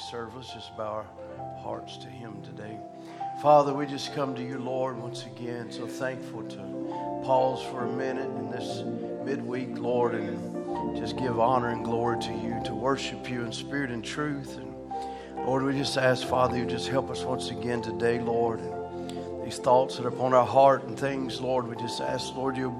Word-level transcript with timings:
serve. 0.00 0.34
Let's 0.34 0.52
just 0.52 0.76
bow 0.76 1.04
our 1.04 1.06
hearts 1.62 1.98
to 1.98 2.08
Him 2.08 2.42
today. 2.42 2.78
Father, 3.42 3.74
we 3.74 3.86
just 3.86 4.14
come 4.14 4.34
to 4.34 4.42
you, 4.42 4.58
Lord, 4.58 4.98
once 4.98 5.26
again. 5.26 5.70
So 5.70 5.86
thankful 5.86 6.42
to 6.44 6.56
pause 7.24 7.62
for 7.62 7.84
a 7.84 7.92
minute 7.92 8.30
in 8.38 8.50
this 8.50 8.82
midweek, 9.24 9.78
Lord, 9.78 10.14
and 10.14 10.96
just 10.96 11.18
give 11.18 11.38
honor 11.38 11.68
and 11.68 11.84
glory 11.84 12.18
to 12.20 12.32
you, 12.32 12.60
to 12.64 12.74
worship 12.74 13.28
you 13.28 13.42
in 13.42 13.52
spirit 13.52 13.90
and 13.90 14.02
truth. 14.04 14.56
And 14.56 14.74
Lord, 15.46 15.62
we 15.62 15.72
just 15.74 15.98
ask, 15.98 16.26
Father, 16.26 16.56
you 16.56 16.64
just 16.64 16.88
help 16.88 17.10
us 17.10 17.22
once 17.22 17.50
again 17.50 17.82
today, 17.82 18.20
Lord. 18.20 18.60
And 18.60 19.44
these 19.44 19.58
thoughts 19.58 19.96
that 19.96 20.06
are 20.06 20.08
upon 20.08 20.32
our 20.32 20.46
heart 20.46 20.84
and 20.84 20.98
things, 20.98 21.40
Lord, 21.40 21.68
we 21.68 21.76
just 21.76 22.00
ask, 22.00 22.34
Lord, 22.34 22.56
you 22.56 22.74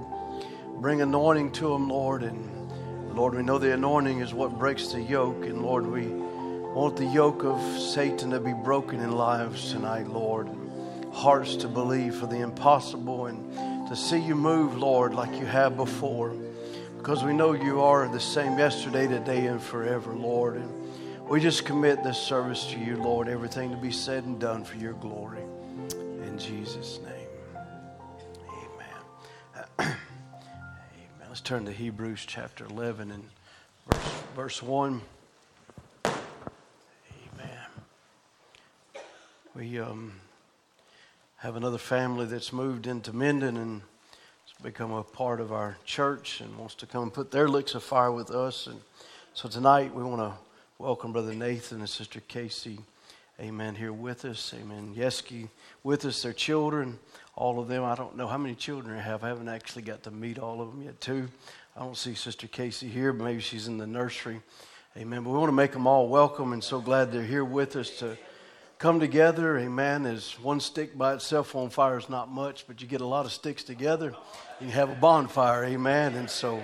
bring 0.77 1.03
anointing 1.03 1.53
to 1.53 1.69
them, 1.69 1.89
Lord. 1.89 2.23
And 2.23 3.15
Lord, 3.15 3.35
we 3.35 3.43
know 3.43 3.59
the 3.59 3.75
anointing 3.75 4.21
is 4.21 4.33
what 4.33 4.59
breaks 4.59 4.89
the 4.89 5.03
yoke. 5.03 5.45
And 5.45 5.63
Lord, 5.63 5.87
we 5.87 6.13
want 6.75 6.97
the 6.97 7.05
yoke 7.05 7.43
of 7.43 7.61
Satan 7.81 8.31
to 8.31 8.39
be 8.39 8.53
broken 8.53 9.01
in 9.01 9.11
lives 9.11 9.73
tonight, 9.73 10.07
Lord. 10.07 10.49
Hearts 11.13 11.57
to 11.57 11.69
believe 11.69 12.15
for 12.15 12.27
the 12.27 12.39
impossible 12.39 13.27
and 13.27 13.89
to 13.89 13.97
see 13.97 14.19
you 14.19 14.37
move, 14.37 14.79
Lord, 14.79 15.13
like 15.13 15.33
you 15.41 15.47
have 15.47 15.77
before. 15.77 16.33
Because 16.97 17.25
we 17.25 17.33
know 17.33 17.55
you 17.55 17.81
are 17.81 18.07
the 18.07 18.21
same 18.21 18.57
yesterday, 18.57 19.09
today, 19.09 19.47
and 19.47 19.61
forever, 19.61 20.13
Lord. 20.13 20.57
And 20.57 21.29
we 21.29 21.41
just 21.41 21.65
commit 21.65 22.05
this 22.05 22.19
service 22.19 22.67
to 22.67 22.79
you, 22.79 22.97
Lord, 22.97 23.27
everything 23.27 23.73
to 23.73 23.77
be 23.77 23.91
said 23.91 24.23
and 24.25 24.39
done 24.39 24.63
for 24.63 24.77
your 24.77 24.93
glory. 24.93 25.43
In 26.23 26.39
Jesus' 26.39 27.01
name. 27.05 27.65
Amen. 28.47 29.67
Amen. 29.81 29.97
Let's 31.29 31.41
turn 31.41 31.65
to 31.65 31.73
Hebrews 31.73 32.25
chapter 32.29 32.65
11 32.65 33.11
and 33.11 33.25
verse, 33.89 34.13
verse 34.37 34.63
1. 34.63 35.01
We 39.53 39.81
um, 39.81 40.13
have 41.39 41.57
another 41.57 41.77
family 41.77 42.25
that's 42.25 42.53
moved 42.53 42.87
into 42.87 43.13
Minden 43.13 43.57
and 43.57 43.81
has 43.81 44.63
become 44.63 44.93
a 44.93 45.03
part 45.03 45.41
of 45.41 45.51
our 45.51 45.77
church 45.85 46.41
and 46.41 46.57
wants 46.57 46.77
to 46.77 46.87
come 46.87 47.03
and 47.03 47.13
put 47.13 47.33
their 47.33 47.49
licks 47.49 47.75
of 47.75 47.83
fire 47.83 48.13
with 48.13 48.31
us. 48.31 48.69
And 48.69 48.81
so 49.35 49.49
tonight 49.49 49.93
we 49.93 50.05
want 50.05 50.21
to 50.21 50.35
welcome 50.79 51.13
Brother 51.13 51.35
Nathan 51.35 51.81
and 51.81 51.89
Sister 51.89 52.21
Casey. 52.29 52.79
Amen. 53.41 53.75
Here 53.75 53.93
with 53.93 54.25
us. 54.25 54.55
Amen. 54.57 54.95
Yeski 54.97 55.49
with 55.83 56.05
us, 56.05 56.23
their 56.23 56.33
children, 56.33 57.01
all 57.35 57.59
of 57.59 57.67
them. 57.67 57.83
I 57.83 57.97
don't 57.97 58.17
know 58.17 58.29
how 58.29 58.39
many 58.39 58.55
children 58.55 58.97
they 58.97 59.03
have. 59.03 59.25
I 59.25 59.29
haven't 59.29 59.49
actually 59.49 59.83
got 59.83 60.05
to 60.05 60.13
meet 60.13 60.39
all 60.39 60.61
of 60.61 60.71
them 60.71 60.83
yet, 60.83 61.01
too. 61.01 61.29
I 61.77 61.81
don't 61.81 61.97
see 61.97 62.15
Sister 62.15 62.47
Casey 62.47 62.87
here, 62.87 63.13
but 63.13 63.25
maybe 63.25 63.41
she's 63.41 63.67
in 63.67 63.79
the 63.79 63.87
nursery. 63.87 64.43
Amen. 64.97 65.25
But 65.25 65.31
we 65.31 65.39
want 65.39 65.49
to 65.49 65.57
make 65.57 65.73
them 65.73 65.89
all 65.89 66.09
welcome 66.09 66.53
and 66.53 66.63
so 66.63 66.81
glad 66.81 67.11
they're 67.11 67.25
here 67.25 67.45
with 67.45 67.75
us 67.75 67.91
to 67.99 68.17
come 68.81 68.99
together, 68.99 69.59
amen, 69.59 70.07
as 70.07 70.41
one 70.41 70.59
stick 70.59 70.97
by 70.97 71.13
itself 71.13 71.55
on 71.55 71.69
fire 71.69 71.99
is 71.99 72.09
not 72.09 72.31
much, 72.31 72.67
but 72.67 72.81
you 72.81 72.89
get 72.89 73.03
a 73.03 73.07
lot 73.07 73.27
of 73.27 73.33
sticks 73.33 73.63
together, 73.63 74.15
you 74.59 74.69
have 74.69 74.89
a 74.89 74.95
bonfire, 74.95 75.67
amen. 75.67 76.15
And 76.15 76.31
so, 76.31 76.63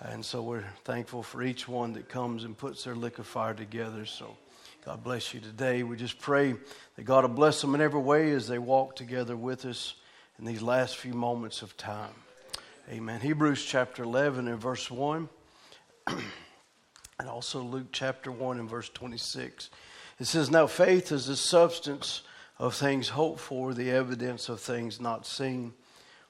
and 0.00 0.24
so 0.24 0.40
we're 0.40 0.64
thankful 0.84 1.24
for 1.24 1.42
each 1.42 1.66
one 1.66 1.94
that 1.94 2.08
comes 2.08 2.44
and 2.44 2.56
puts 2.56 2.84
their 2.84 2.94
lick 2.94 3.18
of 3.18 3.26
fire 3.26 3.54
together. 3.54 4.06
So 4.06 4.36
God 4.84 5.02
bless 5.02 5.34
you 5.34 5.40
today. 5.40 5.82
We 5.82 5.96
just 5.96 6.20
pray 6.20 6.54
that 6.94 7.02
God 7.02 7.24
will 7.24 7.34
bless 7.34 7.60
them 7.60 7.74
in 7.74 7.80
every 7.80 8.00
way 8.00 8.30
as 8.30 8.46
they 8.46 8.60
walk 8.60 8.94
together 8.94 9.36
with 9.36 9.64
us 9.64 9.94
in 10.38 10.44
these 10.44 10.62
last 10.62 10.96
few 10.96 11.12
moments 11.12 11.60
of 11.60 11.76
time. 11.76 12.14
Amen. 12.88 13.20
Hebrews 13.20 13.64
chapter 13.64 14.04
11 14.04 14.46
and 14.46 14.60
verse 14.60 14.88
1, 14.88 15.28
and 16.06 17.28
also 17.28 17.62
Luke 17.62 17.88
chapter 17.90 18.30
1 18.30 18.60
and 18.60 18.70
verse 18.70 18.88
26. 18.90 19.70
It 20.22 20.26
says, 20.26 20.52
Now 20.52 20.68
faith 20.68 21.10
is 21.10 21.26
the 21.26 21.34
substance 21.34 22.22
of 22.56 22.76
things 22.76 23.08
hoped 23.08 23.40
for, 23.40 23.74
the 23.74 23.90
evidence 23.90 24.48
of 24.48 24.60
things 24.60 25.00
not 25.00 25.26
seen. 25.26 25.72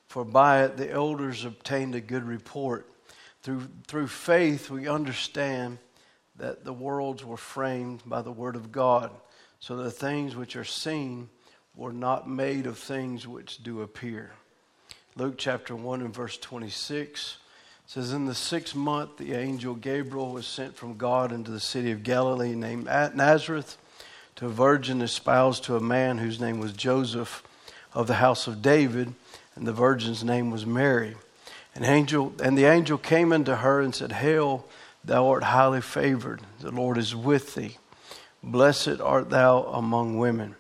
For 0.09 0.25
by 0.25 0.65
it 0.65 0.79
the 0.79 0.91
elders 0.91 1.45
obtained 1.45 1.95
a 1.95 2.01
good 2.01 2.25
report. 2.25 2.91
Through, 3.43 3.69
through 3.87 4.07
faith 4.07 4.71
we 4.71 4.89
understand 4.89 5.77
that 6.37 6.65
the 6.65 6.73
worlds 6.73 7.23
were 7.23 7.37
framed 7.37 8.03
by 8.07 8.23
the 8.23 8.33
word 8.33 8.57
of 8.57 8.73
God, 8.73 9.11
so 9.61 9.77
the 9.77 9.91
things 9.91 10.35
which 10.35 10.57
are 10.57 10.65
seen 10.65 11.29
were 11.77 11.93
not 11.93 12.27
made 12.27 12.67
of 12.67 12.79
things 12.79 13.29
which 13.29 13.63
do 13.63 13.83
appear. 13.83 14.31
Luke 15.17 15.35
chapter 15.37 15.77
1 15.77 16.01
and 16.01 16.15
verse 16.15 16.39
26 16.39 17.37
says, 17.85 18.15
In 18.15 18.25
the 18.25 18.35
sixth 18.35 18.75
month, 18.75 19.19
the 19.19 19.35
angel 19.35 19.75
Gabriel 19.75 20.33
was 20.33 20.47
sent 20.47 20.77
from 20.77 20.97
God 20.97 21.31
into 21.31 21.51
the 21.51 21.61
city 21.61 21.91
of 21.91 22.03
Galilee 22.03 22.55
named 22.55 22.87
Nazareth 22.87 23.77
to 24.43 24.49
a 24.49 24.51
virgin 24.51 25.01
espoused 25.03 25.63
to 25.63 25.77
a 25.77 25.81
man 25.81 26.19
whose 26.19 26.41
name 26.41 26.59
was 26.59 26.73
Joseph 26.73 27.45
of 27.95 28.09
the 28.09 28.15
house 28.15 28.49
of 28.49 28.61
David, 28.61 29.15
and 29.55 29.69
the 29.69 29.73
virgin's 29.73 30.25
name 30.25 30.51
was 30.51 30.67
Mary. 30.67 31.15
And 31.77 31.85
angel 31.85 32.33
and 32.43 32.59
the 32.59 32.65
angel 32.65 32.99
came 32.99 33.33
unto 33.33 33.53
her 33.53 33.81
and 33.81 33.95
said, 33.95 34.11
Hail, 34.11 34.67
thou 35.05 35.29
art 35.29 35.45
highly 35.45 35.81
favored, 35.81 36.41
the 36.59 36.73
Lord 36.73 36.99
is 36.99 37.15
with 37.15 37.55
thee. 37.55 37.77
Blessed 38.43 39.01
art 39.01 39.31
thou 39.31 39.63
among 39.63 40.19
women. 40.19 40.57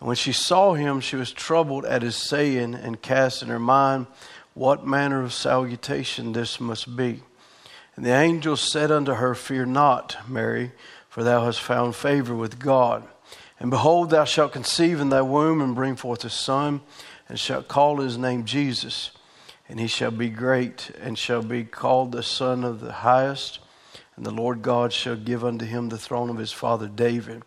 And 0.00 0.06
when 0.06 0.16
she 0.16 0.32
saw 0.32 0.74
him, 0.74 1.00
she 1.00 1.16
was 1.16 1.32
troubled 1.32 1.86
at 1.86 2.02
his 2.02 2.16
saying, 2.16 2.74
and 2.74 3.00
cast 3.00 3.42
in 3.42 3.48
her 3.48 3.58
mind 3.58 4.06
what 4.52 4.86
manner 4.86 5.22
of 5.22 5.32
salutation 5.32 6.34
this 6.34 6.60
must 6.60 6.94
be. 6.94 7.22
And 7.96 8.04
the 8.04 8.12
angel 8.12 8.58
said 8.58 8.90
unto 8.90 9.14
her, 9.14 9.34
Fear 9.34 9.64
not, 9.64 10.18
Mary 10.28 10.72
for 11.14 11.22
thou 11.22 11.44
hast 11.44 11.60
found 11.60 11.94
favor 11.94 12.34
with 12.34 12.58
God. 12.58 13.04
And 13.58 13.70
behold, 13.70 14.10
thou 14.10 14.24
shalt 14.24 14.52
conceive 14.52 15.00
in 15.00 15.08
thy 15.08 15.22
womb 15.22 15.60
and 15.60 15.74
bring 15.74 15.96
forth 15.96 16.24
a 16.24 16.30
son, 16.30 16.80
and 17.28 17.38
shalt 17.38 17.68
call 17.68 17.98
his 17.98 18.18
name 18.18 18.44
Jesus. 18.44 19.10
And 19.68 19.80
he 19.80 19.86
shall 19.86 20.10
be 20.10 20.28
great, 20.28 20.90
and 21.00 21.18
shall 21.18 21.42
be 21.42 21.64
called 21.64 22.12
the 22.12 22.22
Son 22.22 22.64
of 22.64 22.80
the 22.80 22.92
Highest. 22.92 23.60
And 24.16 24.26
the 24.26 24.30
Lord 24.30 24.62
God 24.62 24.92
shall 24.92 25.16
give 25.16 25.44
unto 25.44 25.64
him 25.64 25.88
the 25.88 25.98
throne 25.98 26.30
of 26.30 26.36
his 26.36 26.52
father 26.52 26.86
David. 26.86 27.42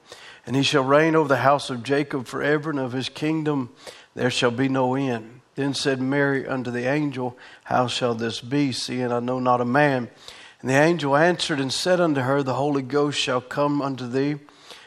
And 0.46 0.56
he 0.56 0.64
shall 0.64 0.84
reign 0.84 1.16
over 1.16 1.28
the 1.28 1.38
house 1.38 1.70
of 1.70 1.84
Jacob 1.84 2.26
forever, 2.26 2.70
and 2.70 2.80
of 2.80 2.94
his 2.94 3.10
kingdom 3.10 3.70
there 4.16 4.32
shall 4.32 4.52
be 4.52 4.68
no 4.68 4.96
end. 4.96 5.42
Then 5.56 5.74
said 5.74 6.02
Mary 6.02 6.48
unto 6.48 6.72
the 6.72 6.88
angel, 6.88 7.38
How 7.66 7.88
shall 7.88 8.14
this 8.14 8.42
be, 8.42 8.72
seeing 8.72 9.12
I 9.12 9.20
know 9.20 9.40
not 9.40 9.62
a 9.62 9.66
man? 9.66 10.10
And 10.62 10.70
the 10.70 10.76
angel 10.76 11.16
answered 11.16 11.60
and 11.60 11.72
said 11.72 12.00
unto 12.00 12.22
her, 12.22 12.44
The 12.44 12.56
Holy 12.56 12.82
Ghost 12.82 13.20
shall 13.20 13.42
come 13.42 13.82
unto 13.82 14.08
thee, 14.08 14.38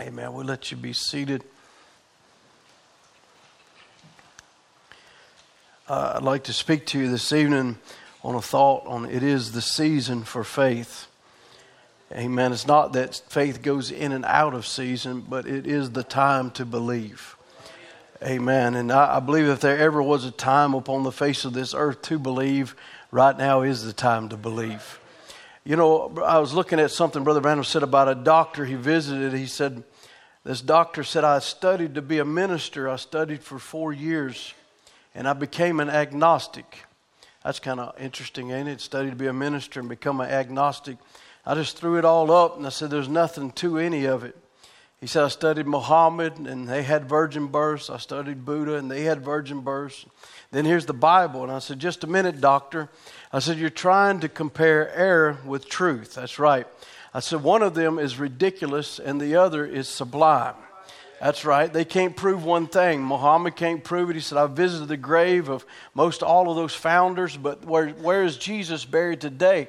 Amen. 0.00 0.32
We'll 0.32 0.44
let 0.44 0.72
you 0.72 0.76
be 0.76 0.92
seated. 0.92 1.44
Uh, 5.86 6.14
I'd 6.16 6.22
like 6.22 6.44
to 6.44 6.52
speak 6.52 6.84
to 6.86 6.98
you 6.98 7.08
this 7.08 7.32
evening 7.32 7.78
on 8.24 8.34
a 8.34 8.42
thought 8.42 8.84
on 8.86 9.04
it 9.04 9.22
is 9.22 9.52
the 9.52 9.60
season 9.60 10.24
for 10.24 10.42
faith. 10.42 11.06
Amen. 12.10 12.52
It's 12.52 12.66
not 12.66 12.92
that 12.94 13.22
faith 13.28 13.62
goes 13.62 13.92
in 13.92 14.10
and 14.10 14.24
out 14.24 14.52
of 14.52 14.66
season, 14.66 15.20
but 15.28 15.46
it 15.46 15.64
is 15.64 15.90
the 15.92 16.02
time 16.02 16.50
to 16.52 16.64
believe. 16.64 17.36
Amen. 18.20 18.74
And 18.74 18.90
I, 18.90 19.18
I 19.18 19.20
believe 19.20 19.46
if 19.46 19.60
there 19.60 19.78
ever 19.78 20.02
was 20.02 20.24
a 20.24 20.32
time 20.32 20.74
upon 20.74 21.04
the 21.04 21.12
face 21.12 21.44
of 21.44 21.52
this 21.52 21.72
earth 21.72 22.02
to 22.02 22.18
believe, 22.18 22.74
right 23.12 23.36
now 23.38 23.62
is 23.62 23.84
the 23.84 23.92
time 23.92 24.28
to 24.30 24.36
believe. 24.36 24.98
You 25.66 25.76
know, 25.76 26.12
I 26.22 26.40
was 26.40 26.52
looking 26.52 26.78
at 26.78 26.90
something 26.90 27.24
Brother 27.24 27.40
Branham 27.40 27.64
said 27.64 27.82
about 27.82 28.06
a 28.06 28.14
doctor 28.14 28.66
he 28.66 28.74
visited. 28.74 29.32
He 29.32 29.46
said, 29.46 29.82
This 30.44 30.60
doctor 30.60 31.02
said, 31.02 31.24
I 31.24 31.38
studied 31.38 31.94
to 31.94 32.02
be 32.02 32.18
a 32.18 32.24
minister. 32.24 32.86
I 32.86 32.96
studied 32.96 33.42
for 33.42 33.58
four 33.58 33.90
years 33.90 34.52
and 35.14 35.26
I 35.26 35.32
became 35.32 35.80
an 35.80 35.88
agnostic. 35.88 36.80
That's 37.42 37.60
kind 37.60 37.80
of 37.80 37.98
interesting, 37.98 38.50
ain't 38.50 38.68
it? 38.68 38.82
Studied 38.82 39.10
to 39.10 39.16
be 39.16 39.26
a 39.26 39.32
minister 39.32 39.80
and 39.80 39.88
become 39.88 40.20
an 40.20 40.28
agnostic. 40.28 40.98
I 41.46 41.54
just 41.54 41.78
threw 41.78 41.96
it 41.96 42.04
all 42.04 42.30
up 42.30 42.58
and 42.58 42.66
I 42.66 42.70
said, 42.70 42.90
There's 42.90 43.08
nothing 43.08 43.50
to 43.52 43.78
any 43.78 44.04
of 44.04 44.22
it. 44.22 44.36
He 45.00 45.06
said, 45.06 45.24
I 45.24 45.28
studied 45.28 45.66
Muhammad 45.66 46.38
and 46.38 46.68
they 46.68 46.82
had 46.82 47.08
virgin 47.08 47.46
births. 47.46 47.88
I 47.88 47.96
studied 47.96 48.44
Buddha 48.44 48.76
and 48.76 48.90
they 48.90 49.02
had 49.02 49.22
virgin 49.22 49.60
births. 49.60 50.06
Then 50.50 50.64
here's 50.64 50.86
the 50.86 50.94
Bible. 50.94 51.42
And 51.42 51.52
I 51.52 51.58
said, 51.58 51.78
Just 51.78 52.04
a 52.04 52.06
minute, 52.06 52.40
doctor. 52.40 52.90
I 53.34 53.40
said, 53.40 53.58
You're 53.58 53.68
trying 53.68 54.20
to 54.20 54.28
compare 54.28 54.94
error 54.94 55.38
with 55.44 55.68
truth. 55.68 56.14
That's 56.14 56.38
right. 56.38 56.68
I 57.12 57.18
said, 57.18 57.42
One 57.42 57.62
of 57.62 57.74
them 57.74 57.98
is 57.98 58.16
ridiculous 58.16 59.00
and 59.00 59.20
the 59.20 59.34
other 59.34 59.66
is 59.66 59.88
sublime. 59.88 60.54
That's 61.20 61.44
right. 61.44 61.72
They 61.72 61.84
can't 61.84 62.14
prove 62.14 62.44
one 62.44 62.68
thing. 62.68 63.02
Muhammad 63.02 63.56
can't 63.56 63.82
prove 63.82 64.08
it. 64.08 64.14
He 64.14 64.20
said, 64.20 64.38
I 64.38 64.46
visited 64.46 64.86
the 64.86 64.96
grave 64.96 65.48
of 65.48 65.66
most 65.94 66.22
all 66.22 66.48
of 66.48 66.54
those 66.54 66.76
founders, 66.76 67.36
but 67.36 67.64
where, 67.64 67.88
where 67.88 68.22
is 68.22 68.36
Jesus 68.36 68.84
buried 68.84 69.20
today? 69.20 69.68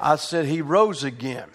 I 0.00 0.16
said, 0.16 0.46
He 0.46 0.62
rose 0.62 1.04
again. 1.04 1.50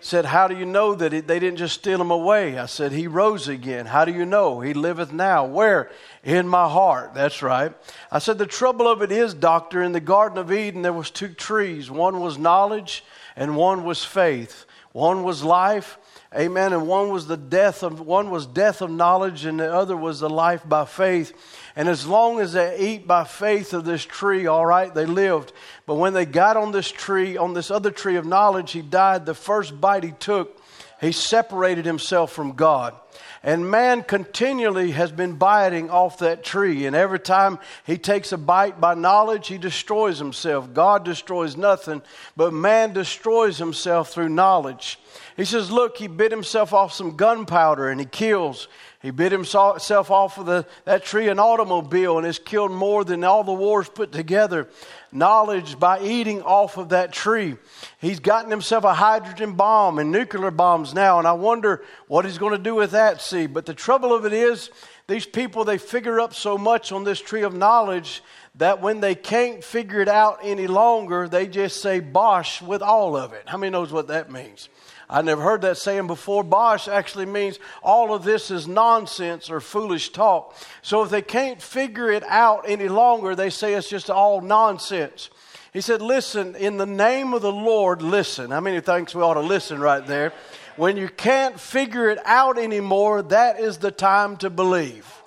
Said, 0.00 0.24
How 0.24 0.48
do 0.48 0.56
you 0.56 0.66
know 0.66 0.96
that 0.96 1.10
they 1.10 1.38
didn't 1.38 1.58
just 1.58 1.74
steal 1.74 2.00
him 2.00 2.10
away? 2.10 2.58
I 2.58 2.66
said, 2.66 2.90
He 2.90 3.06
rose 3.06 3.46
again. 3.46 3.86
How 3.86 4.04
do 4.04 4.12
you 4.12 4.26
know? 4.26 4.58
He 4.58 4.74
liveth 4.74 5.12
now. 5.12 5.44
Where? 5.44 5.88
In 6.22 6.46
my 6.46 6.68
heart. 6.68 7.14
That's 7.14 7.42
right. 7.42 7.72
I 8.10 8.18
said, 8.18 8.38
The 8.38 8.46
trouble 8.46 8.86
of 8.86 9.00
it 9.00 9.10
is, 9.10 9.32
doctor, 9.32 9.82
in 9.82 9.92
the 9.92 10.00
Garden 10.00 10.38
of 10.38 10.52
Eden 10.52 10.82
there 10.82 10.92
was 10.92 11.10
two 11.10 11.28
trees. 11.28 11.90
One 11.90 12.20
was 12.20 12.36
knowledge 12.36 13.04
and 13.36 13.56
one 13.56 13.84
was 13.84 14.04
faith. 14.04 14.66
One 14.92 15.22
was 15.22 15.42
life 15.42 15.98
Amen. 16.36 16.72
And 16.72 16.86
one 16.86 17.10
was 17.10 17.26
the 17.26 17.36
death 17.36 17.82
of 17.82 18.00
one 18.00 18.30
was 18.30 18.46
death 18.46 18.82
of 18.82 18.90
knowledge, 18.90 19.44
and 19.44 19.58
the 19.58 19.72
other 19.72 19.96
was 19.96 20.20
the 20.20 20.30
life 20.30 20.62
by 20.68 20.84
faith. 20.84 21.32
And 21.74 21.88
as 21.88 22.06
long 22.06 22.38
as 22.38 22.52
they 22.52 22.78
eat 22.78 23.06
by 23.06 23.24
faith 23.24 23.72
of 23.72 23.84
this 23.84 24.04
tree, 24.04 24.46
all 24.46 24.64
right, 24.64 24.94
they 24.94 25.06
lived. 25.06 25.52
But 25.86 25.96
when 25.96 26.12
they 26.12 26.26
got 26.26 26.56
on 26.56 26.70
this 26.70 26.88
tree, 26.88 27.36
on 27.36 27.54
this 27.54 27.70
other 27.70 27.90
tree 27.90 28.14
of 28.14 28.26
knowledge, 28.26 28.70
he 28.70 28.82
died. 28.82 29.26
The 29.26 29.34
first 29.34 29.80
bite 29.80 30.04
he 30.04 30.12
took, 30.12 30.62
he 31.00 31.10
separated 31.10 31.84
himself 31.84 32.30
from 32.30 32.52
God. 32.52 32.94
And 33.42 33.70
man 33.70 34.02
continually 34.02 34.90
has 34.90 35.12
been 35.12 35.36
biting 35.36 35.88
off 35.88 36.18
that 36.18 36.44
tree. 36.44 36.84
And 36.84 36.94
every 36.94 37.18
time 37.18 37.58
he 37.86 37.96
takes 37.96 38.32
a 38.32 38.38
bite 38.38 38.80
by 38.80 38.94
knowledge, 38.94 39.48
he 39.48 39.56
destroys 39.56 40.18
himself. 40.18 40.74
God 40.74 41.06
destroys 41.06 41.56
nothing, 41.56 42.02
but 42.36 42.52
man 42.52 42.92
destroys 42.92 43.56
himself 43.56 44.12
through 44.12 44.28
knowledge. 44.28 44.98
He 45.38 45.46
says, 45.46 45.70
Look, 45.70 45.96
he 45.96 46.06
bit 46.06 46.30
himself 46.30 46.74
off 46.74 46.92
some 46.92 47.16
gunpowder 47.16 47.88
and 47.88 47.98
he 47.98 48.06
kills. 48.06 48.68
He 49.02 49.10
bit 49.10 49.32
himself 49.32 50.10
off 50.10 50.36
of 50.36 50.44
the, 50.44 50.66
that 50.84 51.04
tree 51.04 51.28
an 51.28 51.38
automobile 51.38 52.18
and 52.18 52.26
has 52.26 52.38
killed 52.38 52.70
more 52.70 53.02
than 53.02 53.24
all 53.24 53.42
the 53.42 53.52
wars 53.52 53.88
put 53.88 54.12
together. 54.12 54.68
Knowledge 55.10 55.78
by 55.78 56.00
eating 56.00 56.42
off 56.42 56.76
of 56.76 56.90
that 56.90 57.10
tree. 57.10 57.56
He's 57.98 58.20
gotten 58.20 58.50
himself 58.50 58.84
a 58.84 58.92
hydrogen 58.92 59.54
bomb 59.54 59.98
and 59.98 60.12
nuclear 60.12 60.50
bombs 60.50 60.92
now, 60.92 61.18
and 61.18 61.26
I 61.26 61.32
wonder 61.32 61.82
what 62.08 62.26
he's 62.26 62.36
going 62.36 62.52
to 62.52 62.62
do 62.62 62.74
with 62.74 62.90
that. 62.90 63.22
See, 63.22 63.46
but 63.46 63.64
the 63.64 63.72
trouble 63.72 64.12
of 64.12 64.26
it 64.26 64.34
is, 64.34 64.70
these 65.06 65.24
people, 65.24 65.64
they 65.64 65.78
figure 65.78 66.20
up 66.20 66.34
so 66.34 66.58
much 66.58 66.92
on 66.92 67.02
this 67.02 67.20
tree 67.20 67.42
of 67.42 67.54
knowledge 67.54 68.22
that 68.56 68.82
when 68.82 69.00
they 69.00 69.14
can't 69.14 69.64
figure 69.64 70.02
it 70.02 70.08
out 70.08 70.40
any 70.42 70.66
longer, 70.66 71.26
they 71.26 71.46
just 71.46 71.80
say 71.80 72.00
bosh 72.00 72.60
with 72.60 72.82
all 72.82 73.16
of 73.16 73.32
it. 73.32 73.44
How 73.46 73.56
many 73.56 73.70
knows 73.70 73.92
what 73.92 74.08
that 74.08 74.30
means? 74.30 74.68
I 75.12 75.22
never 75.22 75.42
heard 75.42 75.62
that 75.62 75.76
saying 75.76 76.06
before. 76.06 76.44
Bosh 76.44 76.86
actually 76.86 77.26
means 77.26 77.58
all 77.82 78.14
of 78.14 78.22
this 78.22 78.48
is 78.52 78.68
nonsense 78.68 79.50
or 79.50 79.60
foolish 79.60 80.10
talk. 80.12 80.56
So 80.82 81.02
if 81.02 81.10
they 81.10 81.20
can't 81.20 81.60
figure 81.60 82.10
it 82.10 82.22
out 82.28 82.64
any 82.68 82.88
longer, 82.88 83.34
they 83.34 83.50
say 83.50 83.74
it's 83.74 83.88
just 83.88 84.08
all 84.08 84.40
nonsense. 84.40 85.28
He 85.72 85.80
said, 85.80 86.00
Listen, 86.00 86.54
in 86.54 86.76
the 86.76 86.86
name 86.86 87.34
of 87.34 87.42
the 87.42 87.52
Lord, 87.52 88.02
listen. 88.02 88.52
How 88.52 88.60
many 88.60 88.80
thinks 88.80 89.12
we 89.12 89.22
ought 89.22 89.34
to 89.34 89.40
listen 89.40 89.80
right 89.80 90.06
there? 90.06 90.32
When 90.76 90.96
you 90.96 91.08
can't 91.08 91.58
figure 91.58 92.08
it 92.08 92.18
out 92.24 92.56
anymore, 92.56 93.22
that 93.22 93.58
is 93.58 93.78
the 93.78 93.90
time 93.90 94.36
to 94.38 94.48
believe. 94.48 95.19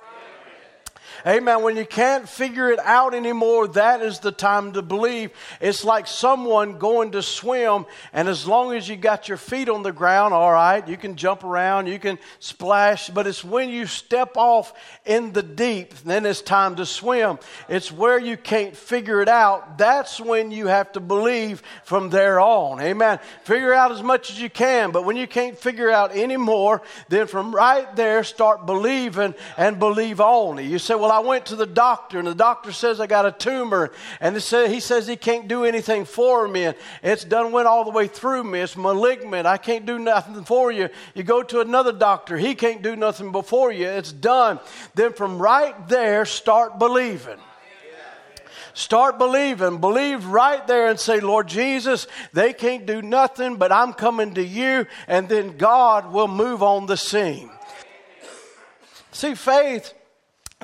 Amen. 1.25 1.63
When 1.63 1.77
you 1.77 1.85
can't 1.85 2.27
figure 2.27 2.69
it 2.69 2.79
out 2.79 3.13
anymore, 3.13 3.69
that 3.69 4.01
is 4.01 4.19
the 4.19 4.33
time 4.33 4.73
to 4.73 4.81
believe. 4.81 5.31
It's 5.61 5.85
like 5.85 6.05
someone 6.05 6.77
going 6.77 7.11
to 7.11 7.21
swim, 7.21 7.85
and 8.11 8.27
as 8.27 8.45
long 8.45 8.75
as 8.75 8.89
you 8.89 8.97
got 8.97 9.29
your 9.29 9.37
feet 9.37 9.69
on 9.69 9.83
the 9.83 9.93
ground, 9.93 10.33
all 10.33 10.51
right, 10.51 10.85
you 10.85 10.97
can 10.97 11.15
jump 11.15 11.45
around, 11.45 11.87
you 11.87 11.97
can 11.97 12.19
splash, 12.39 13.09
but 13.09 13.25
it's 13.25 13.41
when 13.41 13.69
you 13.69 13.85
step 13.85 14.35
off 14.35 14.73
in 15.05 15.31
the 15.31 15.41
deep, 15.41 15.93
then 15.99 16.25
it's 16.25 16.41
time 16.41 16.75
to 16.75 16.85
swim. 16.85 17.39
It's 17.69 17.89
where 17.89 18.19
you 18.19 18.35
can't 18.35 18.75
figure 18.75 19.21
it 19.21 19.29
out. 19.29 19.77
That's 19.77 20.19
when 20.19 20.51
you 20.51 20.67
have 20.67 20.91
to 20.91 20.99
believe 20.99 21.63
from 21.85 22.09
there 22.09 22.41
on. 22.41 22.81
Amen. 22.81 23.19
Figure 23.45 23.73
out 23.73 23.93
as 23.93 24.03
much 24.03 24.29
as 24.29 24.41
you 24.41 24.49
can, 24.49 24.91
but 24.91 25.05
when 25.05 25.15
you 25.15 25.27
can't 25.27 25.57
figure 25.57 25.89
out 25.89 26.11
anymore, 26.11 26.81
then 27.07 27.27
from 27.27 27.55
right 27.55 27.95
there, 27.95 28.25
start 28.25 28.65
believing 28.65 29.35
and 29.55 29.79
believe 29.79 30.19
only. 30.19 30.65
You 30.65 30.79
say, 30.79 30.95
Well, 30.95 31.12
I 31.13 31.19
went 31.19 31.45
to 31.47 31.55
the 31.55 31.65
doctor, 31.65 32.17
and 32.17 32.27
the 32.27 32.35
doctor 32.35 32.71
says 32.71 32.99
I 32.99 33.07
got 33.07 33.25
a 33.25 33.31
tumor, 33.31 33.91
and 34.19 34.35
he 34.35 34.79
says 34.79 35.07
he 35.07 35.15
can't 35.15 35.47
do 35.47 35.63
anything 35.63 36.05
for 36.05 36.47
me, 36.47 36.63
and 36.65 36.75
it's 37.03 37.23
done 37.23 37.51
went 37.51 37.67
all 37.67 37.85
the 37.85 37.91
way 37.91 38.07
through 38.07 38.43
me. 38.43 38.59
It's 38.59 38.75
malignant. 38.75 39.45
I 39.45 39.57
can't 39.57 39.85
do 39.85 39.99
nothing 39.99 40.43
for 40.43 40.71
you. 40.71 40.89
You 41.13 41.23
go 41.23 41.43
to 41.43 41.61
another 41.61 41.93
doctor, 41.93 42.37
he 42.37 42.55
can't 42.55 42.81
do 42.81 42.95
nothing 42.95 43.31
before 43.31 43.71
you. 43.71 43.87
It's 43.87 44.11
done. 44.11 44.59
Then 44.95 45.13
from 45.13 45.37
right 45.37 45.87
there, 45.87 46.25
start 46.25 46.79
believing. 46.79 47.37
Start 48.73 49.19
believing. 49.19 49.77
Believe 49.77 50.25
right 50.25 50.65
there 50.65 50.89
and 50.89 50.99
say, 50.99 51.19
Lord 51.19 51.47
Jesus, 51.47 52.07
they 52.33 52.53
can't 52.53 52.87
do 52.87 53.03
nothing, 53.03 53.57
but 53.57 53.71
I'm 53.71 53.93
coming 53.93 54.33
to 54.33 54.43
you, 54.43 54.87
and 55.07 55.29
then 55.29 55.57
God 55.57 56.11
will 56.11 56.27
move 56.27 56.63
on 56.63 56.87
the 56.87 56.97
scene. 56.97 57.51
See, 59.11 59.35
faith 59.35 59.93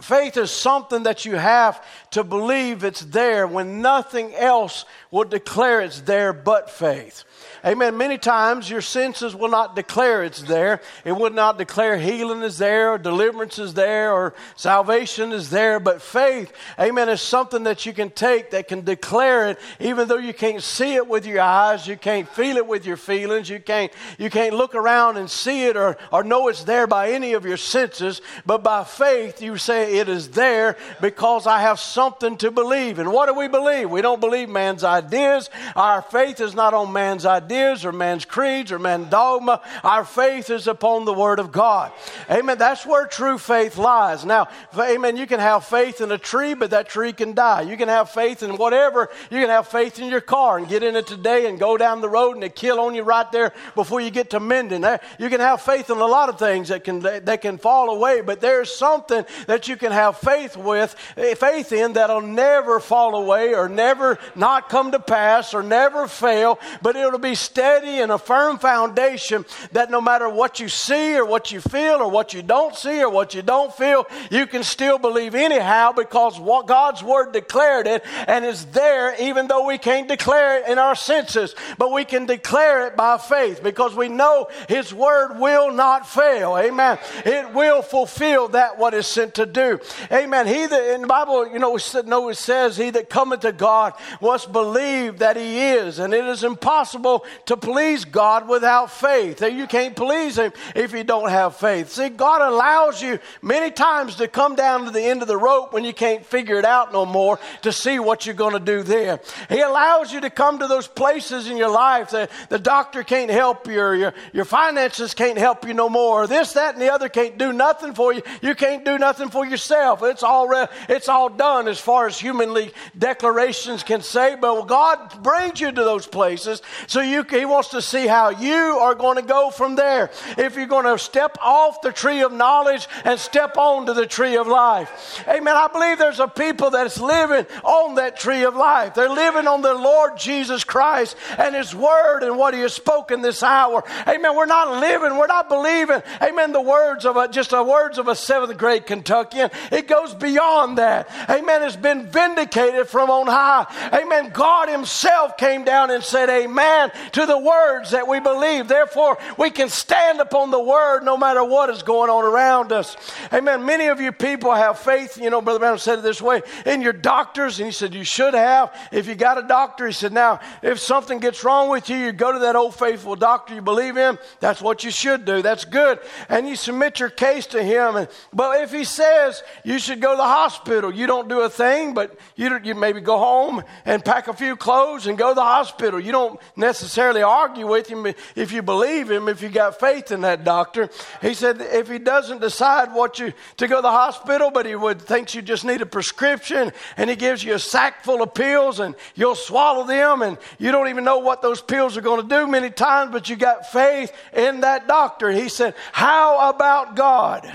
Faith 0.02 0.38
is 0.38 0.52
something 0.52 1.04
that 1.04 1.26
you 1.26 1.36
have 1.36 1.84
to 2.12 2.24
believe 2.24 2.84
it's 2.84 3.02
there 3.02 3.48
when 3.48 3.82
nothing 3.82 4.34
else 4.36 4.86
will 5.12 5.24
declare 5.24 5.82
it's 5.82 6.02
there 6.02 6.34
but 6.34 6.70
faith. 6.70 7.24
Amen. 7.66 7.98
Many 7.98 8.18
times 8.18 8.70
your 8.70 8.82
senses 8.82 9.36
will 9.36 9.50
not 9.50 9.76
declare 9.76 10.24
it's 10.24 10.42
there. 10.42 10.82
It 11.04 11.16
would 11.16 11.34
not 11.34 11.58
declare 11.58 11.98
healing 11.98 12.42
is 12.42 12.58
there, 12.58 12.94
or 12.94 12.98
deliverance 12.98 13.60
is 13.60 13.74
there, 13.74 14.14
or 14.14 14.34
salvation 14.56 15.32
is 15.32 15.50
there. 15.50 15.80
But 15.80 16.02
faith, 16.02 16.54
amen, 16.80 17.10
is 17.10 17.22
something 17.22 17.64
that 17.64 17.86
you 17.86 17.94
can 17.94 18.12
take 18.12 18.52
that 18.52 18.68
can 18.68 18.86
declare 18.86 19.50
it, 19.50 19.60
even 19.80 20.08
though 20.08 20.18
you 20.18 20.34
can't 20.34 20.64
see 20.64 20.94
it 20.96 21.08
with 21.08 21.26
your 21.26 21.42
eyes, 21.42 21.88
you 21.88 21.98
can't 21.98 22.30
feel 22.30 22.58
it 22.58 22.68
with 22.68 22.86
your 22.86 22.98
feelings, 22.98 23.50
you 23.50 23.60
can't, 23.60 23.92
you 24.18 24.30
can't 24.30 24.54
look 24.56 24.76
around 24.76 25.18
and 25.18 25.30
see 25.30 25.66
it 25.66 25.76
or, 25.76 25.98
or 26.14 26.24
know 26.24 26.48
it's 26.48 26.64
there 26.64 26.88
by 26.88 27.12
any 27.12 27.34
of 27.34 27.46
your 27.46 27.58
senses. 27.58 28.22
But 28.46 28.64
by 28.64 28.84
faith, 28.84 29.42
you 29.42 29.58
say 29.58 29.98
it 29.98 30.08
is 30.08 30.30
there 30.30 30.78
because 31.02 31.48
I 31.48 31.62
have 31.62 31.80
something 31.80 32.38
to 32.38 32.52
believe. 32.52 33.00
And 33.00 33.12
what 33.12 33.26
do 33.26 33.34
we 33.34 33.48
believe? 33.48 33.90
We 33.90 34.02
don't 34.02 34.22
believe 34.22 34.50
man's 34.50 34.84
ideas. 35.00 35.50
Our 35.76 36.02
faith 36.02 36.40
is 36.42 36.54
not 36.54 36.74
on 36.74 36.92
man's 36.94 37.26
ideas 37.26 37.86
or 37.86 37.92
man's 37.92 38.26
creeds 38.26 38.72
or 38.72 38.80
man's 38.80 39.10
dogma. 39.10 39.62
Our 39.84 40.06
faith 40.06 40.50
is 40.50 40.68
upon 40.68 41.06
the 41.06 41.14
Word 41.14 41.40
of 41.40 41.52
God. 41.52 41.92
Amen. 42.30 42.58
That's 42.58 42.86
where 42.86 43.08
true 43.08 43.38
faith 43.38 43.78
lies. 43.78 44.26
Now, 44.26 44.48
amen, 44.78 45.18
you 45.18 45.28
can 45.28 45.40
have 45.40 45.66
faith 45.66 46.02
in 46.02 46.12
a 46.12 46.18
tree, 46.18 46.54
but 46.54 46.72
that 46.72 46.90
tree 46.90 47.14
can 47.14 47.34
die. 47.34 47.62
You 47.62 47.78
can 47.78 47.88
have 47.88 48.10
faith 48.10 48.44
in 48.44 48.58
whatever. 48.58 49.10
You 49.32 49.40
can 49.40 49.50
have 49.50 49.68
faith 49.68 50.00
in 50.00 50.10
your 50.10 50.22
car 50.22 50.58
and 50.58 50.68
get 50.68 50.84
in 50.84 50.96
it 50.96 51.08
today 51.08 51.48
and 51.48 51.60
go 51.60 51.78
down 51.78 52.02
the 52.02 52.10
road 52.10 52.36
and 52.36 52.44
it 52.44 52.56
kill 52.56 52.80
on 52.80 52.96
you 52.96 53.04
right 53.04 53.30
there 53.32 53.54
before 53.76 54.02
you 54.02 54.12
get 54.12 54.32
to 54.32 54.40
Minden. 54.40 54.86
You 55.18 55.30
can 55.30 55.40
have 55.40 55.62
faith 55.62 55.90
in 55.90 55.98
a 55.98 56.06
lot 56.06 56.30
of 56.30 56.38
things 56.38 56.70
that 56.70 56.84
can, 56.84 57.00
that 57.00 57.42
can 57.42 57.58
fall 57.58 57.90
away, 57.90 58.22
but 58.22 58.42
there's 58.42 58.74
something 58.74 59.26
that 59.48 59.68
you 59.68 59.78
can 59.78 59.92
have 59.92 60.18
faith 60.18 60.58
with, 60.58 60.96
eh, 61.18 61.36
faith 61.36 61.72
in 61.72 61.94
that'll 61.94 62.22
never 62.22 62.80
fall 62.80 63.16
away 63.16 63.54
or 63.54 63.70
never 63.70 64.18
not 64.36 64.70
come 64.70 64.89
to 64.92 65.00
pass 65.00 65.54
or 65.54 65.64
never 65.64 66.08
fail, 66.08 66.60
but 66.82 66.96
it'll 66.96 67.20
be 67.20 67.36
steady 67.36 68.00
and 68.02 68.12
a 68.12 68.18
firm 68.18 68.58
foundation 68.58 69.46
that 69.72 69.92
no 69.92 70.02
matter 70.02 70.30
what 70.30 70.60
you 70.60 70.70
see 70.70 71.16
or 71.18 71.26
what 71.26 71.52
you 71.52 71.62
feel 71.62 71.96
or 71.96 72.10
what 72.10 72.34
you 72.34 72.42
don't 72.42 72.76
see 72.76 73.02
or 73.02 73.10
what 73.10 73.34
you 73.34 73.42
don't 73.42 73.74
feel, 73.74 74.06
you 74.32 74.48
can 74.48 74.64
still 74.64 74.98
believe 74.98 75.36
anyhow 75.36 75.92
because 75.92 76.40
what 76.40 76.68
God's 76.68 77.04
word 77.04 77.32
declared 77.32 77.88
it 77.88 78.04
and 78.28 78.46
is 78.46 78.66
there 78.68 79.16
even 79.22 79.48
though 79.48 79.66
we 79.66 79.78
can't 79.78 80.08
declare 80.08 80.60
it 80.60 80.70
in 80.70 80.78
our 80.78 80.96
senses, 80.96 81.56
but 81.78 81.92
we 81.92 82.06
can 82.06 82.26
declare 82.26 82.88
it 82.88 82.96
by 82.96 83.18
faith 83.18 83.62
because 83.64 83.96
we 83.96 84.10
know 84.10 84.48
his 84.68 84.94
word 84.94 85.40
will 85.40 85.72
not 85.72 86.08
fail. 86.08 86.58
Amen. 86.58 86.98
It 87.26 87.54
will 87.54 87.82
fulfill 87.82 88.50
that 88.50 88.78
what 88.78 88.94
is 88.94 89.08
sent 89.08 89.36
to 89.36 89.46
do. 89.46 89.80
Amen. 90.12 90.48
He 90.48 90.66
that, 90.66 90.94
in 90.96 91.02
the 91.02 91.08
Bible, 91.08 91.52
you 91.52 91.60
know, 91.60 91.78
it 91.78 92.36
says, 92.36 92.78
He 92.78 92.90
that 92.92 93.10
cometh 93.10 93.42
to 93.42 93.52
God 93.52 93.94
must 94.22 94.52
believe 94.52 94.79
that 94.80 95.36
He 95.36 95.60
is. 95.60 96.00
And 96.00 96.14
it 96.14 96.26
is 96.26 96.44
impossible 96.44 97.26
to 97.46 97.58
please 97.58 98.06
God 98.06 98.48
without 98.48 98.92
faith. 98.92 99.42
You 99.42 99.68
can't 99.68 99.96
please 99.96 100.38
Him 100.38 100.54
if 100.76 100.94
you 100.94 101.04
don't 101.04 101.30
have 101.30 101.56
faith. 101.56 101.90
See, 101.90 102.10
God 102.10 102.42
allows 102.42 103.02
you 103.02 103.20
many 103.42 103.72
times 103.72 104.16
to 104.16 104.28
come 104.28 104.56
down 104.56 104.86
to 104.86 104.92
the 104.92 105.02
end 105.02 105.22
of 105.22 105.28
the 105.28 105.38
rope 105.38 105.74
when 105.74 105.84
you 105.84 105.94
can't 105.94 106.26
figure 106.26 106.58
it 106.58 106.66
out 106.66 106.94
no 106.94 107.06
more 107.06 107.40
to 107.62 107.72
see 107.72 108.00
what 108.00 108.26
you're 108.26 108.36
going 108.36 108.54
to 108.54 108.60
do 108.60 108.84
there. 108.84 109.20
He 109.50 109.62
allows 109.62 110.14
you 110.14 110.22
to 110.22 110.30
come 110.30 110.60
to 110.60 110.68
those 110.68 110.88
places 110.88 111.48
in 111.48 111.58
your 111.58 111.70
life 111.70 112.12
that 112.12 112.32
the 112.50 112.60
doctor 112.60 113.04
can't 113.04 113.32
help 113.32 113.68
you, 113.68 113.80
or 113.80 113.96
your, 113.96 114.14
your 114.34 114.46
finances 114.46 115.14
can't 115.14 115.38
help 115.38 115.68
you 115.68 115.74
no 115.74 115.90
more, 115.90 116.24
or 116.24 116.28
this, 116.28 116.54
that, 116.54 116.74
and 116.74 116.82
the 116.82 116.92
other 116.92 117.10
can't 117.10 117.38
do 117.38 117.52
nothing 117.54 117.94
for 117.94 118.14
you. 118.14 118.22
You 118.42 118.56
can't 118.56 118.86
do 118.86 118.98
nothing 118.98 119.30
for 119.30 119.46
yourself. 119.46 120.04
It's 120.04 120.24
all, 120.24 120.48
re- 120.48 120.68
it's 120.88 121.10
all 121.10 121.30
done 121.30 121.68
as 121.68 121.80
far 121.80 122.08
as 122.08 122.20
humanly 122.20 122.72
declarations 122.98 123.84
can 123.84 124.02
say, 124.02 124.36
but 124.36 124.68
God 124.70 125.24
brings 125.24 125.60
you 125.60 125.72
to 125.72 125.84
those 125.84 126.06
places 126.06 126.62
so 126.88 127.02
you, 127.02 127.24
He 127.24 127.44
wants 127.44 127.70
to 127.70 127.82
see 127.82 128.06
how 128.06 128.30
you 128.30 128.78
are 128.80 128.94
going 128.94 129.16
to 129.16 129.24
go 129.24 129.50
from 129.50 129.76
there. 129.76 130.12
If 130.38 130.56
you're 130.56 130.68
going 130.68 130.86
to 130.86 131.00
step 131.00 131.38
off 131.42 131.82
the 131.82 131.92
tree 131.92 132.22
of 132.22 132.32
knowledge 132.32 132.88
and 133.04 133.20
step 133.20 133.58
onto 133.58 133.94
the 133.94 134.06
tree 134.06 134.38
of 134.38 134.46
life. 134.46 135.26
Amen. 135.28 135.56
I 135.56 135.68
believe 135.68 135.98
there's 135.98 136.20
a 136.20 136.28
people 136.28 136.70
that's 136.70 137.00
living 137.00 137.48
on 137.64 137.96
that 137.96 138.20
tree 138.20 138.44
of 138.44 138.56
life. 138.56 138.94
They're 138.94 139.10
living 139.10 139.48
on 139.48 139.64
the 139.64 139.74
Lord 139.74 140.18
Jesus 140.18 140.64
Christ 140.64 141.18
and 141.40 141.56
His 141.56 141.74
Word 141.74 142.22
and 142.22 142.38
what 142.38 142.54
He 142.54 142.62
has 142.62 142.74
spoken 142.74 143.24
this 143.24 143.42
hour. 143.42 143.84
Amen. 144.08 144.36
We're 144.36 144.46
not 144.46 144.80
living, 144.80 145.18
we're 145.18 145.26
not 145.26 145.50
believing, 145.50 146.04
amen, 146.22 146.52
the 146.52 146.62
words 146.62 147.06
of 147.06 147.18
a, 147.18 147.28
just 147.28 147.50
the 147.50 147.64
words 147.64 147.98
of 147.98 148.08
a 148.08 148.16
seventh 148.16 148.56
grade 148.60 148.86
Kentuckian. 148.86 149.50
It 149.72 149.88
goes 149.88 150.14
beyond 150.14 150.78
that. 150.78 151.10
Amen. 151.28 151.64
It's 151.64 151.76
been 151.76 152.06
vindicated 152.06 152.88
from 152.88 153.10
on 153.10 153.26
high. 153.26 153.66
Amen. 153.94 154.30
God 154.30 154.59
Himself 154.68 155.38
came 155.38 155.64
down 155.64 155.92
and 155.92 156.04
said, 156.04 156.30
Amen, 156.30 156.92
to 157.14 157.26
the 157.26 157.38
words 157.38 157.92
that 157.92 158.08
we 158.08 158.20
believe. 158.20 158.68
Therefore, 158.68 159.18
we 159.38 159.50
can 159.52 159.70
stand 159.70 160.20
upon 160.20 160.52
the 160.52 160.60
Word 160.60 161.04
no 161.04 161.16
matter 161.16 161.44
what 161.44 161.70
is 161.70 161.84
going 161.84 162.10
on 162.10 162.26
around 162.26 162.72
us. 162.72 162.98
Amen. 163.32 163.66
Many 163.66 163.88
of 163.88 164.02
you 164.02 164.12
people 164.12 164.54
have 164.54 164.80
faith, 164.80 165.18
you 165.18 165.30
know, 165.30 165.42
Brother 165.42 165.60
Branham 165.60 165.78
said 165.78 166.00
it 166.00 166.02
this 166.02 166.22
way, 166.22 166.42
in 166.66 166.82
your 166.82 166.94
doctors, 166.94 167.60
and 167.60 167.68
he 167.68 167.72
said, 167.72 167.94
You 167.94 168.04
should 168.04 168.34
have. 168.34 168.76
If 168.92 169.08
you 169.08 169.16
got 169.16 169.38
a 169.38 169.48
doctor, 169.48 169.88
he 169.88 169.94
said, 169.94 170.12
Now, 170.12 170.40
if 170.62 170.80
something 170.80 171.20
gets 171.20 171.44
wrong 171.44 171.70
with 171.70 171.90
you, 171.90 171.98
you 171.98 172.12
go 172.12 172.32
to 172.32 172.40
that 172.40 172.56
old 172.56 172.76
faithful 172.76 173.16
doctor 173.16 173.54
you 173.54 173.62
believe 173.62 173.98
in. 173.98 174.18
That's 174.40 174.62
what 174.62 174.84
you 174.84 174.92
should 174.92 175.26
do. 175.26 175.42
That's 175.42 175.66
good. 175.66 176.00
And 176.28 176.48
you 176.48 176.56
submit 176.56 177.00
your 177.00 177.10
case 177.10 177.46
to 177.48 177.64
him. 177.64 177.96
And, 177.96 178.08
but 178.34 178.62
if 178.62 178.72
he 178.72 178.84
says 178.84 179.44
you 179.64 179.80
should 179.80 180.02
go 180.02 180.12
to 180.12 180.18
the 180.18 180.24
hospital, 180.24 180.94
you 180.94 181.08
don't 181.08 181.30
do 181.30 181.42
a 181.42 181.50
thing, 181.50 181.94
but 181.94 182.18
you, 182.36 182.58
you 182.64 182.76
maybe 182.76 183.02
go 183.02 183.18
home 183.18 183.64
and 183.86 184.04
pack 184.04 184.28
a 184.28 184.34
few 184.34 184.49
clothes 184.56 185.08
and 185.08 185.18
go 185.18 185.30
to 185.30 185.36
the 185.36 185.42
hospital. 185.42 186.00
You 186.00 186.12
don't 186.12 186.40
necessarily 186.56 187.22
argue 187.22 187.68
with 187.68 187.88
him 187.88 188.06
if 188.36 188.52
you 188.52 188.62
believe 188.62 189.10
him, 189.10 189.28
if 189.28 189.42
you 189.42 189.50
got 189.50 189.80
faith 189.80 190.12
in 190.12 190.22
that 190.22 190.44
doctor. 190.44 190.90
He 191.22 191.34
said 191.34 191.62
if 191.62 191.90
he 191.90 192.00
doesn't 192.00 192.42
decide 192.42 192.94
what 192.94 193.20
you 193.20 193.34
to 193.58 193.68
go 193.68 193.78
to 193.78 193.82
the 193.82 193.92
hospital, 193.92 194.52
but 194.52 194.66
he 194.66 194.76
would 194.76 195.02
thinks 195.02 195.36
you 195.36 195.42
just 195.42 195.66
need 195.66 195.82
a 195.82 195.86
prescription 195.86 196.72
and 196.98 197.10
he 197.10 197.16
gives 197.16 197.44
you 197.44 197.54
a 197.54 197.60
sack 197.60 198.04
full 198.04 198.22
of 198.22 198.34
pills 198.34 198.80
and 198.80 198.96
you'll 199.16 199.36
swallow 199.36 199.86
them 199.86 200.22
and 200.22 200.38
you 200.58 200.72
don't 200.72 200.90
even 200.90 201.04
know 201.04 201.20
what 201.20 201.42
those 201.42 201.62
pills 201.62 201.98
are 201.98 202.02
going 202.02 202.22
to 202.22 202.28
do 202.28 202.48
many 202.48 202.70
times, 202.70 203.12
but 203.12 203.30
you 203.30 203.36
got 203.36 203.72
faith 203.72 204.12
in 204.34 204.62
that 204.62 204.88
doctor. 204.88 205.32
He 205.32 205.50
said, 205.50 205.76
How 205.92 206.50
about 206.50 206.96
God? 206.96 207.52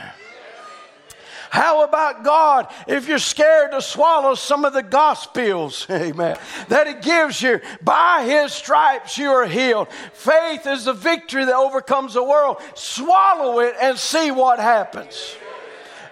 How 1.54 1.84
about 1.84 2.25
God 2.25 2.66
if 2.88 3.06
you're 3.06 3.20
scared 3.20 3.70
to 3.70 3.80
swallow 3.80 4.34
some 4.34 4.64
of 4.64 4.73
the 4.73 4.82
gospels, 4.82 5.87
amen, 5.90 6.37
that 6.66 6.88
He 6.88 6.94
gives 6.94 7.40
you? 7.40 7.61
By 7.80 8.25
His 8.25 8.52
stripes 8.52 9.16
you 9.16 9.30
are 9.30 9.46
healed. 9.46 9.87
Faith 10.14 10.66
is 10.66 10.87
the 10.87 10.92
victory 10.92 11.44
that 11.44 11.54
overcomes 11.54 12.14
the 12.14 12.25
world. 12.25 12.61
Swallow 12.75 13.61
it 13.61 13.76
and 13.80 13.96
see 13.96 14.32
what 14.32 14.58
happens. 14.58 15.37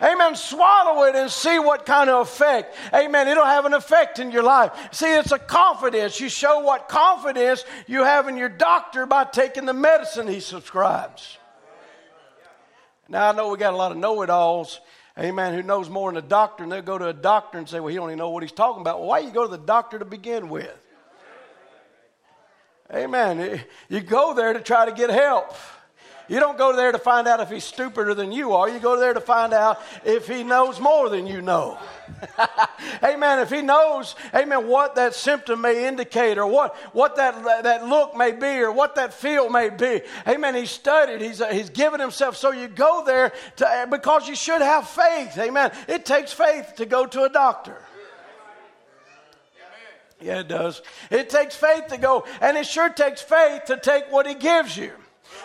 Amen. 0.01 0.37
Swallow 0.37 1.09
it 1.09 1.17
and 1.17 1.29
see 1.29 1.59
what 1.59 1.87
kind 1.87 2.09
of 2.09 2.29
effect. 2.29 2.77
Amen. 2.95 3.27
It'll 3.27 3.45
have 3.45 3.65
an 3.65 3.75
effect 3.75 4.21
in 4.21 4.31
your 4.31 4.45
life. 4.45 4.71
See, 4.93 5.13
it's 5.13 5.33
a 5.33 5.41
confidence. 5.41 6.21
You 6.21 6.29
show 6.29 6.61
what 6.61 6.89
confidence 6.89 7.65
you 7.89 8.05
have 8.05 8.29
in 8.29 8.37
your 8.37 8.49
doctor 8.49 9.07
by 9.07 9.25
taking 9.25 9.65
the 9.65 9.73
medicine 9.73 10.29
he 10.29 10.39
subscribes. 10.39 11.37
Now, 13.09 13.31
I 13.31 13.33
know 13.33 13.49
we 13.51 13.59
got 13.59 13.75
a 13.75 13.77
lot 13.77 13.91
of 13.91 13.99
know 13.99 14.23
it 14.23 14.31
alls, 14.31 14.79
amen, 15.19 15.54
who 15.54 15.62
knows 15.62 15.88
more 15.88 16.11
than 16.11 16.25
a 16.25 16.26
doctor, 16.26 16.62
and 16.62 16.73
they'll 16.73 16.83
go 16.83 16.99
to 16.99 17.09
a 17.09 17.12
doctor 17.12 17.59
and 17.59 17.69
say, 17.69 17.81
well, 17.81 17.88
he 17.88 17.97
don't 17.97 18.09
even 18.09 18.19
know 18.19 18.31
what 18.31 18.42
he's 18.42 18.52
talking 18.52 18.81
about. 18.81 18.99
Well, 18.99 19.09
why 19.09 19.19
you 19.21 19.31
go 19.31 19.45
to 19.45 19.50
the 19.50 19.59
doctor 19.59 19.99
to 19.99 20.04
begin 20.04 20.49
with? 20.49 20.75
Amen. 22.92 23.61
You 23.88 24.00
go 24.00 24.35
there 24.35 24.52
to 24.52 24.61
try 24.61 24.85
to 24.85 24.92
get 24.92 25.11
help. 25.11 25.54
You 26.33 26.41
don't 26.41 26.57
go 26.57 26.75
there 26.75 26.91
to 26.91 26.99
find 26.99 27.29
out 27.29 27.41
if 27.41 27.51
he's 27.51 27.62
stupider 27.62 28.15
than 28.15 28.33
you 28.33 28.55
are. 28.55 28.67
You 28.67 28.79
go 28.79 28.99
there 28.99 29.12
to 29.12 29.21
find 29.21 29.53
out 29.53 29.83
if 30.03 30.27
he 30.27 30.43
knows 30.43 30.81
more 30.81 31.11
than 31.11 31.27
you 31.27 31.43
know. 31.43 31.77
amen. 33.05 33.41
If 33.41 33.51
he 33.51 33.61
knows, 33.61 34.15
amen, 34.35 34.67
what 34.67 34.95
that 34.95 35.15
symptom 35.15 35.61
may 35.61 35.87
indicate 35.87 36.39
or 36.39 36.47
what, 36.47 36.75
what 36.95 37.17
that, 37.17 37.65
that 37.65 37.87
look 37.87 38.17
may 38.17 38.33
be 38.33 38.47
or 38.47 38.73
what 38.73 38.95
that 38.95 39.12
feel 39.12 39.51
may 39.51 39.69
be. 39.69 40.01
Amen. 40.27 40.55
He's 40.55 40.71
studied. 40.71 41.21
He's, 41.21 41.43
uh, 41.43 41.49
he's 41.49 41.69
given 41.69 42.01
himself. 42.01 42.39
So 42.39 42.51
you 42.51 42.67
go 42.67 43.05
there 43.05 43.35
to, 43.57 43.87
because 43.91 44.27
you 44.27 44.35
should 44.35 44.62
have 44.62 44.89
faith. 44.89 45.37
Amen. 45.37 45.71
It 45.87 46.07
takes 46.07 46.33
faith 46.33 46.77
to 46.77 46.87
go 46.87 47.05
to 47.05 47.25
a 47.25 47.29
doctor. 47.29 47.77
Yeah, 50.19 50.41
it 50.41 50.49
does. 50.49 50.81
It 51.11 51.29
takes 51.29 51.57
faith 51.57 51.89
to 51.89 51.99
go, 51.99 52.25
and 52.41 52.57
it 52.57 52.65
sure 52.65 52.89
takes 52.89 53.21
faith 53.21 53.65
to 53.67 53.77
take 53.77 54.11
what 54.11 54.27
he 54.27 54.33
gives 54.33 54.79
you 54.79 54.93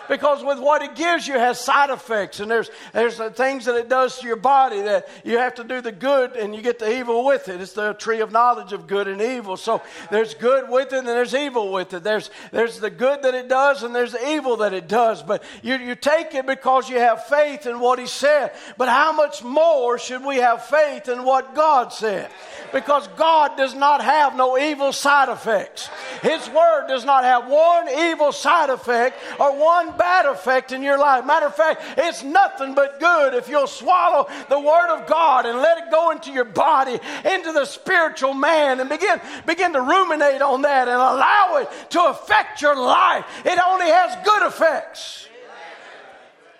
because 0.08 0.44
with 0.44 0.58
what 0.58 0.82
it 0.82 0.94
gives 0.94 1.26
you 1.26 1.34
has 1.34 1.60
side 1.60 1.90
effects 1.90 2.40
and 2.40 2.50
there's 2.50 2.70
there's 2.92 3.16
things 3.34 3.64
that 3.64 3.76
it 3.76 3.88
does 3.88 4.18
to 4.18 4.26
your 4.26 4.36
body 4.36 4.82
that 4.82 5.08
you 5.24 5.38
have 5.38 5.54
to 5.56 5.64
do 5.64 5.80
the 5.80 5.92
good 5.92 6.36
and 6.36 6.54
you 6.54 6.62
get 6.62 6.78
the 6.78 6.98
evil 6.98 7.24
with 7.24 7.48
it. 7.48 7.60
It's 7.60 7.72
the 7.72 7.94
tree 7.94 8.20
of 8.20 8.32
knowledge 8.32 8.72
of 8.72 8.86
good 8.86 9.08
and 9.08 9.20
evil. 9.20 9.56
So 9.56 9.82
there's 10.10 10.34
good 10.34 10.68
with 10.68 10.92
it 10.92 10.98
and 10.98 11.08
there's 11.08 11.34
evil 11.34 11.72
with 11.72 11.94
it. 11.94 12.02
There's 12.02 12.30
there's 12.52 12.78
the 12.80 12.90
good 12.90 13.22
that 13.22 13.34
it 13.34 13.48
does 13.48 13.82
and 13.82 13.94
there's 13.94 14.12
the 14.12 14.30
evil 14.30 14.58
that 14.58 14.72
it 14.72 14.88
does. 14.88 15.22
But 15.22 15.42
you, 15.62 15.76
you 15.76 15.94
take 15.94 16.34
it 16.34 16.46
because 16.46 16.88
you 16.88 16.98
have 16.98 17.24
faith 17.26 17.66
in 17.66 17.80
what 17.80 17.98
he 17.98 18.06
said. 18.06 18.52
But 18.76 18.88
how 18.88 19.12
much 19.12 19.42
more 19.42 19.98
should 19.98 20.24
we 20.24 20.36
have 20.36 20.66
faith 20.66 21.08
in 21.08 21.24
what 21.24 21.54
god 21.54 21.92
said? 21.92 22.30
Because 22.72 23.08
god 23.16 23.56
does 23.56 23.74
not 23.74 24.02
have 24.02 24.36
no 24.36 24.58
evil 24.58 24.92
side 24.92 25.28
effects. 25.28 25.88
His 26.22 26.48
word 26.50 26.86
does 26.88 27.04
not 27.04 27.24
have 27.24 27.48
one 27.48 27.88
evil 27.88 28.32
side 28.32 28.70
effect 28.70 29.18
or 29.38 29.56
one 29.56 29.68
one 29.86 29.97
bad 29.98 30.26
effect 30.26 30.72
in 30.72 30.82
your 30.82 30.98
life. 30.98 31.26
Matter 31.26 31.46
of 31.46 31.54
fact, 31.54 31.82
it's 31.98 32.22
nothing 32.22 32.74
but 32.74 33.00
good 33.00 33.34
if 33.34 33.48
you'll 33.48 33.66
swallow 33.66 34.28
the 34.48 34.58
Word 34.58 34.96
of 34.96 35.06
God 35.06 35.44
and 35.44 35.58
let 35.58 35.78
it 35.78 35.90
go 35.90 36.10
into 36.10 36.32
your 36.32 36.44
body, 36.44 36.98
into 37.24 37.52
the 37.52 37.64
spiritual 37.64 38.34
man, 38.34 38.80
and 38.80 38.88
begin, 38.88 39.20
begin 39.46 39.72
to 39.74 39.80
ruminate 39.80 40.42
on 40.42 40.62
that 40.62 40.88
and 40.88 40.96
allow 40.96 41.58
it 41.60 41.90
to 41.90 42.02
affect 42.04 42.62
your 42.62 42.76
life. 42.76 43.24
It 43.44 43.58
only 43.58 43.86
has 43.86 44.16
good 44.24 44.46
effects. 44.46 45.27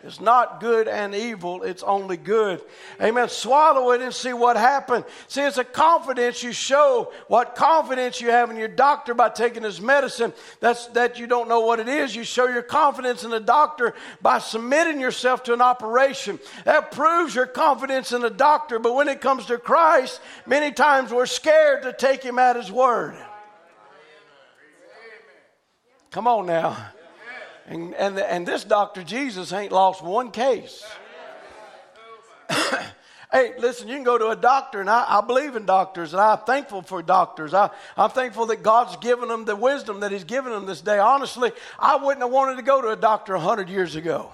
It's 0.05 0.21
not 0.21 0.61
good 0.61 0.87
and 0.87 1.13
evil, 1.13 1.65
it's 1.65 1.83
only 1.83 2.17
good. 2.17 2.63
Amen. 3.03 3.29
Swallow 3.29 3.91
it 3.91 4.01
and 4.01 4.15
see 4.15 4.33
what 4.33 4.57
happens. 4.57 5.05
See, 5.27 5.43
it's 5.43 5.59
a 5.59 5.65
confidence 5.65 6.41
you 6.41 6.53
show, 6.53 7.13
what 7.27 7.57
confidence 7.57 8.21
you 8.21 8.31
have 8.31 8.49
in 8.51 8.57
your 8.57 8.69
doctor 8.69 9.13
by 9.13 9.29
taking 9.29 9.65
his 9.65 9.81
medicine. 9.81 10.33
That's 10.61 10.87
that 10.89 11.19
you 11.19 11.27
don't 11.27 11.49
know 11.49 11.61
what 11.61 11.81
it 11.81 11.89
is. 11.89 12.15
You 12.15 12.23
show 12.23 12.47
your 12.47 12.63
confidence 12.63 13.25
in 13.25 13.31
the 13.31 13.41
doctor 13.41 13.95
by 14.23 14.39
submitting 14.39 15.01
yourself 15.01 15.43
to 15.45 15.53
an 15.53 15.61
operation. 15.61 16.39
That 16.65 16.93
proves 16.93 17.35
your 17.35 17.47
confidence 17.47 18.13
in 18.13 18.21
the 18.21 18.31
doctor. 18.31 18.79
But 18.79 18.95
when 18.95 19.09
it 19.09 19.21
comes 19.21 19.47
to 19.47 19.59
Christ, 19.59 20.21
many 20.47 20.71
times 20.71 21.13
we're 21.13 21.27
scared 21.27 21.83
to 21.83 21.93
take 21.93 22.23
him 22.23 22.39
at 22.39 22.55
his 22.55 22.71
word. 22.71 23.17
Come 26.13 26.29
on 26.29 26.47
now. 26.47 26.93
And, 27.69 27.95
and, 27.95 28.19
and 28.19 28.47
this 28.47 28.65
Dr. 28.65 29.03
Jesus 29.03 29.53
ain't 29.53 29.73
lost 29.73 30.03
one 30.03 30.31
case. 30.31 30.83
hey, 33.31 33.53
listen, 33.59 33.89
you 33.89 33.95
can 33.95 34.05
go 34.05 34.17
to 34.17 34.29
a 34.29 34.37
doctor, 34.37 34.81
and 34.81 34.89
I, 34.89 35.05
I, 35.07 35.21
believe 35.21 35.55
in 35.55 35.67
doctors, 35.67 36.15
and 36.15 36.21
I'm 36.21 36.39
thankful 36.39 36.81
for 36.81 37.03
doctors. 37.03 37.53
I, 37.53 37.69
I'm 37.95 38.09
thankful 38.09 38.47
that 38.47 38.63
God's 38.63 38.97
given 38.97 39.29
them 39.29 39.45
the 39.45 39.55
wisdom 39.55 40.01
that 40.01 40.13
He's 40.13 40.25
given 40.25 40.51
them 40.51 40.65
this 40.65 40.81
day. 40.81 40.99
Honestly, 40.99 41.53
I 41.79 41.97
wouldn't 41.97 42.23
have 42.23 42.33
wanted 42.33 42.57
to 42.57 42.63
go 42.63 42.81
to 42.81 42.89
a 42.89 42.97
doctor 42.97 43.35
100 43.35 43.69
years 43.69 43.97
ago 43.97 44.33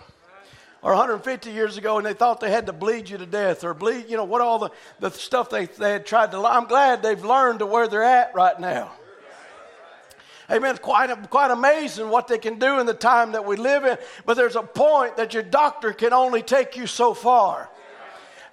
or 0.80 0.92
150 0.92 1.50
years 1.50 1.76
ago 1.78 1.96
and 1.96 2.06
they 2.06 2.12
thought 2.12 2.40
they 2.40 2.50
had 2.50 2.66
to 2.66 2.72
bleed 2.72 3.08
you 3.08 3.16
to 3.16 3.26
death 3.26 3.64
or 3.64 3.72
bleed, 3.72 4.04
you 4.08 4.18
know, 4.18 4.24
what 4.24 4.42
all 4.42 4.58
the, 4.58 4.70
the 5.00 5.10
stuff 5.10 5.48
they, 5.48 5.64
they 5.64 5.92
had 5.92 6.04
tried 6.04 6.30
to. 6.32 6.38
I'm 6.44 6.66
glad 6.66 7.02
they've 7.02 7.24
learned 7.24 7.60
to 7.60 7.66
where 7.66 7.88
they're 7.88 8.02
at 8.02 8.34
right 8.34 8.60
now. 8.60 8.92
Amen. 10.50 10.76
Quite, 10.78 11.30
quite 11.30 11.50
amazing 11.50 12.10
what 12.10 12.28
they 12.28 12.38
can 12.38 12.58
do 12.58 12.78
in 12.78 12.86
the 12.86 12.94
time 12.94 13.32
that 13.32 13.44
we 13.44 13.56
live 13.56 13.84
in. 13.84 13.96
But 14.26 14.34
there's 14.34 14.56
a 14.56 14.62
point 14.62 15.16
that 15.16 15.34
your 15.34 15.42
doctor 15.42 15.92
can 15.92 16.12
only 16.12 16.42
take 16.42 16.76
you 16.76 16.86
so 16.86 17.14
far. 17.14 17.70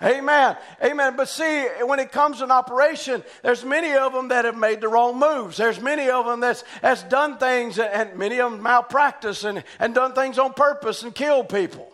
Amen. 0.04 0.58
Amen. 0.84 1.16
But 1.16 1.30
see, 1.30 1.68
when 1.84 2.00
it 2.00 2.12
comes 2.12 2.40
to 2.40 2.46
an 2.46 2.52
operation, 2.52 3.24
there's 3.44 3.64
many 3.64 3.94
of 3.94 4.14
them 4.14 4.30
that 4.30 4.46
have 4.46 4.58
made 4.58 4.82
the 4.82 4.88
wrong 4.88 5.20
moves. 5.20 5.58
There's 5.58 5.80
many 5.80 6.10
of 6.10 6.26
them 6.26 6.40
that's, 6.40 6.64
that's 6.82 7.04
done 7.04 7.38
things, 7.38 7.78
and 7.78 8.16
many 8.18 8.40
of 8.40 8.52
them 8.52 8.64
malpractice 8.64 9.44
and, 9.44 9.64
and 9.80 9.94
done 9.94 10.14
things 10.14 10.40
on 10.40 10.54
purpose 10.54 11.04
and 11.04 11.14
killed 11.14 11.50
people. 11.50 11.91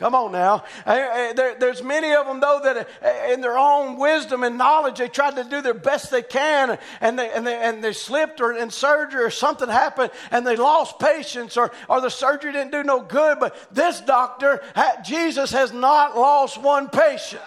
Come 0.00 0.14
on 0.14 0.32
now. 0.32 0.64
There's 0.86 1.82
many 1.82 2.14
of 2.14 2.26
them, 2.26 2.40
though, 2.40 2.58
that 2.64 2.88
uh, 3.04 3.32
in 3.34 3.42
their 3.42 3.58
own 3.58 3.98
wisdom 3.98 4.44
and 4.44 4.56
knowledge, 4.56 4.96
they 4.96 5.08
tried 5.08 5.36
to 5.36 5.44
do 5.44 5.60
their 5.60 5.74
best 5.74 6.10
they 6.10 6.22
can, 6.22 6.78
and 7.02 7.18
they, 7.18 7.30
and 7.30 7.46
they, 7.46 7.54
and 7.54 7.84
they 7.84 7.92
slipped 7.92 8.40
or 8.40 8.54
in 8.54 8.70
surgery 8.70 9.22
or 9.22 9.28
something 9.28 9.68
happened, 9.68 10.10
and 10.30 10.46
they 10.46 10.56
lost 10.56 10.98
patients, 10.98 11.58
or, 11.58 11.70
or 11.86 12.00
the 12.00 12.08
surgery 12.08 12.50
didn't 12.52 12.72
do 12.72 12.82
no 12.82 13.00
good. 13.00 13.38
But 13.38 13.54
this 13.70 14.00
doctor, 14.00 14.62
Jesus, 15.04 15.50
has 15.50 15.70
not 15.70 16.16
lost 16.16 16.56
one 16.56 16.88
patient. 16.88 17.42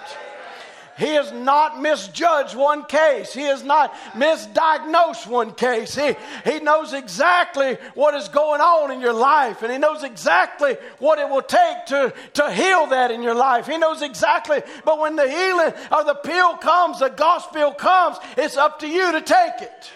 He 0.97 1.07
has 1.15 1.31
not 1.31 1.81
misjudged 1.81 2.55
one 2.55 2.85
case. 2.85 3.33
He 3.33 3.43
has 3.43 3.63
not 3.63 3.93
misdiagnosed 4.13 5.27
one 5.27 5.53
case. 5.53 5.95
He, 5.95 6.15
he 6.43 6.59
knows 6.59 6.93
exactly 6.93 7.77
what 7.95 8.13
is 8.13 8.27
going 8.27 8.62
on 8.62 8.91
in 8.91 9.01
your 9.01 9.13
life, 9.13 9.63
and 9.63 9.71
He 9.71 9.77
knows 9.77 10.03
exactly 10.03 10.77
what 11.00 11.19
it 11.19 11.29
will 11.29 11.41
take 11.41 11.85
to, 11.88 12.13
to 12.33 12.51
heal 12.51 12.88
that 12.88 13.12
in 13.12 13.23
your 13.23 13.35
life. 13.35 13.67
He 13.67 13.77
knows 13.77 14.01
exactly, 14.01 14.62
but 14.85 15.00
when 15.00 15.15
the 15.15 15.29
healing 15.29 15.73
or 15.91 16.03
the 16.03 16.15
pill 16.15 16.57
comes, 16.57 17.00
the 17.00 17.09
gospel 17.09 17.71
comes, 17.71 18.17
it's 18.38 18.57
up 18.57 18.79
to 18.79 18.88
you 18.88 19.12
to 19.13 19.21
take 19.21 19.62
it. 19.62 19.91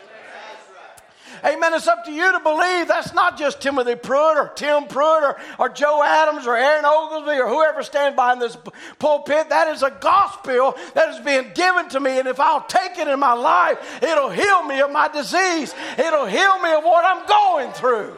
Amen. 1.45 1.73
It's 1.73 1.87
up 1.87 2.05
to 2.05 2.11
you 2.11 2.31
to 2.31 2.39
believe 2.39 2.87
that's 2.87 3.13
not 3.13 3.37
just 3.37 3.61
Timothy 3.61 3.95
Pruitt 3.95 4.37
or 4.37 4.49
Tim 4.55 4.85
Pruitt 4.85 5.23
or, 5.23 5.37
or 5.59 5.69
Joe 5.69 6.03
Adams 6.03 6.47
or 6.47 6.55
Aaron 6.55 6.85
Oglesby 6.85 7.39
or 7.39 7.47
whoever 7.47 7.83
stands 7.83 8.15
behind 8.15 8.41
this 8.41 8.57
pulpit. 8.99 9.49
That 9.49 9.67
is 9.69 9.83
a 9.83 9.91
gospel 9.99 10.75
that 10.93 11.09
is 11.09 11.19
being 11.19 11.51
given 11.53 11.89
to 11.89 11.99
me. 11.99 12.19
And 12.19 12.27
if 12.27 12.39
I'll 12.39 12.65
take 12.65 12.97
it 12.97 13.07
in 13.07 13.19
my 13.19 13.33
life, 13.33 13.77
it'll 14.01 14.29
heal 14.29 14.63
me 14.63 14.79
of 14.81 14.91
my 14.91 15.07
disease, 15.07 15.73
it'll 15.97 16.25
heal 16.25 16.59
me 16.59 16.73
of 16.73 16.83
what 16.83 17.05
I'm 17.05 17.25
going 17.27 17.71
through. 17.73 18.17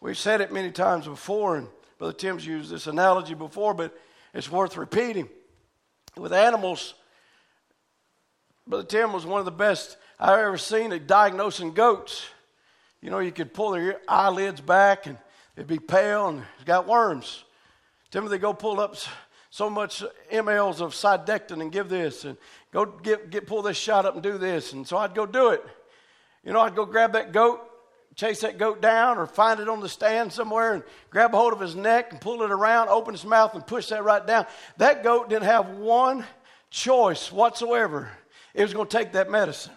We've 0.01 0.17
said 0.17 0.41
it 0.41 0.51
many 0.51 0.71
times 0.71 1.05
before, 1.07 1.57
and 1.57 1.67
Brother 1.97 2.13
Tim's 2.13 2.45
used 2.45 2.69
this 2.71 2.87
analogy 2.87 3.33
before, 3.35 3.73
but 3.73 3.97
it's 4.33 4.51
worth 4.51 4.77
repeating. 4.77 5.29
With 6.17 6.33
animals, 6.33 6.93
Brother 8.65 8.85
Tim 8.85 9.11
was 9.11 9.25
one 9.25 9.39
of 9.39 9.45
the 9.45 9.51
best 9.51 9.97
I've 10.17 10.39
ever 10.39 10.57
seen 10.57 10.93
at 10.93 11.05
diagnosing 11.05 11.73
goats. 11.73 12.25
You 13.01 13.09
know, 13.09 13.19
you 13.19 13.33
could 13.33 13.53
pull 13.53 13.71
their 13.71 13.99
eyelids 14.07 14.61
back 14.61 15.05
and 15.05 15.17
they'd 15.55 15.67
be 15.67 15.79
pale 15.79 16.29
and 16.29 16.43
it's 16.55 16.63
got 16.63 16.87
worms. 16.87 17.43
Timothy, 18.09 18.37
go 18.37 18.53
pull 18.53 18.79
up 18.79 18.95
so 19.49 19.69
much 19.69 20.01
mLs 20.31 20.79
of 20.79 20.93
cydectin 20.93 21.61
and 21.61 21.71
give 21.71 21.89
this, 21.89 22.23
and 22.23 22.37
go 22.71 22.85
get, 22.85 23.29
get 23.29 23.47
pull 23.47 23.61
this 23.61 23.75
shot 23.75 24.05
up 24.05 24.13
and 24.13 24.23
do 24.23 24.37
this. 24.37 24.71
And 24.71 24.87
so 24.87 24.97
I'd 24.97 25.13
go 25.13 25.25
do 25.25 25.49
it. 25.49 25.63
You 26.45 26.53
know, 26.53 26.61
I'd 26.61 26.75
go 26.75 26.85
grab 26.85 27.13
that 27.13 27.33
goat, 27.33 27.59
chase 28.15 28.41
that 28.41 28.57
goat 28.57 28.81
down, 28.81 29.17
or 29.17 29.27
find 29.27 29.59
it 29.59 29.67
on 29.67 29.81
the 29.81 29.89
stand 29.89 30.31
somewhere 30.31 30.75
and 30.75 30.83
grab 31.09 31.33
a 31.33 31.37
hold 31.37 31.51
of 31.51 31.59
his 31.59 31.75
neck 31.75 32.11
and 32.11 32.21
pull 32.21 32.43
it 32.43 32.51
around, 32.51 32.87
open 32.87 33.13
his 33.13 33.25
mouth 33.25 33.53
and 33.55 33.67
push 33.67 33.89
that 33.89 34.03
right 34.03 34.25
down. 34.25 34.45
That 34.77 35.03
goat 35.03 35.27
didn't 35.29 35.43
have 35.43 35.69
one 35.71 36.25
choice 36.69 37.29
whatsoever 37.31 38.09
it 38.53 38.61
was 38.61 38.73
going 38.73 38.87
to 38.87 38.97
take 38.97 39.13
that 39.13 39.29
medicine. 39.29 39.73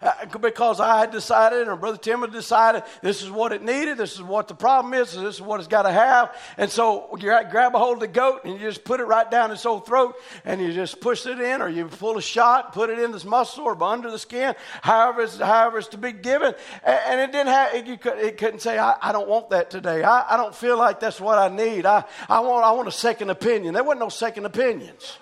Uh, 0.00 0.12
because 0.40 0.78
I 0.78 1.00
had 1.00 1.10
decided, 1.10 1.66
or 1.66 1.74
Brother 1.74 1.98
Tim 1.98 2.20
had 2.20 2.30
decided, 2.30 2.84
this 3.02 3.20
is 3.20 3.30
what 3.32 3.52
it 3.52 3.62
needed, 3.64 3.98
this 3.98 4.14
is 4.14 4.22
what 4.22 4.46
the 4.46 4.54
problem 4.54 4.94
is, 4.94 5.12
this 5.12 5.34
is 5.36 5.42
what 5.42 5.58
it's 5.58 5.68
got 5.68 5.82
to 5.82 5.90
have. 5.90 6.36
And 6.56 6.70
so 6.70 7.08
you 7.16 7.36
grab 7.50 7.74
a 7.74 7.78
hold 7.78 7.94
of 7.94 8.00
the 8.00 8.06
goat 8.06 8.42
and 8.44 8.54
you 8.54 8.60
just 8.60 8.84
put 8.84 9.00
it 9.00 9.04
right 9.04 9.28
down 9.28 9.50
its 9.50 9.66
old 9.66 9.86
throat 9.86 10.14
and 10.44 10.60
you 10.60 10.72
just 10.72 11.00
push 11.00 11.26
it 11.26 11.40
in, 11.40 11.60
or 11.60 11.68
you 11.68 11.86
pull 11.86 12.16
a 12.16 12.22
shot, 12.22 12.72
put 12.72 12.90
it 12.90 13.00
in 13.00 13.10
this 13.10 13.24
muscle 13.24 13.64
or 13.64 13.82
under 13.82 14.08
the 14.08 14.20
skin, 14.20 14.54
however 14.82 15.22
it's, 15.22 15.38
however 15.38 15.78
it's 15.78 15.88
to 15.88 15.98
be 15.98 16.12
given. 16.12 16.54
And, 16.84 17.00
and 17.08 17.20
it 17.20 17.32
didn't 17.32 17.48
have, 17.48 17.74
it, 17.74 18.00
could, 18.00 18.18
it 18.18 18.38
couldn't 18.38 18.60
say, 18.60 18.78
I, 18.78 18.94
I, 19.02 19.10
don't 19.10 19.28
want 19.28 19.50
that 19.50 19.68
today. 19.68 20.04
I, 20.04 20.34
I 20.34 20.36
don't 20.36 20.54
feel 20.54 20.78
like 20.78 21.00
that's 21.00 21.20
what 21.20 21.38
I 21.38 21.48
need. 21.48 21.86
I, 21.86 22.04
I, 22.28 22.38
want, 22.38 22.64
I 22.64 22.70
want 22.70 22.86
a 22.86 22.92
second 22.92 23.30
opinion. 23.30 23.74
There 23.74 23.82
wasn't 23.82 24.00
no 24.00 24.10
second 24.10 24.46
opinions. 24.46 25.18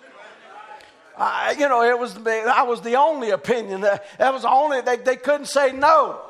I, 1.17 1.53
you 1.53 1.69
know, 1.69 1.83
it 1.83 1.99
was 1.99 2.17
I 2.27 2.63
was 2.63 2.83
the 2.83 2.97
only 2.97 3.31
opinion. 3.31 3.81
That, 3.83 4.05
that 4.19 4.33
was 4.33 4.43
the 4.43 4.51
only 4.51 4.81
they, 4.83 4.97
they 4.97 5.17
couldn't 5.17 5.47
say 5.47 5.73
no. 5.73 6.21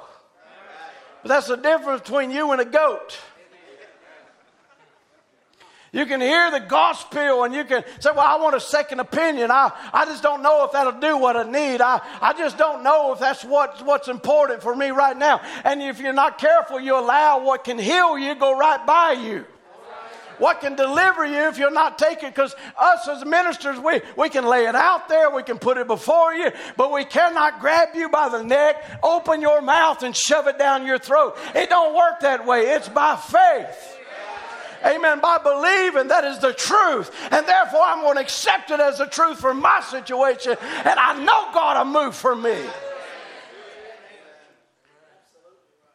But 1.22 1.29
that's 1.29 1.49
the 1.49 1.57
difference 1.57 2.03
between 2.03 2.31
you 2.31 2.53
and 2.53 2.61
a 2.61 2.64
goat. 2.64 3.18
You 5.92 6.05
can 6.05 6.20
hear 6.20 6.51
the 6.51 6.61
gospel 6.61 7.44
and 7.44 7.55
you 7.55 7.64
can 7.64 7.83
say, 8.01 8.11
Well, 8.11 8.20
I 8.20 8.37
want 8.40 8.55
a 8.55 8.61
second 8.61 9.01
opinion. 9.01 9.51
I, 9.51 9.72
I 9.92 10.05
just 10.05 10.22
don't 10.22 10.42
know 10.42 10.64
if 10.64 10.72
that'll 10.72 11.01
do 11.01 11.16
what 11.16 11.37
I 11.37 11.51
need. 11.51 11.81
I, 11.81 12.01
I 12.20 12.35
just 12.35 12.59
don't 12.59 12.83
know 12.83 13.12
if 13.14 13.18
that's 13.18 13.44
what, 13.44 13.85
what's 13.85 14.09
important 14.09 14.62
for 14.62 14.77
me 14.77 14.90
right 14.90 15.16
now. 15.16 15.40
And 15.64 15.81
if 15.81 15.99
you're 15.99 16.12
not 16.12 16.38
careful, 16.38 16.79
you 16.79 16.99
allow 16.99 17.42
what 17.42 17.64
can 17.64 17.79
heal 17.79 18.18
you 18.18 18.35
go 18.35 18.57
right 18.57 18.85
by 18.87 19.12
you 19.12 19.46
what 20.38 20.61
can 20.61 20.77
deliver 20.77 21.25
you 21.25 21.49
if 21.49 21.59
you're 21.59 21.70
not 21.70 21.99
taking 21.99 22.29
because 22.29 22.55
us 22.79 23.09
as 23.09 23.25
ministers 23.25 23.79
we, 23.79 24.01
we 24.16 24.29
can 24.29 24.46
lay 24.46 24.66
it 24.66 24.75
out 24.75 25.09
there 25.09 25.31
we 25.31 25.42
can 25.42 25.59
put 25.59 25.77
it 25.77 25.87
before 25.87 26.35
you 26.35 26.51
but 26.77 26.92
we 26.92 27.05
cannot 27.05 27.61
grab 27.61 27.88
you 27.94 28.09
by 28.09 28.29
the 28.29 28.42
neck 28.42 28.83
open 29.03 29.40
your 29.40 29.61
mouth 29.61 30.03
and 30.03 30.16
shove 30.16 30.46
it 30.46 30.59
down 30.59 30.87
your 30.87 30.99
throat 30.99 31.37
it 31.55 31.68
don't 31.68 31.94
work 31.94 32.20
that 32.20 32.46
way 32.46 32.68
it's 32.68 32.88
by 32.88 33.16
faith 33.16 33.96
Amen. 34.85 35.20
By 35.20 35.38
believing 35.38 36.09
that 36.09 36.25
is 36.25 36.38
the 36.38 36.53
truth. 36.53 37.11
And 37.31 37.46
therefore, 37.46 37.81
I'm 37.81 38.03
going 38.03 38.16
to 38.16 38.20
accept 38.20 38.70
it 38.70 38.79
as 38.79 38.99
the 38.99 39.07
truth 39.07 39.40
for 39.40 39.55
my 39.55 39.81
situation. 39.81 40.57
And 40.61 40.99
I 40.99 41.18
know 41.25 41.53
God 41.53 41.79
will 41.79 42.03
move 42.03 42.14
for 42.14 42.37
me. 42.37 42.57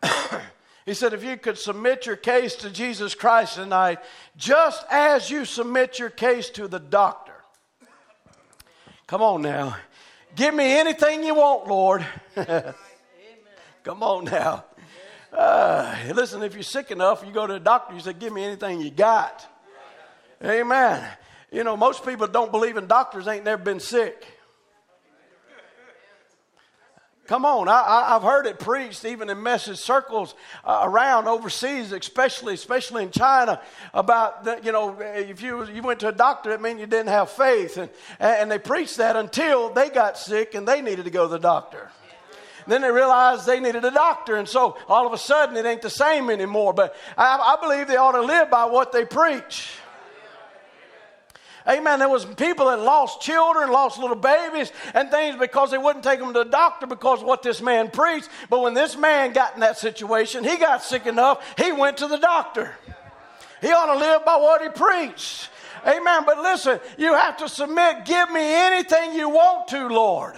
He 0.84 0.96
said, 0.96 1.14
if 1.14 1.24
you 1.24 1.38
could 1.38 1.60
submit 1.60 2.08
your 2.08 2.16
case 2.16 2.56
to 2.56 2.72
Jesus 2.72 3.14
Christ 3.14 3.54
tonight, 3.54 4.00
just 4.38 4.86
as 4.89 5.30
you 5.30 5.46
submit 5.46 6.00
your 6.00 6.10
case 6.10 6.50
to 6.52 6.67
the 6.67 6.80
doctor. 6.80 7.34
Come 9.08 9.22
on 9.22 9.41
now. 9.41 9.76
Give 10.36 10.54
me 10.54 10.80
anything 10.80 11.24
you 11.24 11.36
want, 11.36 11.67
Lord. 11.67 12.06
Come 13.84 14.04
on 14.04 14.26
now. 14.26 14.65
Uh, 15.34 15.96
listen, 16.13 16.44
if 16.44 16.54
you're 16.54 16.63
sick 16.63 16.91
enough, 16.91 17.24
you 17.26 17.32
go 17.32 17.48
to 17.48 17.54
the 17.54 17.60
doctor, 17.60 17.94
you 17.94 18.00
say, 18.00 18.13
Give 18.13 18.32
me 18.32 18.44
anything 18.44 18.82
you 18.82 18.91
got. 18.91 19.48
Amen. 20.44 21.06
You 21.52 21.63
know, 21.63 21.76
most 21.76 22.06
people 22.06 22.28
don't 22.28 22.52
believe 22.52 22.78
in 22.78 22.88
doctors 22.88 23.28
ain't 23.28 23.44
never 23.44 23.62
been 23.62 23.80
sick. 23.80 24.26
Come 27.32 27.46
on, 27.46 27.70
I, 27.70 28.10
have 28.10 28.24
heard 28.24 28.46
it 28.46 28.60
preached 28.60 29.06
even 29.06 29.30
in 29.30 29.41
message 29.41 29.78
circles 29.78 30.36
uh, 30.65 30.82
around 30.84 31.30
overseas, 31.30 31.94
especially 31.94 32.56
especially 32.56 33.04
in 33.04 33.12
China, 33.12 33.62
about 33.94 34.44
the, 34.44 34.60
you 34.62 34.74
know 34.74 34.98
if 35.00 35.41
you 35.41 35.65
you 35.67 35.82
went 35.82 36.02
to 36.02 36.10
a 36.10 36.12
doctor, 36.12 36.52
it 36.52 36.60
meant 36.60 36.82
you 36.82 36.88
didn't 36.88 37.08
have 37.08 37.30
faith, 37.30 37.78
and 37.78 37.89
and 38.20 38.52
they 38.52 38.60
preached 38.60 38.98
that 38.98 39.15
until 39.15 39.70
they 39.70 39.89
got 39.89 40.17
sick 40.17 40.56
and 40.56 40.67
they 40.67 40.82
needed 40.82 41.06
to 41.06 41.10
go 41.10 41.24
to 41.24 41.32
the 41.32 41.39
doctor. 41.39 41.89
Then 42.67 42.82
they 42.82 42.91
realized 42.91 43.46
they 43.46 43.62
needed 43.62 43.86
a 43.86 43.91
doctor, 43.91 44.36
and 44.36 44.46
so 44.46 44.78
all 44.89 45.08
of 45.08 45.13
a 45.13 45.17
sudden 45.17 45.56
it 45.56 45.65
ain't 45.65 45.82
the 45.82 45.89
same 45.89 46.30
anymore. 46.30 46.74
But 46.74 46.98
I, 47.17 47.38
I 47.38 47.62
believe 47.62 47.88
they 47.88 47.96
ought 47.96 48.12
to 48.12 48.24
live 48.24 48.52
by 48.52 48.65
what 48.65 48.91
they 48.91 49.06
preach. 49.06 49.72
Amen. 51.67 52.00
There 52.00 52.10
was 52.10 52.26
people 52.26 52.67
that 52.67 52.80
lost 52.80 53.21
children, 53.21 53.71
lost 53.71 54.00
little 54.00 54.15
babies 54.15 54.71
and 54.93 55.12
things 55.12 55.38
because 55.38 55.71
they 55.71 55.78
wouldn't 55.78 56.04
take 56.04 56.19
them 56.19 56.34
to 56.34 56.43
the 56.43 56.50
doctor 56.50 56.88
because 56.88 57.21
of 57.21 57.28
what 57.28 57.43
this 57.43 57.62
man 57.62 57.89
preached. 57.91 58.30
But 58.50 58.62
when 58.62 58.74
this 58.74 58.97
man 58.97 59.34
got 59.34 59.54
in 59.54 59.60
that 59.60 59.78
situation, 59.78 60.43
he 60.43 60.58
got 60.58 60.84
sick 60.84 61.06
enough, 61.06 61.43
he 61.58 61.71
went 61.71 61.97
to 61.97 62.08
the 62.08 62.17
doctor. 62.17 62.76
He 63.62 63.71
ought 63.71 63.93
to 63.93 64.00
live 64.00 64.26
by 64.26 64.38
what 64.38 64.62
he 64.62 64.69
preached. 64.69 65.50
Amen. 65.86 66.24
But 66.26 66.39
listen, 66.39 66.80
you 66.97 67.13
have 67.13 67.38
to 67.38 67.50
submit. 67.50 68.06
Give 68.06 68.32
me 68.32 68.41
anything 68.41 69.13
you 69.13 69.30
want 69.30 69.67
to, 69.69 69.88
Lord. 69.88 70.36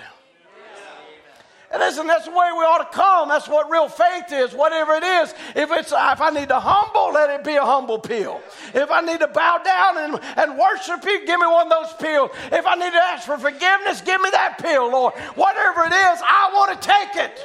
And 1.74 1.82
listen, 1.82 2.06
that's 2.06 2.26
the 2.26 2.32
way 2.32 2.52
we 2.54 2.60
ought 2.60 2.92
to 2.92 2.96
come. 2.96 3.30
That's 3.30 3.48
what 3.48 3.68
real 3.68 3.90
faith 3.90 4.32
is, 4.32 4.54
whatever 4.54 4.94
it 4.94 5.04
is. 5.04 5.34
If 5.56 5.72
it's 5.72 5.92
if 5.92 6.22
I 6.22 6.30
need 6.30 6.50
to 6.50 6.60
humble, 6.60 7.12
let 7.12 7.32
it 7.32 7.44
be 7.44 7.56
a 7.56 7.66
humble 7.66 7.98
pill. 7.98 8.42
If 8.76 8.92
I 8.92 9.02
need 9.02 9.22
to 9.22 9.28
bow 9.28 9.58
down 9.58 9.98
and, 9.98 10.20
and 10.38 10.60
worship 10.60 11.04
you, 11.04 11.26
give 11.26 11.40
me 11.40 11.48
one 11.48 11.72
of 11.72 11.72
those 11.72 11.94
pills. 11.94 12.30
If 12.52 12.68
I 12.68 12.76
need 12.76 12.92
to 12.92 13.02
ask 13.02 13.26
for 13.26 13.40
forgiveness, 13.40 14.02
give 14.02 14.22
me 14.22 14.30
that 14.30 14.60
pill, 14.60 14.92
Lord. 14.92 15.16
Whatever 15.34 15.86
it 15.86 15.94
is, 15.94 16.22
I 16.24 16.52
want 16.54 16.80
to 16.80 16.88
take 16.88 17.16
it. 17.16 17.44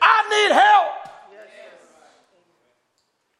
I 0.00 0.48
need 0.48 0.54
help. 0.54 0.98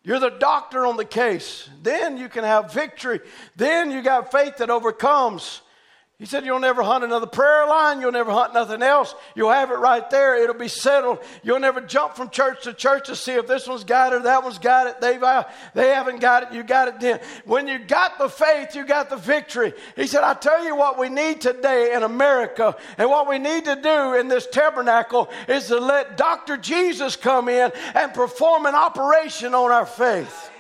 You're 0.05 0.21
the 0.21 0.39
doctor 0.39 0.85
on 0.87 0.99
the 0.99 1.07
case. 1.07 1.71
Then 1.83 2.19
you 2.19 2.29
can 2.29 2.45
have 2.45 2.73
victory. 2.73 3.21
Then 3.57 3.91
you 3.91 4.03
got 4.03 4.31
faith 4.31 4.59
that 4.59 4.69
overcomes 4.69 5.63
He 6.19 6.27
said, 6.27 6.45
You'll 6.45 6.59
never 6.59 6.83
hunt 6.83 7.05
another 7.05 7.29
prayer 7.29 7.65
line. 7.69 8.01
You'll 8.01 8.11
never 8.11 8.33
hunt 8.33 8.53
nothing 8.53 8.83
else. 8.83 9.15
You'll 9.37 9.53
have 9.53 9.71
it 9.71 9.75
right 9.77 10.11
there. 10.11 10.43
It'll 10.43 10.53
be 10.57 10.67
settled. 10.67 11.21
You'll 11.45 11.61
never 11.61 11.81
jump 11.81 12.17
from 12.17 12.31
church 12.31 12.65
to 12.65 12.75
church 12.75 13.07
to 13.07 13.15
see 13.15 13.35
if 13.35 13.47
this 13.47 13.69
one's 13.69 13.85
got 13.85 14.13
it 14.13 14.25
that 14.25 14.43
one's 14.43 14.59
got 14.59 14.89
it. 14.89 15.01
They've, 15.01 15.23
uh, 15.23 15.45
they 15.75 15.91
haven't 15.91 16.21
got 16.21 16.43
it. 16.43 16.53
You 16.53 16.65
got 16.65 16.89
it 16.89 16.99
then. 16.99 17.21
When 17.45 17.69
you 17.69 17.79
got 17.79 18.19
the 18.19 18.29
faith, 18.29 18.75
you 18.75 18.85
got 18.85 19.11
the 19.11 19.17
victory. 19.17 19.73
He 19.95 20.09
said, 20.09 20.25
I 20.25 20.35
tell 20.35 20.65
you 20.65 20.75
what 20.75 20.99
we 20.99 21.09
need 21.09 21.41
today 21.41 21.95
in 21.95 22.03
America 22.03 22.77
and 22.97 23.09
what 23.09 23.29
we 23.29 23.39
need 23.39 23.67
to 23.67 23.77
do 23.77 24.15
in 24.15 24.27
this 24.27 24.49
tabernacle 24.49 25.31
is 25.47 25.69
to 25.69 25.79
let 25.79 26.17
Dr. 26.17 26.57
Jesus 26.57 27.15
come 27.15 27.49
in 27.49 27.71
and 27.95 28.13
perform 28.13 28.67
an 28.67 28.75
operation 28.75 29.55
on 29.55 29.71
our 29.71 29.87
faith. 29.87 30.51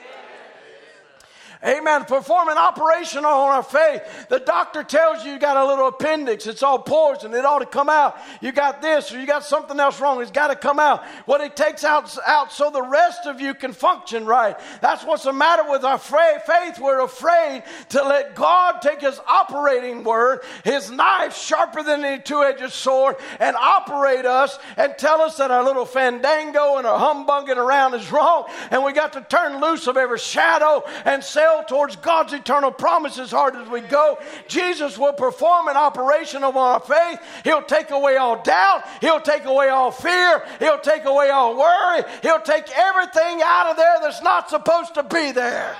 Amen. 1.66 2.05
Perform 2.05 2.49
an 2.49 2.59
operation 2.59 3.25
on 3.25 3.51
our 3.51 3.62
faith. 3.64 4.29
The 4.29 4.38
doctor 4.38 4.85
tells 4.85 5.25
you 5.25 5.33
you 5.33 5.38
got 5.40 5.57
a 5.57 5.66
little 5.66 5.88
appendix. 5.88 6.47
It's 6.47 6.62
all 6.62 6.79
poison. 6.79 7.35
It 7.35 7.44
ought 7.44 7.59
to 7.59 7.66
come 7.66 7.88
out. 7.88 8.16
You 8.40 8.53
got 8.53 8.81
this 8.81 9.12
or 9.12 9.21
you 9.21 9.27
got 9.27 9.42
something 9.42 9.79
else 9.81 10.01
wrong. 10.01 10.23
It's 10.23 10.31
got 10.31 10.49
to 10.49 10.57
come 10.57 10.79
out. 10.79 11.05
What 11.27 11.40
it 11.40 11.57
takes 11.57 11.83
out, 11.83 12.16
out 12.25 12.53
so 12.53 12.71
the 12.71 12.83
rest 12.83 13.27
of 13.27 13.40
you 13.40 13.55
can 13.55 13.73
function 13.73 14.25
right. 14.25 14.57
That's 14.81 15.05
what's 15.05 15.25
the 15.25 15.33
matter 15.33 15.68
with 15.68 15.85
our 15.85 15.99
faith. 15.99 16.79
We're 16.79 17.01
afraid 17.01 17.64
to 17.88 18.05
let 18.05 18.37
God 18.37 18.81
take 18.81 19.01
his 19.01 19.18
operating 19.27 20.05
word, 20.05 20.40
his 20.62 20.90
knife 20.90 21.37
sharper 21.37 21.83
than 21.83 22.05
any 22.05 22.23
two-edged 22.23 22.73
sword, 22.73 23.16
and 23.40 23.57
operate 23.57 24.27
us 24.27 24.59
and 24.77 24.97
tell 24.97 25.21
us 25.21 25.37
that 25.38 25.51
our 25.51 25.64
little 25.64 25.87
fandango 25.87 26.77
and 26.77 26.87
our 26.87 26.99
humbugging 26.99 27.59
around 27.59 27.94
is 27.94 28.12
wrong. 28.12 28.47
And 28.71 28.85
we 28.85 28.92
got 28.92 29.14
to 29.14 29.23
turn 29.23 29.61
loose 29.61 29.88
of 29.88 29.97
every 29.97 30.18
shadow 30.18 30.85
and 31.05 31.25
say, 31.25 31.48
towards 31.67 31.97
God's 31.97 32.33
eternal 32.33 32.71
promises 32.71 33.31
hard 33.31 33.57
as 33.57 33.69
we 33.69 33.81
go. 33.81 34.19
Jesus 34.47 34.97
will 34.97 35.13
perform 35.13 35.69
an 35.69 35.77
operation 35.77 36.45
of 36.45 36.57
our 36.57 36.81
faith. 36.81 37.21
He'll 37.45 37.63
take 37.63 37.91
away 37.91 38.17
all 38.17 38.43
doubt. 38.43 38.85
He'll 39.01 39.21
take 39.21 39.45
away 39.45 39.69
all 39.69 39.91
fear. 39.91 40.45
He'll 40.59 40.81
take 40.81 41.05
away 41.05 41.31
all 41.31 41.57
worry. 41.57 42.03
He'll 42.23 42.41
take 42.41 42.65
everything 42.77 43.41
out 43.45 43.71
of 43.71 43.77
there 43.77 43.97
that's 44.01 44.23
not 44.23 44.51
supposed 44.51 44.95
to 44.95 45.03
be 45.03 45.33
there. 45.33 45.77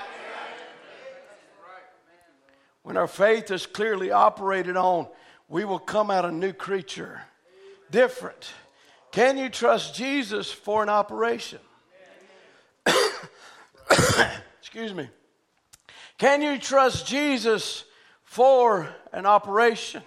When 2.83 2.97
our 2.97 3.07
faith 3.07 3.51
is 3.51 3.65
clearly 3.65 4.11
operated 4.11 4.75
on, 4.77 5.07
we 5.47 5.65
will 5.65 5.79
come 5.79 6.09
out 6.11 6.25
a 6.25 6.31
new 6.31 6.53
creature, 6.53 7.21
different. 7.91 8.51
Can 9.11 9.37
you 9.37 9.49
trust 9.49 9.95
Jesus 9.95 10.51
for 10.51 10.83
an 10.83 10.89
operation? 10.89 11.59
Excuse 14.59 14.93
me. 14.93 15.09
Can 16.19 16.41
you 16.41 16.57
trust 16.57 17.07
Jesus 17.07 17.85
for 18.23 18.93
an 19.13 19.25
operation? 19.25 20.03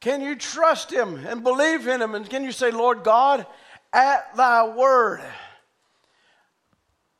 Can 0.00 0.22
you 0.22 0.34
trust 0.34 0.90
Him 0.90 1.26
and 1.26 1.42
believe 1.42 1.86
in 1.86 2.00
Him? 2.00 2.14
And 2.14 2.28
can 2.28 2.42
you 2.42 2.52
say, 2.52 2.70
Lord 2.70 3.04
God, 3.04 3.46
at 3.92 4.34
Thy 4.34 4.66
word? 4.66 5.20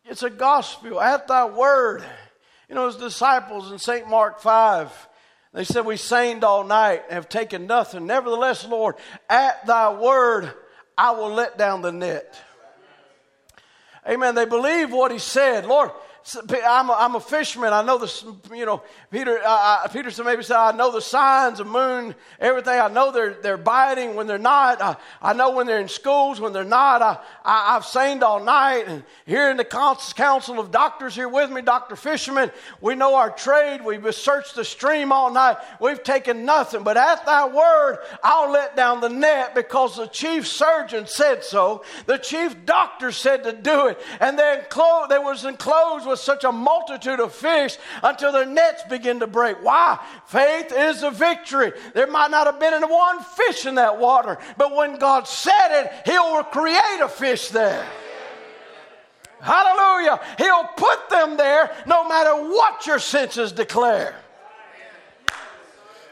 It's 0.06 0.22
a 0.22 0.30
gospel, 0.30 0.98
at 0.98 1.28
Thy 1.28 1.44
word. 1.44 2.02
You 2.70 2.74
know, 2.74 2.86
His 2.86 2.96
disciples 2.96 3.70
in 3.70 3.78
St. 3.78 4.08
Mark 4.08 4.40
5, 4.40 5.08
they 5.52 5.64
said, 5.64 5.84
We 5.84 5.98
signed 5.98 6.44
all 6.44 6.64
night 6.64 7.02
and 7.04 7.14
have 7.14 7.28
taken 7.28 7.66
nothing. 7.66 8.06
Nevertheless, 8.06 8.66
Lord, 8.66 8.94
at 9.28 9.66
Thy 9.66 9.92
word, 9.92 10.54
I 10.96 11.10
will 11.10 11.34
let 11.34 11.58
down 11.58 11.82
the 11.82 11.92
net. 11.92 12.34
Amen. 14.08 14.34
They 14.34 14.46
believe 14.46 14.90
what 14.90 15.12
He 15.12 15.18
said. 15.18 15.66
Lord, 15.66 15.90
I'm 16.36 16.90
a, 16.90 16.92
I'm 16.92 17.14
a 17.14 17.20
fisherman. 17.20 17.72
I 17.72 17.82
know 17.82 17.98
the, 17.98 18.36
you 18.54 18.66
know, 18.66 18.82
Peter, 19.10 19.40
uh, 19.44 19.86
Peterson 19.88 20.26
maybe 20.26 20.42
said, 20.42 20.56
I 20.56 20.72
know 20.72 20.92
the 20.92 21.00
signs 21.00 21.60
of 21.60 21.66
moon, 21.66 22.14
everything. 22.38 22.78
I 22.78 22.88
know 22.88 23.10
they're, 23.12 23.34
they're 23.34 23.56
biting 23.56 24.14
when 24.14 24.26
they're 24.26 24.38
not. 24.38 24.82
I, 24.82 24.96
I 25.22 25.32
know 25.32 25.50
when 25.50 25.66
they're 25.66 25.80
in 25.80 25.88
schools, 25.88 26.40
when 26.40 26.52
they're 26.52 26.64
not. 26.64 27.02
I, 27.02 27.18
I, 27.44 27.74
have 27.74 27.84
sailed 27.84 28.22
all 28.22 28.42
night. 28.42 28.84
And 28.88 29.04
here 29.26 29.50
in 29.50 29.56
the 29.56 29.64
council 29.64 30.58
of 30.58 30.70
doctors 30.70 31.14
here 31.14 31.28
with 31.28 31.50
me, 31.50 31.62
Dr. 31.62 31.96
Fisherman, 31.96 32.50
we 32.80 32.94
know 32.94 33.14
our 33.14 33.30
trade. 33.30 33.84
We've 33.84 34.14
searched 34.14 34.54
the 34.54 34.64
stream 34.64 35.12
all 35.12 35.32
night. 35.32 35.56
We've 35.80 36.02
taken 36.02 36.44
nothing. 36.44 36.82
But 36.82 36.96
at 36.96 37.24
thy 37.24 37.48
word, 37.48 37.98
I'll 38.22 38.50
let 38.50 38.76
down 38.76 39.00
the 39.00 39.08
net 39.08 39.54
because 39.54 39.96
the 39.96 40.06
chief 40.06 40.46
surgeon 40.46 41.06
said 41.06 41.44
so. 41.44 41.84
The 42.06 42.18
chief 42.18 42.66
doctor 42.66 43.12
said 43.12 43.44
to 43.44 43.52
do 43.52 43.86
it. 43.86 43.98
And 44.20 44.38
then 44.38 44.58
enclosed, 44.60 45.10
they 45.10 45.18
was 45.18 45.44
enclosed 45.44 46.06
with 46.06 46.17
such 46.20 46.44
a 46.44 46.52
multitude 46.52 47.20
of 47.20 47.32
fish 47.32 47.76
until 48.02 48.32
their 48.32 48.46
nets 48.46 48.82
begin 48.88 49.20
to 49.20 49.26
break. 49.26 49.56
Why? 49.62 49.98
Faith 50.26 50.72
is 50.72 51.02
a 51.02 51.10
victory. 51.10 51.72
There 51.94 52.06
might 52.06 52.30
not 52.30 52.46
have 52.46 52.60
been 52.60 52.82
one 52.82 53.22
fish 53.22 53.66
in 53.66 53.76
that 53.76 53.98
water, 53.98 54.38
but 54.56 54.74
when 54.74 54.98
God 54.98 55.26
said 55.26 55.82
it, 55.82 55.92
He'll 56.04 56.42
create 56.44 57.00
a 57.00 57.08
fish 57.08 57.48
there. 57.48 57.86
Hallelujah. 59.40 60.20
He'll 60.36 60.68
put 60.76 61.08
them 61.10 61.36
there 61.36 61.70
no 61.86 62.08
matter 62.08 62.34
what 62.34 62.86
your 62.86 62.98
senses 62.98 63.52
declare. 63.52 64.14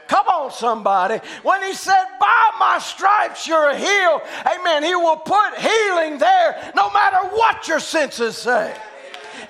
Come 0.08 0.28
on, 0.28 0.52
somebody. 0.52 1.20
When 1.42 1.62
he 1.62 1.74
said, 1.74 2.04
By 2.20 2.50
my 2.60 2.78
stripes 2.78 3.46
you're 3.46 3.74
healed, 3.74 4.20
amen, 4.46 4.84
he 4.84 4.94
will 4.94 5.16
put 5.16 5.58
healing 5.58 6.18
there 6.18 6.72
no 6.76 6.90
matter 6.92 7.28
what 7.28 7.66
your 7.66 7.80
senses 7.80 8.36
say 8.36 8.74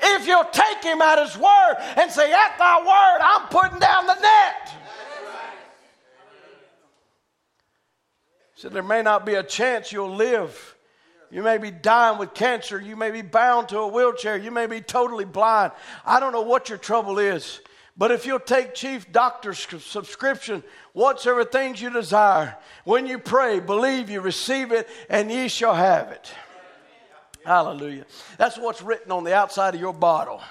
if 0.02 0.26
you'll 0.26 0.44
take 0.44 0.82
him 0.82 1.00
at 1.00 1.18
his 1.18 1.37
word 1.37 1.76
and 1.96 2.11
say, 2.11 2.32
At 2.32 2.59
thy 2.59 2.78
word, 2.78 3.20
I'm 3.22 3.48
putting 3.48 3.78
down 3.78 4.06
the 4.06 4.14
net. 4.14 4.72
So 8.56 8.70
there 8.70 8.82
may 8.82 9.02
not 9.02 9.26
be 9.26 9.35
a 9.35 9.42
chance 9.42 9.92
you'll 9.92 10.14
live. 10.14 10.76
You 11.30 11.42
may 11.42 11.59
be 11.59 11.70
dying 11.70 12.18
with 12.18 12.32
cancer. 12.32 12.80
You 12.80 12.96
may 12.96 13.11
be 13.11 13.20
bound 13.20 13.68
to 13.68 13.80
a 13.80 13.87
wheelchair. 13.87 14.37
You 14.37 14.50
may 14.50 14.66
be 14.66 14.80
totally 14.80 15.26
blind. 15.26 15.72
I 16.04 16.20
don't 16.20 16.32
know 16.32 16.42
what 16.42 16.68
your 16.68 16.78
trouble 16.78 17.18
is. 17.18 17.61
But 17.98 18.12
if 18.12 18.26
you'll 18.26 18.40
take 18.40 18.74
chief 18.74 19.11
doctor's 19.11 19.66
subscription, 19.85 20.62
whatsoever 20.92 21.44
things 21.44 21.80
you 21.80 21.90
desire, 21.90 22.56
when 22.85 23.06
you 23.06 23.18
pray, 23.18 23.59
believe 23.61 24.11
you 24.11 24.20
receive 24.20 24.70
it, 24.70 24.88
and 25.09 25.30
ye 25.30 25.48
shall 25.48 25.74
have 25.74 26.11
it. 26.11 26.30
Hallelujah. 27.46 28.06
That's 28.38 28.59
what's 28.59 28.82
written 28.82 29.12
on 29.12 29.22
the 29.22 29.32
outside 29.32 29.76
of 29.76 29.80
your 29.80 29.94
bottle. 29.94 30.42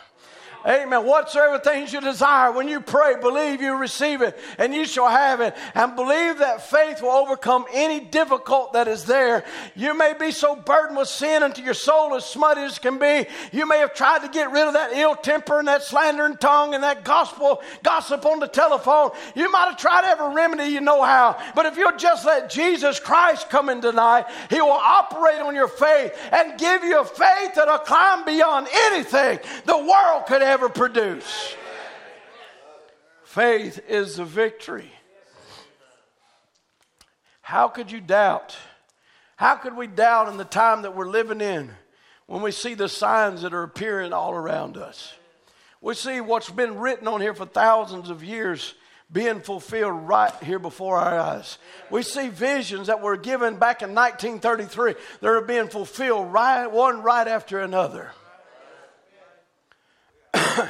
Amen. 0.68 1.06
Whatsoever 1.06 1.60
things 1.60 1.94
you 1.94 2.02
desire, 2.02 2.52
when 2.52 2.68
you 2.68 2.82
pray, 2.82 3.16
believe 3.22 3.62
you 3.62 3.76
receive 3.76 4.24
it, 4.24 4.36
and 4.58 4.74
you 4.74 4.86
shall 4.86 5.10
have 5.10 5.40
it. 5.40 5.56
And 5.76 5.96
believe 5.96 6.40
that 6.40 6.68
faith 6.68 7.04
will 7.04 7.12
overcome 7.12 7.66
any 7.72 8.00
difficult 8.00 8.74
that 8.74 8.88
is 8.88 9.06
there. 9.06 9.44
You 9.76 9.96
may 9.96 10.14
be 10.14 10.32
so 10.32 10.56
burdened 10.56 10.98
with 10.98 11.08
sin 11.08 11.44
until 11.44 11.64
your 11.64 11.76
soul 11.76 12.16
is 12.16 12.26
smutty 12.26 12.62
as 12.62 12.80
can 12.80 12.98
be. 12.98 13.28
You 13.52 13.68
may 13.68 13.78
have 13.78 13.94
tried 13.94 14.24
to 14.24 14.30
get 14.30 14.52
rid 14.52 14.68
of 14.68 14.74
that 14.74 14.94
ill 14.94 15.16
temper 15.16 15.60
and 15.60 15.68
that 15.68 15.84
slandering 15.84 16.38
tongue 16.38 16.74
and 16.74 16.84
that 16.84 17.04
gospel 17.04 17.62
gossip 17.84 18.26
on 18.26 18.40
the 18.40 18.48
telephone. 18.48 19.12
You 19.36 19.52
might 19.52 19.66
have 19.66 19.78
tried 19.78 20.06
every 20.06 20.34
remedy 20.34 20.70
you 20.70 20.82
know 20.82 21.04
how. 21.04 21.38
But 21.54 21.68
if 21.68 21.78
you'll 21.78 21.98
just 21.98 22.26
let 22.26 22.50
Jesus 22.50 23.00
Christ 23.00 23.52
come 23.52 23.70
in 23.70 23.82
tonight, 23.82 24.26
He 24.50 24.60
will 24.60 24.72
operate 24.72 25.42
on 25.42 25.54
your 25.54 25.68
faith 25.68 26.18
and 26.32 26.58
give 26.58 26.84
you 26.84 27.02
a 27.02 27.06
faith 27.06 27.54
that'll 27.56 27.78
climb 27.80 28.26
beyond 28.26 28.68
anything 28.88 29.40
the 29.66 29.78
world 29.78 30.26
could 30.26 30.42
ever 30.42 30.55
ever 30.56 30.70
produce. 30.70 31.54
Faith 33.26 33.82
is 33.90 34.16
the 34.16 34.24
victory. 34.24 34.90
How 37.42 37.68
could 37.68 37.92
you 37.92 38.00
doubt? 38.00 38.56
How 39.36 39.56
could 39.56 39.76
we 39.76 39.86
doubt 39.86 40.30
in 40.30 40.38
the 40.38 40.46
time 40.46 40.84
that 40.84 40.96
we're 40.96 41.10
living 41.10 41.42
in 41.42 41.72
when 42.28 42.42
we 42.42 42.52
see 42.52 42.74
the 42.74 42.88
signs 42.88 43.42
that 43.42 43.54
are 43.54 43.64
appearing 43.64 44.14
all 44.14 44.32
around 44.32 44.78
us? 44.78 45.14
We 45.82 45.94
see 45.94 46.22
what's 46.22 46.50
been 46.50 46.80
written 46.80 47.10
on 47.10 47.20
here 47.20 47.34
for 47.34 47.46
thousands 47.46 48.10
of 48.10 48.24
years 48.24 48.76
being 49.12 49.42
fulfilled 49.42 50.08
right 50.08 50.34
here 50.42 50.58
before 50.58 50.96
our 50.96 51.20
eyes. 51.20 51.58
We 51.92 52.02
see 52.02 52.30
visions 52.30 52.88
that 52.88 53.02
were 53.02 53.18
given 53.18 53.58
back 53.58 53.82
in 53.82 53.94
1933 53.94 54.96
that 55.20 55.28
are 55.28 55.42
being 55.42 55.68
fulfilled 55.68 56.32
right 56.32 56.68
one 56.68 57.04
right 57.04 57.28
after 57.28 57.60
another. 57.60 58.12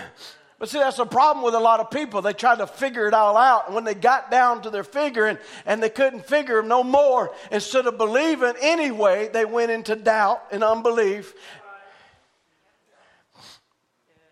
But 0.58 0.70
see, 0.70 0.80
that's 0.80 0.98
the 0.98 1.06
problem 1.06 1.44
with 1.44 1.54
a 1.54 1.60
lot 1.60 1.82
of 1.82 1.92
people. 1.92 2.22
They 2.22 2.32
tried 2.32 2.60
to 2.60 2.68
figure 2.68 3.08
it 3.08 3.14
all 3.14 3.36
out. 3.36 3.66
And 3.68 3.76
when 3.76 3.84
they 3.84 3.94
got 3.94 4.32
down 4.32 4.62
to 4.62 4.70
their 4.70 4.86
figuring 4.86 5.38
and 5.66 5.84
they 5.84 5.90
couldn't 5.90 6.26
figure 6.26 6.64
no 6.64 6.84
more, 6.84 7.34
instead 7.52 7.88
of 7.88 7.98
believing 7.98 8.54
anyway, 8.62 9.30
they 9.32 9.44
went 9.44 9.72
into 9.72 9.96
doubt 9.98 10.42
and 10.52 10.64
unbelief. 10.64 11.34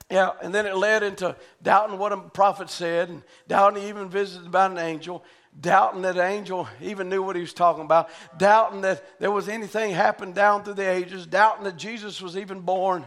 Yeah, 0.10 0.30
and 0.42 0.56
then 0.56 0.66
it 0.66 0.78
led 0.78 1.04
into 1.04 1.36
doubting 1.62 1.98
what 1.98 2.14
a 2.14 2.18
prophet 2.18 2.70
said, 2.70 3.10
and 3.10 3.24
doubting 3.48 3.84
even 3.84 4.10
visited 4.10 4.48
about 4.48 4.72
an 4.72 4.78
angel, 4.78 5.26
doubting 5.60 6.04
that 6.04 6.16
an 6.16 6.32
angel 6.32 6.68
even 6.82 7.10
knew 7.10 7.24
what 7.24 7.36
he 7.36 7.42
was 7.42 7.54
talking 7.54 7.84
about, 7.84 8.10
doubting 8.38 8.82
that 8.82 9.20
there 9.20 9.32
was 9.32 9.50
anything 9.50 9.92
happened 9.92 10.36
down 10.36 10.64
through 10.64 10.76
the 10.76 10.90
ages, 10.90 11.26
doubting 11.26 11.64
that 11.64 11.78
Jesus 11.78 12.22
was 12.22 12.38
even 12.38 12.62
born 12.62 13.06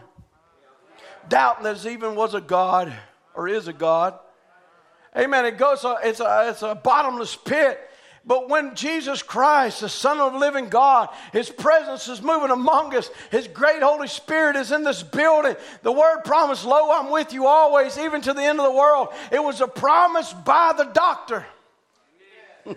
doubting 1.29 1.63
that 1.63 1.77
there 1.77 1.91
even 1.91 2.15
was 2.15 2.33
a 2.33 2.41
God 2.41 2.93
or 3.33 3.47
is 3.47 3.67
a 3.67 3.73
God. 3.73 4.17
Amen. 5.15 5.45
It 5.45 5.57
goes, 5.57 5.83
uh, 5.83 5.95
it's 6.03 6.19
a, 6.19 6.49
it's 6.49 6.61
a 6.61 6.75
bottomless 6.75 7.35
pit. 7.35 7.79
But 8.25 8.49
when 8.49 8.75
Jesus 8.75 9.23
Christ, 9.23 9.79
the 9.79 9.87
Son 9.87 10.19
of 10.19 10.33
the 10.33 10.39
living 10.39 10.67
God, 10.67 11.09
His 11.31 11.49
presence 11.49 12.09
is 12.09 12.21
moving 12.21 12.51
among 12.51 12.93
us, 12.93 13.09
His 13.31 13.47
great 13.47 13.81
Holy 13.81 14.09
Spirit 14.09 14.57
is 14.57 14.73
in 14.73 14.83
this 14.83 15.01
building. 15.01 15.55
The 15.81 15.93
word 15.93 16.23
promised, 16.25 16.65
Lo, 16.65 16.91
I'm 16.91 17.09
with 17.09 17.31
you 17.31 17.47
always, 17.47 17.97
even 17.97 18.21
to 18.23 18.33
the 18.33 18.43
end 18.43 18.59
of 18.59 18.65
the 18.65 18.77
world. 18.77 19.09
It 19.31 19.41
was 19.41 19.61
a 19.61 19.67
promise 19.67 20.33
by 20.33 20.73
the 20.77 20.83
doctor. 20.83 21.45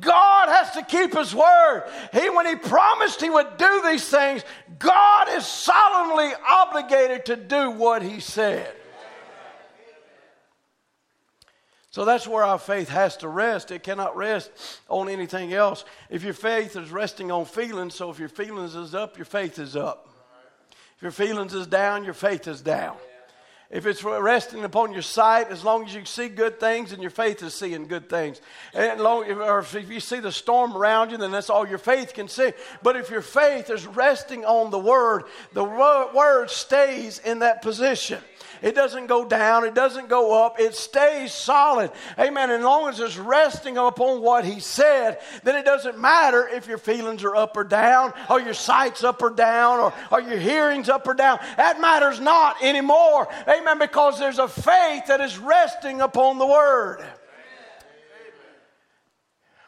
God 0.00 0.48
has 0.48 0.72
to 0.72 0.82
keep 0.82 1.14
his 1.14 1.34
word. 1.34 1.84
He, 2.12 2.30
when 2.30 2.46
he 2.46 2.56
promised 2.56 3.20
he 3.20 3.30
would 3.30 3.56
do 3.56 3.82
these 3.84 4.08
things, 4.08 4.42
God 4.78 5.28
is 5.30 5.46
solemnly 5.46 6.32
obligated 6.48 7.26
to 7.26 7.36
do 7.36 7.70
what 7.70 8.02
he 8.02 8.20
said. 8.20 8.74
So 11.90 12.06
that's 12.06 12.26
where 12.26 12.42
our 12.42 12.58
faith 12.58 12.88
has 12.88 13.18
to 13.18 13.28
rest. 13.28 13.70
It 13.70 13.82
cannot 13.82 14.16
rest 14.16 14.50
on 14.88 15.10
anything 15.10 15.52
else. 15.52 15.84
If 16.08 16.22
your 16.22 16.32
faith 16.32 16.74
is 16.74 16.90
resting 16.90 17.30
on 17.30 17.44
feelings, 17.44 17.94
so 17.94 18.10
if 18.10 18.18
your 18.18 18.30
feelings 18.30 18.74
is 18.74 18.94
up, 18.94 19.18
your 19.18 19.26
faith 19.26 19.58
is 19.58 19.76
up. 19.76 20.08
If 20.96 21.02
your 21.02 21.12
feelings 21.12 21.52
is 21.52 21.66
down, 21.66 22.04
your 22.04 22.14
faith 22.14 22.48
is 22.48 22.62
down. 22.62 22.96
If 23.72 23.86
it's 23.86 24.04
resting 24.04 24.64
upon 24.64 24.92
your 24.92 25.00
sight, 25.00 25.48
as 25.48 25.64
long 25.64 25.86
as 25.86 25.94
you 25.94 26.04
see 26.04 26.28
good 26.28 26.60
things 26.60 26.92
and 26.92 27.00
your 27.00 27.10
faith 27.10 27.42
is 27.42 27.54
seeing 27.54 27.86
good 27.86 28.06
things. 28.10 28.38
And 28.74 29.00
long, 29.00 29.24
or 29.24 29.60
if 29.60 29.90
you 29.90 29.98
see 29.98 30.20
the 30.20 30.30
storm 30.30 30.76
around 30.76 31.10
you, 31.10 31.16
then 31.16 31.30
that's 31.30 31.48
all 31.48 31.66
your 31.66 31.78
faith 31.78 32.12
can 32.12 32.28
see. 32.28 32.52
But 32.82 32.96
if 32.96 33.08
your 33.08 33.22
faith 33.22 33.70
is 33.70 33.86
resting 33.86 34.44
on 34.44 34.70
the 34.70 34.78
Word, 34.78 35.24
the 35.54 35.64
Word 35.64 36.50
stays 36.50 37.18
in 37.18 37.38
that 37.38 37.62
position. 37.62 38.20
It 38.62 38.76
doesn't 38.76 39.08
go 39.08 39.24
down, 39.24 39.64
it 39.64 39.74
doesn't 39.74 40.08
go 40.08 40.44
up, 40.44 40.60
it 40.60 40.76
stays 40.76 41.32
solid. 41.32 41.90
Amen. 42.16 42.50
And 42.50 42.60
as 42.60 42.64
long 42.64 42.88
as 42.88 43.00
it's 43.00 43.18
resting 43.18 43.76
upon 43.76 44.22
what 44.22 44.44
He 44.44 44.60
said, 44.60 45.18
then 45.42 45.56
it 45.56 45.64
doesn't 45.64 45.98
matter 45.98 46.46
if 46.46 46.68
your 46.68 46.78
feelings 46.78 47.24
are 47.24 47.34
up 47.34 47.56
or 47.56 47.64
down, 47.64 48.14
or 48.30 48.40
your 48.40 48.54
sight's 48.54 49.02
up 49.02 49.20
or 49.20 49.30
down, 49.30 49.80
or, 49.80 49.92
or 50.12 50.20
your 50.20 50.38
hearing's 50.38 50.88
up 50.88 51.08
or 51.08 51.14
down. 51.14 51.40
That 51.56 51.80
matters 51.80 52.20
not 52.20 52.62
anymore. 52.62 53.28
Amen. 53.48 53.78
Because 53.80 54.20
there's 54.20 54.38
a 54.38 54.48
faith 54.48 55.06
that 55.06 55.20
is 55.20 55.38
resting 55.38 56.00
upon 56.00 56.38
the 56.38 56.46
Word. 56.46 57.04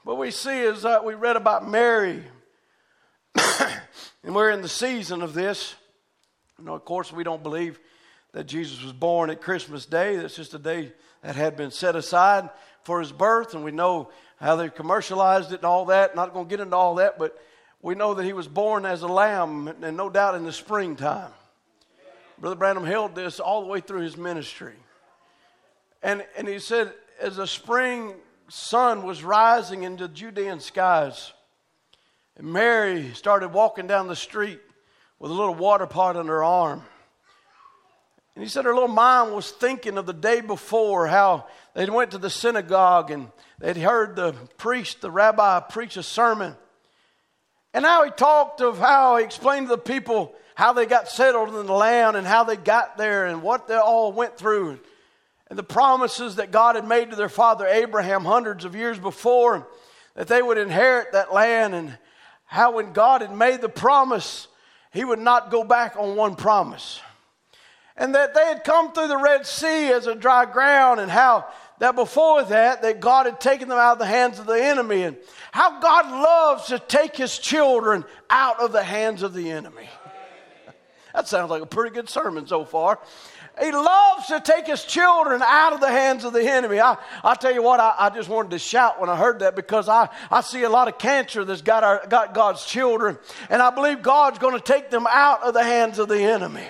What 0.05 0.19
we 0.19 0.31
see 0.31 0.61
is 0.61 0.83
that 0.83 1.05
we 1.05 1.15
read 1.15 1.37
about 1.37 1.69
Mary, 1.69 2.23
and 4.23 4.35
we're 4.35 4.51
in 4.51 4.61
the 4.61 4.69
season 4.69 5.23
of 5.23 5.33
this. 5.33 5.75
You 6.59 6.67
know, 6.67 6.75
of 6.75 6.85
course, 6.85 7.11
we 7.11 7.25
don't 7.25 7.43
believe 7.43 7.81
that 8.35 8.47
Jesus 8.47 8.83
was 8.83 8.93
born 8.93 9.31
at 9.31 9.41
Christmas 9.41 9.87
Day. 9.87 10.17
That's 10.17 10.37
just 10.37 10.55
a 10.55 10.59
day 10.59 10.93
that 11.23 11.37
had 11.37 11.57
been 11.57 11.71
set 11.71 11.97
aside 11.97 12.51
for 12.83 13.01
his 13.01 13.13
birth, 13.13 13.55
and 13.55 13.65
we 13.65 13.71
know 13.71 14.11
how 14.39 14.57
they 14.57 14.69
commercialized 14.69 15.53
it 15.53 15.57
and 15.57 15.65
all 15.65 15.87
that. 15.87 16.15
Not 16.15 16.35
going 16.35 16.47
to 16.47 16.51
get 16.51 16.61
into 16.61 16.77
all 16.77 16.97
that, 16.97 17.19
but 17.19 17.41
we 17.81 17.95
know 17.95 18.15
that 18.15 18.25
he 18.25 18.33
was 18.33 18.49
born 18.49 18.85
as 18.85 19.03
a 19.03 19.09
lamb, 19.09 19.69
and 19.69 19.97
no 19.97 20.11
doubt 20.11 20.35
in 20.35 20.45
the 20.45 20.53
springtime. 20.53 21.31
Brother 22.39 22.57
Branham 22.57 22.85
held 22.85 23.15
this 23.15 23.39
all 23.39 23.63
the 23.63 23.69
way 23.69 23.81
through 23.81 24.01
his 24.01 24.17
ministry. 24.17 24.75
And, 26.03 26.27
and 26.37 26.49
he 26.49 26.59
said, 26.59 26.93
as 27.21 27.37
the 27.37 27.47
spring 27.47 28.15
sun 28.49 29.05
was 29.05 29.23
rising 29.23 29.85
into 29.85 30.09
Judean 30.09 30.59
skies, 30.59 31.33
Mary 32.41 33.13
started 33.15 33.53
walking 33.53 33.87
down 33.87 34.09
the 34.09 34.17
street 34.17 34.61
with 35.21 35.31
a 35.31 35.35
little 35.35 35.55
water 35.55 35.87
pot 35.87 36.17
on 36.17 36.27
her 36.27 36.43
arm. 36.43 36.83
And 38.35 38.43
he 38.43 38.51
said 38.51 38.65
her 38.65 38.75
little 38.75 38.89
mind 38.89 39.33
was 39.33 39.51
thinking 39.51 39.97
of 39.97 40.07
the 40.07 40.13
day 40.13 40.41
before, 40.41 41.07
how 41.07 41.47
they 41.75 41.89
went 41.89 42.11
to 42.13 42.19
the 42.19 42.31
synagogue 42.31 43.11
and 43.11 43.29
they'd 43.61 43.77
heard 43.77 44.17
the 44.17 44.33
priest, 44.57 45.01
the 45.01 45.11
rabbi, 45.11 45.61
preach 45.61 45.97
a 45.97 46.03
sermon. 46.03 46.57
And 47.73 47.83
now 47.83 48.05
he 48.05 48.11
talked 48.11 48.61
of 48.61 48.79
how 48.79 49.17
he 49.17 49.25
explained 49.25 49.67
to 49.67 49.77
the 49.77 49.79
people 49.79 50.35
how 50.57 50.73
they 50.73 50.87
got 50.87 51.09
settled 51.09 51.49
in 51.49 51.67
the 51.67 51.73
land 51.73 52.17
and 52.17 52.27
how 52.27 52.45
they 52.45 52.57
got 52.57 52.97
there 52.97 53.27
and 53.27 53.43
what 53.43 53.67
they 53.67 53.77
all 53.77 54.13
went 54.13 54.37
through. 54.37 54.81
And 55.49 55.59
the 55.59 55.65
promises 55.65 56.37
that 56.37 56.51
God 56.51 56.77
had 56.77 56.87
made 56.87 57.11
to 57.11 57.17
their 57.17 57.29
father 57.29 57.67
Abraham 57.67 58.25
hundreds 58.25 58.65
of 58.65 58.75
years 58.75 58.99
before, 58.99 59.69
that 60.15 60.29
they 60.29 60.41
would 60.43 60.59
inherit 60.59 61.13
that 61.13 61.33
land, 61.33 61.75
and 61.75 61.99
how 62.47 62.73
when 62.73 62.93
God 62.93 63.21
had 63.21 63.35
made 63.35 63.61
the 63.61 63.69
promise, 63.69 64.47
he 64.93 65.05
would 65.05 65.19
not 65.19 65.51
go 65.51 65.65
back 65.65 65.97
on 65.97 66.17
one 66.17 66.37
promise 66.37 67.01
and 67.97 68.15
that 68.15 68.35
they 68.35 68.45
had 68.47 68.65
come 68.65 68.93
through 68.93 69.09
the 69.09 69.17
Red 69.17 69.47
Sea 69.47 69.93
as 69.93 70.07
a 70.07 70.15
dry 70.15 70.45
ground, 70.45 71.01
and 71.01 71.11
how 71.11 71.47
that 71.79 71.95
before 71.95 72.43
that, 72.45 72.83
that 72.83 73.01
God 73.01 73.27
had 73.27 73.41
taken 73.41 73.69
them 73.69 73.79
out 73.79 73.95
of 73.95 73.99
the 73.99 74.07
hands 74.07 74.39
of 74.39 74.47
the 74.47 74.63
enemy, 74.63 75.03
and 75.03 75.17
how 75.53 75.81
God 75.81 76.07
loves 76.11 76.67
to 76.67 76.79
take 76.79 77.17
his 77.17 77.39
children 77.39 78.05
out 78.31 78.61
of 78.61 78.73
the 78.73 78.83
hands 78.83 79.23
of 79.23 79.33
the 79.33 79.51
enemy. 79.51 79.89
that 81.15 81.29
sounds 81.29 81.51
like 81.51 81.63
a 81.63 81.67
pretty 81.67 81.95
good 81.95 82.09
sermon 82.09 82.47
so 82.47 82.65
far. 82.65 82.99
He 83.63 83.71
loves 83.71 84.27
to 84.27 84.41
take 84.41 84.67
his 84.67 84.83
children 84.85 85.41
out 85.41 85.75
of 85.75 85.81
the 85.81 85.89
hands 85.89 86.25
of 86.25 86.33
the 86.33 86.43
enemy. 86.43 86.81
I, 86.81 86.97
I 87.23 87.35
tell 87.35 87.55
you 87.55 87.63
what, 87.63 87.79
I, 87.79 87.95
I 87.99 88.11
just 88.11 88.29
wanted 88.29 88.51
to 88.51 88.59
shout 88.59 89.01
when 89.01 89.09
I 89.09 89.15
heard 89.15 89.41
that 89.41 89.55
because 89.55 89.89
I, 89.89 90.09
I 90.29 90.41
see 90.41 90.65
a 90.65 90.69
lot 90.69 90.89
of 90.89 90.99
cancer 90.99 91.45
that's 91.45 91.63
got, 91.63 91.85
our, 91.85 92.05
got 92.09 92.35
God's 92.35 92.65
children, 92.67 93.17
and 93.49 93.63
I 93.63 93.71
believe 93.71 94.03
God's 94.03 94.41
going 94.41 94.55
to 94.55 94.61
take 94.61 94.91
them 94.91 95.07
out 95.09 95.45
of 95.45 95.55
the 95.55 95.63
hands 95.63 96.01
of 96.01 96.09
the 96.09 96.21
enemy. 96.21 96.67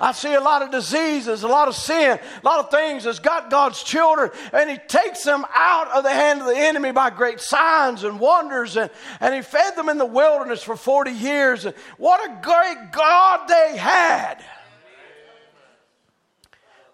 I 0.00 0.12
see 0.12 0.34
a 0.34 0.40
lot 0.40 0.62
of 0.62 0.70
diseases, 0.70 1.42
a 1.42 1.48
lot 1.48 1.68
of 1.68 1.74
sin, 1.74 2.18
a 2.18 2.46
lot 2.46 2.60
of 2.60 2.70
things 2.70 3.04
that's 3.04 3.18
got 3.18 3.50
God's 3.50 3.82
children, 3.82 4.30
and 4.52 4.70
He 4.70 4.78
takes 4.88 5.24
them 5.24 5.44
out 5.54 5.88
of 5.88 6.04
the 6.04 6.10
hand 6.10 6.40
of 6.40 6.46
the 6.46 6.56
enemy 6.56 6.92
by 6.92 7.10
great 7.10 7.40
signs 7.40 8.04
and 8.04 8.18
wonders. 8.18 8.76
And, 8.76 8.90
and 9.20 9.34
He 9.34 9.42
fed 9.42 9.76
them 9.76 9.88
in 9.88 9.98
the 9.98 10.06
wilderness 10.06 10.62
for 10.62 10.76
40 10.76 11.10
years. 11.10 11.64
And 11.64 11.74
what 11.98 12.24
a 12.24 12.40
great 12.42 12.92
God 12.92 13.48
they 13.48 13.76
had. 13.76 14.44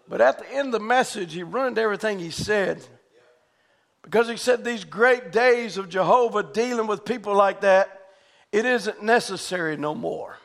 But 0.08 0.20
at 0.20 0.40
the 0.40 0.52
end 0.52 0.66
of 0.66 0.72
the 0.72 0.80
message, 0.80 1.32
He 1.32 1.44
ruined 1.44 1.78
everything 1.78 2.18
He 2.18 2.30
said. 2.30 2.84
Because 4.02 4.28
He 4.28 4.36
said 4.36 4.64
these 4.64 4.84
great 4.84 5.30
days 5.30 5.78
of 5.78 5.88
Jehovah 5.88 6.42
dealing 6.42 6.88
with 6.88 7.04
people 7.04 7.34
like 7.34 7.60
that, 7.60 8.08
it 8.50 8.64
isn't 8.64 9.02
necessary 9.02 9.76
no 9.76 9.94
more. 9.94 10.39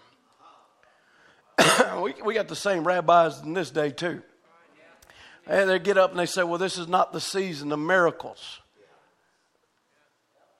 we, 2.01 2.13
we 2.23 2.33
got 2.33 2.47
the 2.47 2.55
same 2.55 2.83
rabbis 2.83 3.41
in 3.41 3.53
this 3.53 3.71
day 3.71 3.91
too. 3.91 4.21
And 5.47 5.69
they 5.69 5.79
get 5.79 5.97
up 5.97 6.11
and 6.11 6.19
they 6.19 6.25
say, 6.25 6.43
well, 6.43 6.57
this 6.57 6.77
is 6.77 6.87
not 6.87 7.13
the 7.13 7.21
season 7.21 7.71
of 7.71 7.79
miracles. 7.79 8.61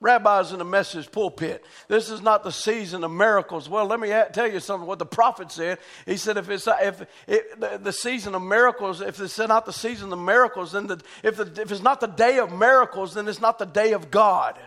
Rabbis 0.01 0.51
in 0.51 0.60
the 0.60 0.65
message 0.65 1.12
pulpit, 1.12 1.65
this 1.88 2.12
is 2.12 2.21
not 2.21 2.43
the 2.43 2.51
season 2.51 3.03
of 3.03 3.10
miracles. 3.10 3.67
Well, 3.67 3.86
let 3.86 3.99
me 3.99 4.10
tell 4.34 4.47
you 4.47 4.60
something. 4.60 4.86
What 4.88 4.99
the 4.99 5.05
prophet 5.05 5.51
said, 5.51 5.79
he 6.05 6.17
said, 6.17 6.38
if 6.38 6.49
it's 6.49 6.67
if 6.67 7.01
it, 7.27 7.60
the, 7.60 7.79
the, 7.81 7.91
season 7.93 8.36
of 8.36 8.43
miracles, 8.43 9.01
if 9.01 9.19
it's 9.19 9.39
not 9.39 9.65
the 9.65 9.73
season 9.73 10.13
of 10.13 10.19
miracles, 10.19 10.73
then 10.73 10.86
the, 10.88 11.01
if, 11.23 11.38
the, 11.38 11.60
if 11.60 11.71
it's 11.71 11.81
not 11.81 12.01
the 12.01 12.08
day 12.08 12.38
of 12.38 12.51
miracles, 12.51 13.15
then 13.15 13.27
it's 13.27 13.41
not 13.41 13.58
the 13.58 13.65
day 13.65 13.93
of 13.93 14.12
God. 14.12 14.60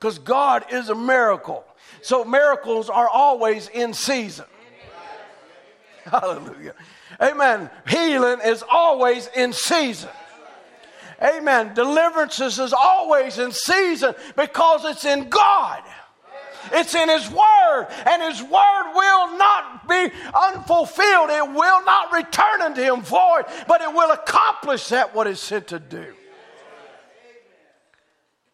Because 0.00 0.18
God 0.18 0.64
is 0.72 0.88
a 0.88 0.94
miracle. 0.94 1.64
So 2.02 2.24
miracles 2.24 2.88
are 2.90 3.08
always 3.08 3.68
in 3.68 3.94
season. 3.94 4.46
Hallelujah. 6.04 6.74
Amen. 7.20 7.70
Healing 7.88 8.40
is 8.44 8.64
always 8.68 9.28
in 9.36 9.52
season. 9.52 10.10
Amen. 11.22 11.74
Deliverances 11.74 12.58
is 12.58 12.72
always 12.72 13.38
in 13.38 13.52
season 13.52 14.14
because 14.36 14.84
it's 14.84 15.04
in 15.04 15.28
God. 15.28 15.82
It's 16.72 16.94
in 16.94 17.08
His 17.08 17.28
Word, 17.30 17.86
and 18.06 18.22
His 18.22 18.42
Word 18.42 18.92
will 18.94 19.38
not 19.38 19.88
be 19.88 20.10
unfulfilled. 20.34 21.30
It 21.30 21.52
will 21.52 21.84
not 21.84 22.12
return 22.12 22.62
unto 22.62 22.82
Him 22.82 23.02
void, 23.02 23.44
but 23.66 23.80
it 23.80 23.92
will 23.92 24.12
accomplish 24.12 24.88
that 24.88 25.14
what 25.14 25.26
it's 25.26 25.40
sent 25.40 25.68
to 25.68 25.78
do. 25.78 26.14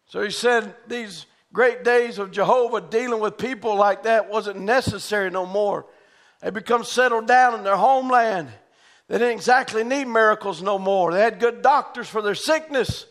So 0.07 0.21
He 0.23 0.31
said, 0.31 0.73
These 0.87 1.25
great 1.53 1.83
days 1.83 2.19
of 2.19 2.31
Jehovah 2.31 2.81
dealing 2.81 3.19
with 3.19 3.37
people 3.37 3.75
like 3.75 4.03
that 4.03 4.29
wasn't 4.29 4.59
necessary 4.59 5.29
no 5.29 5.45
more. 5.45 5.85
They 6.41 6.49
become 6.49 6.83
settled 6.83 7.27
down 7.27 7.55
in 7.55 7.63
their 7.63 7.77
homeland. 7.77 8.49
They 9.07 9.17
didn't 9.17 9.35
exactly 9.35 9.83
need 9.83 10.05
miracles 10.05 10.61
no 10.61 10.77
more. 10.77 11.13
They 11.13 11.21
had 11.21 11.39
good 11.39 11.61
doctors 11.61 12.07
for 12.07 12.21
their 12.21 12.35
sickness. 12.35 13.05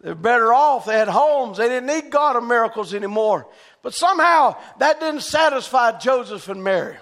They're 0.00 0.14
better 0.14 0.52
off. 0.52 0.86
They 0.86 0.96
had 0.96 1.08
homes. 1.08 1.58
They 1.58 1.68
didn't 1.68 1.86
need 1.86 2.10
God 2.10 2.36
of 2.36 2.44
miracles 2.44 2.94
anymore. 2.94 3.46
But 3.82 3.94
somehow 3.94 4.56
that 4.78 4.98
didn't 4.98 5.22
satisfy 5.22 5.98
Joseph 5.98 6.48
and 6.48 6.64
Mary. 6.64 6.96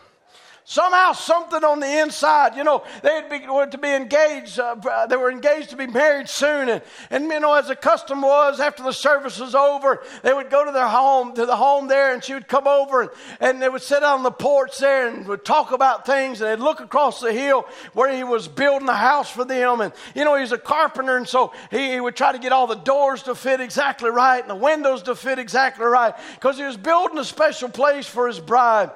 Somehow, 0.70 1.12
something 1.12 1.64
on 1.64 1.81
the 1.81 2.00
inside, 2.00 2.54
you 2.54 2.62
know, 2.62 2.85
they 3.02 3.22
were 3.48 3.64
to 3.64 3.78
be 3.78 3.88
engaged. 3.88 4.61
Uh, 4.61 5.07
they 5.07 5.16
were 5.16 5.31
engaged 5.31 5.70
to 5.70 5.76
be 5.76 5.87
married 5.87 6.28
soon, 6.28 6.68
and, 6.68 6.83
and 7.09 7.24
you 7.24 7.40
know, 7.40 7.54
as 7.54 7.68
the 7.68 7.74
custom 7.74 8.20
was, 8.20 8.61
after 8.61 8.83
the 8.83 8.92
service 8.92 9.40
was 9.40 9.54
over, 9.54 10.02
they 10.22 10.35
would 10.35 10.50
go 10.50 10.66
to 10.66 10.70
their 10.70 10.87
home, 10.87 11.33
to 11.37 11.46
the 11.46 11.57
home 11.57 11.88
there, 11.88 12.12
and 12.12 12.22
she 12.22 12.35
would 12.35 12.48
come 12.48 12.66
over, 12.66 13.00
and, 13.00 13.11
and 13.40 13.62
they 13.62 13.70
would 13.70 13.81
sit 13.81 14.02
on 14.04 14.22
the 14.22 14.31
porch 14.31 14.76
there 14.76 15.09
and 15.09 15.26
would 15.26 15.42
talk 15.42 15.72
about 15.72 16.04
things, 16.04 16.42
and 16.42 16.50
they'd 16.50 16.62
look 16.62 16.81
across 16.81 17.22
the 17.22 17.33
hill 17.33 17.64
where 17.94 18.14
he 18.14 18.22
was 18.22 18.46
building 18.46 18.90
a 18.90 18.94
house 18.94 19.31
for 19.31 19.46
them, 19.46 19.81
and 19.81 19.94
you 20.14 20.22
know, 20.22 20.37
he's 20.37 20.52
a 20.52 20.59
carpenter, 20.59 21.16
and 21.16 21.26
so 21.26 21.50
he, 21.70 21.92
he 21.92 21.98
would 21.98 22.14
try 22.14 22.31
to 22.31 22.38
get 22.38 22.52
all 22.52 22.66
the 22.66 22.74
doors 22.74 23.22
to 23.22 23.35
fit 23.35 23.62
exactly 23.62 24.11
right 24.11 24.40
and 24.42 24.50
the 24.50 24.54
windows 24.54 25.02
to 25.04 25.14
fit 25.14 25.38
exactly 25.38 25.87
right, 25.87 26.12
because 26.35 26.59
he 26.59 26.64
was 26.64 26.76
building 26.76 27.16
a 27.16 27.24
special 27.24 27.70
place 27.70 28.07
for 28.07 28.26
his 28.26 28.38
bride 28.38 28.90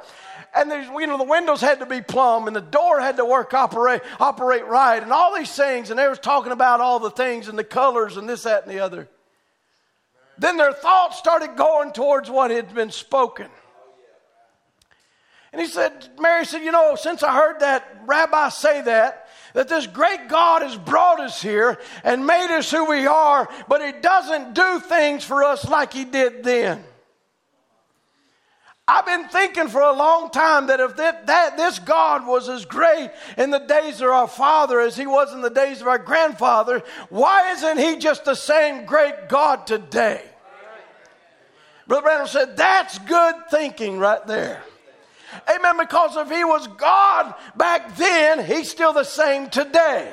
and 0.55 0.71
you 0.71 1.07
know 1.07 1.19
the 1.19 1.25
windows 1.25 1.61
had 1.61 1.79
to 1.81 1.87
be 1.87 2.01
plumb 2.01 2.47
and 2.47 2.55
the 2.55 2.61
door 2.61 3.01
had 3.01 3.17
to 3.17 3.25
work 3.25 3.55
operate 3.55 4.03
operate 4.21 4.67
right 4.67 5.03
and 5.03 5.13
all 5.13 5.35
these 5.37 5.55
things 5.55 5.91
and 5.91 5.99
they 5.99 6.09
was 6.09 6.19
talking 6.19 6.53
about 6.53 6.81
all 6.81 6.99
the 6.99 7.11
things 7.11 7.49
and 7.49 7.59
the 7.59 7.65
colors 7.65 8.17
and 8.17 8.29
this 8.29 8.43
that 8.43 8.65
and 8.65 8.73
the 8.73 8.81
other 8.81 9.09
then 10.39 10.57
their 10.57 10.73
thoughts 10.73 11.19
started 11.19 11.57
going 11.57 11.93
towards 11.93 12.31
what 12.31 12.51
had 12.51 12.75
been 12.75 12.91
spoken 12.91 13.49
and 15.53 15.61
he 15.61 15.67
said 15.67 16.09
mary 16.19 16.45
said 16.45 16.63
you 16.63 16.73
know 16.73 16.97
since 16.97 17.23
i 17.23 17.35
heard 17.35 17.61
that 17.61 18.03
rabbi 18.07 18.49
say 18.49 18.83
that 18.83 19.29
that 19.55 19.69
this 19.69 19.87
great 19.87 20.29
God 20.29 20.63
has 20.63 20.77
brought 20.77 21.21
us 21.21 21.43
here 21.43 21.79
and 22.05 22.27
made 22.27 22.57
us 22.57 22.71
who 22.71 22.87
we 22.87 23.07
are, 23.07 23.49
but 23.69 23.85
He 23.85 24.01
doesn't 24.01 24.55
do 24.55 24.81
things 24.81 25.25
for 25.25 25.45
us 25.45 25.69
like 25.69 25.93
He 25.93 26.05
did 26.05 26.43
then. 26.43 26.83
I've 28.89 29.07
been 29.07 29.29
thinking 29.29 29.69
for 29.69 29.81
a 29.81 29.93
long 29.93 30.31
time 30.31 30.67
that 30.67 30.81
if 30.81 30.97
that, 30.97 31.29
that, 31.29 31.57
this 31.57 31.79
God 31.79 32.27
was 32.27 32.49
as 32.49 32.65
great 32.65 33.11
in 33.39 33.51
the 33.51 33.61
days 33.61 34.01
of 34.01 34.09
our 34.09 34.27
father 34.27 34.81
as 34.81 34.97
he 34.97 35.07
was 35.07 35.33
in 35.33 35.41
the 35.41 35.51
days 35.51 35.81
of 35.81 35.87
our 35.87 35.99
grandfather, 35.99 36.83
why 37.09 37.53
isn't 37.53 37.79
he 37.79 37.99
just 37.99 38.25
the 38.25 38.35
same 38.35 38.85
great 38.85 39.29
God 39.29 39.69
today? 39.69 40.23
Brother 41.87 42.03
Branham 42.03 42.27
said, 42.27 42.57
That's 42.57 42.99
good 42.99 43.35
thinking 43.51 43.99
right 43.99 44.27
there. 44.27 44.63
Amen. 45.49 45.79
Because 45.79 46.17
if 46.17 46.29
he 46.29 46.43
was 46.43 46.67
God 46.67 47.35
back 47.57 47.97
then, 47.97 48.45
he's 48.45 48.69
still 48.69 48.93
the 48.93 49.05
same 49.05 49.49
today. 49.49 50.13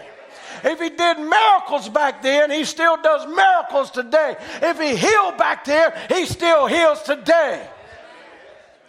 If 0.64 0.80
he 0.80 0.90
did 0.90 1.18
miracles 1.18 1.90
back 1.90 2.22
then, 2.22 2.52
he 2.52 2.66
still 2.66 3.02
does 3.02 3.26
miracles 3.28 3.90
today. 3.90 4.36
If 4.62 4.80
he 4.80 4.96
healed 4.96 5.38
back 5.38 5.66
there, 5.66 5.98
he 6.10 6.26
still 6.26 6.68
heals 6.68 7.02
today 7.02 7.68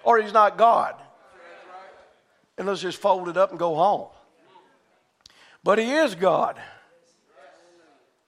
or 0.05 0.21
he's 0.21 0.33
not 0.33 0.57
God. 0.57 0.95
And 2.59 2.67
let's 2.67 2.81
just 2.81 2.99
fold 2.99 3.29
it 3.29 3.37
up 3.37 3.51
and 3.51 3.59
go 3.59 3.75
home. 3.75 4.09
But 5.63 5.79
he 5.79 5.93
is 5.93 6.15
God. 6.15 6.61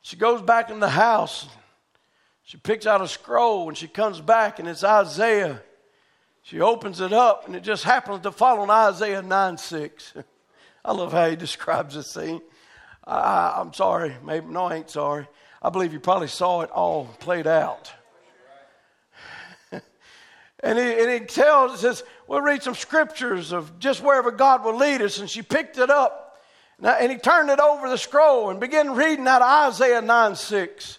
She 0.03 0.17
goes 0.17 0.43
back 0.43 0.71
in 0.71 0.81
the 0.81 0.89
house. 0.89 1.49
She 2.43 2.57
picks 2.57 2.87
out 2.87 3.01
a 3.01 3.09
scroll 3.09 3.69
and 3.69 3.79
she 3.79 3.89
comes 3.89 4.21
back 4.21 4.59
and 4.59 4.69
it's 4.69 4.85
Isaiah. 4.85 5.63
She 6.43 6.61
opens 6.61 7.01
it 7.01 7.13
up 7.13 7.47
and 7.47 7.55
it 7.55 7.63
just 7.63 7.85
happens 7.85 8.23
to 8.23 8.33
fall 8.33 8.61
on 8.61 8.71
Isaiah 8.71 9.23
9 9.23 9.57
6. 9.57 10.15
I 10.85 10.93
love 10.93 11.13
how 11.13 11.31
he 11.31 11.37
describes 11.37 11.95
this 11.95 12.11
scene. 12.11 12.43
I, 13.05 13.61
am 13.61 13.73
sorry. 13.73 14.17
Maybe, 14.25 14.47
no, 14.47 14.65
I 14.65 14.77
ain't 14.77 14.91
sorry. 14.91 15.29
I 15.61 15.71
believe 15.71 15.93
you 15.93 16.01
probably 16.01 16.29
saw 16.29 16.63
it 16.63 16.71
all 16.71 17.07
played 17.21 17.47
out. 17.47 17.93
And 20.63 20.79
he, 20.79 20.85
and 20.85 21.11
he 21.11 21.21
tells, 21.21 21.81
says, 21.81 22.05
we'll 22.29 22.41
read 22.41 22.63
some 22.63 22.75
scriptures 22.75 23.53
of 23.53 23.79
just 23.79 24.03
wherever 24.03 24.31
God 24.31 24.65
will 24.65 24.77
lead 24.77 25.03
us. 25.03 25.19
And 25.19 25.29
she 25.29 25.43
picked 25.43 25.79
it 25.79 25.91
up 25.91 26.23
and 26.83 27.13
he 27.13 27.19
turned 27.19 27.51
it 27.51 27.61
over 27.61 27.89
the 27.89 27.99
scroll 27.99 28.51
and 28.51 28.59
began 28.59 28.95
reading 28.95 29.27
out 29.29 29.43
of 29.43 29.73
Isaiah 29.73 30.03
9 30.03 30.37
6. 30.37 30.99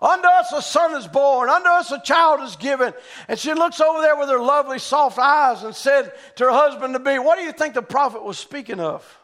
Unto 0.00 0.26
us 0.26 0.52
a 0.52 0.60
son 0.60 0.96
is 0.96 1.06
born, 1.06 1.48
unto 1.48 1.68
us 1.68 1.92
a 1.92 2.00
child 2.00 2.40
is 2.40 2.56
given. 2.56 2.92
And 3.28 3.38
she 3.38 3.54
looks 3.54 3.80
over 3.80 4.00
there 4.00 4.16
with 4.16 4.28
her 4.28 4.40
lovely 4.40 4.80
soft 4.80 5.18
eyes 5.18 5.62
and 5.62 5.74
said 5.74 6.12
to 6.36 6.44
her 6.44 6.50
husband 6.50 6.94
to 6.94 6.98
be, 6.98 7.18
What 7.18 7.38
do 7.38 7.44
you 7.44 7.52
think 7.52 7.74
the 7.74 7.82
prophet 7.82 8.24
was 8.24 8.36
speaking 8.36 8.80
of? 8.80 9.21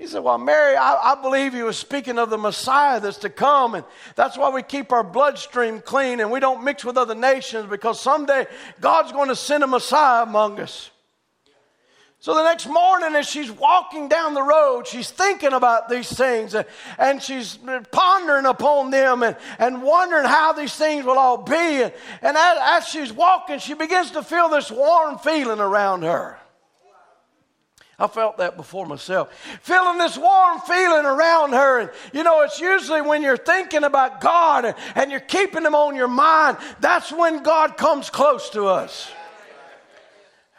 He 0.00 0.06
said, 0.06 0.24
Well, 0.24 0.38
Mary, 0.38 0.76
I, 0.76 1.12
I, 1.12 1.20
believe 1.20 1.52
he 1.52 1.62
was 1.62 1.76
speaking 1.76 2.18
of 2.18 2.30
the 2.30 2.38
Messiah 2.38 3.00
that's 3.00 3.18
to 3.18 3.28
come. 3.28 3.74
And 3.74 3.84
that's 4.16 4.38
why 4.38 4.48
we 4.48 4.62
keep 4.62 4.92
our 4.92 5.04
bloodstream 5.04 5.82
clean 5.82 6.20
and 6.20 6.30
we 6.30 6.40
don't 6.40 6.64
mix 6.64 6.86
with 6.86 6.96
other 6.96 7.14
nations 7.14 7.68
because 7.68 8.00
someday 8.00 8.46
God's 8.80 9.12
going 9.12 9.28
to 9.28 9.36
send 9.36 9.62
a 9.62 9.66
Messiah 9.66 10.22
among 10.22 10.58
us. 10.58 10.90
So 12.18 12.34
the 12.34 12.44
next 12.44 12.66
morning, 12.66 13.14
as 13.14 13.28
she's 13.28 13.50
walking 13.50 14.08
down 14.08 14.32
the 14.32 14.42
road, 14.42 14.86
she's 14.86 15.10
thinking 15.10 15.52
about 15.52 15.90
these 15.90 16.10
things 16.10 16.54
and, 16.54 16.64
and 16.98 17.22
she's 17.22 17.58
pondering 17.92 18.46
upon 18.46 18.90
them 18.90 19.22
and, 19.22 19.36
and 19.58 19.82
wondering 19.82 20.24
how 20.24 20.54
these 20.54 20.74
things 20.74 21.04
will 21.04 21.18
all 21.18 21.42
be. 21.42 21.82
And, 21.82 21.92
and 22.22 22.38
as, 22.38 22.58
as 22.62 22.88
she's 22.88 23.12
walking, 23.12 23.58
she 23.58 23.74
begins 23.74 24.12
to 24.12 24.22
feel 24.22 24.48
this 24.48 24.70
warm 24.70 25.18
feeling 25.18 25.60
around 25.60 26.04
her. 26.04 26.39
I 28.00 28.06
felt 28.06 28.38
that 28.38 28.56
before 28.56 28.86
myself. 28.86 29.30
Feeling 29.60 29.98
this 29.98 30.16
warm 30.16 30.58
feeling 30.60 31.04
around 31.04 31.52
her. 31.52 31.80
And 31.80 31.90
you 32.14 32.24
know, 32.24 32.40
it's 32.40 32.58
usually 32.58 33.02
when 33.02 33.22
you're 33.22 33.36
thinking 33.36 33.84
about 33.84 34.22
God 34.22 34.74
and, 34.94 35.10
you're 35.10 35.20
keeping 35.20 35.64
Him 35.64 35.74
on 35.74 35.96
your 35.96 36.08
mind, 36.08 36.56
that's 36.80 37.12
when 37.12 37.42
God 37.42 37.76
comes 37.76 38.08
close 38.08 38.48
to 38.50 38.66
us. 38.66 39.10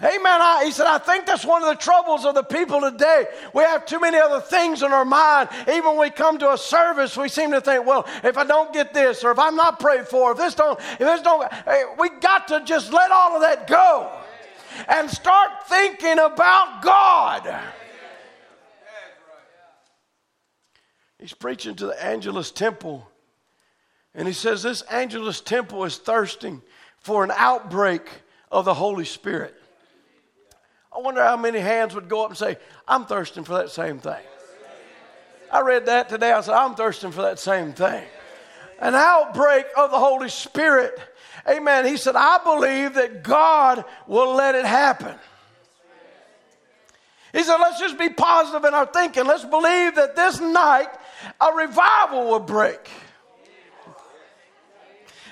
Amen. 0.02 0.20
I, 0.26 0.64
he 0.66 0.72
said, 0.72 0.88
I 0.88 0.98
think 0.98 1.26
that's 1.26 1.46
one 1.46 1.62
of 1.62 1.70
the 1.70 1.76
troubles 1.76 2.26
of 2.26 2.36
the 2.36 2.44
people 2.44 2.82
today. 2.82 3.26
We 3.54 3.64
have 3.64 3.86
too 3.86 4.00
many 4.00 4.18
other 4.18 4.42
things 4.42 4.82
in 4.82 4.92
our 4.92 5.06
mind. 5.06 5.50
Even 5.68 5.92
when 5.92 6.00
we 6.00 6.10
come 6.10 6.40
to 6.40 6.52
a 6.54 6.58
service, 6.58 7.16
we 7.16 7.30
seem 7.30 7.52
to 7.52 7.62
think, 7.62 7.86
well, 7.86 8.08
if 8.24 8.36
I 8.38 8.44
don't 8.44 8.74
get 8.74 8.94
this, 8.96 9.24
or 9.24 9.32
if 9.32 9.40
I'm 9.40 9.56
not 9.56 9.80
prayed 9.80 10.08
for, 10.08 10.32
if 10.32 10.38
this 10.38 10.56
don't, 10.56 10.80
if 10.80 11.00
this 11.00 11.22
don't, 11.22 11.48
we 12.00 12.10
got 12.20 12.48
to 12.50 12.64
just 12.66 12.92
let 12.92 13.12
all 13.12 13.36
of 13.36 13.42
that 13.42 13.68
go 13.68 14.21
and 14.88 15.10
start 15.10 15.68
thinking 15.68 16.20
about 16.20 16.82
God. 16.82 17.60
He's 21.20 21.34
preaching 21.34 21.76
to 21.76 21.86
the 21.86 22.04
Angelus 22.04 22.52
temple. 22.52 23.08
And 24.16 24.28
he 24.28 24.34
says 24.34 24.64
this 24.64 24.82
Angelus 24.84 25.40
temple 25.40 25.84
is 25.86 25.98
thirsting 25.98 26.62
for 26.98 27.24
an 27.24 27.32
outbreak 27.36 28.10
of 28.52 28.66
the 28.66 28.74
Holy 28.74 29.06
Spirit. 29.06 29.56
I 30.94 31.00
wonder 31.00 31.24
how 31.24 31.38
many 31.38 31.60
hands 31.60 31.96
would 31.96 32.10
go 32.10 32.24
up 32.24 32.30
and 32.30 32.38
say, 32.38 32.58
I'm 32.88 33.06
thirsting 33.06 33.44
for 33.44 33.54
that 33.54 33.70
same 33.70 34.00
thing. 34.00 34.22
I 35.52 35.62
read 35.62 35.86
that 35.86 36.10
today. 36.10 36.32
I 36.32 36.42
said, 36.42 36.54
I'm 36.54 36.76
thirsting 36.76 37.12
for 37.12 37.22
that 37.22 37.40
same 37.40 37.74
thing. 37.74 38.04
An 38.80 38.96
outbreak 38.96 39.66
of 39.78 39.92
the 39.92 40.00
Holy 40.00 40.30
Spirit. 40.30 41.00
Amen. 41.48 41.86
He 41.86 41.98
said, 41.98 42.16
I 42.16 42.40
believe 42.44 42.94
that 42.96 43.24
God 43.24 43.84
will 44.08 44.36
let 44.36 44.56
it 44.56 44.66
happen. 44.66 45.16
He 47.34 47.44
said, 47.44 47.58
let's 47.58 47.80
just 47.80 47.98
be 47.98 48.10
positive 48.10 48.66
in 48.66 48.74
our 48.74 48.86
thinking. 48.86 49.26
Let's 49.26 49.46
believe 49.46 49.96
that 49.96 50.16
this 50.16 50.40
night 50.40 50.90
a 51.40 51.54
revival 51.54 52.30
will 52.30 52.40
break. 52.40 52.90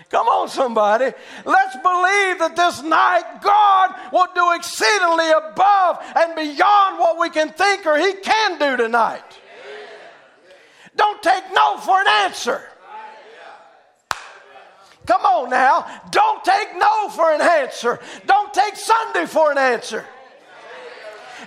Come 0.10 0.28
on, 0.28 0.50
somebody. 0.50 1.12
Let's 1.45 1.76
believe 1.76 2.39
that 2.39 2.56
this 2.56 2.82
night 2.82 3.41
God 3.41 3.95
will 4.12 4.28
do 4.34 4.54
exceedingly 4.54 5.30
above 5.30 6.00
and 6.15 6.36
beyond 6.36 7.00
what 7.00 7.19
we 7.19 7.30
can 7.30 7.50
think 7.50 7.86
or 7.86 7.98
He 7.98 8.13
can 8.13 8.58
do 8.58 8.76
tonight. 8.76 9.39
Don't 10.95 11.22
take 11.22 11.43
no 11.54 11.78
for 11.78 12.00
an 12.02 12.08
answer. 12.08 12.68
Come 15.10 15.26
on 15.26 15.50
now. 15.50 15.88
Don't 16.12 16.45
take 16.45 16.67
no 16.78 17.10
for 17.10 17.34
an 17.34 17.41
answer. 17.41 18.00
Don't 18.28 18.54
take 18.54 18.76
Sunday 18.76 19.26
for 19.26 19.52
an 19.52 19.58
answer. 19.58 20.06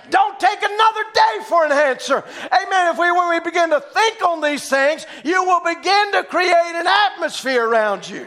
Don't 0.09 0.37
take 0.37 0.61
another 0.61 1.03
day 1.13 1.45
for 1.47 1.63
an 1.63 1.71
answer. 1.71 2.25
Amen. 2.51 2.91
If 2.91 2.99
we, 2.99 3.09
when 3.09 3.29
we 3.29 3.39
begin 3.39 3.69
to 3.69 3.79
think 3.79 4.21
on 4.21 4.41
these 4.41 4.67
things, 4.67 5.07
you 5.23 5.45
will 5.45 5.61
begin 5.61 6.11
to 6.11 6.25
create 6.25 6.51
an 6.51 6.87
atmosphere 6.87 7.65
around 7.65 8.09
you. 8.09 8.25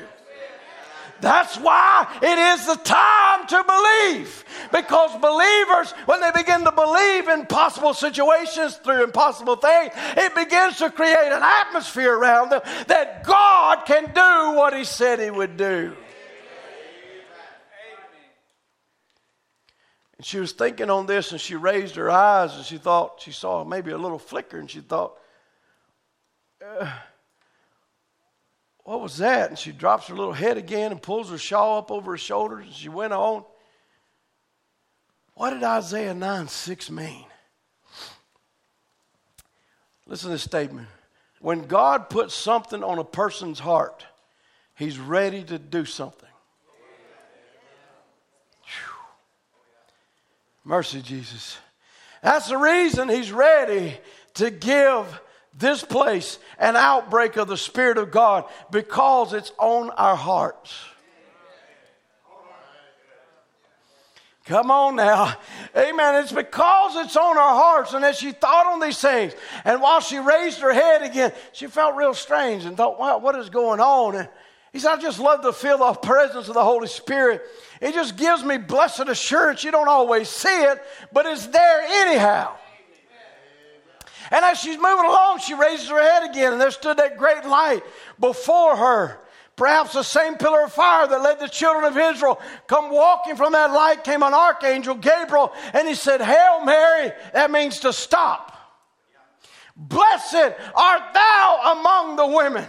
That's 1.20 1.56
why 1.56 2.06
it 2.22 2.38
is 2.38 2.66
the 2.66 2.76
time 2.76 3.46
to 3.46 3.64
believe. 3.64 4.44
Because 4.72 5.12
believers, 5.20 5.92
when 6.06 6.20
they 6.20 6.30
begin 6.32 6.64
to 6.64 6.72
believe 6.72 7.28
in 7.28 7.46
possible 7.46 7.94
situations 7.94 8.76
through 8.76 9.04
impossible 9.04 9.56
things, 9.56 9.92
it 10.16 10.34
begins 10.34 10.78
to 10.78 10.90
create 10.90 11.32
an 11.32 11.42
atmosphere 11.42 12.16
around 12.16 12.50
them 12.50 12.60
that 12.88 13.24
God 13.24 13.86
can 13.86 14.04
do 14.12 14.56
what 14.56 14.76
He 14.76 14.84
said 14.84 15.20
He 15.20 15.30
would 15.30 15.56
do. 15.56 15.96
And 20.16 20.24
she 20.24 20.38
was 20.38 20.52
thinking 20.52 20.90
on 20.90 21.06
this 21.06 21.32
and 21.32 21.40
she 21.40 21.56
raised 21.56 21.96
her 21.96 22.10
eyes 22.10 22.56
and 22.56 22.64
she 22.64 22.78
thought, 22.78 23.20
she 23.20 23.32
saw 23.32 23.64
maybe 23.64 23.90
a 23.90 23.98
little 23.98 24.18
flicker 24.18 24.58
and 24.58 24.70
she 24.70 24.80
thought, 24.80 25.18
uh, 26.64 26.90
what 28.86 29.00
was 29.00 29.18
that? 29.18 29.50
And 29.50 29.58
she 29.58 29.72
drops 29.72 30.06
her 30.06 30.14
little 30.14 30.32
head 30.32 30.56
again 30.56 30.92
and 30.92 31.02
pulls 31.02 31.28
her 31.30 31.38
shawl 31.38 31.78
up 31.78 31.90
over 31.90 32.12
her 32.12 32.16
shoulders 32.16 32.66
and 32.66 32.74
she 32.74 32.88
went 32.88 33.12
on. 33.12 33.44
What 35.34 35.50
did 35.50 35.64
Isaiah 35.64 36.14
9 36.14 36.46
6 36.46 36.90
mean? 36.92 37.24
Listen 40.06 40.28
to 40.28 40.34
this 40.34 40.44
statement. 40.44 40.86
When 41.40 41.66
God 41.66 42.08
puts 42.08 42.32
something 42.32 42.84
on 42.84 43.00
a 43.00 43.04
person's 43.04 43.58
heart, 43.58 44.06
he's 44.76 45.00
ready 45.00 45.42
to 45.42 45.58
do 45.58 45.84
something. 45.84 46.28
Whew. 48.62 48.94
Mercy, 50.64 51.02
Jesus. 51.02 51.58
That's 52.22 52.48
the 52.48 52.56
reason 52.56 53.08
he's 53.08 53.32
ready 53.32 53.98
to 54.34 54.50
give 54.52 55.20
this 55.58 55.82
place 55.82 56.38
an 56.58 56.76
outbreak 56.76 57.36
of 57.36 57.48
the 57.48 57.56
Spirit 57.56 57.98
of 57.98 58.10
God 58.10 58.44
because 58.70 59.32
it's 59.32 59.52
on 59.58 59.90
our 59.90 60.16
hearts. 60.16 60.78
Come 64.46 64.70
on 64.70 64.94
now. 64.94 65.34
Amen. 65.76 66.22
It's 66.22 66.30
because 66.30 67.04
it's 67.04 67.16
on 67.16 67.36
our 67.36 67.54
hearts. 67.56 67.94
And 67.94 68.04
as 68.04 68.16
she 68.16 68.30
thought 68.30 68.66
on 68.66 68.78
these 68.78 69.00
things, 69.00 69.34
and 69.64 69.82
while 69.82 70.00
she 70.00 70.18
raised 70.18 70.60
her 70.60 70.72
head 70.72 71.02
again, 71.02 71.32
she 71.52 71.66
felt 71.66 71.96
real 71.96 72.14
strange 72.14 72.64
and 72.64 72.76
thought, 72.76 72.98
wow, 72.98 73.18
what 73.18 73.34
is 73.34 73.50
going 73.50 73.80
on? 73.80 74.14
And 74.14 74.28
he 74.72 74.78
said, 74.78 74.92
I 74.92 75.00
just 75.00 75.18
love 75.18 75.42
to 75.42 75.52
feel 75.52 75.78
the 75.78 75.94
presence 75.94 76.46
of 76.46 76.54
the 76.54 76.62
Holy 76.62 76.86
Spirit. 76.86 77.42
It 77.80 77.92
just 77.94 78.16
gives 78.16 78.44
me 78.44 78.56
blessed 78.56 79.08
assurance. 79.08 79.64
You 79.64 79.72
don't 79.72 79.88
always 79.88 80.28
see 80.28 80.62
it, 80.62 80.80
but 81.12 81.26
it's 81.26 81.48
there 81.48 81.80
anyhow. 81.82 82.56
And 84.30 84.44
as 84.44 84.58
she's 84.58 84.76
moving 84.76 85.04
along, 85.04 85.38
she 85.38 85.54
raises 85.54 85.88
her 85.88 86.00
head 86.00 86.28
again, 86.30 86.52
and 86.52 86.60
there 86.60 86.70
stood 86.70 86.96
that 86.98 87.18
great 87.18 87.44
light 87.44 87.82
before 88.18 88.76
her. 88.76 89.20
Perhaps 89.56 89.94
the 89.94 90.02
same 90.02 90.34
pillar 90.34 90.64
of 90.64 90.72
fire 90.72 91.06
that 91.06 91.22
led 91.22 91.40
the 91.40 91.48
children 91.48 91.84
of 91.84 91.96
Israel. 91.96 92.38
Come 92.66 92.90
walking 92.90 93.36
from 93.36 93.52
that 93.52 93.72
light 93.72 94.04
came 94.04 94.22
an 94.22 94.34
archangel, 94.34 94.94
Gabriel, 94.94 95.52
and 95.72 95.88
he 95.88 95.94
said, 95.94 96.20
Hail 96.20 96.64
Mary. 96.64 97.12
That 97.32 97.50
means 97.50 97.80
to 97.80 97.92
stop. 97.92 98.52
Blessed 99.74 100.54
art 100.74 101.02
thou 101.14 101.72
among 101.78 102.16
the 102.16 102.26
women. 102.26 102.66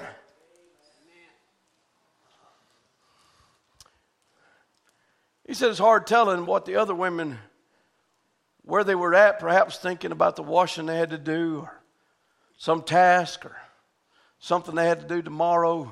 He 5.45 5.53
said 5.53 5.69
it's 5.69 5.79
hard 5.79 6.05
telling 6.05 6.45
what 6.45 6.65
the 6.65 6.75
other 6.75 6.93
women, 6.93 7.39
where 8.67 8.83
they 8.83 8.95
were 8.95 9.15
at, 9.15 9.39
perhaps 9.39 9.77
thinking 9.77 10.11
about 10.11 10.35
the 10.35 10.43
washing 10.43 10.85
they 10.85 10.97
had 10.97 11.11
to 11.11 11.17
do, 11.17 11.61
or 11.61 11.81
some 12.57 12.83
task, 12.83 13.45
or 13.45 13.55
something 14.39 14.75
they 14.75 14.87
had 14.87 14.99
to 14.99 15.07
do 15.07 15.21
tomorrow. 15.21 15.91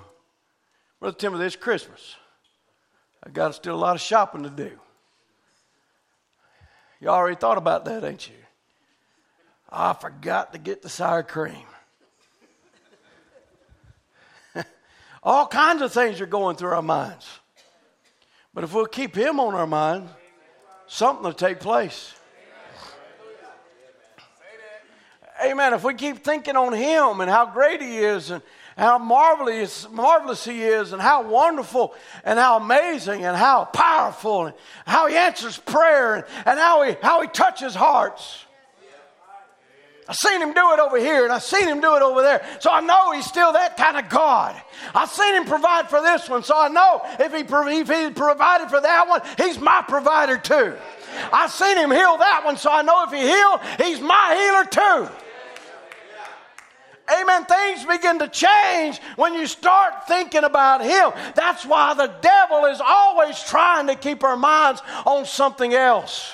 Brother 0.99 1.17
Timothy, 1.17 1.45
it's 1.45 1.55
Christmas. 1.55 2.15
I 3.23 3.29
got 3.29 3.55
still 3.55 3.75
a 3.75 3.77
lot 3.77 3.95
of 3.95 4.01
shopping 4.01 4.43
to 4.43 4.49
do. 4.49 4.71
You 6.99 7.07
already 7.07 7.37
thought 7.37 7.57
about 7.57 7.85
that, 7.85 8.03
ain't 8.03 8.27
you? 8.27 8.35
I 9.69 9.93
forgot 9.93 10.51
to 10.51 10.59
get 10.59 10.81
the 10.81 10.89
sour 10.89 11.23
cream. 11.23 11.65
All 15.23 15.47
kinds 15.47 15.81
of 15.81 15.93
things 15.93 16.19
are 16.19 16.25
going 16.25 16.57
through 16.57 16.71
our 16.71 16.81
minds. 16.81 17.25
But 18.53 18.65
if 18.65 18.73
we'll 18.73 18.85
keep 18.85 19.15
Him 19.15 19.39
on 19.39 19.53
our 19.53 19.67
mind, 19.67 20.09
something 20.87 21.23
will 21.23 21.33
take 21.33 21.61
place. 21.61 22.13
Amen. 25.43 25.73
If 25.73 25.83
we 25.83 25.93
keep 25.93 26.23
thinking 26.23 26.55
on 26.55 26.73
Him 26.73 27.21
and 27.21 27.29
how 27.29 27.45
great 27.45 27.81
He 27.81 27.97
is 27.97 28.31
and 28.31 28.41
how 28.77 28.97
marvelous, 28.97 29.89
marvelous 29.89 30.43
He 30.43 30.63
is, 30.63 30.91
and 30.91 31.01
how 31.01 31.23
wonderful, 31.23 31.93
and 32.23 32.37
how 32.37 32.57
amazing, 32.57 33.23
and 33.23 33.35
how 33.35 33.65
powerful, 33.65 34.47
and 34.47 34.55
how 34.85 35.07
He 35.07 35.15
answers 35.15 35.57
prayer, 35.57 36.15
and, 36.15 36.25
and 36.45 36.59
how, 36.59 36.83
he, 36.83 36.95
how 37.01 37.21
He 37.21 37.27
touches 37.27 37.73
hearts. 37.73 38.45
I've 40.07 40.15
seen 40.15 40.39
him 40.39 40.53
do 40.53 40.73
it 40.73 40.79
over 40.79 40.99
here 40.99 41.23
and 41.23 41.33
I've 41.33 41.41
seen 41.41 41.67
him 41.67 41.81
do 41.81 41.95
it 41.95 42.03
over 42.03 42.21
there. 42.21 42.45
So 42.59 42.69
I 42.69 42.79
know 42.81 43.11
he's 43.13 43.25
still 43.25 43.53
that 43.53 43.75
kind 43.75 43.97
of 43.97 44.07
God. 44.07 44.55
I've 44.93 45.09
seen 45.09 45.33
him 45.33 45.45
provide 45.45 45.89
for 45.89 45.99
this 45.99 46.29
one. 46.29 46.43
So 46.43 46.55
I 46.55 46.67
know 46.67 47.01
if 47.19 47.33
he, 47.33 47.39
if 47.39 47.89
he 47.89 48.09
provided 48.11 48.69
for 48.69 48.79
that 48.79 49.07
one, 49.07 49.21
he's 49.35 49.59
my 49.59 49.83
provider 49.87 50.37
too. 50.37 50.75
I've 51.33 51.49
seen 51.49 51.77
him 51.77 51.89
heal 51.89 52.17
that 52.17 52.43
one. 52.45 52.57
So 52.57 52.69
I 52.71 52.83
know 52.83 53.03
if 53.05 53.11
he 53.13 53.21
healed, 53.21 53.61
he's 53.83 53.99
my 53.99 54.35
healer 54.35 55.09
too. 55.09 55.24
Amen. 57.11 57.45
Things 57.45 57.85
begin 57.85 58.19
to 58.19 58.27
change 58.27 58.99
when 59.15 59.33
you 59.35 59.45
start 59.45 60.07
thinking 60.07 60.43
about 60.43 60.83
Him. 60.83 61.11
That's 61.35 61.65
why 61.65 61.93
the 61.93 62.07
devil 62.21 62.65
is 62.65 62.81
always 62.83 63.41
trying 63.43 63.87
to 63.87 63.95
keep 63.95 64.23
our 64.23 64.37
minds 64.37 64.81
on 65.05 65.25
something 65.25 65.73
else. 65.73 66.33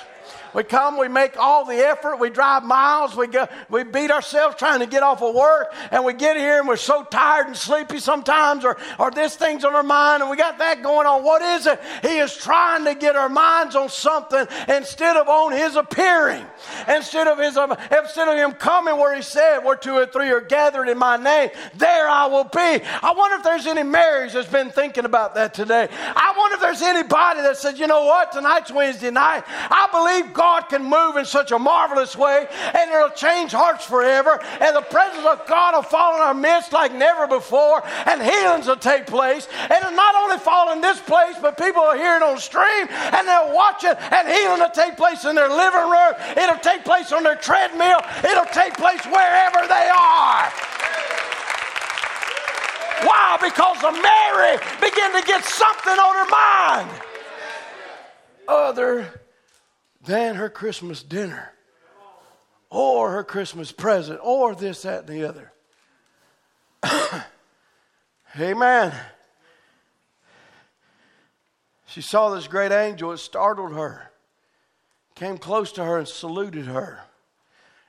We 0.54 0.64
come, 0.64 0.98
we 0.98 1.08
make 1.08 1.38
all 1.38 1.64
the 1.64 1.76
effort, 1.76 2.16
we 2.16 2.28
drive 2.28 2.62
miles, 2.62 3.16
we, 3.16 3.26
go, 3.26 3.48
we 3.70 3.84
beat 3.84 4.10
ourselves 4.10 4.56
trying 4.56 4.80
to 4.80 4.86
get 4.86 5.02
off 5.02 5.22
of 5.22 5.34
work, 5.34 5.74
and 5.90 6.04
we 6.04 6.12
get 6.12 6.36
here 6.36 6.58
and 6.58 6.68
we're 6.68 6.76
so 6.76 7.04
tired 7.04 7.46
and 7.46 7.56
sleepy 7.56 7.98
sometimes, 7.98 8.62
or, 8.62 8.76
or 8.98 9.10
this 9.10 9.34
thing's 9.34 9.64
on 9.64 9.74
our 9.74 9.82
mind, 9.82 10.20
and 10.20 10.30
we 10.30 10.36
got 10.36 10.58
that 10.58 10.82
going 10.82 11.06
on. 11.06 11.24
What 11.24 11.40
is 11.40 11.66
it? 11.66 11.80
He 12.02 12.18
is 12.18 12.36
trying 12.36 12.84
to 12.84 12.94
get 12.94 13.16
our 13.16 13.30
minds 13.30 13.76
on 13.76 13.88
something 13.88 14.46
instead 14.68 15.16
of 15.16 15.28
on 15.28 15.52
His 15.52 15.76
appearing, 15.76 16.44
instead 16.86 17.28
of 17.28 17.38
His 17.38 17.56
instead 17.56 18.28
of 18.28 18.36
Him 18.36 18.52
coming 18.52 18.98
where 18.98 19.14
He 19.14 19.22
said, 19.22 19.60
"Where 19.60 19.76
two 19.76 19.94
or 19.94 20.06
three 20.06 20.30
are 20.30 20.40
gathered 20.42 20.88
in 20.88 20.98
My 20.98 21.16
name, 21.16 21.50
there 21.76 22.08
I 22.08 22.26
will 22.26 22.44
be." 22.44 22.58
I 22.58 23.14
wonder 23.16 23.36
if 23.36 23.42
there's 23.42 23.66
any 23.66 23.82
Marys 23.82 24.34
that's 24.34 24.48
been 24.48 24.70
thinking 24.70 25.06
about 25.06 25.34
that 25.36 25.54
today. 25.54 25.88
I 25.90 26.34
wonder 26.36 26.56
if 26.56 26.60
there's 26.60 26.82
anybody 26.82 27.40
that 27.40 27.56
said, 27.56 27.78
"You 27.78 27.86
know 27.86 28.04
what? 28.04 28.32
Tonight's 28.32 28.70
Wednesday 28.70 29.10
night. 29.10 29.44
I 29.48 29.88
believe." 29.90 30.32
God 30.32 30.41
God 30.42 30.68
can 30.68 30.82
move 30.82 31.14
in 31.16 31.24
such 31.24 31.52
a 31.52 31.58
marvelous 31.58 32.16
way 32.16 32.48
and 32.74 32.90
it'll 32.90 33.14
change 33.14 33.52
hearts 33.52 33.84
forever. 33.84 34.42
And 34.60 34.74
the 34.74 34.82
presence 34.82 35.24
of 35.24 35.46
God 35.46 35.76
will 35.76 35.84
fall 35.84 36.16
in 36.16 36.20
our 36.20 36.34
midst 36.34 36.72
like 36.72 36.92
never 36.92 37.28
before 37.28 37.80
and 38.10 38.20
healings 38.20 38.66
will 38.66 38.74
take 38.74 39.06
place. 39.06 39.46
And 39.70 39.70
it'll 39.70 39.94
not 39.94 40.16
only 40.16 40.38
fall 40.38 40.72
in 40.72 40.80
this 40.80 40.98
place, 40.98 41.36
but 41.40 41.56
people 41.56 41.82
will 41.82 41.94
hear 41.94 42.16
it 42.16 42.24
on 42.24 42.40
stream 42.40 42.88
and 42.90 43.22
they'll 43.22 43.54
watch 43.54 43.84
it 43.84 43.96
and 44.10 44.26
healing 44.26 44.58
will 44.58 44.74
take 44.74 44.96
place 44.96 45.24
in 45.24 45.36
their 45.36 45.48
living 45.48 45.86
room. 45.86 46.14
It'll 46.34 46.58
take 46.58 46.82
place 46.82 47.12
on 47.12 47.22
their 47.22 47.36
treadmill. 47.36 48.02
It'll 48.26 48.50
take 48.50 48.74
place 48.74 49.06
wherever 49.06 49.62
they 49.70 49.86
are. 49.94 50.50
Why? 53.06 53.38
Because 53.38 53.78
Mary 53.94 54.58
began 54.82 55.14
to 55.14 55.22
get 55.22 55.44
something 55.44 55.94
on 55.94 56.14
her 56.18 56.30
mind 56.34 56.90
other 58.48 59.21
than 60.04 60.34
her 60.36 60.48
Christmas 60.48 61.02
dinner 61.02 61.52
or 62.70 63.10
her 63.10 63.24
Christmas 63.24 63.70
present 63.72 64.18
or 64.22 64.54
this, 64.54 64.82
that, 64.82 65.08
and 65.08 65.08
the 65.08 65.28
other. 65.28 65.52
Amen. 68.40 68.92
She 71.86 72.00
saw 72.00 72.30
this 72.30 72.48
great 72.48 72.72
angel, 72.72 73.12
it 73.12 73.18
startled 73.18 73.74
her, 73.74 74.10
came 75.14 75.36
close 75.36 75.72
to 75.72 75.84
her 75.84 75.98
and 75.98 76.08
saluted 76.08 76.64
her 76.64 77.00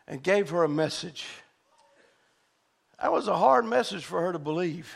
and 0.08 0.22
gave 0.22 0.50
her 0.50 0.66
a 0.66 0.70
message. 0.70 1.26
That 3.02 3.14
was 3.14 3.30
a 3.30 3.38
hard 3.38 3.66
message 3.66 4.04
for 4.04 4.22
her 4.22 4.34
to 4.34 4.40
believe. 4.40 4.96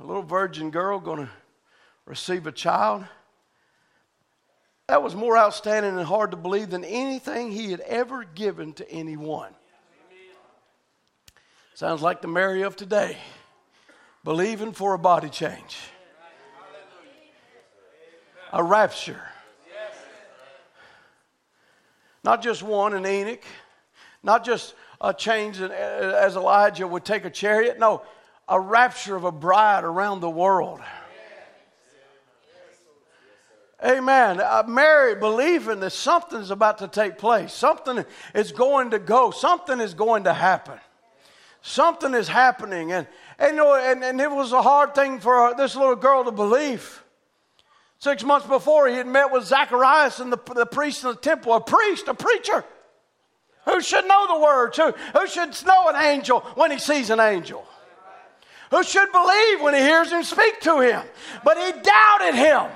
A 0.00 0.04
little 0.04 0.24
virgin 0.24 0.70
girl 0.70 0.98
going 0.98 1.26
to 1.26 1.30
receive 2.04 2.48
a 2.48 2.52
child. 2.52 3.04
That 4.88 5.02
was 5.02 5.16
more 5.16 5.36
outstanding 5.36 5.96
and 5.96 6.06
hard 6.06 6.30
to 6.30 6.36
believe 6.36 6.70
than 6.70 6.84
anything 6.84 7.50
he 7.50 7.72
had 7.72 7.80
ever 7.80 8.22
given 8.24 8.72
to 8.74 8.88
anyone. 8.90 9.52
Sounds 11.74 12.02
like 12.02 12.22
the 12.22 12.28
Mary 12.28 12.62
of 12.62 12.76
today, 12.76 13.18
believing 14.24 14.72
for 14.72 14.94
a 14.94 14.98
body 14.98 15.28
change, 15.28 15.76
a 18.52 18.62
rapture. 18.62 19.22
Not 22.22 22.42
just 22.42 22.62
one 22.62 22.94
in 22.94 23.04
Enoch, 23.06 23.44
not 24.22 24.44
just 24.44 24.74
a 25.00 25.12
change 25.12 25.60
as 25.60 26.36
Elijah 26.36 26.86
would 26.86 27.04
take 27.04 27.24
a 27.24 27.30
chariot. 27.30 27.78
No, 27.78 28.02
a 28.48 28.58
rapture 28.58 29.16
of 29.16 29.24
a 29.24 29.32
bride 29.32 29.84
around 29.84 30.20
the 30.20 30.30
world. 30.30 30.80
Amen. 33.84 34.40
Uh, 34.40 34.64
Mary 34.66 35.14
believing 35.14 35.80
that 35.80 35.90
something's 35.90 36.50
about 36.50 36.78
to 36.78 36.88
take 36.88 37.18
place. 37.18 37.52
Something 37.52 38.04
is 38.34 38.50
going 38.52 38.90
to 38.90 38.98
go. 38.98 39.30
Something 39.30 39.80
is 39.80 39.92
going 39.92 40.24
to 40.24 40.32
happen. 40.32 40.78
Something 41.60 42.14
is 42.14 42.26
happening. 42.26 42.92
And, 42.92 43.06
and, 43.38 43.56
you 43.56 43.62
know, 43.62 43.74
and, 43.74 44.02
and 44.02 44.20
it 44.20 44.30
was 44.30 44.52
a 44.52 44.62
hard 44.62 44.94
thing 44.94 45.20
for 45.20 45.54
this 45.56 45.76
little 45.76 45.96
girl 45.96 46.24
to 46.24 46.32
believe. 46.32 47.02
Six 47.98 48.24
months 48.24 48.46
before, 48.46 48.88
he 48.88 48.94
had 48.94 49.06
met 49.06 49.30
with 49.30 49.44
Zacharias 49.44 50.20
and 50.20 50.32
the, 50.32 50.38
the 50.54 50.66
priest 50.66 51.04
in 51.04 51.10
the 51.10 51.16
temple, 51.16 51.54
a 51.54 51.60
priest, 51.60 52.08
a 52.08 52.14
preacher, 52.14 52.64
who 53.64 53.80
should 53.80 54.06
know 54.06 54.26
the 54.26 54.40
words, 54.40 54.76
who, 54.76 54.92
who 55.18 55.26
should 55.26 55.50
know 55.66 55.88
an 55.88 55.96
angel 55.96 56.40
when 56.54 56.70
he 56.70 56.78
sees 56.78 57.10
an 57.10 57.20
angel, 57.20 57.66
who 58.70 58.82
should 58.82 59.10
believe 59.12 59.60
when 59.60 59.74
he 59.74 59.80
hears 59.80 60.12
him 60.12 60.22
speak 60.22 60.60
to 60.60 60.80
him. 60.80 61.02
But 61.44 61.58
he 61.58 61.80
doubted 61.82 62.34
him. 62.34 62.70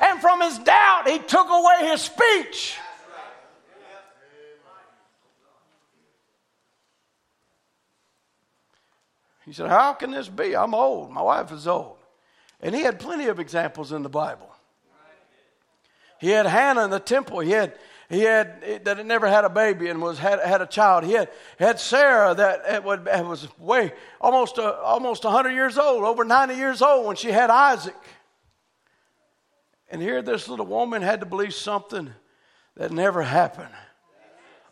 And 0.00 0.20
from 0.20 0.40
his 0.40 0.58
doubt, 0.58 1.08
he 1.08 1.18
took 1.18 1.48
away 1.48 1.88
his 1.88 2.02
speech. 2.02 2.78
He 9.44 9.52
said, 9.52 9.68
How 9.68 9.92
can 9.92 10.10
this 10.10 10.28
be? 10.28 10.56
I'm 10.56 10.74
old. 10.74 11.10
My 11.10 11.22
wife 11.22 11.52
is 11.52 11.66
old. 11.66 11.96
And 12.60 12.74
he 12.74 12.82
had 12.82 12.98
plenty 12.98 13.26
of 13.26 13.38
examples 13.38 13.92
in 13.92 14.02
the 14.02 14.08
Bible. 14.08 14.50
He 16.18 16.30
had 16.30 16.46
Hannah 16.46 16.84
in 16.84 16.90
the 16.90 17.00
temple. 17.00 17.40
He 17.40 17.50
had 17.50 17.74
he 18.08 18.20
had 18.20 18.84
that 18.84 18.98
had 18.98 19.06
never 19.06 19.26
had 19.26 19.44
a 19.44 19.48
baby 19.48 19.88
and 19.88 20.00
was 20.00 20.18
had, 20.18 20.40
had 20.40 20.62
a 20.62 20.66
child. 20.66 21.04
He 21.04 21.12
had 21.12 21.30
had 21.58 21.80
Sarah 21.80 22.34
that 22.34 22.84
was 22.84 23.48
way 23.58 23.92
almost 24.20 24.58
uh, 24.58 24.62
a, 24.62 24.72
almost 24.82 25.24
hundred 25.24 25.52
years 25.52 25.76
old, 25.76 26.04
over 26.04 26.24
ninety 26.24 26.54
years 26.54 26.80
old 26.80 27.06
when 27.06 27.16
she 27.16 27.30
had 27.30 27.50
Isaac. 27.50 27.94
And 29.94 30.02
here, 30.02 30.22
this 30.22 30.48
little 30.48 30.66
woman 30.66 31.02
had 31.02 31.20
to 31.20 31.26
believe 31.26 31.54
something 31.54 32.10
that 32.74 32.90
never 32.90 33.22
happened. 33.22 33.72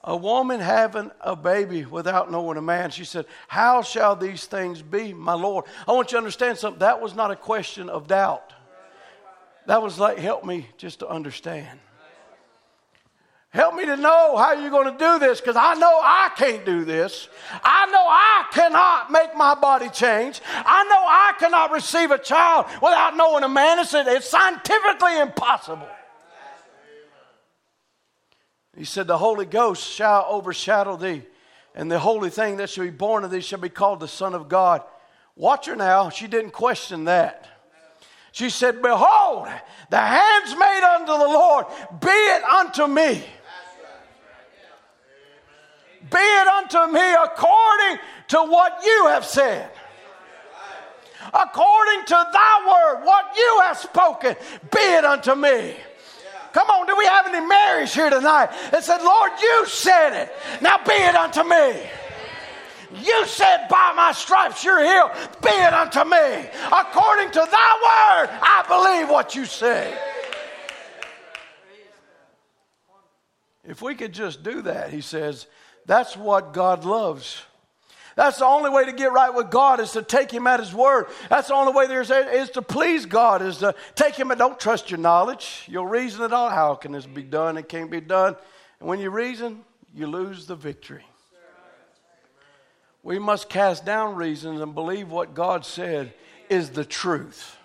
A 0.02 0.16
woman 0.16 0.58
having 0.58 1.12
a 1.20 1.36
baby 1.36 1.84
without 1.84 2.28
knowing 2.28 2.56
a 2.56 2.60
man. 2.60 2.90
She 2.90 3.04
said, 3.04 3.26
How 3.46 3.82
shall 3.82 4.16
these 4.16 4.46
things 4.46 4.82
be, 4.82 5.12
my 5.12 5.34
Lord? 5.34 5.66
I 5.86 5.92
want 5.92 6.08
you 6.08 6.16
to 6.16 6.18
understand 6.18 6.58
something. 6.58 6.80
That 6.80 7.00
was 7.00 7.14
not 7.14 7.30
a 7.30 7.36
question 7.36 7.88
of 7.88 8.08
doubt. 8.08 8.52
That 9.66 9.80
was 9.80 9.96
like, 9.96 10.18
help 10.18 10.44
me 10.44 10.66
just 10.76 10.98
to 10.98 11.08
understand. 11.08 11.78
Help 13.52 13.74
me 13.74 13.84
to 13.84 13.98
know 13.98 14.34
how 14.38 14.54
you're 14.54 14.70
going 14.70 14.90
to 14.90 14.98
do 14.98 15.18
this 15.18 15.38
because 15.38 15.56
I 15.56 15.74
know 15.74 16.00
I 16.02 16.30
can't 16.36 16.64
do 16.64 16.86
this. 16.86 17.28
I 17.62 17.84
know 17.90 18.06
I 18.08 18.46
cannot 18.50 19.10
make 19.10 19.36
my 19.36 19.54
body 19.54 19.90
change. 19.90 20.40
I 20.46 20.84
know 20.84 21.04
I 21.06 21.34
cannot 21.38 21.70
receive 21.70 22.10
a 22.10 22.18
child 22.18 22.64
without 22.80 23.14
knowing 23.14 23.44
a 23.44 23.50
man. 23.50 23.78
It's, 23.78 23.92
it's 23.92 24.30
scientifically 24.30 25.20
impossible. 25.20 25.88
He 28.74 28.84
said, 28.84 29.06
The 29.06 29.18
Holy 29.18 29.44
Ghost 29.44 29.86
shall 29.86 30.24
overshadow 30.30 30.96
thee, 30.96 31.22
and 31.74 31.92
the 31.92 31.98
holy 31.98 32.30
thing 32.30 32.56
that 32.56 32.70
shall 32.70 32.84
be 32.84 32.90
born 32.90 33.22
of 33.22 33.30
thee 33.30 33.42
shall 33.42 33.60
be 33.60 33.68
called 33.68 34.00
the 34.00 34.08
Son 34.08 34.34
of 34.34 34.48
God. 34.48 34.82
Watch 35.36 35.66
her 35.66 35.76
now. 35.76 36.08
She 36.08 36.26
didn't 36.26 36.52
question 36.52 37.04
that. 37.04 37.48
She 38.32 38.48
said, 38.48 38.80
Behold, 38.80 39.48
the 39.90 39.98
handmaid 39.98 40.82
unto 40.82 41.12
the 41.12 41.18
Lord, 41.18 41.66
be 42.00 42.08
it 42.08 42.42
unto 42.44 42.86
me. 42.86 43.22
Be 46.10 46.18
it 46.18 46.48
unto 46.48 46.92
me 46.92 47.14
according 47.14 47.98
to 48.28 48.38
what 48.44 48.84
you 48.84 49.06
have 49.08 49.24
said. 49.24 49.70
According 51.32 52.04
to 52.06 52.26
thy 52.32 52.66
word, 52.66 53.04
what 53.04 53.36
you 53.36 53.60
have 53.64 53.78
spoken, 53.78 54.34
be 54.70 54.80
it 54.80 55.04
unto 55.04 55.34
me. 55.34 55.76
Come 56.52 56.68
on, 56.68 56.86
do 56.86 56.96
we 56.96 57.06
have 57.06 57.26
any 57.26 57.46
Marys 57.46 57.94
here 57.94 58.10
tonight 58.10 58.50
that 58.70 58.84
said, 58.84 59.02
Lord, 59.02 59.32
you 59.40 59.66
said 59.66 60.24
it. 60.24 60.32
Now 60.60 60.78
be 60.84 60.92
it 60.92 61.14
unto 61.14 61.42
me. 61.44 61.88
You 63.00 63.26
said, 63.26 63.68
By 63.68 63.92
my 63.96 64.12
stripes 64.12 64.62
you're 64.62 64.84
healed. 64.84 65.12
Be 65.42 65.48
it 65.48 65.72
unto 65.72 66.04
me. 66.04 66.50
According 66.66 67.30
to 67.30 67.48
thy 67.50 68.20
word, 68.20 68.30
I 68.42 68.64
believe 68.68 69.08
what 69.08 69.34
you 69.34 69.46
say. 69.46 69.96
If 73.64 73.80
we 73.80 73.94
could 73.94 74.12
just 74.12 74.42
do 74.42 74.62
that, 74.62 74.90
he 74.90 75.00
says, 75.00 75.46
that's 75.86 76.16
what 76.16 76.52
God 76.52 76.84
loves. 76.84 77.42
That's 78.14 78.38
the 78.38 78.44
only 78.44 78.70
way 78.70 78.84
to 78.84 78.92
get 78.92 79.12
right 79.12 79.32
with 79.32 79.50
God 79.50 79.80
is 79.80 79.92
to 79.92 80.02
take 80.02 80.30
Him 80.30 80.46
at 80.46 80.60
His 80.60 80.74
word. 80.74 81.06
That's 81.30 81.48
the 81.48 81.54
only 81.54 81.72
way 81.72 81.86
there 81.86 82.02
is, 82.02 82.10
is 82.10 82.50
to 82.50 82.62
please 82.62 83.06
God 83.06 83.42
is 83.42 83.58
to 83.58 83.74
take 83.94 84.14
Him 84.14 84.30
and 84.30 84.38
don't 84.38 84.60
trust 84.60 84.90
your 84.90 85.00
knowledge. 85.00 85.64
You'll 85.66 85.86
reason 85.86 86.22
it 86.22 86.32
all. 86.32 86.50
How 86.50 86.74
can 86.74 86.92
this 86.92 87.06
be 87.06 87.22
done? 87.22 87.56
It 87.56 87.68
can't 87.68 87.90
be 87.90 88.00
done. 88.00 88.36
And 88.80 88.88
when 88.88 89.00
you 89.00 89.10
reason, 89.10 89.64
you 89.94 90.06
lose 90.06 90.46
the 90.46 90.56
victory. 90.56 91.04
We 93.02 93.18
must 93.18 93.48
cast 93.48 93.84
down 93.84 94.14
reasons 94.14 94.60
and 94.60 94.74
believe 94.74 95.10
what 95.10 95.34
God 95.34 95.64
said 95.64 96.12
is 96.48 96.70
the 96.70 96.84
truth. 96.84 97.56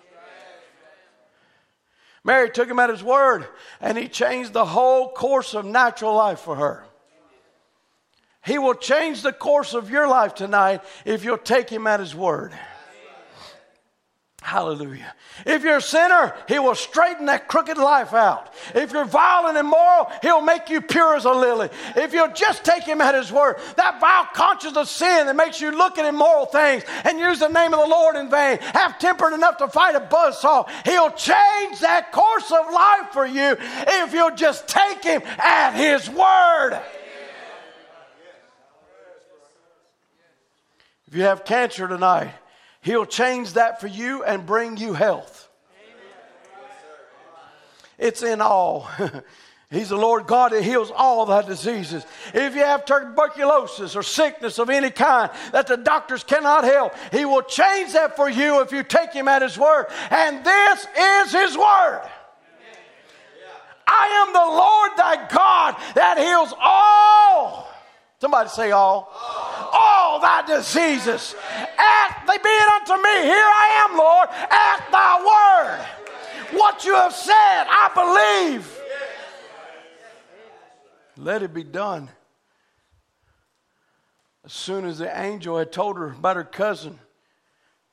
Mary 2.24 2.50
took 2.50 2.68
him 2.68 2.78
at 2.78 2.90
his 2.90 3.02
word 3.02 3.46
and 3.80 3.96
he 3.96 4.08
changed 4.08 4.52
the 4.52 4.64
whole 4.64 5.12
course 5.12 5.54
of 5.54 5.64
natural 5.64 6.14
life 6.14 6.40
for 6.40 6.56
her. 6.56 6.84
He 8.44 8.58
will 8.58 8.74
change 8.74 9.22
the 9.22 9.32
course 9.32 9.74
of 9.74 9.90
your 9.90 10.08
life 10.08 10.34
tonight 10.34 10.82
if 11.04 11.24
you'll 11.24 11.38
take 11.38 11.68
Him 11.68 11.86
at 11.86 12.00
His 12.00 12.14
word. 12.14 12.52
Hallelujah. 14.40 15.14
If 15.44 15.62
you're 15.62 15.76
a 15.76 15.82
sinner, 15.82 16.34
He 16.46 16.58
will 16.58 16.74
straighten 16.74 17.26
that 17.26 17.48
crooked 17.48 17.76
life 17.76 18.14
out. 18.14 18.54
If 18.74 18.92
you're 18.92 19.04
vile 19.04 19.48
and 19.48 19.58
immoral, 19.58 20.10
He'll 20.22 20.40
make 20.40 20.70
you 20.70 20.80
pure 20.80 21.16
as 21.16 21.26
a 21.26 21.32
lily. 21.32 21.68
If 21.96 22.14
you'll 22.14 22.32
just 22.32 22.64
take 22.64 22.84
Him 22.84 23.02
at 23.02 23.14
His 23.14 23.30
word, 23.30 23.56
that 23.76 24.00
vile 24.00 24.26
conscience 24.32 24.76
of 24.76 24.88
sin 24.88 25.26
that 25.26 25.36
makes 25.36 25.60
you 25.60 25.72
look 25.72 25.98
at 25.98 26.06
immoral 26.06 26.46
things 26.46 26.84
and 27.04 27.18
use 27.18 27.40
the 27.40 27.48
name 27.48 27.74
of 27.74 27.80
the 27.80 27.88
Lord 27.88 28.16
in 28.16 28.30
vain, 28.30 28.58
have 28.60 28.98
tempered 28.98 29.34
enough 29.34 29.58
to 29.58 29.68
fight 29.68 29.96
a 29.96 30.00
buzzsaw, 30.00 30.66
He'll 30.86 31.10
change 31.10 31.80
that 31.80 32.10
course 32.12 32.50
of 32.50 32.72
life 32.72 33.12
for 33.12 33.26
you 33.26 33.56
if 33.60 34.14
you'll 34.14 34.34
just 34.34 34.66
take 34.66 35.04
Him 35.04 35.20
at 35.38 35.72
His 35.72 36.08
word. 36.08 36.80
If 41.08 41.14
you 41.14 41.22
have 41.22 41.46
cancer 41.46 41.88
tonight, 41.88 42.32
He'll 42.82 43.06
change 43.06 43.54
that 43.54 43.80
for 43.80 43.86
you 43.86 44.22
and 44.24 44.44
bring 44.44 44.76
you 44.76 44.92
health. 44.92 45.48
It's 47.98 48.22
in 48.22 48.40
all. 48.40 48.88
He's 49.70 49.88
the 49.88 49.96
Lord 49.96 50.26
God 50.26 50.52
that 50.52 50.62
heals 50.62 50.90
all 50.94 51.26
thy 51.26 51.42
diseases. 51.42 52.06
If 52.32 52.54
you 52.54 52.62
have 52.62 52.86
tuberculosis 52.86 53.96
or 53.96 54.02
sickness 54.02 54.58
of 54.58 54.70
any 54.70 54.90
kind 54.90 55.30
that 55.52 55.66
the 55.66 55.76
doctors 55.76 56.24
cannot 56.24 56.64
help, 56.64 56.94
He 57.12 57.24
will 57.24 57.42
change 57.42 57.92
that 57.94 58.16
for 58.16 58.30
you 58.30 58.62
if 58.62 58.72
you 58.72 58.82
take 58.82 59.12
Him 59.12 59.28
at 59.28 59.42
His 59.42 59.58
word. 59.58 59.86
And 60.10 60.44
this 60.44 60.86
is 60.98 61.32
His 61.32 61.56
word. 61.56 62.08
I 63.86 64.26
am 64.26 64.32
the 64.32 64.38
Lord 64.38 64.90
thy 64.96 65.28
God 65.28 65.76
that 65.94 66.18
heals 66.18 66.54
all 66.58 67.67
Somebody 68.20 68.48
say 68.48 68.70
all. 68.72 69.12
All, 69.72 70.18
all 70.18 70.20
thy 70.20 70.42
diseases. 70.42 71.34
At 71.78 72.24
they 72.26 72.38
be 72.38 72.48
it 72.48 72.68
unto 72.68 73.02
me. 73.02 73.22
Here 73.22 73.34
I 73.34 73.86
am, 73.88 73.96
Lord, 73.96 74.28
at 74.50 74.90
thy 74.90 76.52
word. 76.52 76.58
What 76.58 76.84
you 76.84 76.94
have 76.94 77.12
said, 77.12 77.34
I 77.34 78.46
believe. 78.48 78.80
Let 81.16 81.42
it 81.42 81.52
be 81.52 81.64
done. 81.64 82.08
As 84.44 84.52
soon 84.52 84.86
as 84.86 84.98
the 84.98 85.20
angel 85.20 85.58
had 85.58 85.72
told 85.72 85.96
her 85.96 86.12
about 86.12 86.36
her 86.36 86.44
cousin, 86.44 86.98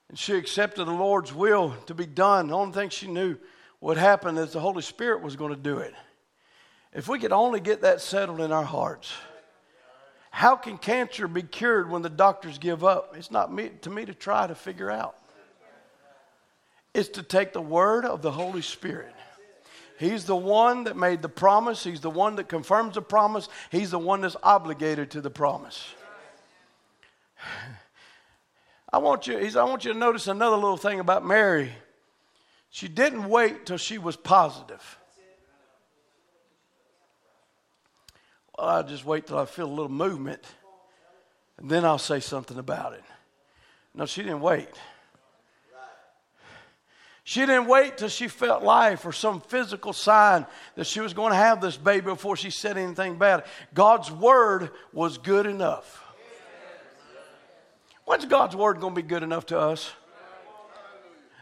and 0.09 0.17
she 0.17 0.33
accepted 0.35 0.85
the 0.85 0.91
Lord's 0.91 1.33
will 1.33 1.75
to 1.87 1.93
be 1.93 2.05
done, 2.05 2.47
the 2.47 2.55
only 2.55 2.73
thing 2.73 2.89
she 2.89 3.07
knew 3.07 3.37
what 3.79 3.97
happened 3.97 4.37
is 4.37 4.53
the 4.53 4.59
Holy 4.59 4.81
Spirit 4.81 5.21
was 5.21 5.35
going 5.35 5.53
to 5.53 5.59
do 5.59 5.79
it. 5.79 5.93
If 6.93 7.07
we 7.09 7.19
could 7.19 7.33
only 7.33 7.59
get 7.59 7.81
that 7.81 7.99
settled 7.99 8.39
in 8.39 8.51
our 8.51 8.63
hearts. 8.63 9.11
How 10.35 10.57
can 10.57 10.77
cancer 10.77 11.29
be 11.29 11.43
cured 11.43 11.89
when 11.89 12.01
the 12.01 12.09
doctors 12.09 12.57
give 12.57 12.83
up? 12.83 13.15
It's 13.15 13.31
not 13.31 13.53
me, 13.53 13.71
to 13.83 13.89
me 13.89 14.03
to 14.03 14.13
try 14.13 14.45
to 14.45 14.53
figure 14.53 14.91
out. 14.91 15.15
It's 16.93 17.07
to 17.07 17.23
take 17.23 17.53
the 17.53 17.61
word 17.61 18.03
of 18.03 18.21
the 18.21 18.31
Holy 18.31 18.61
Spirit. 18.61 19.15
He's 19.97 20.25
the 20.25 20.35
one 20.35 20.83
that 20.83 20.97
made 20.97 21.21
the 21.21 21.29
promise. 21.29 21.85
He's 21.85 22.01
the 22.01 22.09
one 22.09 22.35
that 22.35 22.49
confirms 22.49 22.95
the 22.95 23.01
promise. 23.01 23.47
He's 23.71 23.91
the 23.91 23.97
one 23.97 24.19
that's 24.19 24.35
obligated 24.43 25.11
to 25.11 25.21
the 25.21 25.29
promise. 25.29 25.87
I 28.91 28.97
want 28.97 29.27
you, 29.27 29.37
I 29.37 29.63
want 29.63 29.85
you 29.85 29.93
to 29.93 29.97
notice 29.97 30.27
another 30.27 30.57
little 30.57 30.75
thing 30.75 30.99
about 30.99 31.25
Mary. 31.25 31.71
She 32.71 32.89
didn't 32.89 33.29
wait 33.29 33.65
till 33.65 33.77
she 33.77 33.97
was 33.97 34.17
positive. 34.17 34.99
I'll 38.57 38.83
just 38.83 39.05
wait 39.05 39.27
till 39.27 39.37
I 39.37 39.45
feel 39.45 39.67
a 39.67 39.71
little 39.71 39.89
movement 39.89 40.43
and 41.57 41.69
then 41.69 41.85
I'll 41.85 41.97
say 41.97 42.19
something 42.19 42.57
about 42.57 42.93
it. 42.93 43.03
No, 43.93 44.05
she 44.05 44.21
didn't 44.21 44.41
wait. 44.41 44.69
She 47.23 47.39
didn't 47.39 47.65
wait 47.65 47.97
till 47.97 48.09
she 48.09 48.27
felt 48.27 48.61
life 48.61 49.03
or 49.03 49.11
some 49.11 49.41
physical 49.41 49.93
sign 49.93 50.45
that 50.75 50.85
she 50.85 50.99
was 50.99 51.13
going 51.13 51.31
to 51.31 51.37
have 51.37 51.59
this 51.59 51.75
baby 51.75 52.05
before 52.05 52.37
she 52.37 52.51
said 52.51 52.77
anything 52.77 53.17
bad. 53.17 53.45
God's 53.73 54.11
word 54.11 54.69
was 54.93 55.17
good 55.17 55.47
enough. 55.47 56.03
When's 58.05 58.25
God's 58.25 58.55
word 58.55 58.79
going 58.79 58.93
to 58.93 59.01
be 59.01 59.07
good 59.07 59.23
enough 59.23 59.47
to 59.47 59.59
us? 59.59 59.91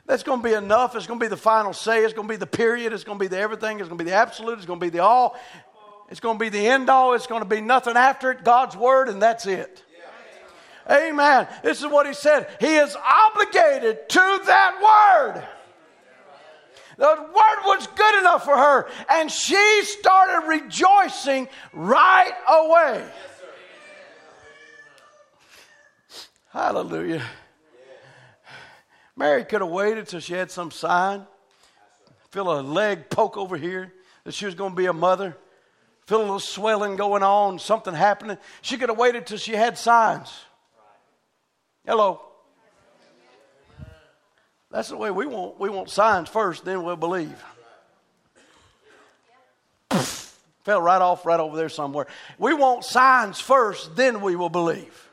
That's 0.05 0.24
going 0.24 0.41
to 0.41 0.43
be 0.43 0.53
enough. 0.53 0.95
It's 0.95 1.07
going 1.07 1.20
to 1.20 1.24
be 1.24 1.30
the 1.30 1.36
final 1.36 1.74
say. 1.74 2.03
It's 2.05 2.14
going 2.14 2.28
to 2.28 2.34
be 2.34 2.38
the 2.38 2.47
period. 2.47 2.93
It's 2.93 3.03
going 3.03 3.18
to 3.18 3.24
be 3.24 3.28
the 3.28 3.39
everything. 3.39 3.80
It's 3.80 3.89
going 3.89 3.97
to 3.97 4.03
be 4.03 4.09
the 4.09 4.16
absolute. 4.16 4.57
It's 4.57 4.66
going 4.66 4.80
to 4.80 4.86
be 4.86 4.89
the 4.89 5.03
all. 5.03 5.38
It's 6.09 6.19
going 6.19 6.37
to 6.37 6.39
be 6.39 6.49
the 6.49 6.67
end 6.67 6.89
all. 6.89 7.13
It's 7.13 7.27
going 7.27 7.41
to 7.41 7.49
be 7.49 7.61
nothing 7.61 7.97
after 7.97 8.31
it. 8.31 8.43
God's 8.43 8.75
word, 8.75 9.09
and 9.09 9.21
that's 9.21 9.45
it. 9.45 9.83
Yeah. 10.87 11.07
Amen. 11.07 11.47
This 11.63 11.79
is 11.79 11.87
what 11.87 12.05
he 12.05 12.13
said. 12.13 12.47
He 12.59 12.75
is 12.75 12.95
obligated 12.95 14.09
to 14.09 14.41
that 14.45 15.33
word. 15.33 15.43
The 16.97 17.05
word 17.07 17.63
was 17.65 17.87
good 17.87 18.19
enough 18.19 18.45
for 18.45 18.55
her, 18.55 18.87
and 19.09 19.31
she 19.31 19.83
started 19.83 20.47
rejoicing 20.47 21.47
right 21.73 22.33
away. 22.47 23.03
Hallelujah. 26.51 27.23
Mary 29.15 29.43
could 29.43 29.61
have 29.61 29.69
waited 29.69 30.07
till 30.07 30.19
she 30.19 30.33
had 30.33 30.51
some 30.51 30.69
sign, 30.69 31.25
feel 32.29 32.59
a 32.59 32.61
leg 32.61 33.09
poke 33.09 33.37
over 33.37 33.57
here 33.57 33.93
that 34.23 34.33
she 34.33 34.45
was 34.45 34.53
going 34.53 34.71
to 34.71 34.75
be 34.75 34.85
a 34.85 34.93
mother, 34.93 35.35
feel 36.05 36.19
a 36.19 36.21
little 36.21 36.39
swelling 36.39 36.95
going 36.95 37.23
on, 37.23 37.59
something 37.59 37.93
happening. 37.93 38.37
She 38.61 38.77
could 38.77 38.89
have 38.89 38.97
waited 38.97 39.25
till 39.25 39.37
she 39.37 39.53
had 39.53 39.77
signs. 39.77 40.31
Hello. 41.85 42.21
That's 44.71 44.89
the 44.89 44.97
way 44.97 45.11
we 45.11 45.27
want. 45.27 45.59
We 45.59 45.69
want 45.69 45.89
signs 45.89 46.29
first, 46.29 46.65
then 46.65 46.83
we'll 46.83 46.95
believe. 46.95 47.43
Fell 50.63 50.81
right 50.81 51.01
off 51.01 51.25
right 51.25 51.39
over 51.39 51.55
there 51.55 51.69
somewhere. 51.69 52.07
We 52.39 52.53
want 52.53 52.83
signs 52.83 53.39
first, 53.39 53.95
then 53.95 54.21
we 54.21 54.35
will 54.35 54.49
believe. 54.49 55.09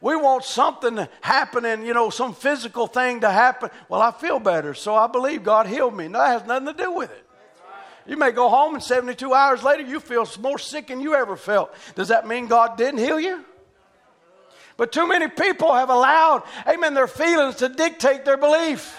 We 0.00 0.16
want 0.16 0.42
something 0.42 1.06
happening, 1.20 1.84
you 1.86 1.94
know, 1.94 2.10
some 2.10 2.34
physical 2.34 2.88
thing 2.88 3.20
to 3.20 3.30
happen. 3.30 3.70
Well, 3.88 4.02
I 4.02 4.10
feel 4.10 4.40
better, 4.40 4.74
so 4.74 4.96
I 4.96 5.06
believe 5.06 5.44
God 5.44 5.66
healed 5.66 5.94
me. 5.94 6.08
No, 6.08 6.18
that 6.18 6.40
has 6.40 6.48
nothing 6.48 6.66
to 6.66 6.72
do 6.72 6.92
with 6.92 7.10
it. 7.12 7.26
You 8.06 8.16
may 8.16 8.32
go 8.32 8.48
home 8.48 8.74
and 8.74 8.82
72 8.82 9.32
hours 9.32 9.62
later 9.62 9.82
you 9.82 10.00
feel 10.00 10.26
more 10.40 10.58
sick 10.58 10.88
than 10.88 11.00
you 11.00 11.14
ever 11.14 11.36
felt. 11.36 11.72
Does 11.94 12.08
that 12.08 12.26
mean 12.26 12.46
God 12.46 12.76
didn't 12.76 12.98
heal 12.98 13.20
you? 13.20 13.44
But 14.76 14.90
too 14.90 15.06
many 15.06 15.28
people 15.28 15.72
have 15.74 15.90
allowed, 15.90 16.42
amen, 16.66 16.94
their 16.94 17.06
feelings 17.06 17.56
to 17.56 17.68
dictate 17.68 18.24
their 18.24 18.36
belief. 18.36 18.98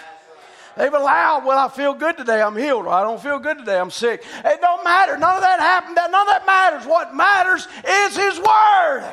They've 0.76 0.92
allowed, 0.92 1.44
well, 1.44 1.58
I 1.58 1.68
feel 1.68 1.94
good 1.94 2.16
today, 2.16 2.42
I'm 2.42 2.56
healed, 2.56 2.86
or 2.86 2.90
I 2.90 3.02
don't 3.02 3.22
feel 3.22 3.38
good 3.38 3.58
today, 3.58 3.78
I'm 3.78 3.90
sick. 3.90 4.24
It 4.44 4.60
don't 4.60 4.82
matter. 4.82 5.16
None 5.16 5.36
of 5.36 5.42
that 5.42 5.60
happened. 5.60 5.94
None 5.96 6.14
of 6.14 6.26
that 6.26 6.46
matters. 6.46 6.86
What 6.86 7.14
matters 7.14 7.68
is 7.86 8.16
His 8.16 8.38
Word. 8.38 9.12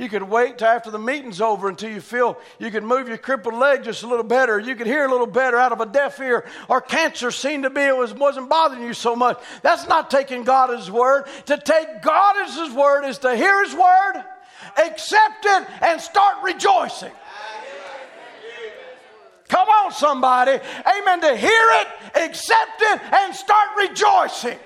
You 0.00 0.08
could 0.08 0.22
wait 0.22 0.56
till 0.56 0.66
after 0.66 0.90
the 0.90 0.98
meeting's 0.98 1.42
over 1.42 1.68
until 1.68 1.90
you 1.90 2.00
feel 2.00 2.38
you 2.58 2.70
could 2.70 2.84
move 2.84 3.06
your 3.06 3.18
crippled 3.18 3.54
leg 3.54 3.84
just 3.84 4.02
a 4.02 4.06
little 4.06 4.24
better. 4.24 4.58
You 4.58 4.74
could 4.74 4.86
hear 4.86 5.04
a 5.04 5.10
little 5.10 5.26
better 5.26 5.58
out 5.58 5.72
of 5.72 5.82
a 5.82 5.84
deaf 5.84 6.18
ear, 6.20 6.46
or 6.68 6.80
cancer 6.80 7.30
seemed 7.30 7.64
to 7.64 7.70
be 7.70 7.82
it 7.82 7.94
was, 7.94 8.14
wasn't 8.14 8.48
bothering 8.48 8.82
you 8.82 8.94
so 8.94 9.14
much. 9.14 9.38
That's 9.60 9.86
not 9.88 10.10
taking 10.10 10.42
God 10.42 10.70
as 10.70 10.86
His 10.86 10.90
word. 10.90 11.26
To 11.44 11.58
take 11.58 12.00
God 12.00 12.36
as 12.38 12.56
His 12.56 12.72
word 12.72 13.04
is 13.04 13.18
to 13.18 13.36
hear 13.36 13.62
His 13.62 13.74
word, 13.74 14.24
accept 14.82 15.44
it, 15.44 15.66
and 15.82 16.00
start 16.00 16.36
rejoicing. 16.44 17.12
Come 19.48 19.68
on, 19.68 19.92
somebody. 19.92 20.52
Amen. 20.52 21.20
To 21.20 21.36
hear 21.36 21.50
it, 21.72 21.88
accept 22.14 22.80
it, 22.80 23.00
and 23.12 23.34
start 23.34 23.68
rejoicing. 23.76 24.58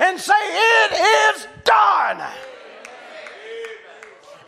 And 0.00 0.18
say, 0.18 0.34
It 0.36 1.36
is 1.36 1.46
done. 1.62 2.20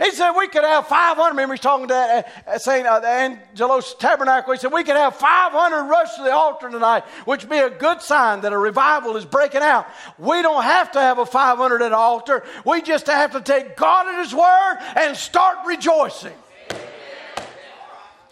He 0.00 0.12
said 0.12 0.32
we 0.32 0.48
could 0.48 0.64
have 0.64 0.86
500. 0.86 1.28
Remember, 1.28 1.54
he's 1.54 1.60
talking 1.60 1.88
to 1.88 1.94
uh, 1.94 2.22
uh 2.46 2.58
St. 2.58 2.86
Uh, 2.86 3.00
Angelus 3.00 3.94
Tabernacle. 3.98 4.54
He 4.54 4.58
said 4.58 4.72
we 4.72 4.82
could 4.82 4.96
have 4.96 5.14
500 5.16 5.84
rush 5.84 6.16
to 6.16 6.22
the 6.22 6.32
altar 6.32 6.70
tonight, 6.70 7.04
which 7.26 7.42
would 7.42 7.50
be 7.50 7.58
a 7.58 7.68
good 7.68 8.00
sign 8.00 8.40
that 8.40 8.54
a 8.54 8.58
revival 8.58 9.18
is 9.18 9.26
breaking 9.26 9.60
out. 9.60 9.86
We 10.18 10.40
don't 10.40 10.62
have 10.62 10.92
to 10.92 11.00
have 11.00 11.18
a 11.18 11.26
500 11.26 11.82
at 11.82 11.90
the 11.90 11.96
altar. 11.96 12.44
We 12.64 12.80
just 12.80 13.08
have 13.08 13.32
to 13.32 13.42
take 13.42 13.76
God 13.76 14.06
at 14.06 14.24
His 14.24 14.34
word 14.34 14.78
and 14.96 15.14
start 15.14 15.58
rejoicing. 15.66 16.32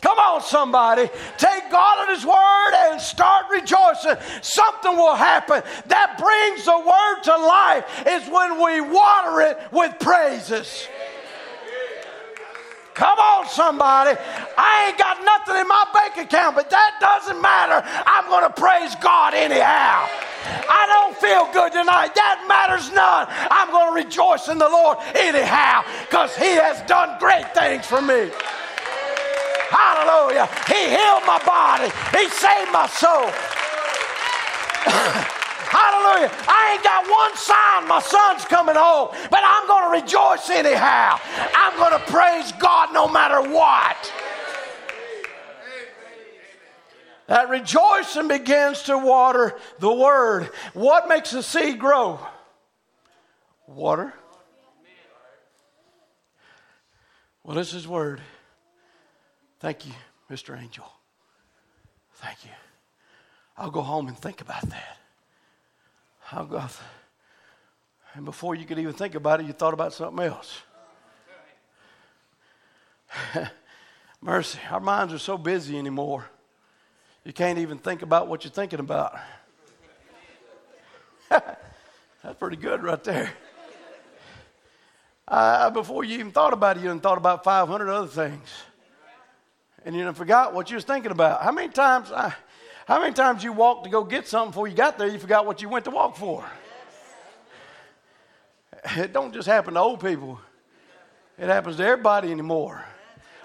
Come 0.01 0.19
on, 0.19 0.41
somebody. 0.41 1.11
Take 1.37 1.71
God 1.71 2.09
at 2.09 2.15
His 2.15 2.25
word 2.25 2.73
and 2.93 3.01
start 3.01 3.47
rejoicing. 3.51 4.17
Something 4.41 4.97
will 4.97 5.17
happen 5.17 5.63
that 5.87 6.17
brings 6.19 6.65
the 6.65 6.79
word 6.79 7.23
to 7.25 7.37
life 7.37 8.07
is 8.07 8.27
when 8.31 8.65
we 8.65 8.81
water 8.81 9.43
it 9.43 9.59
with 9.71 9.99
praises. 9.99 10.89
Come 12.99 13.17
on, 13.17 13.47
somebody. 13.47 14.19
I 14.59 14.91
ain't 14.91 14.99
got 14.99 15.23
nothing 15.23 15.55
in 15.63 15.69
my 15.69 15.87
bank 15.95 16.19
account, 16.19 16.57
but 16.57 16.69
that 16.69 16.99
doesn't 16.99 17.41
matter. 17.41 17.87
I'm 17.87 18.27
going 18.27 18.43
to 18.43 18.51
praise 18.51 18.97
God 18.97 19.35
anyhow. 19.35 20.11
I 20.67 20.83
don't 20.91 21.15
feel 21.15 21.47
good 21.55 21.71
tonight. 21.71 22.19
That 22.19 22.43
matters 22.51 22.91
none. 22.91 23.31
I'm 23.31 23.71
going 23.71 23.95
to 23.95 23.95
rejoice 23.95 24.49
in 24.49 24.59
the 24.59 24.69
Lord 24.69 24.99
anyhow 25.15 25.87
because 26.11 26.35
He 26.35 26.59
has 26.59 26.83
done 26.91 27.15
great 27.23 27.47
things 27.55 27.87
for 27.87 28.03
me. 28.03 28.35
Hallelujah. 29.71 30.51
He 30.67 30.91
healed 30.91 31.23
my 31.23 31.39
body, 31.47 31.95
He 32.19 32.27
saved 32.35 32.75
my 32.75 32.91
soul. 32.91 33.31
Hallelujah. 35.71 36.31
I 36.49 36.73
ain't 36.75 36.83
got 36.83 37.11
one 37.11 37.37
sign 37.37 37.89
my 37.89 38.01
son's 38.01 38.45
coming 38.45 38.77
home, 38.77 39.09
but 39.31 39.41
I'm 39.43 39.67
going 39.67 39.85
to 39.85 40.03
rejoice 40.05 40.51
anyhow. 40.51 41.19
I'm 41.55 41.77
going 41.77 41.93
to 41.93 42.11
praise 42.11 42.53
God 42.53 42.93
no 42.93 43.09
matter 43.09 43.43
what. 43.43 44.13
That 47.27 47.51
rejoicing 47.51 48.29
begins 48.29 48.85
to 48.85 48.97
water 48.97 49.59
the 49.81 49.93
word. 49.93 50.51
What 50.73 51.09
makes 51.09 51.31
the 51.31 51.43
seed 51.43 51.79
grow? 51.79 52.19
Water. 53.67 54.15
Well, 57.45 57.55
this 57.55 57.75
is 57.75 57.87
word. 57.87 58.21
Thank 59.61 59.87
you, 59.87 59.93
Mr. 60.31 60.59
Angel. 60.59 60.91
Thank 62.15 62.45
you. 62.45 62.51
I'll 63.57 63.71
go 63.71 63.83
home 63.83 64.09
and 64.09 64.17
think 64.17 64.41
about 64.41 64.69
that. 64.71 64.98
I'll 66.33 66.47
go. 66.47 66.63
And 68.15 68.25
before 68.25 68.55
you 68.55 68.65
could 68.65 68.79
even 68.79 68.93
think 68.93 69.15
about 69.15 69.41
it, 69.41 69.47
you 69.47 69.53
thought 69.53 69.75
about 69.75 69.93
something 69.93 70.25
else. 70.25 70.61
Mercy, 74.21 74.59
our 74.71 74.81
minds 74.81 75.15
are 75.15 75.19
so 75.19 75.39
busy 75.39 75.79
anymore. 75.79 76.25
You 77.25 77.33
can't 77.33 77.59
even 77.59 77.79
think 77.79 78.03
about 78.03 78.29
what 78.29 78.45
you're 78.45 78.51
thinking 78.51 78.81
about. 78.81 79.19
That's 81.29 82.39
pretty 82.39 82.57
good 82.57 82.83
right 82.83 83.03
there. 83.05 83.31
Uh, 85.27 85.71
before 85.71 86.05
you 86.05 86.15
even 86.15 86.33
thought 86.33 86.53
about 86.53 86.79
it, 86.79 86.83
you 86.83 86.99
thought 86.99 87.19
about 87.19 87.45
500 87.45 87.91
other 87.91 88.07
things. 88.07 88.49
And 89.85 89.95
you 89.95 90.11
forgot 90.13 90.55
what 90.55 90.71
you 90.71 90.77
was 90.77 90.85
thinking 90.85 91.13
about. 91.13 91.43
How 91.43 91.53
many 91.53 91.69
times, 91.69 92.11
I, 92.11 92.35
how 92.89 93.01
many 93.01 93.13
times 93.13 93.45
you 93.45 93.53
walked 93.53 93.85
to 93.85 93.91
go 93.91 94.03
get 94.03 94.27
something 94.27 94.51
before 94.51 94.67
you 94.67 94.75
got 94.75 94.97
there, 94.97 95.09
you 95.09 95.19
forgot 95.19 95.45
what 95.45 95.61
you 95.61 95.69
went 95.69 95.85
to 95.85 95.91
walk 95.91 96.17
for? 96.17 96.43
It 98.97 99.13
don't 99.13 99.35
just 99.35 99.47
happen 99.47 99.75
to 99.75 99.81
old 99.81 100.01
people. 100.01 100.41
It 101.37 101.49
happens 101.49 101.77
to 101.77 101.85
everybody 101.85 102.31
anymore. 102.31 102.83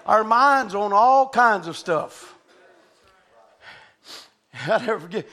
Our 0.06 0.24
minds 0.24 0.74
on 0.74 0.92
all 0.92 1.28
kinds 1.28 1.66
of 1.66 1.76
stuff. 1.76 2.34
I 4.66 4.78
never 4.78 5.00
forget. 5.00 5.26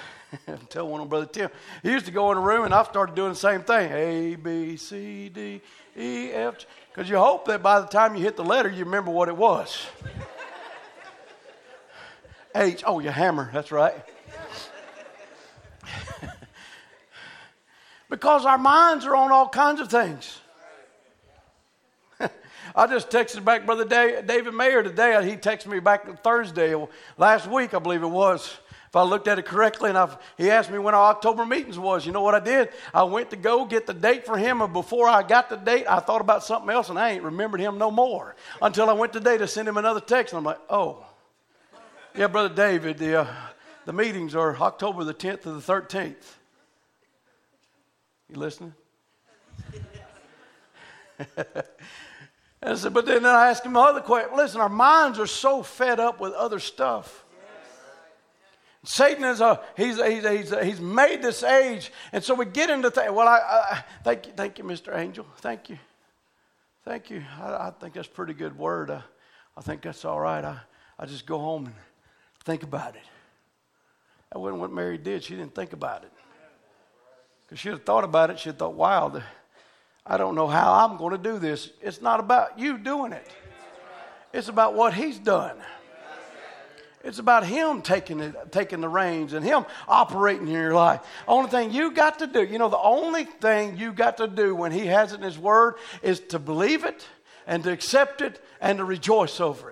tell 0.70 0.88
one 0.88 1.02
of 1.02 1.08
Brother 1.08 1.26
Tim. 1.26 1.50
He 1.84 1.90
used 1.90 2.06
to 2.06 2.12
go 2.12 2.32
in 2.32 2.38
a 2.38 2.40
room, 2.40 2.64
and 2.64 2.74
I 2.74 2.82
started 2.84 3.14
doing 3.14 3.28
the 3.28 3.38
same 3.38 3.62
thing. 3.62 3.92
A, 3.92 4.34
B, 4.36 4.76
C, 4.76 5.28
D, 5.28 5.60
E, 5.96 6.30
F. 6.32 6.66
Because 6.88 7.08
you 7.08 7.18
hope 7.18 7.44
that 7.46 7.62
by 7.62 7.78
the 7.80 7.86
time 7.86 8.16
you 8.16 8.22
hit 8.22 8.36
the 8.36 8.44
letter, 8.44 8.70
you 8.70 8.84
remember 8.84 9.12
what 9.12 9.28
it 9.28 9.36
was. 9.36 9.86
H. 12.54 12.82
Oh, 12.86 12.98
your 13.00 13.12
hammer. 13.12 13.50
That's 13.52 13.72
right. 13.72 13.94
because 18.10 18.44
our 18.44 18.58
minds 18.58 19.04
are 19.06 19.16
on 19.16 19.32
all 19.32 19.48
kinds 19.48 19.80
of 19.80 19.88
things. 19.88 20.38
I 22.76 22.86
just 22.86 23.10
texted 23.10 23.44
back 23.44 23.66
Brother 23.66 23.84
David 23.84 24.54
Mayer 24.54 24.82
today. 24.82 25.28
He 25.28 25.36
texted 25.36 25.66
me 25.66 25.80
back 25.80 26.22
Thursday, 26.22 26.74
last 27.16 27.46
week, 27.50 27.74
I 27.74 27.78
believe 27.78 28.02
it 28.02 28.08
was. 28.08 28.58
If 28.92 28.96
I 28.96 29.04
looked 29.04 29.26
at 29.26 29.38
it 29.38 29.46
correctly, 29.46 29.88
and 29.88 29.96
I've, 29.96 30.18
he 30.36 30.50
asked 30.50 30.70
me 30.70 30.76
when 30.76 30.94
our 30.94 31.04
October 31.04 31.46
meetings 31.46 31.78
was. 31.78 32.04
You 32.04 32.12
know 32.12 32.20
what 32.20 32.34
I 32.34 32.40
did? 32.40 32.68
I 32.92 33.04
went 33.04 33.30
to 33.30 33.36
go 33.36 33.64
get 33.64 33.86
the 33.86 33.94
date 33.94 34.26
for 34.26 34.36
him, 34.36 34.60
and 34.60 34.70
before 34.70 35.08
I 35.08 35.22
got 35.22 35.48
the 35.48 35.56
date, 35.56 35.86
I 35.88 36.00
thought 36.00 36.20
about 36.20 36.44
something 36.44 36.68
else, 36.68 36.90
and 36.90 36.98
I 36.98 37.12
ain't 37.12 37.22
remembered 37.22 37.60
him 37.60 37.78
no 37.78 37.90
more 37.90 38.36
until 38.60 38.90
I 38.90 38.92
went 38.92 39.14
today 39.14 39.38
to 39.38 39.48
send 39.48 39.66
him 39.66 39.78
another 39.78 40.00
text, 40.00 40.34
and 40.34 40.38
I'm 40.38 40.44
like, 40.44 40.60
oh. 40.68 41.06
Yeah, 42.14 42.26
Brother 42.26 42.54
David, 42.54 42.98
the, 42.98 43.22
uh, 43.22 43.26
the 43.86 43.92
meetings 43.94 44.34
are 44.34 44.54
October 44.58 45.02
the 45.02 45.14
10th 45.14 45.42
to 45.42 45.52
the 45.52 45.60
13th. 45.60 46.34
You 48.28 48.36
listening? 48.36 48.74
I 52.62 52.74
said, 52.74 52.92
but 52.92 53.06
then 53.06 53.24
I 53.24 53.48
asked 53.48 53.64
him 53.64 53.76
another 53.76 54.02
question. 54.02 54.36
Listen, 54.36 54.60
our 54.60 54.68
minds 54.68 55.18
are 55.18 55.26
so 55.26 55.62
fed 55.62 55.98
up 55.98 56.20
with 56.20 56.34
other 56.34 56.58
stuff. 56.58 57.24
Satan 58.84 59.24
is 59.24 59.40
a 59.40 59.60
he's, 59.76 59.96
he's, 59.96 60.28
he's, 60.28 60.62
he's 60.62 60.80
made 60.80 61.22
this 61.22 61.42
age, 61.42 61.92
and 62.12 62.22
so 62.22 62.34
we 62.34 62.44
get 62.44 62.68
into 62.68 62.90
things. 62.90 63.12
Well, 63.12 63.28
I, 63.28 63.38
I, 63.38 63.84
thank 64.02 64.26
you, 64.26 64.32
thank 64.36 64.58
you, 64.58 64.64
Mr. 64.64 64.94
Angel. 64.96 65.24
Thank 65.38 65.70
you, 65.70 65.78
thank 66.84 67.08
you. 67.08 67.22
I, 67.40 67.68
I 67.68 67.72
think 67.78 67.94
that's 67.94 68.08
a 68.08 68.10
pretty 68.10 68.34
good 68.34 68.58
word. 68.58 68.90
I, 68.90 69.02
I 69.56 69.60
think 69.60 69.82
that's 69.82 70.04
all 70.04 70.18
right. 70.20 70.44
I, 70.44 70.58
I 70.98 71.06
just 71.06 71.26
go 71.26 71.38
home 71.38 71.66
and 71.66 71.74
think 72.42 72.62
about 72.62 72.94
it. 72.96 73.02
That 74.32 74.38
wasn't 74.38 74.60
what 74.60 74.72
Mary 74.72 74.98
did. 74.98 75.24
She 75.24 75.34
didn't 75.34 75.54
think 75.54 75.72
about 75.72 76.04
it. 76.04 76.12
Because 77.42 77.58
she'd 77.58 77.70
have 77.70 77.84
thought 77.84 78.04
about 78.04 78.30
it. 78.30 78.38
She'd 78.38 78.58
thought, 78.58 78.74
wow, 78.74 79.22
I 80.06 80.16
don't 80.16 80.34
know 80.34 80.46
how 80.46 80.72
I'm 80.72 80.96
going 80.96 81.12
to 81.12 81.18
do 81.18 81.38
this. 81.38 81.70
It's 81.80 82.00
not 82.00 82.18
about 82.18 82.58
you 82.58 82.78
doing 82.78 83.12
it, 83.12 83.26
it's 84.32 84.48
about 84.48 84.74
what 84.74 84.94
He's 84.94 85.18
done. 85.18 85.56
It's 87.04 87.18
about 87.18 87.44
Him 87.44 87.82
taking, 87.82 88.20
it, 88.20 88.52
taking 88.52 88.80
the 88.80 88.88
reins 88.88 89.32
and 89.32 89.44
Him 89.44 89.66
operating 89.88 90.46
in 90.46 90.52
your 90.52 90.72
life. 90.72 91.00
Only 91.26 91.50
thing 91.50 91.72
you 91.72 91.90
got 91.90 92.20
to 92.20 92.28
do, 92.28 92.44
you 92.44 92.58
know, 92.58 92.68
the 92.68 92.78
only 92.78 93.24
thing 93.24 93.76
you 93.76 93.92
got 93.92 94.18
to 94.18 94.28
do 94.28 94.54
when 94.54 94.70
He 94.70 94.86
has 94.86 95.12
it 95.12 95.16
in 95.16 95.22
His 95.22 95.36
Word 95.38 95.74
is 96.00 96.20
to 96.28 96.38
believe 96.38 96.84
it 96.84 97.04
and 97.44 97.64
to 97.64 97.72
accept 97.72 98.20
it 98.22 98.40
and 98.60 98.78
to 98.78 98.84
rejoice 98.84 99.40
over 99.40 99.71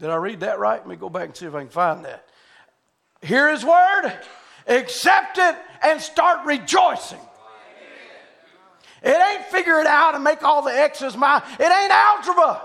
Did 0.00 0.10
I 0.10 0.16
read 0.16 0.40
that 0.40 0.58
right? 0.58 0.78
Let 0.78 0.88
me 0.88 0.96
go 0.96 1.08
back 1.08 1.24
and 1.24 1.36
see 1.36 1.46
if 1.46 1.54
I 1.54 1.60
can 1.60 1.68
find 1.68 2.04
that. 2.04 2.24
Hear 3.22 3.50
His 3.50 3.64
Word, 3.64 4.12
accept 4.66 5.38
it, 5.38 5.56
and 5.82 6.00
start 6.00 6.46
rejoicing. 6.46 7.18
It 9.02 9.16
ain't 9.16 9.44
figure 9.46 9.80
it 9.80 9.86
out 9.86 10.14
and 10.14 10.24
make 10.24 10.42
all 10.42 10.62
the 10.62 10.76
X's 10.76 11.16
mine. 11.16 11.42
It 11.58 11.62
ain't 11.62 11.92
algebra. 11.92 12.62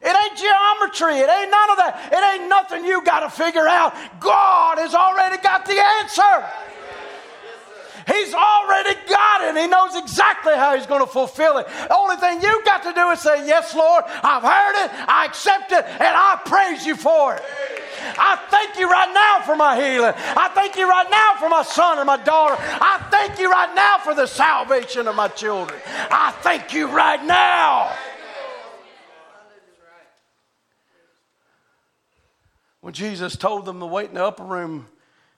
It 0.00 0.16
ain't 0.16 0.36
geometry. 0.36 1.18
It 1.18 1.30
ain't 1.30 1.50
none 1.50 1.70
of 1.70 1.76
that. 1.78 2.10
It 2.12 2.40
ain't 2.40 2.48
nothing 2.48 2.84
you 2.84 3.04
got 3.04 3.20
to 3.20 3.30
figure 3.30 3.68
out. 3.68 3.94
God 4.18 4.78
has 4.78 4.94
already 4.94 5.40
got 5.42 5.64
the 5.64 5.80
answer. 5.80 6.71
He's 8.06 8.34
already 8.34 8.94
got 9.08 9.42
it. 9.42 9.60
He 9.60 9.66
knows 9.66 9.96
exactly 9.96 10.54
how 10.54 10.76
He's 10.76 10.86
going 10.86 11.00
to 11.00 11.06
fulfill 11.06 11.58
it. 11.58 11.66
The 11.66 11.96
only 11.96 12.16
thing 12.16 12.42
you've 12.42 12.64
got 12.64 12.82
to 12.84 12.92
do 12.92 13.10
is 13.10 13.20
say, 13.20 13.46
Yes, 13.46 13.74
Lord, 13.74 14.04
I've 14.06 14.42
heard 14.42 14.84
it, 14.84 14.90
I 15.08 15.26
accept 15.26 15.72
it, 15.72 15.84
and 15.84 16.02
I 16.02 16.40
praise 16.44 16.86
you 16.86 16.96
for 16.96 17.34
it. 17.34 17.42
I 18.18 18.38
thank 18.50 18.78
you 18.78 18.90
right 18.90 19.12
now 19.12 19.44
for 19.44 19.56
my 19.56 19.76
healing. 19.76 20.12
I 20.16 20.50
thank 20.54 20.76
you 20.76 20.88
right 20.88 21.08
now 21.10 21.34
for 21.38 21.48
my 21.48 21.62
son 21.62 21.98
and 21.98 22.06
my 22.06 22.16
daughter. 22.16 22.56
I 22.58 23.06
thank 23.10 23.38
you 23.38 23.50
right 23.50 23.72
now 23.74 23.98
for 23.98 24.14
the 24.14 24.26
salvation 24.26 25.06
of 25.06 25.14
my 25.14 25.28
children. 25.28 25.80
I 25.86 26.32
thank 26.42 26.72
you 26.72 26.88
right 26.88 27.22
now. 27.24 27.94
When 32.80 32.92
Jesus 32.92 33.36
told 33.36 33.64
them 33.64 33.78
to 33.78 33.86
wait 33.86 34.08
in 34.08 34.14
the 34.14 34.24
upper 34.24 34.42
room 34.42 34.88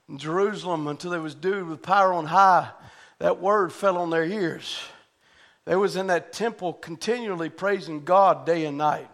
in 0.08 0.18
Jerusalem 0.18 0.86
until 0.86 1.10
they 1.10 1.18
was 1.18 1.34
due 1.34 1.64
with 1.64 1.82
power 1.82 2.12
on 2.12 2.26
high, 2.26 2.70
that 3.18 3.40
word 3.40 3.72
fell 3.72 3.96
on 3.96 4.10
their 4.10 4.24
ears. 4.24 4.80
They 5.64 5.76
was 5.76 5.96
in 5.96 6.08
that 6.08 6.32
temple 6.32 6.74
continually 6.74 7.48
praising 7.48 8.04
God 8.04 8.44
day 8.44 8.66
and 8.66 8.76
night. 8.76 9.08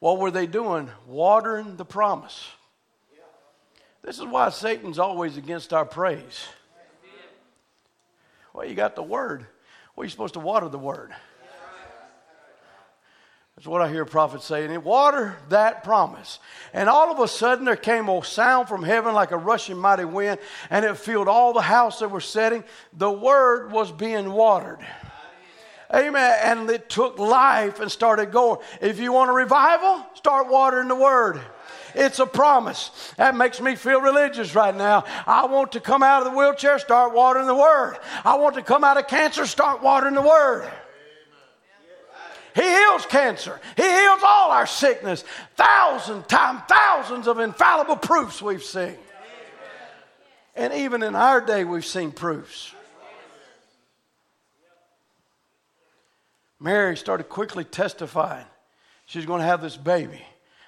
What 0.00 0.18
were 0.18 0.30
they 0.30 0.46
doing? 0.46 0.90
Watering 1.06 1.76
the 1.76 1.84
promise. 1.84 2.46
This 4.02 4.18
is 4.18 4.26
why 4.26 4.50
Satan's 4.50 4.98
always 4.98 5.38
against 5.38 5.72
our 5.72 5.86
praise. 5.86 6.46
Well, 8.52 8.66
you 8.66 8.74
got 8.74 8.96
the 8.96 9.02
word. 9.02 9.46
Well, 9.96 10.04
you're 10.04 10.10
supposed 10.10 10.34
to 10.34 10.40
water 10.40 10.68
the 10.68 10.78
word. 10.78 11.14
That's 13.56 13.68
what 13.68 13.82
I 13.82 13.88
hear 13.88 14.04
prophets 14.04 14.46
saying. 14.46 14.72
And 14.72 14.84
water 14.84 15.36
that 15.50 15.84
promise. 15.84 16.40
And 16.72 16.88
all 16.88 17.12
of 17.12 17.20
a 17.20 17.28
sudden 17.28 17.64
there 17.64 17.76
came 17.76 18.08
a 18.08 18.24
sound 18.24 18.68
from 18.68 18.82
heaven 18.82 19.14
like 19.14 19.30
a 19.30 19.36
rushing 19.36 19.78
mighty 19.78 20.04
wind, 20.04 20.40
and 20.70 20.84
it 20.84 20.96
filled 20.96 21.28
all 21.28 21.52
the 21.52 21.60
house 21.60 22.00
that 22.00 22.10
were 22.10 22.20
setting. 22.20 22.64
The 22.92 23.10
word 23.10 23.70
was 23.70 23.92
being 23.92 24.32
watered. 24.32 24.84
Amen. 25.94 26.36
And 26.42 26.68
it 26.70 26.88
took 26.88 27.20
life 27.20 27.78
and 27.78 27.90
started 27.90 28.32
going. 28.32 28.58
If 28.80 28.98
you 28.98 29.12
want 29.12 29.30
a 29.30 29.34
revival, 29.34 30.04
start 30.14 30.48
watering 30.48 30.88
the 30.88 30.96
word. 30.96 31.40
It's 31.94 32.18
a 32.18 32.26
promise. 32.26 32.90
That 33.18 33.36
makes 33.36 33.60
me 33.60 33.76
feel 33.76 34.00
religious 34.00 34.56
right 34.56 34.74
now. 34.74 35.04
I 35.26 35.46
want 35.46 35.72
to 35.72 35.80
come 35.80 36.02
out 36.02 36.26
of 36.26 36.32
the 36.32 36.36
wheelchair, 36.36 36.80
start 36.80 37.14
watering 37.14 37.46
the 37.46 37.54
word. 37.54 37.98
I 38.24 38.34
want 38.34 38.56
to 38.56 38.62
come 38.62 38.82
out 38.82 38.96
of 38.96 39.06
cancer, 39.06 39.46
start 39.46 39.80
watering 39.80 40.14
the 40.14 40.22
word. 40.22 40.68
He 42.54 42.62
heals 42.62 43.04
cancer. 43.06 43.60
He 43.76 43.82
heals 43.82 44.20
all 44.24 44.50
our 44.52 44.66
sickness. 44.66 45.24
Thousand 45.56 46.28
times, 46.28 46.62
thousands 46.68 47.26
of 47.26 47.40
infallible 47.40 47.96
proofs 47.96 48.40
we've 48.40 48.62
seen. 48.62 48.96
And 50.54 50.72
even 50.72 51.02
in 51.02 51.16
our 51.16 51.40
day, 51.40 51.64
we've 51.64 51.84
seen 51.84 52.12
proofs. 52.12 52.72
Mary 56.60 56.96
started 56.96 57.24
quickly 57.24 57.64
testifying 57.64 58.46
she's 59.04 59.26
going 59.26 59.40
to 59.40 59.46
have 59.46 59.60
this 59.60 59.76
baby. 59.76 60.24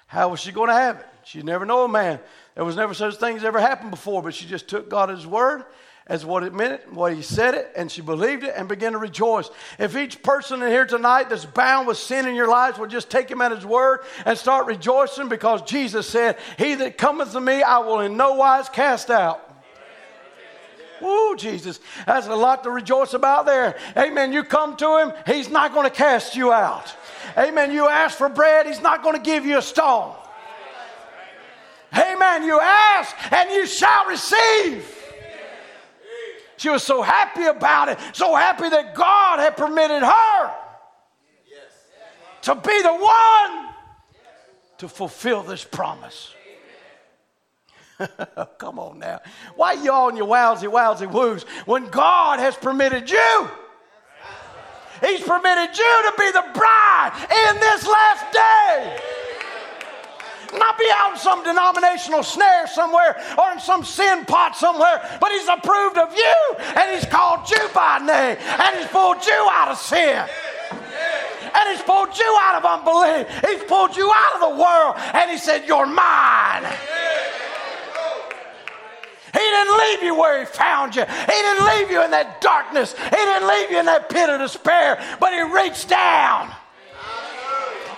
How 0.07 0.29
was 0.29 0.39
she 0.41 0.51
going 0.51 0.67
to 0.67 0.73
have 0.73 0.99
it? 0.99 1.05
She 1.23 1.41
never 1.41 1.65
know 1.65 1.85
a 1.85 1.87
man. 1.87 2.19
There 2.55 2.65
was 2.65 2.75
never 2.75 2.93
such 2.93 3.15
things 3.15 3.43
ever 3.43 3.59
happened 3.59 3.91
before, 3.91 4.21
but 4.21 4.33
she 4.33 4.45
just 4.45 4.67
took 4.67 4.89
God 4.89 5.09
at 5.09 5.15
His 5.15 5.27
word 5.27 5.63
as 6.07 6.25
what 6.25 6.43
it 6.43 6.53
meant, 6.53 6.93
what 6.93 7.13
he 7.13 7.21
said 7.21 7.53
it, 7.53 7.71
and 7.75 7.91
she 7.91 8.01
believed 8.01 8.43
it 8.43 8.53
and 8.55 8.69
began 8.69 8.93
to 8.93 8.97
rejoice. 8.97 9.49
If 9.77 9.97
each 9.97 10.23
person 10.23 10.61
in 10.63 10.69
here 10.69 10.85
tonight 10.85 11.29
that's 11.29 11.45
bound 11.45 11.87
with 11.87 11.97
sin 11.97 12.27
in 12.27 12.35
your 12.35 12.47
lives 12.47 12.79
will 12.79 12.87
just 12.87 13.09
take 13.09 13.29
him 13.29 13.41
at 13.41 13.51
his 13.51 13.65
word 13.65 13.99
and 14.25 14.37
start 14.37 14.67
rejoicing 14.67 15.27
because 15.27 15.61
Jesus 15.63 16.07
said, 16.07 16.37
He 16.57 16.75
that 16.75 16.97
cometh 16.97 17.33
to 17.33 17.41
me, 17.41 17.61
I 17.61 17.79
will 17.79 17.99
in 17.99 18.15
no 18.15 18.35
wise 18.35 18.69
cast 18.69 19.09
out. 19.09 19.43
Woo, 21.01 21.35
Jesus. 21.35 21.79
That's 22.07 22.27
a 22.27 22.35
lot 22.35 22.63
to 22.63 22.71
rejoice 22.71 23.13
about 23.13 23.45
there. 23.45 23.77
Amen. 23.95 24.33
You 24.33 24.43
come 24.43 24.77
to 24.77 24.97
him, 24.97 25.13
he's 25.27 25.49
not 25.49 25.73
going 25.73 25.87
to 25.87 25.95
cast 25.95 26.35
you 26.35 26.51
out. 26.51 26.95
Amen. 27.37 27.71
You 27.71 27.87
ask 27.87 28.17
for 28.17 28.29
bread, 28.29 28.65
he's 28.65 28.81
not 28.81 29.03
going 29.03 29.15
to 29.15 29.21
give 29.21 29.45
you 29.45 29.59
a 29.59 29.61
stone. 29.61 30.15
Amen. 31.93 32.43
You 32.43 32.59
ask 32.59 33.15
and 33.31 33.49
you 33.51 33.67
shall 33.67 34.07
receive. 34.07 34.96
She 36.57 36.69
was 36.69 36.83
so 36.83 37.01
happy 37.01 37.45
about 37.45 37.89
it, 37.89 37.99
so 38.13 38.35
happy 38.35 38.67
that 38.69 38.95
God 38.95 39.39
had 39.39 39.55
permitted 39.55 40.03
her 40.03 40.55
to 42.41 42.55
be 42.55 42.81
the 42.81 42.93
one 42.93 43.73
to 44.79 44.87
fulfill 44.87 45.43
this 45.43 45.63
promise. 45.63 46.33
Come 48.57 48.79
on 48.79 48.99
now. 48.99 49.21
Why 49.55 49.73
y'all 49.73 50.09
in 50.09 50.17
your 50.17 50.27
wowsy, 50.27 50.69
wowsy 50.71 51.11
woos 51.11 51.43
when 51.65 51.87
God 51.89 52.39
has 52.39 52.55
permitted 52.55 53.09
you? 53.09 53.49
He's 55.01 55.21
permitted 55.21 55.77
you 55.77 56.03
to 56.05 56.13
be 56.17 56.31
the 56.31 56.45
bride 56.53 57.11
in 57.47 57.59
this 57.59 57.87
last 57.87 58.33
day. 58.33 58.99
Not 60.53 60.77
be 60.77 60.85
out 60.95 61.13
in 61.13 61.19
some 61.19 61.43
denominational 61.43 62.23
snare 62.23 62.67
somewhere 62.67 63.19
or 63.37 63.51
in 63.51 63.59
some 63.59 63.83
sin 63.83 64.25
pot 64.25 64.55
somewhere, 64.55 65.01
but 65.19 65.31
He's 65.31 65.47
approved 65.47 65.97
of 65.97 66.15
you 66.15 66.35
and 66.57 66.91
He's 66.95 67.05
called 67.05 67.49
you 67.49 67.69
by 67.73 67.99
name 67.99 68.37
and 68.39 68.77
He's 68.77 68.87
pulled 68.87 69.25
you 69.25 69.47
out 69.51 69.69
of 69.69 69.77
sin. 69.77 70.25
And 71.53 71.69
He's 71.69 71.81
pulled 71.81 72.17
you 72.17 72.37
out 72.41 72.55
of 72.55 72.65
unbelief. 72.65 73.27
He's 73.45 73.63
pulled 73.63 73.95
you 73.95 74.11
out 74.13 74.35
of 74.35 74.41
the 74.51 74.61
world 74.61 74.95
and 74.97 75.31
He 75.31 75.37
said, 75.37 75.67
You're 75.67 75.85
mine. 75.85 76.65
He 79.33 79.39
didn't 79.39 79.77
leave 79.77 80.03
you 80.03 80.15
where 80.15 80.39
He 80.39 80.45
found 80.45 80.95
you. 80.95 81.03
He 81.03 81.41
didn't 81.41 81.65
leave 81.65 81.91
you 81.91 82.03
in 82.03 82.11
that 82.11 82.41
darkness. 82.41 82.95
He 82.97 83.15
didn't 83.15 83.47
leave 83.47 83.71
you 83.71 83.79
in 83.79 83.85
that 83.85 84.09
pit 84.09 84.29
of 84.29 84.39
despair, 84.39 85.03
but 85.19 85.33
He 85.33 85.41
reached 85.41 85.89
down 85.89 86.51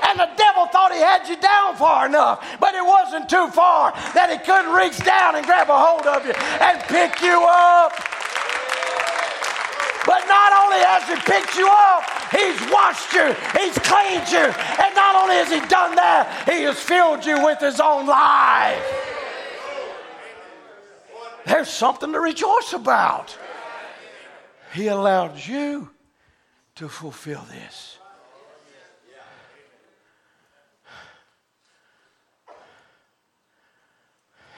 and 0.03 0.19
the 0.19 0.29
devil 0.37 0.65
thought 0.67 0.91
he 0.91 0.99
had 0.99 1.27
you 1.27 1.37
down 1.37 1.75
far 1.75 2.05
enough, 2.05 2.43
but 2.59 2.75
it 2.75 2.85
wasn't 2.85 3.29
too 3.29 3.47
far 3.49 3.91
that 4.13 4.29
he 4.31 4.37
couldn't 4.39 4.73
reach 4.73 4.97
down 5.03 5.35
and 5.35 5.45
grab 5.45 5.69
a 5.69 5.77
hold 5.77 6.05
of 6.07 6.25
you 6.25 6.33
and 6.33 6.79
pick 6.87 7.21
you 7.21 7.37
up. 7.47 7.93
But 10.05 10.25
not 10.27 10.51
only 10.65 10.81
has 10.81 11.05
he 11.05 11.15
picked 11.21 11.55
you 11.55 11.67
up, 11.69 12.03
he's 12.31 12.59
washed 12.71 13.13
you, 13.13 13.35
he's 13.59 13.77
cleaned 13.79 14.29
you, 14.31 14.47
and 14.49 14.95
not 14.95 15.15
only 15.15 15.35
has 15.35 15.51
he 15.51 15.59
done 15.67 15.95
that, 15.95 16.47
he 16.49 16.63
has 16.63 16.79
filled 16.79 17.25
you 17.25 17.43
with 17.43 17.59
his 17.59 17.79
own 17.79 18.07
life. 18.07 18.81
There's 21.45 21.69
something 21.69 22.11
to 22.13 22.19
rejoice 22.19 22.73
about. 22.73 23.37
He 24.73 24.87
allowed 24.87 25.37
you 25.37 25.89
to 26.75 26.87
fulfill 26.87 27.41
this. 27.49 27.88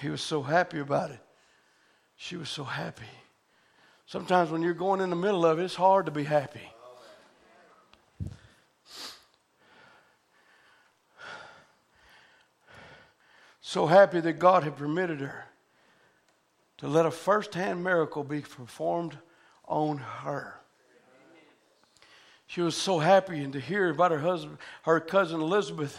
He 0.01 0.09
was 0.09 0.21
so 0.21 0.41
happy 0.41 0.79
about 0.79 1.11
it. 1.11 1.19
She 2.15 2.35
was 2.35 2.49
so 2.49 2.63
happy. 2.63 3.05
Sometimes 4.07 4.49
when 4.49 4.63
you're 4.63 4.73
going 4.73 4.99
in 4.99 5.11
the 5.11 5.15
middle 5.15 5.45
of 5.45 5.59
it, 5.59 5.63
it's 5.63 5.75
hard 5.75 6.07
to 6.07 6.11
be 6.11 6.23
happy. 6.23 6.73
So 13.61 13.85
happy 13.85 14.19
that 14.21 14.33
God 14.33 14.63
had 14.63 14.75
permitted 14.75 15.21
her 15.21 15.45
to 16.79 16.87
let 16.87 17.05
a 17.05 17.11
first 17.11 17.53
hand 17.53 17.83
miracle 17.83 18.23
be 18.23 18.41
performed 18.41 19.17
on 19.65 19.99
her. 19.99 20.59
she 22.47 22.61
was 22.61 22.75
so 22.75 22.97
happy 22.97 23.43
and 23.43 23.53
to 23.53 23.59
hear 23.59 23.91
about 23.91 24.11
her 24.11 24.19
husband, 24.19 24.57
her 24.81 24.99
cousin 24.99 25.39
Elizabeth, 25.39 25.97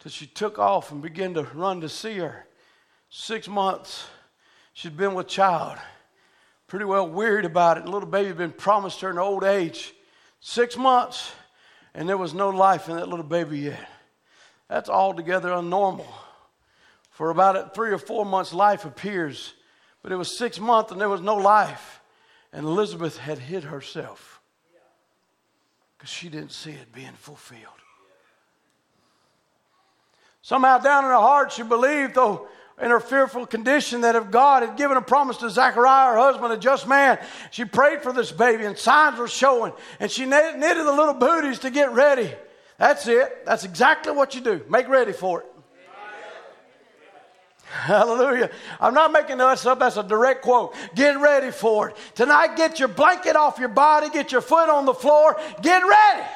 that 0.00 0.10
she 0.10 0.26
took 0.26 0.58
off 0.58 0.90
and 0.90 1.00
began 1.00 1.32
to 1.34 1.44
run 1.44 1.80
to 1.80 1.88
see 1.88 2.18
her. 2.18 2.46
Six 3.10 3.48
months, 3.48 4.06
she'd 4.72 4.96
been 4.96 5.14
with 5.14 5.26
child, 5.26 5.78
pretty 6.68 6.84
well 6.84 7.08
worried 7.08 7.44
about 7.44 7.76
it. 7.76 7.86
Little 7.86 8.08
baby 8.08 8.28
had 8.28 8.38
been 8.38 8.52
promised 8.52 9.00
her 9.00 9.10
in 9.10 9.18
old 9.18 9.42
age. 9.42 9.92
Six 10.38 10.76
months, 10.76 11.32
and 11.92 12.08
there 12.08 12.16
was 12.16 12.32
no 12.32 12.50
life 12.50 12.88
in 12.88 12.96
that 12.96 13.08
little 13.08 13.24
baby 13.24 13.58
yet. 13.58 13.88
That's 14.68 14.88
altogether 14.88 15.50
unnormal. 15.50 16.06
For 17.10 17.30
about 17.30 17.74
three 17.74 17.90
or 17.90 17.98
four 17.98 18.24
months, 18.24 18.54
life 18.54 18.84
appears, 18.84 19.54
but 20.02 20.12
it 20.12 20.16
was 20.16 20.38
six 20.38 20.60
months 20.60 20.92
and 20.92 21.00
there 21.00 21.08
was 21.08 21.20
no 21.20 21.34
life. 21.34 22.00
And 22.52 22.64
Elizabeth 22.64 23.18
had 23.18 23.38
hid 23.38 23.64
herself 23.64 24.40
because 25.98 26.10
she 26.10 26.28
didn't 26.28 26.52
see 26.52 26.70
it 26.70 26.92
being 26.92 27.12
fulfilled. 27.12 27.64
Somehow, 30.42 30.78
down 30.78 31.04
in 31.04 31.10
her 31.10 31.16
heart, 31.16 31.52
she 31.52 31.62
believed, 31.62 32.14
though 32.14 32.48
in 32.80 32.90
her 32.90 33.00
fearful 33.00 33.46
condition, 33.46 34.02
that 34.02 34.16
if 34.16 34.30
God 34.30 34.62
had 34.62 34.76
given 34.76 34.96
a 34.96 35.02
promise 35.02 35.36
to 35.38 35.50
Zachariah, 35.50 36.12
her 36.12 36.18
husband, 36.18 36.52
a 36.52 36.56
just 36.56 36.88
man, 36.88 37.18
she 37.50 37.64
prayed 37.64 38.02
for 38.02 38.12
this 38.12 38.32
baby, 38.32 38.64
and 38.64 38.76
signs 38.76 39.18
were 39.18 39.28
showing. 39.28 39.72
And 39.98 40.10
she 40.10 40.24
knitted 40.24 40.60
the 40.60 40.92
little 40.92 41.14
booties 41.14 41.60
to 41.60 41.70
get 41.70 41.92
ready. 41.92 42.32
That's 42.78 43.06
it. 43.06 43.44
That's 43.44 43.64
exactly 43.64 44.12
what 44.12 44.34
you 44.34 44.40
do. 44.40 44.64
Make 44.68 44.88
ready 44.88 45.12
for 45.12 45.40
it. 45.40 45.46
Hallelujah. 47.70 48.50
I'm 48.80 48.94
not 48.94 49.12
making 49.12 49.38
that 49.38 49.66
up. 49.66 49.78
That's 49.78 49.96
a 49.96 50.02
direct 50.02 50.42
quote. 50.42 50.74
Get 50.94 51.20
ready 51.20 51.52
for 51.52 51.90
it. 51.90 51.96
Tonight, 52.14 52.56
get 52.56 52.80
your 52.80 52.88
blanket 52.88 53.36
off 53.36 53.58
your 53.58 53.68
body, 53.68 54.10
get 54.10 54.32
your 54.32 54.40
foot 54.40 54.68
on 54.68 54.86
the 54.86 54.94
floor, 54.94 55.38
get 55.62 55.82
ready. 55.82 56.26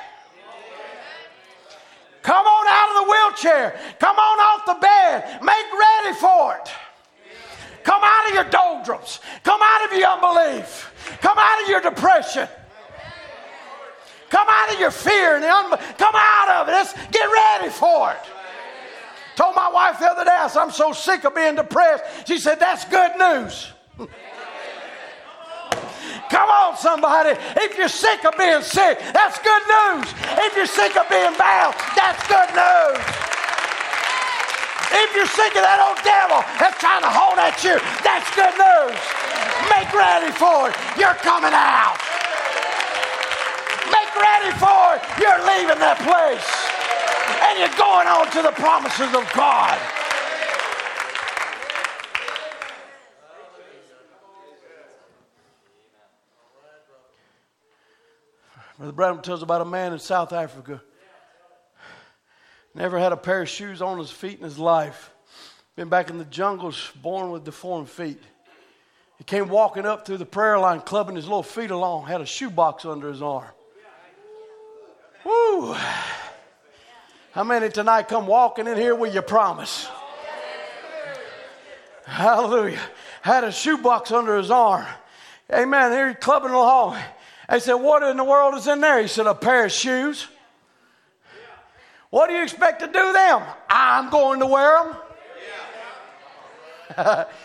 Come 2.24 2.46
on 2.46 2.66
out 2.66 2.88
of 2.88 3.04
the 3.04 3.12
wheelchair. 3.12 3.78
Come 4.00 4.16
on 4.16 4.38
off 4.40 4.64
the 4.64 4.78
bed. 4.80 5.42
Make 5.42 5.66
ready 5.78 6.16
for 6.18 6.56
it. 6.56 6.70
Come 7.84 8.00
out 8.02 8.28
of 8.28 8.34
your 8.34 8.44
doldrums. 8.44 9.20
Come 9.42 9.60
out 9.62 9.84
of 9.84 9.98
your 9.98 10.08
unbelief. 10.08 10.90
Come 11.20 11.36
out 11.38 11.62
of 11.62 11.68
your 11.68 11.82
depression. 11.82 12.48
Come 14.30 14.46
out 14.48 14.72
of 14.72 14.80
your 14.80 14.90
fear 14.90 15.36
and. 15.36 15.44
Come 15.44 16.14
out 16.16 16.48
of 16.48 16.68
it. 16.68 16.72
Let's 16.72 16.94
get 17.10 17.26
ready 17.30 17.68
for 17.68 18.12
it. 18.12 18.22
Told 19.36 19.54
my 19.54 19.70
wife 19.70 19.98
the 19.98 20.06
other 20.06 20.24
day, 20.24 20.30
I 20.30 20.48
said, 20.48 20.60
I'm 20.60 20.70
so 20.70 20.92
sick 20.92 21.24
of 21.24 21.34
being 21.34 21.56
depressed. 21.56 22.26
She 22.26 22.38
said, 22.38 22.58
That's 22.58 22.86
good 22.86 23.12
news. 23.18 23.72
Come 26.30 26.48
on, 26.48 26.76
somebody. 26.76 27.36
If 27.60 27.76
you're 27.76 27.88
sick 27.88 28.24
of 28.24 28.36
being 28.36 28.62
sick, 28.62 28.98
that's 29.12 29.38
good 29.40 29.64
news. 29.68 30.06
If 30.44 30.56
you're 30.56 30.70
sick 30.70 30.96
of 30.96 31.08
being 31.08 31.34
bound, 31.36 31.74
that's 31.94 32.22
good 32.26 32.50
news. 32.54 33.00
If 34.94 35.10
you're 35.16 35.30
sick 35.30 35.58
of 35.58 35.66
that 35.66 35.82
old 35.82 35.98
devil 36.06 36.38
that's 36.62 36.78
trying 36.78 37.02
to 37.02 37.10
hold 37.10 37.34
at 37.42 37.58
you, 37.66 37.76
that's 38.06 38.30
good 38.38 38.54
news. 38.54 38.98
Make 39.66 39.90
ready 39.90 40.30
for 40.30 40.70
it. 40.70 40.74
You're 40.94 41.18
coming 41.18 41.50
out. 41.50 41.98
Make 43.90 44.12
ready 44.14 44.54
for 44.56 44.94
it. 44.94 45.02
You're 45.18 45.42
leaving 45.50 45.82
that 45.82 45.98
place 45.98 46.46
and 47.50 47.58
you're 47.58 47.78
going 47.78 48.06
on 48.06 48.30
to 48.32 48.40
the 48.42 48.54
promises 48.58 49.10
of 49.14 49.26
God. 49.34 50.03
Brother 58.78 58.92
Branham 58.92 59.22
tells 59.22 59.42
about 59.42 59.60
a 59.60 59.64
man 59.64 59.92
in 59.92 59.98
South 59.98 60.32
Africa. 60.32 60.82
Never 62.74 62.98
had 62.98 63.12
a 63.12 63.16
pair 63.16 63.42
of 63.42 63.48
shoes 63.48 63.80
on 63.80 63.98
his 63.98 64.10
feet 64.10 64.38
in 64.38 64.44
his 64.44 64.58
life. 64.58 65.12
Been 65.76 65.88
back 65.88 66.10
in 66.10 66.18
the 66.18 66.24
jungles, 66.24 66.90
born 67.00 67.30
with 67.30 67.44
deformed 67.44 67.88
feet. 67.88 68.20
He 69.18 69.24
came 69.24 69.48
walking 69.48 69.86
up 69.86 70.04
through 70.04 70.18
the 70.18 70.26
prayer 70.26 70.58
line, 70.58 70.80
clubbing 70.80 71.14
his 71.14 71.26
little 71.26 71.44
feet 71.44 71.70
along, 71.70 72.06
had 72.06 72.20
a 72.20 72.26
shoebox 72.26 72.84
under 72.84 73.08
his 73.08 73.22
arm. 73.22 73.48
Woo! 75.24 75.74
How 77.32 77.44
many 77.44 77.68
tonight 77.68 78.08
come 78.08 78.26
walking 78.26 78.66
in 78.66 78.76
here 78.76 78.94
with 78.94 79.14
your 79.14 79.22
promise? 79.22 79.88
Hallelujah. 82.04 82.80
Had 83.22 83.44
a 83.44 83.52
shoebox 83.52 84.12
under 84.12 84.36
his 84.36 84.50
arm. 84.50 84.84
Amen. 85.52 85.92
Here 85.92 86.08
he's 86.08 86.16
clubbing 86.20 86.50
along. 86.50 86.98
I 87.48 87.58
said, 87.58 87.74
What 87.74 88.02
in 88.02 88.16
the 88.16 88.24
world 88.24 88.54
is 88.54 88.66
in 88.66 88.80
there? 88.80 89.00
He 89.00 89.08
said, 89.08 89.26
A 89.26 89.34
pair 89.34 89.66
of 89.66 89.72
shoes. 89.72 90.28
What 92.10 92.28
do 92.28 92.34
you 92.34 92.42
expect 92.42 92.80
to 92.80 92.86
do 92.86 93.12
them? 93.12 93.42
I'm 93.68 94.10
going 94.10 94.40
to 94.40 94.46
wear 94.46 94.96
them. 96.96 97.26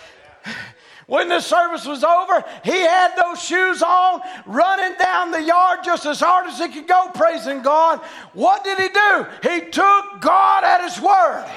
When 1.10 1.28
the 1.28 1.40
service 1.40 1.88
was 1.88 2.04
over, 2.04 2.46
he 2.64 2.82
had 2.82 3.16
those 3.16 3.42
shoes 3.42 3.82
on, 3.82 4.22
running 4.46 4.96
down 5.00 5.32
the 5.32 5.42
yard 5.42 5.80
just 5.84 6.06
as 6.06 6.20
hard 6.20 6.46
as 6.46 6.60
he 6.60 6.68
could 6.68 6.88
go, 6.88 7.10
praising 7.16 7.64
God. 7.64 8.00
What 8.34 8.64
did 8.64 8.78
he 8.78 8.90
do? 8.90 9.26
He 9.42 9.72
took 9.72 10.22
God 10.22 10.64
at 10.64 10.84
his 10.84 11.02
word. 11.02 11.50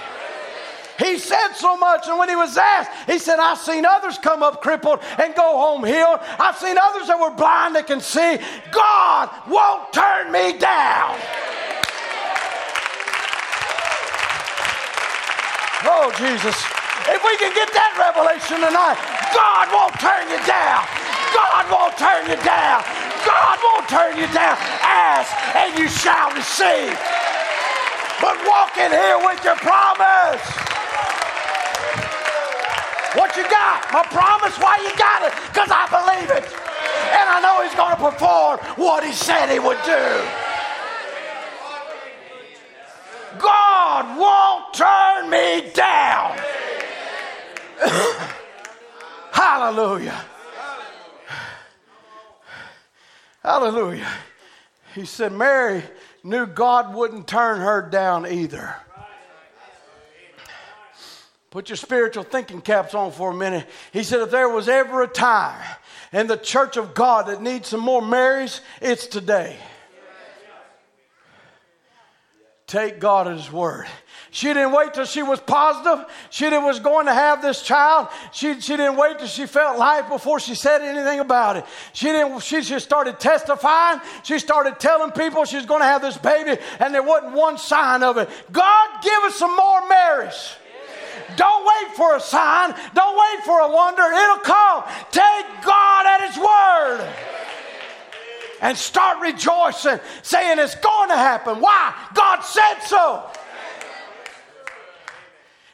He 1.03 1.19
said 1.19 1.55
so 1.55 1.77
much, 1.77 2.07
and 2.07 2.17
when 2.17 2.29
he 2.29 2.37
was 2.37 2.57
asked, 2.57 3.11
he 3.11 3.19
said, 3.19 3.41
I've 3.41 3.59
seen 3.59 3.85
others 3.85 4.19
come 4.19 4.43
up 4.43 4.63
crippled 4.63 5.01
and 5.19 5.35
go 5.35 5.59
home 5.59 5.85
healed. 5.85 6.21
I've 6.39 6.57
seen 6.57 6.79
others 6.79 7.09
that 7.09 7.19
were 7.19 7.35
blind 7.35 7.75
that 7.75 7.89
can 7.89 8.01
see. 8.01 8.39
God 8.71 9.27
won't 9.51 9.91
turn 9.91 10.31
me 10.31 10.55
down. 10.63 11.19
Oh, 15.91 16.15
Jesus. 16.15 16.55
If 17.11 17.19
we 17.27 17.35
can 17.43 17.51
get 17.51 17.67
that 17.75 17.99
revelation 17.99 18.63
tonight, 18.63 18.95
God 19.35 19.67
won't 19.75 19.99
turn 19.99 20.31
you 20.31 20.39
down. 20.47 20.87
God 21.35 21.67
won't 21.67 21.99
turn 21.99 22.31
you 22.31 22.39
down. 22.47 22.87
God 23.27 23.59
won't 23.59 23.87
turn 23.91 24.15
you 24.15 24.31
down. 24.31 24.55
Ask 24.87 25.35
and 25.59 25.75
you 25.75 25.91
shall 25.91 26.31
receive. 26.31 26.95
But 28.23 28.39
walk 28.47 28.79
in 28.79 28.93
here 28.93 29.19
with 29.19 29.43
your 29.43 29.57
promise. 29.57 30.47
What 33.19 33.37
you 33.37 33.43
got? 33.51 33.93
My 33.93 34.05
promise? 34.05 34.57
Why 34.61 34.79
you 34.79 34.97
got 34.97 35.27
it? 35.27 35.33
Because 35.53 35.71
I 35.73 35.91
believe 35.91 36.31
it. 36.31 36.45
And 37.19 37.29
I 37.29 37.41
know 37.43 37.65
He's 37.67 37.75
going 37.75 37.91
to 37.91 38.01
perform 38.01 38.61
what 38.77 39.05
He 39.05 39.13
said 39.13 39.51
He 39.51 39.59
would 39.59 39.83
do. 39.85 40.23
God 43.41 44.17
won't 44.17 44.73
turn 44.73 45.29
me 45.29 45.73
down. 45.75 46.39
Hallelujah. 49.33 50.25
Hallelujah. 53.43 54.13
He 54.95 55.05
said, 55.07 55.33
Mary 55.33 55.83
knew 56.25 56.47
God 56.47 56.95
wouldn't 56.95 57.27
turn 57.27 57.61
her 57.61 57.83
down 57.83 58.27
either. 58.27 58.77
Put 61.51 61.69
your 61.69 61.77
spiritual 61.77 62.23
thinking 62.23 62.63
caps 62.63 62.95
on 62.95 63.13
for 63.13 63.31
a 63.31 63.35
minute. 63.35 63.67
He 63.93 64.05
said, 64.05 64.21
if 64.21 64.31
there 64.31 64.49
was 64.49 64.69
ever 64.69 65.03
a 65.03 65.09
time 65.09 65.63
in 66.11 66.27
the 66.27 66.39
church 66.39 66.79
of 66.79 66.95
God 66.95 67.27
that 67.27 67.43
needs 67.43 67.69
some 67.69 67.81
more 67.81 68.01
Marys, 68.01 68.63
it's 68.81 69.07
today. 69.07 69.59
Take 72.73 73.01
God 73.01 73.29
at 73.29 73.37
His 73.37 73.53
word. 73.53 73.87
She 74.31 74.47
didn't 74.47 74.73
wait 74.73 74.95
till 74.95 75.05
she 75.05 75.23
was 75.23 75.39
positive. 75.41 76.07
She 76.31 76.47
didn't, 76.47 76.65
was 76.65 76.81
going 76.81 77.05
to 77.05 77.13
have 77.13 77.43
this 77.43 77.61
child. 77.61 78.09
She, 78.33 78.59
she 78.63 78.79
didn't 78.79 78.97
wait 78.97 79.19
till 79.19 79.27
she 79.27 79.45
felt 79.45 79.79
life 79.79 80.09
before 80.09 80.41
she 80.41 80.55
said 80.55 80.81
anything 80.81 81.21
about 81.21 81.59
it. 81.59 81.67
She 81.93 82.07
didn't. 82.07 82.41
She 82.43 82.63
just 82.63 82.87
started 82.87 83.21
testifying. 83.21 84.01
She 84.23 84.39
started 84.39 84.81
telling 84.81 85.11
people 85.11 85.45
she's 85.45 85.67
going 85.67 85.83
to 85.83 85.87
have 85.87 86.01
this 86.01 86.17
baby, 86.17 86.59
and 86.81 86.95
there 86.95 87.03
wasn't 87.03 87.35
one 87.35 87.59
sign 87.59 88.03
of 88.03 88.17
it. 88.17 88.31
God, 88.51 89.03
give 89.03 89.23
us 89.25 89.37
some 89.37 89.55
more 89.55 89.87
Marys. 89.87 90.55
Don't 91.37 91.67
wait 91.67 91.95
for 91.95 92.17
a 92.17 92.21
sign. 92.21 92.75
Don't 92.95 93.19
wait 93.19 93.45
for 93.45 93.61
a 93.61 93.71
wonder. 93.71 94.03
It'll 94.03 94.39
come. 94.39 94.85
Take 95.11 95.45
God 95.63 96.07
at 96.07 96.27
His 96.27 96.39
word 96.39 97.33
and 98.63 98.79
start 98.79 99.21
rejoicing, 99.21 100.01
saying 100.23 100.59
it's 100.59 100.77
going 100.77 101.11
to 101.11 101.17
happen. 101.17 101.61
Why? 101.61 101.95
God 102.15 102.41
said 102.41 102.81
so. 102.87 103.29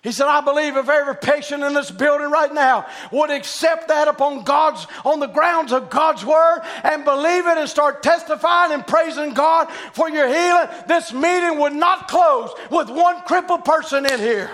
He 0.03 0.13
said, 0.13 0.27
I 0.27 0.41
believe 0.41 0.77
if 0.77 0.89
every 0.89 1.17
patient 1.17 1.63
in 1.63 1.75
this 1.75 1.91
building 1.91 2.31
right 2.31 2.53
now 2.53 2.87
would 3.13 3.31
accept 3.31 3.89
that 3.89 4.09
upon 4.09 4.43
God's, 4.43 4.87
on 5.05 5.21
the 5.21 5.27
grounds 5.27 5.73
of 5.73 5.91
God's 5.91 6.25
word 6.25 6.63
and 6.83 7.05
believe 7.05 7.47
it 7.47 7.59
and 7.59 7.69
start 7.69 8.03
testifying 8.03 8.73
and 8.73 8.87
praising 8.87 9.35
God 9.35 9.69
for 9.93 10.09
your 10.09 10.29
healing, 10.29 10.69
this 10.87 11.13
meeting 11.13 11.59
would 11.59 11.75
not 11.75 12.09
close 12.09 12.51
with 12.71 12.89
one 12.89 13.21
crippled 13.23 13.65
person 13.65 14.07
in 14.07 14.19
here. 14.19 14.51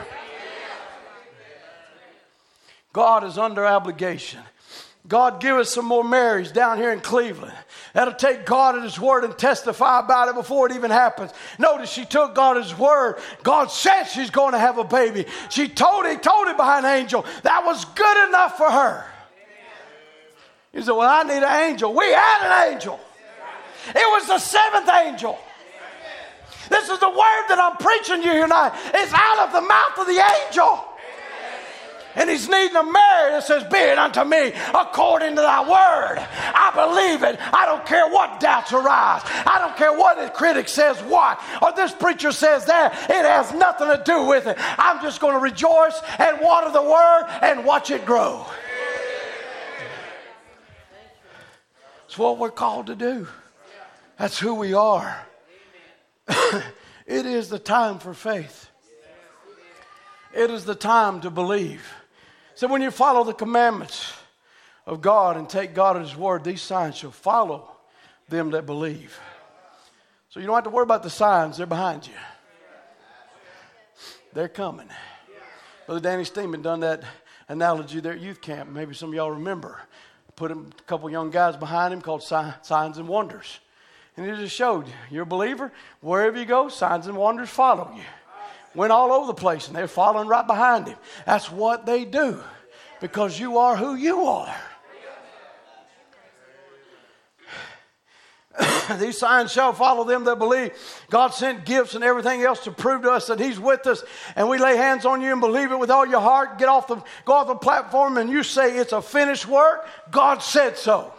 God 2.92 3.22
is 3.22 3.38
under 3.38 3.66
obligation 3.66 4.40
God, 5.06 5.40
give 5.40 5.56
us 5.56 5.70
some 5.70 5.84
more 5.84 6.02
Marys 6.02 6.50
down 6.50 6.78
here 6.78 6.90
in 6.90 7.00
Cleveland. 7.00 7.52
That'll 7.94 8.14
take 8.14 8.44
God 8.44 8.74
at 8.76 8.82
His 8.82 8.98
word 8.98 9.22
and 9.22 9.38
testify 9.38 10.00
about 10.00 10.28
it 10.28 10.34
before 10.34 10.66
it 10.68 10.74
even 10.74 10.90
happens. 10.90 11.30
Notice 11.60 11.90
she 11.90 12.04
took 12.04 12.34
God 12.34 12.56
at 12.56 12.64
His 12.64 12.76
word. 12.76 13.18
God 13.44 13.70
said 13.70 14.04
she's 14.04 14.30
going 14.30 14.52
to 14.52 14.58
have 14.58 14.78
a 14.78 14.84
baby. 14.84 15.26
She 15.48 15.68
told 15.68 16.04
He 16.04 16.16
told 16.16 16.48
it 16.48 16.58
by 16.58 16.80
an 16.80 16.84
angel. 16.84 17.24
That 17.44 17.64
was 17.64 17.84
good 17.84 18.28
enough 18.28 18.56
for 18.58 18.68
her. 18.68 19.06
He 20.72 20.82
said, 20.82 20.90
Well, 20.90 21.08
I 21.08 21.22
need 21.22 21.44
an 21.44 21.70
angel. 21.70 21.94
We 21.94 22.06
had 22.06 22.66
an 22.66 22.74
angel. 22.74 22.98
It 23.88 23.94
was 23.94 24.26
the 24.26 24.38
seventh 24.38 24.88
angel. 24.88 25.38
This 26.68 26.88
is 26.88 26.98
the 26.98 27.08
word 27.08 27.44
that 27.48 27.58
I'm 27.60 27.76
preaching 27.76 28.22
you 28.22 28.42
tonight. 28.42 28.72
It's 28.92 29.12
out 29.14 29.46
of 29.46 29.52
the 29.52 29.60
mouth 29.60 29.98
of 29.98 30.06
the 30.06 30.20
angel 30.46 30.84
and 32.16 32.30
he's 32.30 32.48
needing 32.48 32.76
a 32.76 32.82
Mary 32.82 33.30
that 33.32 33.44
says, 33.44 33.64
Be 33.64 33.78
it 33.78 33.98
unto 33.98 34.24
me 34.24 34.52
according 34.74 35.36
to 35.36 35.42
thy 35.42 35.60
word. 35.60 36.18
I 36.18 36.70
believe 36.74 37.22
it. 37.22 37.40
I 37.52 37.66
don't 37.66 37.84
care 37.84 38.08
what 38.08 38.40
doubts 38.40 38.72
arise. 38.72 39.22
I 39.24 39.58
don't 39.58 39.76
care 39.76 39.92
what 39.92 40.18
the 40.18 40.30
critic 40.30 40.68
says 40.68 41.00
what 41.02 41.40
or 41.62 41.72
this 41.72 41.92
preacher 41.92 42.32
says 42.32 42.66
that. 42.66 42.92
It 43.10 43.24
has 43.24 43.52
nothing 43.52 43.88
to 43.88 44.02
do 44.04 44.26
with 44.26 44.46
it. 44.46 44.56
I'm 44.58 45.02
just 45.02 45.20
going 45.20 45.34
to 45.34 45.40
rejoice 45.40 46.00
and 46.18 46.40
water 46.40 46.70
the 46.70 46.82
word 46.82 47.26
and 47.42 47.64
watch 47.64 47.90
it 47.90 48.06
grow. 48.06 48.46
It's 52.06 52.18
what 52.18 52.38
we're 52.38 52.50
called 52.50 52.86
to 52.86 52.94
do. 52.94 53.26
That's 54.18 54.38
who 54.38 54.54
we 54.54 54.72
are. 54.74 55.26
it 56.28 57.26
is 57.26 57.48
the 57.48 57.58
time 57.58 57.98
for 57.98 58.14
faith. 58.14 58.68
It 60.32 60.50
is 60.50 60.64
the 60.64 60.74
time 60.74 61.20
to 61.22 61.30
believe. 61.30 61.92
So 62.56 62.68
when 62.68 62.82
you 62.82 62.90
follow 62.90 63.24
the 63.24 63.34
commandments 63.34 64.12
of 64.86 65.00
God 65.00 65.36
and 65.36 65.48
take 65.48 65.74
God 65.74 65.96
at 65.96 66.02
His 66.02 66.16
word, 66.16 66.44
these 66.44 66.62
signs 66.62 66.96
shall 66.96 67.10
follow 67.10 67.68
them 68.28 68.50
that 68.50 68.64
believe. 68.64 69.18
So 70.30 70.40
you 70.40 70.46
don't 70.46 70.54
have 70.54 70.64
to 70.64 70.70
worry 70.70 70.84
about 70.84 71.02
the 71.02 71.10
signs, 71.10 71.56
they're 71.56 71.66
behind 71.66 72.06
you. 72.06 72.12
They're 74.32 74.48
coming. 74.48 74.88
Brother 75.86 76.00
Danny 76.00 76.24
Steeman 76.24 76.62
done 76.62 76.80
that 76.80 77.04
analogy 77.48 78.00
there 78.00 78.12
at 78.12 78.20
youth 78.20 78.40
camp. 78.40 78.70
Maybe 78.70 78.94
some 78.94 79.10
of 79.10 79.14
y'all 79.14 79.30
remember. 79.30 79.80
Put 80.34 80.50
a 80.50 80.58
couple 80.86 81.08
young 81.10 81.30
guys 81.30 81.56
behind 81.56 81.94
him 81.94 82.00
called 82.00 82.22
Signs 82.22 82.98
and 82.98 83.06
Wonders. 83.06 83.60
And 84.16 84.26
he 84.26 84.32
just 84.36 84.54
showed 84.54 84.86
you, 84.86 84.92
you're 85.10 85.22
a 85.22 85.26
believer, 85.26 85.72
wherever 86.00 86.38
you 86.38 86.44
go, 86.44 86.68
signs 86.68 87.06
and 87.06 87.16
wonders 87.16 87.50
follow 87.50 87.92
you 87.96 88.02
went 88.74 88.92
all 88.92 89.12
over 89.12 89.26
the 89.26 89.34
place 89.34 89.68
and 89.68 89.76
they're 89.76 89.88
following 89.88 90.28
right 90.28 90.46
behind 90.46 90.88
him. 90.88 90.98
That's 91.26 91.50
what 91.50 91.86
they 91.86 92.04
do 92.04 92.42
because 93.00 93.38
you 93.38 93.58
are 93.58 93.76
who 93.76 93.94
you 93.94 94.26
are. 94.26 94.54
These 98.98 99.18
signs 99.18 99.52
shall 99.52 99.72
follow 99.72 100.04
them 100.04 100.24
that 100.24 100.38
believe. 100.38 100.72
God 101.10 101.28
sent 101.28 101.64
gifts 101.64 101.94
and 101.94 102.04
everything 102.04 102.42
else 102.42 102.64
to 102.64 102.70
prove 102.70 103.02
to 103.02 103.10
us 103.10 103.26
that 103.26 103.40
He's 103.40 103.58
with 103.58 103.86
us. 103.86 104.04
And 104.36 104.48
we 104.48 104.58
lay 104.58 104.76
hands 104.76 105.04
on 105.04 105.20
you 105.20 105.32
and 105.32 105.40
believe 105.40 105.72
it 105.72 105.78
with 105.78 105.90
all 105.90 106.06
your 106.06 106.20
heart. 106.20 106.58
Get 106.58 106.68
off 106.68 106.86
the 106.86 107.02
go 107.24 107.32
off 107.32 107.46
the 107.46 107.56
platform 107.56 108.16
and 108.16 108.30
you 108.30 108.42
say 108.42 108.76
it's 108.78 108.92
a 108.92 109.02
finished 109.02 109.48
work. 109.48 109.86
God 110.10 110.42
said 110.42 110.76
so. 110.78 111.12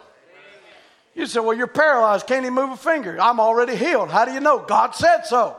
You 1.14 1.26
say, 1.26 1.40
Well, 1.40 1.56
you're 1.56 1.66
paralyzed, 1.66 2.26
can't 2.26 2.44
even 2.44 2.54
move 2.54 2.70
a 2.70 2.76
finger. 2.76 3.18
I'm 3.20 3.40
already 3.40 3.76
healed. 3.76 4.10
How 4.10 4.24
do 4.24 4.32
you 4.32 4.40
know? 4.40 4.60
God 4.60 4.94
said 4.94 5.22
so. 5.22 5.56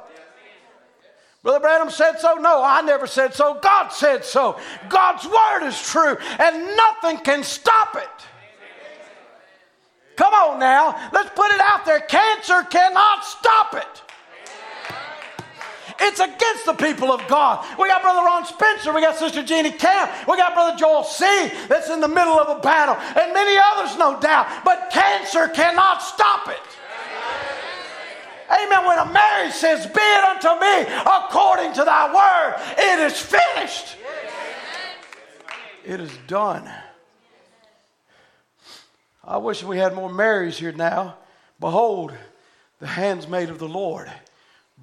Brother 1.47 1.61
Branham 1.61 1.89
said 1.89 2.19
so? 2.19 2.33
No, 2.33 2.61
I 2.61 2.81
never 2.81 3.07
said 3.07 3.33
so. 3.33 3.53
God 3.61 3.87
said 3.87 4.25
so. 4.25 4.59
God's 4.89 5.25
word 5.25 5.65
is 5.65 5.81
true, 5.81 6.17
and 6.39 6.75
nothing 6.75 7.19
can 7.19 7.41
stop 7.41 7.95
it. 7.95 8.27
Come 10.17 10.33
on 10.33 10.59
now, 10.59 11.09
let's 11.13 11.29
put 11.29 11.49
it 11.53 11.61
out 11.61 11.85
there. 11.85 12.01
Cancer 12.01 12.63
cannot 12.63 13.23
stop 13.23 13.75
it. 13.75 14.03
It's 16.01 16.19
against 16.19 16.65
the 16.65 16.73
people 16.73 17.13
of 17.13 17.25
God. 17.29 17.65
We 17.79 17.87
got 17.87 18.01
Brother 18.01 18.25
Ron 18.25 18.45
Spencer. 18.45 18.91
We 18.93 18.99
got 18.99 19.15
Sister 19.15 19.41
Jeannie 19.41 19.71
Camp. 19.71 20.11
We 20.27 20.35
got 20.35 20.53
Brother 20.53 20.75
Joel 20.77 21.05
C. 21.05 21.23
that's 21.69 21.89
in 21.89 22.01
the 22.01 22.09
middle 22.09 22.37
of 22.37 22.57
a 22.57 22.59
battle, 22.59 22.95
and 22.95 23.33
many 23.33 23.57
others, 23.71 23.97
no 23.97 24.19
doubt. 24.19 24.65
But 24.65 24.89
cancer 24.91 25.47
cannot 25.47 26.01
stop 26.01 26.49
it. 26.49 26.76
Amen. 28.49 28.85
When 28.85 28.97
a 28.97 29.11
Mary 29.11 29.51
says, 29.51 29.85
Be 29.85 29.99
it 29.99 30.23
unto 30.23 30.59
me 30.61 31.01
according 31.01 31.73
to 31.73 31.83
thy 31.83 32.13
word, 32.13 32.55
it 32.77 32.99
is 32.99 33.19
finished. 33.19 33.97
It 35.83 35.99
is 35.99 36.11
done. 36.27 36.69
I 39.23 39.37
wish 39.37 39.63
we 39.63 39.77
had 39.77 39.93
more 39.93 40.09
Marys 40.09 40.57
here 40.57 40.71
now. 40.71 41.17
Behold, 41.59 42.13
the 42.79 42.87
handsmaid 42.87 43.49
of 43.49 43.59
the 43.59 43.67
Lord, 43.67 44.09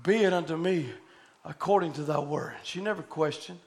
be 0.02 0.24
it 0.24 0.32
unto 0.32 0.56
me 0.56 0.90
according 1.44 1.92
to 1.94 2.02
thy 2.02 2.18
word. 2.18 2.54
She 2.62 2.80
never 2.80 3.02
questioned. 3.02 3.60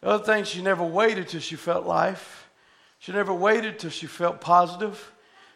The 0.00 0.08
other 0.08 0.24
thing, 0.24 0.44
she 0.44 0.62
never 0.62 0.84
waited 0.84 1.28
till 1.28 1.40
she 1.40 1.56
felt 1.56 1.86
life. 1.86 2.48
She 2.98 3.12
never 3.12 3.32
waited 3.32 3.78
till 3.78 3.90
she 3.90 4.06
felt 4.06 4.40
positive. 4.40 5.12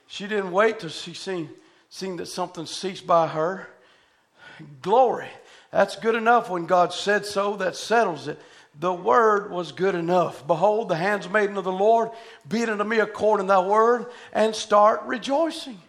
She 0.07 0.27
didn't 0.27 0.53
wait 0.53 0.81
till 0.81 0.91
she 0.91 1.15
seen 1.15 1.51
seeing 1.97 2.19
that 2.19 2.27
something 2.27 2.67
ceased 2.67 3.07
by 3.07 3.27
her. 3.27 3.67
Glory. 4.83 5.29
That's 5.71 5.97
good 5.97 6.15
enough 6.15 6.51
when 6.51 6.67
God 6.67 6.93
said 6.93 7.25
so, 7.25 7.57
that 7.57 7.75
settles 7.75 8.29
it. 8.29 8.39
The 8.79 8.93
word 8.93 9.51
was 9.51 9.73
good 9.73 9.95
enough. 9.95 10.47
Behold, 10.47 10.91
the 10.91 10.97
handmaiden 10.97 11.57
of 11.57 11.65
the 11.65 11.73
Lord, 11.73 12.11
be 12.47 12.61
it 12.61 12.69
unto 12.69 12.85
me 12.85 12.99
according 12.99 13.47
to 13.47 13.55
thy 13.55 13.67
word, 13.67 14.09
and 14.35 14.55
start 14.55 15.05
rejoicing. 15.07 15.81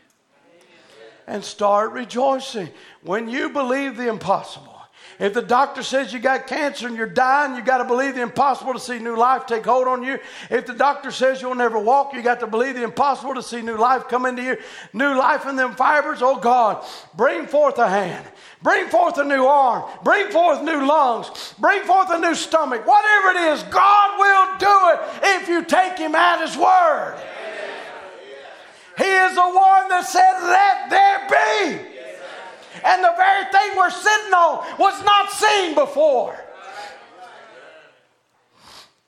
And 1.28 1.44
start 1.44 1.92
rejoicing. 1.92 2.70
When 3.02 3.28
you 3.28 3.50
believe 3.50 3.98
the 3.98 4.08
impossible, 4.08 4.77
if 5.20 5.34
the 5.34 5.42
doctor 5.42 5.82
says 5.82 6.14
you 6.14 6.20
got 6.20 6.46
cancer 6.46 6.88
and 6.88 6.96
you're 6.96 7.08
dying, 7.08 7.56
you 7.56 7.64
got 7.64 7.80
to 7.80 7.86
believe 7.86 8.14
the 8.14 8.22
impossible 8.22 8.74
to 8.74 8.80
see 8.80 9.00
new 9.00 9.18
life 9.18 9.48
take 9.48 9.66
hold 9.66 9.88
on 9.88 10.04
you. 10.04 10.20
If 10.52 10.68
the 10.68 10.74
doctor 10.74 11.10
says 11.10 11.42
you'll 11.42 11.56
never 11.56 11.80
walk, 11.80 12.14
you 12.14 12.22
got 12.22 12.40
to 12.42 12.48
believe 12.48 12.76
the 12.76 12.84
impossible 12.84 13.34
to 13.34 13.42
see 13.42 13.62
new 13.64 13.78
life 13.78 14.08
come 14.08 14.28
into 14.28 14.44
you. 14.44 14.58
New 14.94 15.18
life 15.18 15.48
in 15.48 15.56
them 15.56 15.74
fibers. 15.76 16.22
Oh 16.22 16.38
God, 16.38 16.86
bring 17.16 17.48
forth 17.48 17.80
a 17.80 17.90
hand. 17.90 18.28
Bring 18.62 18.90
forth 18.90 19.18
a 19.18 19.24
new 19.24 19.46
arm. 19.46 19.90
Bring 20.04 20.30
forth 20.30 20.62
new 20.62 20.86
lungs. 20.86 21.56
Bring 21.58 21.84
forth 21.84 22.10
a 22.12 22.20
new 22.20 22.36
stomach. 22.36 22.86
Whatever 22.86 23.40
it 23.40 23.54
is, 23.54 23.64
God 23.64 24.20
will 24.20 24.58
do 24.60 24.90
it 24.94 25.00
if 25.24 25.48
you 25.48 25.64
take 25.64 25.98
Him 25.98 26.14
at 26.14 26.46
His 26.46 26.56
word. 26.56 27.20
He 29.00 29.04
is 29.04 29.34
the 29.34 29.42
one 29.42 29.90
that 29.90 30.06
said, 30.08 30.42
Let 30.44 30.90
there 30.90 31.88
be. 31.90 31.97
And 32.84 33.04
the 33.04 33.14
very 33.18 33.46
thing 33.52 33.78
we're 33.78 33.90
sitting 33.90 34.34
on 34.34 34.80
was 34.80 35.04
not 35.04 35.32
seen 35.32 35.76
before. 35.76 36.38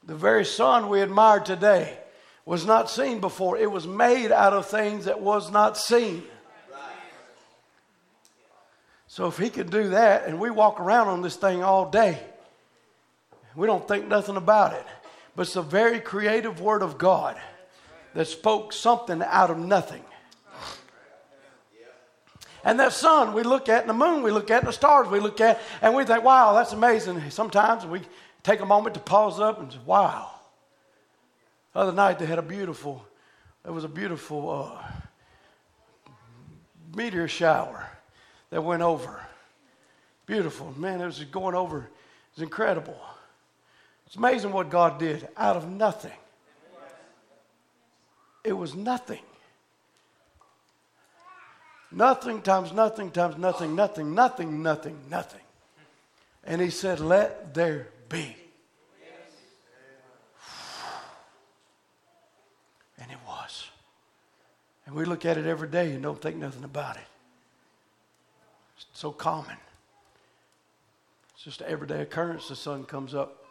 The 0.06 0.16
very 0.16 0.46
sun 0.46 0.90
we 0.90 1.02
admire 1.02 1.40
today 1.40 1.98
was 2.46 2.66
not 2.66 2.90
seen 2.90 3.20
before. 3.20 3.58
It 3.58 3.72
was 3.72 3.86
made 3.86 4.32
out 4.32 4.54
of 4.54 4.66
things 4.66 5.06
that 5.06 5.22
was 5.22 5.52
not 5.52 5.78
seen. 5.78 6.24
So 9.08 9.28
if 9.28 9.38
he 9.38 9.50
could 9.50 9.70
do 9.70 9.90
that 9.90 10.26
and 10.26 10.40
we 10.40 10.50
walk 10.50 10.80
around 10.80 11.10
on 11.10 11.22
this 11.22 11.36
thing 11.36 11.64
all 11.64 11.90
day, 11.90 12.20
we 13.56 13.68
don't 13.68 13.88
think 13.88 14.08
nothing 14.08 14.36
about 14.36 14.74
it. 14.74 14.86
But 15.36 15.44
it's 15.44 15.54
the 15.54 15.62
very 15.62 16.00
creative 16.00 16.62
word 16.62 16.82
of 16.82 16.98
God 16.98 17.40
that 18.14 18.26
spoke 18.26 18.74
something 18.74 19.22
out 19.22 19.52
of 19.52 19.58
nothing. 19.58 20.04
And 22.64 22.80
that 22.80 22.94
sun 22.94 23.34
we 23.34 23.44
look 23.44 23.70
at, 23.70 23.82
and 23.82 23.90
the 23.90 23.94
moon 23.94 24.22
we 24.22 24.32
look 24.32 24.52
at, 24.52 24.60
and 24.60 24.68
the 24.68 24.74
stars 24.74 25.08
we 25.08 25.20
look 25.20 25.40
at, 25.42 25.62
and 25.82 25.96
we 25.96 26.04
think, 26.04 26.24
wow, 26.24 26.54
that's 26.54 26.74
amazing. 26.74 27.30
Sometimes 27.30 27.86
we 27.86 28.02
take 28.44 28.60
a 28.60 28.66
moment 28.66 28.96
to 28.96 29.00
pause 29.00 29.40
up 29.40 29.60
and 29.60 29.72
say, 29.72 29.80
wow. 29.86 30.32
The 31.74 31.80
other 31.80 31.94
night 31.94 32.20
they 32.20 32.26
had 32.26 32.40
a 32.40 32.44
beautiful, 32.44 33.06
it 33.66 33.72
was 33.72 33.84
a 33.84 33.90
beautiful 33.90 34.50
uh, 34.50 36.12
meteor 36.96 37.28
shower 37.28 37.90
that 38.50 38.62
went 38.62 38.82
over. 38.82 39.22
Beautiful. 40.26 40.74
Man, 40.78 41.02
it 41.02 41.06
was 41.06 41.24
going 41.26 41.56
over. 41.56 41.80
It 41.80 42.36
was 42.36 42.44
incredible. 42.44 43.00
It's 44.06 44.16
amazing 44.16 44.52
what 44.52 44.70
God 44.70 45.00
did 45.00 45.28
out 45.38 45.56
of 45.56 45.70
nothing. 45.70 46.12
It 48.44 48.54
was 48.54 48.74
nothing. 48.74 49.22
Nothing 51.92 52.42
times 52.42 52.72
nothing 52.72 53.12
times 53.12 53.38
nothing, 53.38 53.76
nothing, 53.76 54.14
nothing, 54.14 54.62
nothing, 54.62 54.98
nothing. 55.10 55.42
And 56.44 56.62
he 56.62 56.70
said, 56.70 57.00
Let 57.00 57.54
there 57.54 57.88
be. 58.10 58.36
And 63.00 63.12
it 63.12 63.18
was. 63.28 63.68
And 64.86 64.96
we 64.96 65.06
look 65.06 65.26
at 65.26 65.38
it 65.38 65.46
every 65.46 65.68
day 65.68 65.92
and 65.92 66.04
don't 66.04 66.22
think 66.22 66.36
nothing 66.36 66.64
about 66.64 66.98
it. 66.98 67.04
It's 68.76 68.86
so 68.94 69.12
common. 69.12 69.58
It's 71.36 71.44
just 71.44 71.62
an 71.62 71.68
everyday 71.70 72.02
occurrence. 72.02 72.50
The 72.50 72.56
sun 72.56 72.84
comes 72.84 73.16
up. 73.16 73.46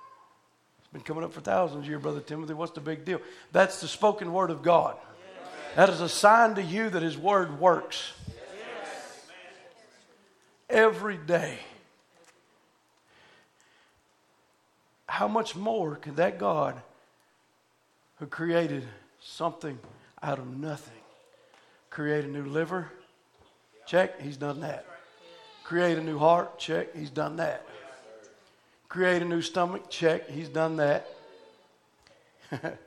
It's 0.79 0.89
been 0.93 1.03
coming 1.03 1.25
up 1.25 1.33
for 1.33 1.41
thousands 1.41 1.85
of 1.85 1.89
years, 1.89 2.03
Brother 2.03 2.21
Timothy. 2.21 2.55
What's 2.55 2.73
the 2.73 2.81
big 2.81 3.05
deal? 3.05 3.21
That's 3.51 3.81
the 3.81 3.89
spoken 3.89 4.33
word 4.33 4.51
of 4.51 4.63
God. 4.63 4.97
That 5.77 5.89
is 5.89 6.01
a 6.01 6.09
sign 6.09 6.55
to 6.57 6.63
you 6.63 6.91
that 6.91 7.03
His 7.03 7.17
word 7.17 7.61
works. 7.61 8.13
Every 10.69 11.17
day. 11.17 11.59
How 15.07 15.29
much 15.29 15.57
more 15.57 15.97
can 15.97 16.15
that 16.17 16.39
God 16.39 16.81
who 18.17 18.27
created 18.27 18.87
something 19.21 19.79
out 20.23 20.39
of 20.39 20.47
nothing 20.47 20.93
create 21.91 22.25
a 22.25 22.29
new 22.29 22.45
liver? 22.45 22.93
Check, 23.85 24.21
he's 24.21 24.37
done 24.37 24.61
that. 24.61 24.87
Create 25.65 25.99
a 25.99 26.03
new 26.03 26.17
heart? 26.17 26.59
Check, 26.59 26.95
he's 26.95 27.11
done 27.11 27.37
that. 27.37 27.67
Create 28.89 29.21
a 29.21 29.25
new 29.25 29.43
stomach? 29.43 29.91
Check, 29.91 30.31
he's 30.31 30.49
done 30.49 30.77
that. 30.77 31.09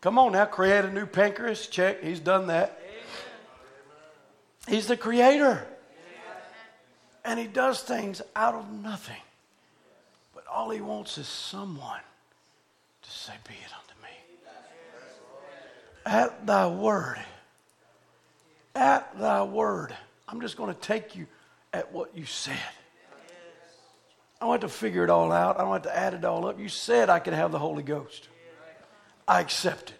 Come 0.00 0.18
on 0.18 0.32
now, 0.32 0.44
create 0.44 0.84
a 0.84 0.90
new 0.90 1.06
pancreas? 1.06 1.66
Check, 1.66 2.02
he's 2.02 2.20
done 2.20 2.48
that. 2.48 2.80
He's 4.68 4.86
the 4.86 4.96
creator. 4.96 5.66
And 7.24 7.38
he 7.40 7.46
does 7.46 7.80
things 7.80 8.22
out 8.34 8.54
of 8.54 8.70
nothing. 8.70 9.20
But 10.34 10.44
all 10.46 10.70
he 10.70 10.80
wants 10.80 11.18
is 11.18 11.26
someone 11.26 12.00
to 13.02 13.10
say, 13.10 13.32
Be 13.48 13.54
it 13.54 13.72
unto 13.72 14.02
me. 14.02 14.10
At 16.04 16.46
thy 16.46 16.68
word. 16.68 17.18
At 18.74 19.18
thy 19.18 19.42
word. 19.42 19.96
I'm 20.28 20.40
just 20.40 20.56
going 20.56 20.72
to 20.72 20.80
take 20.80 21.16
you 21.16 21.26
at 21.72 21.92
what 21.92 22.16
you 22.16 22.26
said. 22.26 22.58
I 24.40 24.44
don't 24.44 24.52
have 24.52 24.70
to 24.70 24.76
figure 24.76 25.02
it 25.02 25.10
all 25.10 25.32
out. 25.32 25.58
I 25.58 25.62
don't 25.62 25.72
have 25.72 25.82
to 25.82 25.96
add 25.96 26.14
it 26.14 26.24
all 26.24 26.46
up. 26.46 26.60
You 26.60 26.68
said 26.68 27.08
I 27.08 27.18
could 27.18 27.32
have 27.32 27.52
the 27.52 27.58
Holy 27.58 27.82
Ghost. 27.82 28.28
I 29.28 29.40
accept 29.40 29.90
it. 29.90 29.96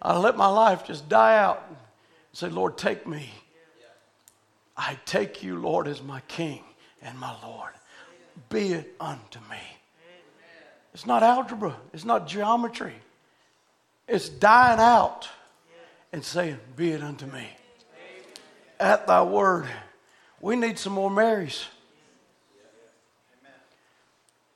I 0.00 0.18
let 0.18 0.36
my 0.36 0.48
life 0.48 0.84
just 0.84 1.08
die 1.08 1.38
out 1.38 1.64
and 1.68 1.76
say, 2.32 2.48
Lord, 2.48 2.76
take 2.76 3.06
me. 3.06 3.30
I 4.76 4.98
take 5.06 5.42
you, 5.42 5.56
Lord, 5.56 5.86
as 5.86 6.02
my 6.02 6.20
King 6.22 6.64
and 7.02 7.18
my 7.18 7.34
Lord. 7.42 7.72
Be 8.48 8.72
it 8.72 8.94
unto 8.98 9.38
me. 9.50 9.60
It's 10.92 11.06
not 11.06 11.22
algebra, 11.22 11.76
it's 11.92 12.04
not 12.04 12.26
geometry. 12.26 12.94
It's 14.08 14.28
dying 14.28 14.80
out 14.80 15.28
and 16.12 16.24
saying, 16.24 16.58
Be 16.76 16.90
it 16.90 17.02
unto 17.02 17.26
me. 17.26 17.48
At 18.80 19.06
thy 19.06 19.22
word. 19.22 19.66
We 20.40 20.56
need 20.56 20.78
some 20.78 20.94
more 20.94 21.10
Marys 21.10 21.66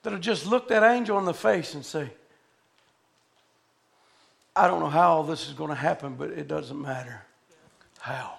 that'll 0.06 0.20
just 0.20 0.46
look 0.46 0.68
that 0.68 0.84
angel 0.84 1.18
in 1.18 1.24
the 1.24 1.34
face 1.34 1.74
and 1.74 1.84
say, 1.84 2.08
I 4.56 4.66
don't 4.68 4.80
know 4.80 4.88
how 4.88 5.16
all 5.16 5.22
this 5.22 5.48
is 5.48 5.52
going 5.52 5.68
to 5.68 5.76
happen, 5.76 6.14
but 6.14 6.30
it 6.30 6.48
doesn't 6.48 6.80
matter 6.80 7.20
how. 8.00 8.34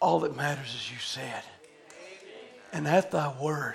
All 0.00 0.20
that 0.20 0.36
matters 0.36 0.74
is 0.74 0.90
you 0.90 0.98
said. 0.98 1.42
And 2.72 2.86
at 2.86 3.10
thy 3.10 3.34
word. 3.40 3.74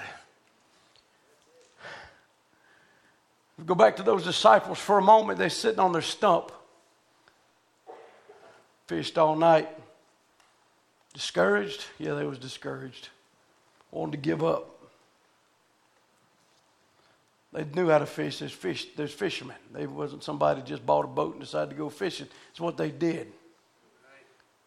Go 3.65 3.75
back 3.75 3.97
to 3.97 4.03
those 4.03 4.23
disciples 4.23 4.79
for 4.79 4.97
a 4.97 5.01
moment. 5.01 5.37
They're 5.37 5.49
sitting 5.49 5.79
on 5.79 5.91
their 5.91 6.01
stump, 6.01 6.51
fished 8.87 9.17
all 9.17 9.35
night. 9.35 9.69
Discouraged? 11.13 11.85
Yeah, 11.99 12.13
they 12.13 12.25
was 12.25 12.39
discouraged. 12.39 13.09
Wanted 13.91 14.13
to 14.13 14.17
give 14.17 14.43
up. 14.43 14.70
They 17.53 17.65
knew 17.65 17.89
how 17.89 17.99
to 17.99 18.05
fish. 18.05 18.39
There's 18.39 18.51
fish. 18.51 18.87
There's 18.95 19.13
fishermen. 19.13 19.57
They 19.73 19.85
wasn't 19.85 20.23
somebody 20.23 20.61
just 20.61 20.85
bought 20.85 21.03
a 21.03 21.07
boat 21.07 21.33
and 21.33 21.41
decided 21.41 21.71
to 21.71 21.75
go 21.75 21.89
fishing. 21.89 22.27
It's 22.49 22.59
what 22.59 22.77
they 22.77 22.91
did. 22.91 23.31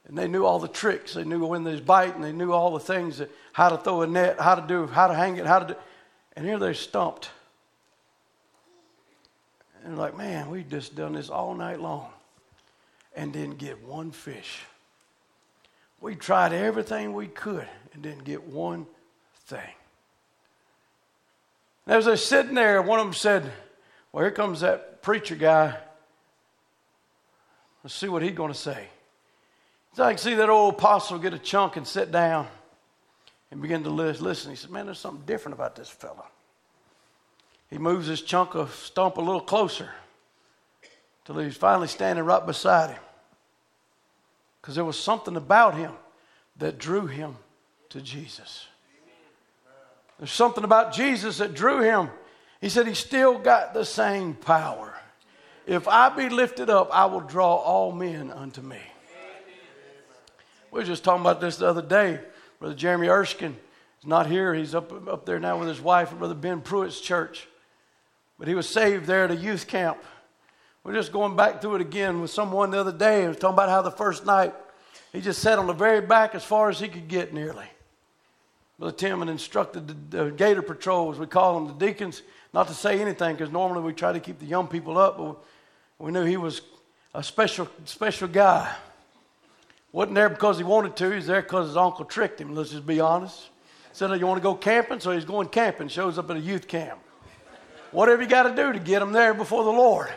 And 0.07 0.19
they 0.19 0.29
knew 0.29 0.45
all 0.45 0.59
the 0.59 0.69
tricks. 0.69 1.15
They 1.15 1.25
knew 1.25 1.47
when 1.47 1.65
there's 1.65 1.81
bite, 1.81 2.15
and 2.15 2.23
they 2.23 2.33
knew 2.33 2.53
all 2.53 2.73
the 2.75 2.81
things 2.81 3.19
that 3.19 3.31
how 3.55 3.71
to 3.71 3.79
throw 3.79 4.03
a 4.03 4.07
net, 4.07 4.39
how 4.39 4.55
to 4.55 4.67
do, 4.67 4.87
how 4.87 5.07
to 5.07 5.15
hang 5.15 5.39
it, 5.39 5.47
how 5.47 5.61
to 5.61 5.73
do. 5.73 5.81
And 6.37 6.45
here 6.45 6.59
they're 6.59 6.75
stumped. 6.75 7.31
And 9.83 9.93
they're 9.93 10.01
like, 10.01 10.17
man, 10.17 10.51
we've 10.51 10.69
just 10.69 10.95
done 10.95 11.15
this 11.15 11.31
all 11.31 11.55
night 11.55 11.81
long 11.81 12.11
and 13.17 13.33
didn't 13.33 13.59
get 13.59 13.83
one 13.83 14.11
fish. 14.11 14.61
We 16.01 16.15
tried 16.15 16.53
everything 16.53 17.15
we 17.15 17.29
could 17.29 17.67
and 17.95 18.03
didn't 18.03 18.25
get 18.25 18.45
one 18.45 18.87
thing. 19.47 19.73
And 21.87 21.97
as 21.97 22.07
they're 22.07 22.17
sitting 22.17 22.55
there, 22.55 22.81
one 22.83 22.99
of 22.99 23.07
them 23.07 23.15
said, 23.15 23.51
Well, 24.13 24.25
here 24.25 24.31
comes 24.31 24.61
that 24.61 25.03
preacher 25.03 25.35
guy. 25.35 25.77
Let's 27.83 27.95
see 27.95 28.09
what 28.09 28.23
he's 28.23 28.33
going 28.33 28.53
to 28.53 28.59
say. 28.59 28.89
So 29.95 30.03
I 30.03 30.13
can 30.13 30.19
see 30.19 30.35
that 30.35 30.49
old 30.49 30.75
apostle 30.75 31.19
get 31.19 31.35
a 31.35 31.39
chunk 31.39 31.77
and 31.77 31.87
sit 31.87 32.11
down 32.11 32.49
and 33.51 33.61
begin 33.61 33.85
to 33.85 33.91
listen. 33.91 34.51
He 34.51 34.57
said, 34.57 34.71
Man, 34.71 34.87
there's 34.87 34.99
something 34.99 35.25
different 35.27 35.55
about 35.55 35.77
this 35.77 35.89
fellow. 35.89 36.25
He 37.71 37.79
moves 37.79 38.07
his 38.07 38.23
chunk 38.23 38.55
of 38.55 38.75
stump 38.75 39.17
a 39.17 39.21
little 39.21 39.41
closer 39.41 39.91
till 41.25 41.39
he's 41.39 41.57
finally 41.57 41.89
standing 41.89 42.25
right 42.25 42.45
beside 42.45 42.91
him. 42.91 43.01
Because 44.61 44.75
there 44.75 44.85
was 44.85 44.99
something 44.99 45.37
about 45.37 45.75
him 45.75 45.93
that 46.57 46.79
drew 46.79 47.07
him 47.07 47.37
to 47.91 48.01
Jesus. 48.01 48.67
There's 50.19 50.33
something 50.33 50.65
about 50.65 50.93
Jesus 50.93 51.39
that 51.39 51.55
drew 51.55 51.81
him. 51.81 52.11
He 52.61 52.69
said, 52.69 52.87
He 52.87 52.95
still 52.95 53.39
got 53.39 53.75
the 53.75 53.85
same 53.85 54.35
power. 54.35 54.95
If 55.67 55.89
I 55.89 56.11
be 56.11 56.29
lifted 56.29 56.71
up, 56.71 56.91
I 56.93 57.07
will 57.07 57.21
draw 57.21 57.55
all 57.55 57.93
men 57.93 58.31
unto 58.31 58.61
me. 58.61 58.81
We 60.71 60.81
were 60.81 60.87
just 60.87 61.05
talking 61.05 61.23
about 61.23 61.41
this 61.41 61.57
the 61.57 61.67
other 61.67 61.83
day. 61.83 62.21
Brother 62.59 62.75
Jeremy 62.75 63.09
Erskine 63.09 63.57
is 64.01 64.07
not 64.07 64.27
here. 64.27 64.55
He's 64.55 64.75
up, 64.75 65.09
up 65.09 65.25
there 65.25 65.39
now 65.39 65.59
with 65.59 65.69
his 65.69 65.81
wife 65.81 66.13
at 66.13 66.19
Brother 66.19 66.35
Ben 66.35 66.61
Pruitt's 66.61 67.01
church. 67.01 67.49
But 68.39 68.49
he 68.49 68.55
was 68.55 68.69
saved 68.69 69.07
there 69.07 69.25
at 69.25 69.31
a 69.31 69.37
youth 69.37 69.67
camp. 69.67 69.99
We're 70.83 70.95
just 70.95 71.13
going 71.13 71.37
back 71.37 71.63
through 71.63 71.77
it 71.77 71.81
again 71.81 72.21
with 72.21 72.31
someone 72.31 72.71
the 72.71 72.81
other 72.81 72.93
day. 72.93 73.23
He 73.23 73.29
was 73.29 73.39
talking 73.39 73.55
about 73.55 73.71
how 73.71 73.83
the 73.83 73.91
first 73.91 74.27
night 74.27 74.53
he 75.13 75.21
just 75.21 75.41
sat 75.41 75.59
on 75.59 75.67
the 75.67 75.73
very 75.73 76.01
back 76.01 76.35
as 76.35 76.45
far 76.45 76.69
as 76.69 76.79
he 76.79 76.89
could 76.89 77.09
get 77.09 77.33
nearly. 77.33 77.67
Brother 78.79 78.97
Tim 78.97 79.21
had 79.21 79.29
instructed 79.29 80.11
the, 80.11 80.25
the 80.25 80.31
Gator 80.31 80.63
Patrol, 80.63 81.13
as 81.13 81.19
we 81.19 81.27
call 81.27 81.55
them, 81.55 81.79
the 81.79 81.87
deacons, 81.87 82.23
not 82.53 82.69
to 82.69 82.75
say 82.75 83.01
anything 83.01 83.37
because 83.37 83.53
normally 83.53 83.83
we 83.83 83.93
try 83.93 84.13
to 84.13 84.21
keep 84.21 84.39
the 84.39 84.47
young 84.47 84.67
people 84.67 84.99
up, 84.99 85.17
but 85.17 85.37
we 85.99 86.11
knew 86.11 86.25
he 86.25 86.37
was 86.37 86.63
a 87.15 87.23
special, 87.23 87.69
special 87.85 88.29
guy. 88.29 88.75
Wasn't 89.93 90.15
there 90.17 90.29
because 90.29 90.59
he 90.59 90.65
wanted 90.65 90.97
to, 90.97 91.11
he's 91.11 91.27
there 91.27 91.43
because 91.43 91.69
his 91.69 91.77
uncle 91.77 92.05
tricked 92.05 92.41
him, 92.41 92.55
let's 92.55 92.71
just 92.71 92.87
be 92.87 92.99
honest. 92.99 93.49
Said, 93.93 94.11
oh, 94.11 94.15
You 94.15 94.27
want 94.27 94.39
to 94.39 94.43
go 94.43 94.57
camping? 94.57 94.99
So 94.99 95.13
he's 95.13 95.25
going 95.25 95.49
camping, 95.49 95.87
shows 95.87 96.19
up 96.19 96.29
at 96.31 96.37
a 96.37 96.41
youth 96.41 96.67
camp. 96.67 96.99
Whatever 97.93 98.23
you 98.23 98.29
got 98.29 98.43
to 98.43 98.57
do 98.57 98.73
to 98.73 98.81
get 98.81 99.01
him 99.01 99.13
there 99.13 99.35
before 99.35 99.63
the 99.63 99.71
Lord. 99.71 100.13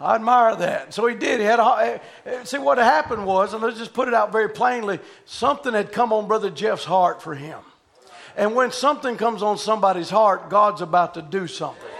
I 0.00 0.14
admire 0.14 0.56
that. 0.56 0.94
So 0.94 1.06
he 1.06 1.14
did. 1.14 1.40
He 1.40 1.46
had 1.46 1.60
a, 1.60 1.62
eh, 1.64 1.98
eh, 2.24 2.44
see 2.44 2.58
what 2.58 2.78
happened 2.78 3.26
was, 3.26 3.52
and 3.52 3.62
let's 3.62 3.78
just 3.78 3.92
put 3.92 4.08
it 4.08 4.14
out 4.14 4.32
very 4.32 4.48
plainly. 4.48 4.98
Something 5.26 5.74
had 5.74 5.92
come 5.92 6.12
on 6.12 6.26
Brother 6.26 6.50
Jeff's 6.50 6.84
heart 6.84 7.22
for 7.22 7.34
him, 7.34 7.58
and 8.36 8.54
when 8.54 8.72
something 8.72 9.16
comes 9.16 9.42
on 9.42 9.58
somebody's 9.58 10.10
heart, 10.10 10.48
God's 10.48 10.80
about 10.80 11.14
to 11.14 11.22
do 11.22 11.46
something. 11.46 11.99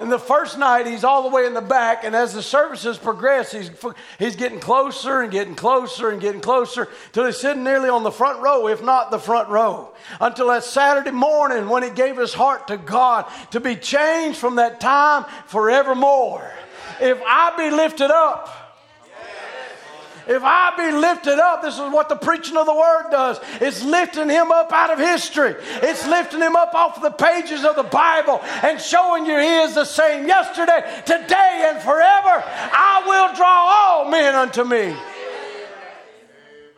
And 0.00 0.10
the 0.10 0.18
first 0.18 0.58
night, 0.58 0.86
he's 0.86 1.04
all 1.04 1.22
the 1.22 1.28
way 1.28 1.44
in 1.44 1.52
the 1.52 1.60
back, 1.60 2.04
and 2.04 2.16
as 2.16 2.32
the 2.32 2.42
services 2.42 2.96
progress, 2.96 3.52
he's, 3.52 3.70
he's 4.18 4.34
getting 4.34 4.58
closer 4.58 5.20
and 5.20 5.30
getting 5.30 5.54
closer 5.54 6.08
and 6.08 6.22
getting 6.22 6.40
closer 6.40 6.88
till 7.12 7.26
he's 7.26 7.36
sitting 7.36 7.62
nearly 7.62 7.90
on 7.90 8.02
the 8.02 8.10
front 8.10 8.40
row, 8.40 8.66
if 8.66 8.82
not 8.82 9.10
the 9.10 9.18
front 9.18 9.50
row. 9.50 9.92
Until 10.18 10.48
that 10.48 10.64
Saturday 10.64 11.10
morning 11.10 11.68
when 11.68 11.82
he 11.82 11.90
gave 11.90 12.16
his 12.16 12.32
heart 12.32 12.68
to 12.68 12.78
God 12.78 13.26
to 13.50 13.60
be 13.60 13.76
changed 13.76 14.38
from 14.38 14.56
that 14.56 14.80
time 14.80 15.26
forevermore. 15.46 16.50
If 16.98 17.20
I 17.26 17.54
be 17.58 17.70
lifted 17.70 18.10
up, 18.10 18.59
if 20.26 20.42
I 20.44 20.74
be 20.76 20.96
lifted 20.96 21.38
up, 21.38 21.62
this 21.62 21.74
is 21.74 21.92
what 21.92 22.08
the 22.08 22.16
preaching 22.16 22.56
of 22.56 22.66
the 22.66 22.74
word 22.74 23.10
does. 23.10 23.38
It's 23.60 23.82
lifting 23.82 24.28
him 24.28 24.50
up 24.52 24.72
out 24.72 24.90
of 24.90 24.98
history. 24.98 25.54
It's 25.82 26.06
lifting 26.06 26.40
him 26.40 26.56
up 26.56 26.74
off 26.74 27.00
the 27.00 27.10
pages 27.10 27.64
of 27.64 27.76
the 27.76 27.82
Bible 27.82 28.40
and 28.62 28.80
showing 28.80 29.26
you 29.26 29.38
he 29.38 29.58
is 29.58 29.74
the 29.74 29.84
same 29.84 30.26
yesterday, 30.26 30.80
today, 31.06 31.70
and 31.70 31.82
forever. 31.82 32.44
I 32.44 33.04
will 33.06 33.34
draw 33.36 33.46
all 33.46 34.10
men 34.10 34.34
unto 34.34 34.64
me. 34.64 34.96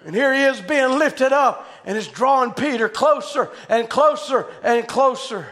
And 0.05 0.14
here 0.14 0.35
he 0.35 0.43
is 0.43 0.60
being 0.60 0.98
lifted 0.98 1.32
up 1.32 1.69
and 1.85 1.97
it's 1.97 2.09
drawing 2.09 2.52
Peter 2.52 2.89
closer 2.89 3.51
and 3.69 3.89
closer 3.89 4.47
and 4.62 4.86
closer. 4.86 5.47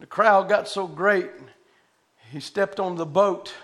The 0.00 0.06
crowd 0.06 0.48
got 0.48 0.68
so 0.68 0.86
great, 0.86 1.30
he 2.30 2.40
stepped 2.40 2.80
on 2.80 2.96
the 2.96 3.06
boat, 3.06 3.54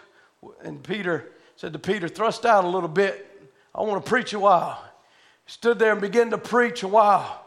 and 0.62 0.82
Peter 0.82 1.31
said 1.62 1.72
to 1.72 1.78
Peter, 1.78 2.08
Thrust 2.08 2.44
out 2.44 2.64
a 2.64 2.68
little 2.68 2.88
bit. 2.88 3.24
I 3.72 3.82
want 3.82 4.04
to 4.04 4.08
preach 4.08 4.32
a 4.32 4.38
while. 4.40 4.82
He 5.44 5.52
stood 5.52 5.78
there 5.78 5.92
and 5.92 6.00
began 6.00 6.30
to 6.30 6.38
preach 6.38 6.82
a 6.82 6.88
while. 6.88 7.40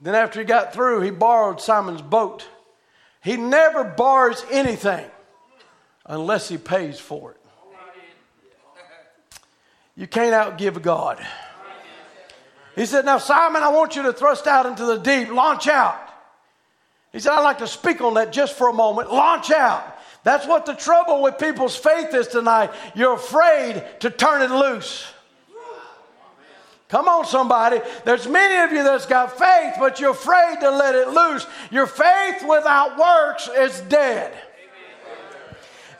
Then, 0.00 0.14
after 0.14 0.40
he 0.40 0.46
got 0.46 0.72
through, 0.72 1.02
he 1.02 1.10
borrowed 1.10 1.60
Simon's 1.60 2.00
boat. 2.00 2.46
He 3.22 3.36
never 3.36 3.84
borrows 3.84 4.42
anything 4.50 5.04
unless 6.06 6.48
he 6.48 6.56
pays 6.56 6.98
for 6.98 7.32
it. 7.32 7.40
You 9.94 10.06
can't 10.06 10.32
outgive 10.32 10.80
God. 10.80 11.22
He 12.74 12.86
said, 12.86 13.04
Now, 13.04 13.18
Simon, 13.18 13.62
I 13.62 13.68
want 13.68 13.96
you 13.96 14.04
to 14.04 14.14
thrust 14.14 14.46
out 14.46 14.64
into 14.64 14.86
the 14.86 14.96
deep, 14.96 15.28
launch 15.28 15.68
out. 15.68 16.08
He 17.12 17.20
said, 17.20 17.32
I'd 17.32 17.42
like 17.42 17.58
to 17.58 17.66
speak 17.66 18.00
on 18.00 18.14
that 18.14 18.32
just 18.32 18.56
for 18.56 18.70
a 18.70 18.72
moment. 18.72 19.12
Launch 19.12 19.50
out. 19.50 19.91
That's 20.24 20.46
what 20.46 20.66
the 20.66 20.74
trouble 20.74 21.22
with 21.22 21.38
people's 21.38 21.76
faith 21.76 22.14
is 22.14 22.28
tonight. 22.28 22.70
You're 22.94 23.14
afraid 23.14 23.84
to 24.00 24.10
turn 24.10 24.42
it 24.42 24.50
loose. 24.50 25.06
Come 26.88 27.08
on, 27.08 27.24
somebody. 27.24 27.80
There's 28.04 28.28
many 28.28 28.56
of 28.58 28.70
you 28.70 28.84
that's 28.84 29.06
got 29.06 29.38
faith, 29.38 29.76
but 29.78 29.98
you're 29.98 30.10
afraid 30.10 30.58
to 30.60 30.70
let 30.70 30.94
it 30.94 31.08
loose. 31.08 31.46
Your 31.70 31.86
faith 31.86 32.42
without 32.46 32.98
works 32.98 33.48
is 33.48 33.80
dead. 33.82 34.32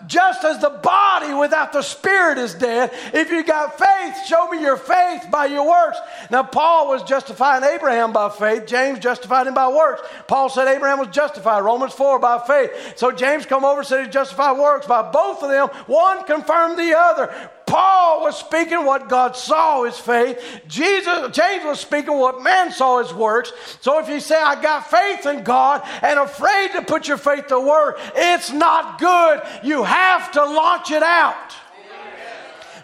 Just 0.06 0.44
as 0.44 0.58
the 0.58 0.70
body 0.70 1.32
without 1.34 1.72
the 1.72 1.82
spirit 1.82 2.38
is 2.38 2.54
dead, 2.54 2.90
if 3.12 3.30
you 3.30 3.44
got 3.44 3.78
faith, 3.78 4.26
show 4.26 4.48
me 4.48 4.60
your 4.60 4.76
faith 4.76 5.26
by 5.30 5.46
your 5.46 5.66
works. 5.66 5.98
Now, 6.30 6.42
Paul 6.42 6.88
was 6.88 7.02
justifying 7.04 7.64
Abraham 7.64 8.12
by 8.12 8.28
faith. 8.30 8.66
James 8.66 8.98
justified 8.98 9.46
him 9.46 9.54
by 9.54 9.68
works. 9.68 10.02
Paul 10.26 10.48
said 10.48 10.68
Abraham 10.68 10.98
was 10.98 11.08
justified. 11.08 11.60
Romans 11.60 11.92
4 11.92 12.18
by 12.18 12.42
faith. 12.46 12.94
So 12.96 13.12
James 13.12 13.46
come 13.46 13.64
over 13.64 13.80
and 13.80 13.88
said 13.88 14.04
he 14.04 14.10
justified 14.10 14.58
works. 14.58 14.86
By 14.86 15.10
both 15.10 15.42
of 15.42 15.50
them, 15.50 15.68
one 15.86 16.24
confirmed 16.24 16.78
the 16.78 16.96
other. 16.96 17.50
Paul 17.72 18.20
was 18.20 18.38
speaking 18.38 18.84
what 18.84 19.08
God 19.08 19.34
saw 19.34 19.84
his 19.84 19.96
faith. 19.96 20.60
Jesus, 20.68 21.34
James 21.34 21.64
was 21.64 21.80
speaking 21.80 22.18
what 22.18 22.42
man 22.42 22.70
saw 22.70 23.02
his 23.02 23.14
works. 23.14 23.50
So 23.80 23.98
if 23.98 24.10
you 24.10 24.20
say, 24.20 24.36
I 24.36 24.60
got 24.60 24.90
faith 24.90 25.24
in 25.24 25.42
God 25.42 25.80
and 26.02 26.18
afraid 26.18 26.72
to 26.72 26.82
put 26.82 27.08
your 27.08 27.16
faith 27.16 27.46
to 27.46 27.58
work, 27.58 27.98
it's 28.14 28.52
not 28.52 28.98
good. 28.98 29.40
You 29.62 29.84
have 29.84 30.32
to 30.32 30.44
launch 30.44 30.90
it 30.90 31.02
out. 31.02 31.54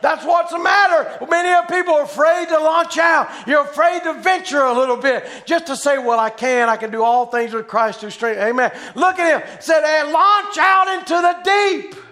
That's 0.01 0.24
what's 0.24 0.52
the 0.52 0.59
matter. 0.59 1.23
Many 1.28 1.52
of 1.52 1.69
people 1.69 1.93
are 1.93 2.05
afraid 2.05 2.48
to 2.48 2.59
launch 2.59 2.97
out. 2.97 3.28
You're 3.47 3.65
afraid 3.65 4.05
to 4.05 4.15
venture 4.15 4.62
a 4.62 4.73
little 4.73 4.97
bit 4.97 5.28
just 5.44 5.66
to 5.66 5.77
say, 5.77 5.98
Well, 5.98 6.19
I 6.19 6.31
can. 6.31 6.70
I 6.70 6.78
can 6.78 6.90
do 6.90 7.02
all 7.02 7.27
things 7.27 7.52
with 7.52 7.69
Christ 7.69 8.01
who 8.01 8.09
strengthens. 8.09 8.48
Amen. 8.48 8.73
Look 8.94 9.19
at 9.19 9.43
him. 9.43 9.60
Said, 9.60 9.82
hey, 9.82 10.10
launch 10.10 10.56
out 10.56 10.98
into 10.98 11.15
the 11.15 11.36
deep. 11.44 12.07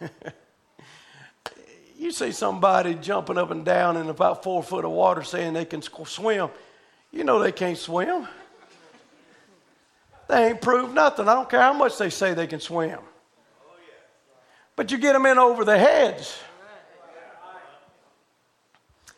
you 1.98 2.12
see 2.12 2.32
somebody 2.32 2.94
jumping 2.94 3.38
up 3.38 3.50
and 3.50 3.64
down 3.64 3.96
in 3.96 4.08
about 4.08 4.42
four 4.42 4.62
foot 4.62 4.84
of 4.84 4.90
water 4.90 5.22
saying 5.22 5.52
they 5.52 5.64
can 5.64 5.82
swim. 5.82 6.50
You 7.12 7.24
know 7.24 7.38
they 7.40 7.52
can't 7.52 7.78
swim. 7.78 8.26
They 10.28 10.48
ain't 10.48 10.60
proved 10.60 10.94
nothing. 10.94 11.28
I 11.28 11.34
don't 11.34 11.50
care 11.50 11.60
how 11.60 11.72
much 11.72 11.98
they 11.98 12.10
say 12.10 12.34
they 12.34 12.46
can 12.46 12.60
swim. 12.60 13.00
But 14.76 14.92
you 14.92 14.98
get 14.98 15.12
them 15.12 15.26
in 15.26 15.38
over 15.38 15.64
their 15.64 15.78
heads. 15.78 16.38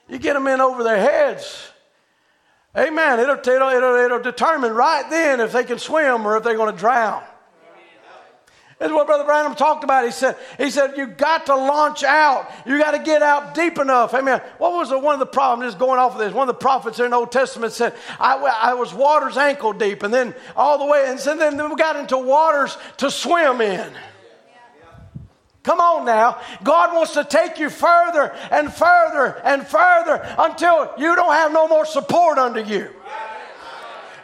You 0.08 0.18
get 0.18 0.32
them 0.34 0.46
in 0.46 0.60
over 0.60 0.82
their 0.82 1.00
heads. 1.00 1.68
Amen. 2.76 3.20
It'll, 3.20 3.36
it'll, 3.36 3.68
it'll, 3.68 3.96
it'll 3.96 4.22
determine 4.22 4.72
right 4.72 5.08
then 5.10 5.40
if 5.40 5.52
they 5.52 5.64
can 5.64 5.78
swim 5.78 6.26
or 6.26 6.38
if 6.38 6.42
they're 6.42 6.56
going 6.56 6.72
to 6.72 6.78
drown. 6.78 7.22
That's 8.82 8.92
what 8.92 9.06
Brother 9.06 9.22
Branham 9.22 9.54
talked 9.54 9.84
about. 9.84 10.04
He 10.04 10.10
said, 10.10 10.36
he 10.58 10.68
said, 10.68 10.94
you 10.96 11.06
got 11.06 11.46
to 11.46 11.54
launch 11.54 12.02
out. 12.02 12.50
You 12.66 12.78
got 12.78 12.90
to 12.90 12.98
get 12.98 13.22
out 13.22 13.54
deep 13.54 13.78
enough. 13.78 14.12
Amen. 14.12 14.42
What 14.58 14.72
was 14.72 14.88
the, 14.88 14.98
one 14.98 15.14
of 15.14 15.20
the 15.20 15.26
problems, 15.26 15.68
just 15.68 15.78
going 15.78 16.00
off 16.00 16.14
of 16.14 16.18
this, 16.18 16.32
one 16.32 16.48
of 16.48 16.54
the 16.56 16.58
prophets 16.58 16.98
in 16.98 17.10
the 17.10 17.16
Old 17.16 17.30
Testament 17.30 17.72
said, 17.72 17.94
I, 18.18 18.34
I 18.38 18.74
was 18.74 18.92
waters 18.92 19.36
ankle 19.36 19.72
deep, 19.72 20.02
and 20.02 20.12
then 20.12 20.34
all 20.56 20.78
the 20.78 20.86
way, 20.86 21.04
and 21.06 21.20
so 21.20 21.36
then 21.36 21.56
we 21.70 21.76
got 21.76 21.94
into 21.94 22.18
waters 22.18 22.76
to 22.96 23.08
swim 23.08 23.60
in. 23.60 23.92
Come 25.62 25.78
on 25.78 26.04
now. 26.04 26.40
God 26.64 26.92
wants 26.92 27.12
to 27.12 27.22
take 27.22 27.60
you 27.60 27.70
further 27.70 28.34
and 28.50 28.72
further 28.72 29.40
and 29.44 29.64
further 29.64 30.34
until 30.38 30.92
you 30.98 31.14
don't 31.14 31.34
have 31.34 31.52
no 31.52 31.68
more 31.68 31.86
support 31.86 32.36
under 32.36 32.62
you. 32.62 32.90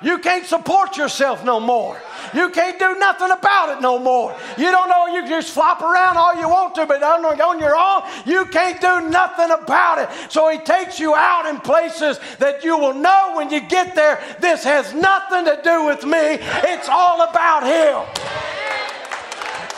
You 0.03 0.19
can't 0.19 0.47
support 0.47 0.97
yourself 0.97 1.45
no 1.45 1.59
more. 1.59 2.01
You 2.33 2.51
can't 2.51 2.79
do 2.79 2.99
nothing 2.99 3.31
about 3.31 3.77
it 3.77 3.83
no 3.83 3.99
more. 3.99 4.37
You 4.57 4.70
don't 4.70 4.89
know, 4.89 5.07
you 5.07 5.27
just 5.27 5.51
flop 5.51 5.83
around 5.83 6.16
all 6.16 6.37
you 6.37 6.49
want 6.49 6.75
to, 6.77 6.87
but 6.87 7.03
on, 7.03 7.59
your 7.59 7.77
own, 7.77 8.03
you 8.25 8.45
can't 8.47 8.81
do 8.81 9.09
nothing 9.09 9.51
about 9.51 9.99
it. 9.99 10.31
So 10.31 10.49
He 10.51 10.59
takes 10.59 11.01
you 11.01 11.15
out 11.15 11.47
in 11.47 11.59
places 11.61 12.20
that 12.39 12.62
you 12.62 12.79
will 12.79 12.95
know 12.95 13.33
when 13.35 13.51
you 13.51 13.61
get 13.61 13.95
there, 13.95 14.23
this 14.41 14.62
has 14.65 14.95
nothing 14.95 15.45
to 15.47 15.61
do 15.65 15.87
with 15.87 16.05
me, 16.05 16.39
it's 16.69 16.89
all 16.89 17.23
about 17.29 17.65
Him. 17.65 18.68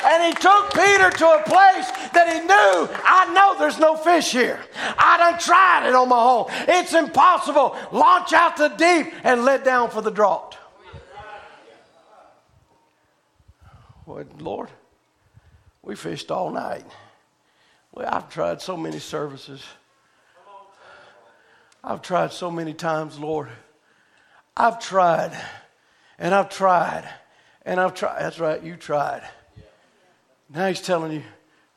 And 0.05 0.23
he 0.25 0.33
took 0.33 0.73
Peter 0.73 1.11
to 1.11 1.27
a 1.27 1.43
place 1.45 1.91
that 2.13 2.29
he 2.33 2.41
knew, 2.41 2.89
I 3.05 3.33
know 3.35 3.59
there's 3.59 3.79
no 3.79 3.97
fish 3.97 4.33
here. 4.33 4.61
I 4.75 5.17
done 5.19 5.39
tried 5.39 5.89
it 5.89 5.95
on 5.95 6.09
my 6.09 6.17
own. 6.17 6.47
It's 6.69 6.95
impossible. 6.95 7.77
Launch 7.93 8.33
out 8.33 8.57
the 8.57 8.69
deep 8.69 9.13
and 9.25 9.45
let 9.45 9.65
down 9.65 9.91
for 9.91 10.03
the 10.03 10.11
draught. 10.11 10.57
Well, 14.07 14.25
Lord, 14.39 14.71
we 15.83 15.95
fished 15.95 16.31
all 16.31 16.51
night. 16.51 16.85
Well, 17.93 18.09
I've 18.11 18.31
tried 18.31 18.61
so 18.61 18.77
many 18.77 18.99
services. 18.99 19.63
I've 21.83 22.03
tried 22.03 22.33
so 22.33 22.51
many 22.51 22.75
times, 22.75 23.19
Lord. 23.19 23.49
I've 24.57 24.81
tried 24.81 25.39
and 26.19 26.35
I've 26.35 26.51
tried 26.51 27.09
and 27.65 27.81
I've 27.81 27.95
tried. 27.95 28.21
That's 28.21 28.39
right, 28.39 28.63
you 28.63 28.77
tried. 28.77 29.23
Now 30.53 30.67
he's 30.67 30.81
telling 30.81 31.13
you, 31.13 31.23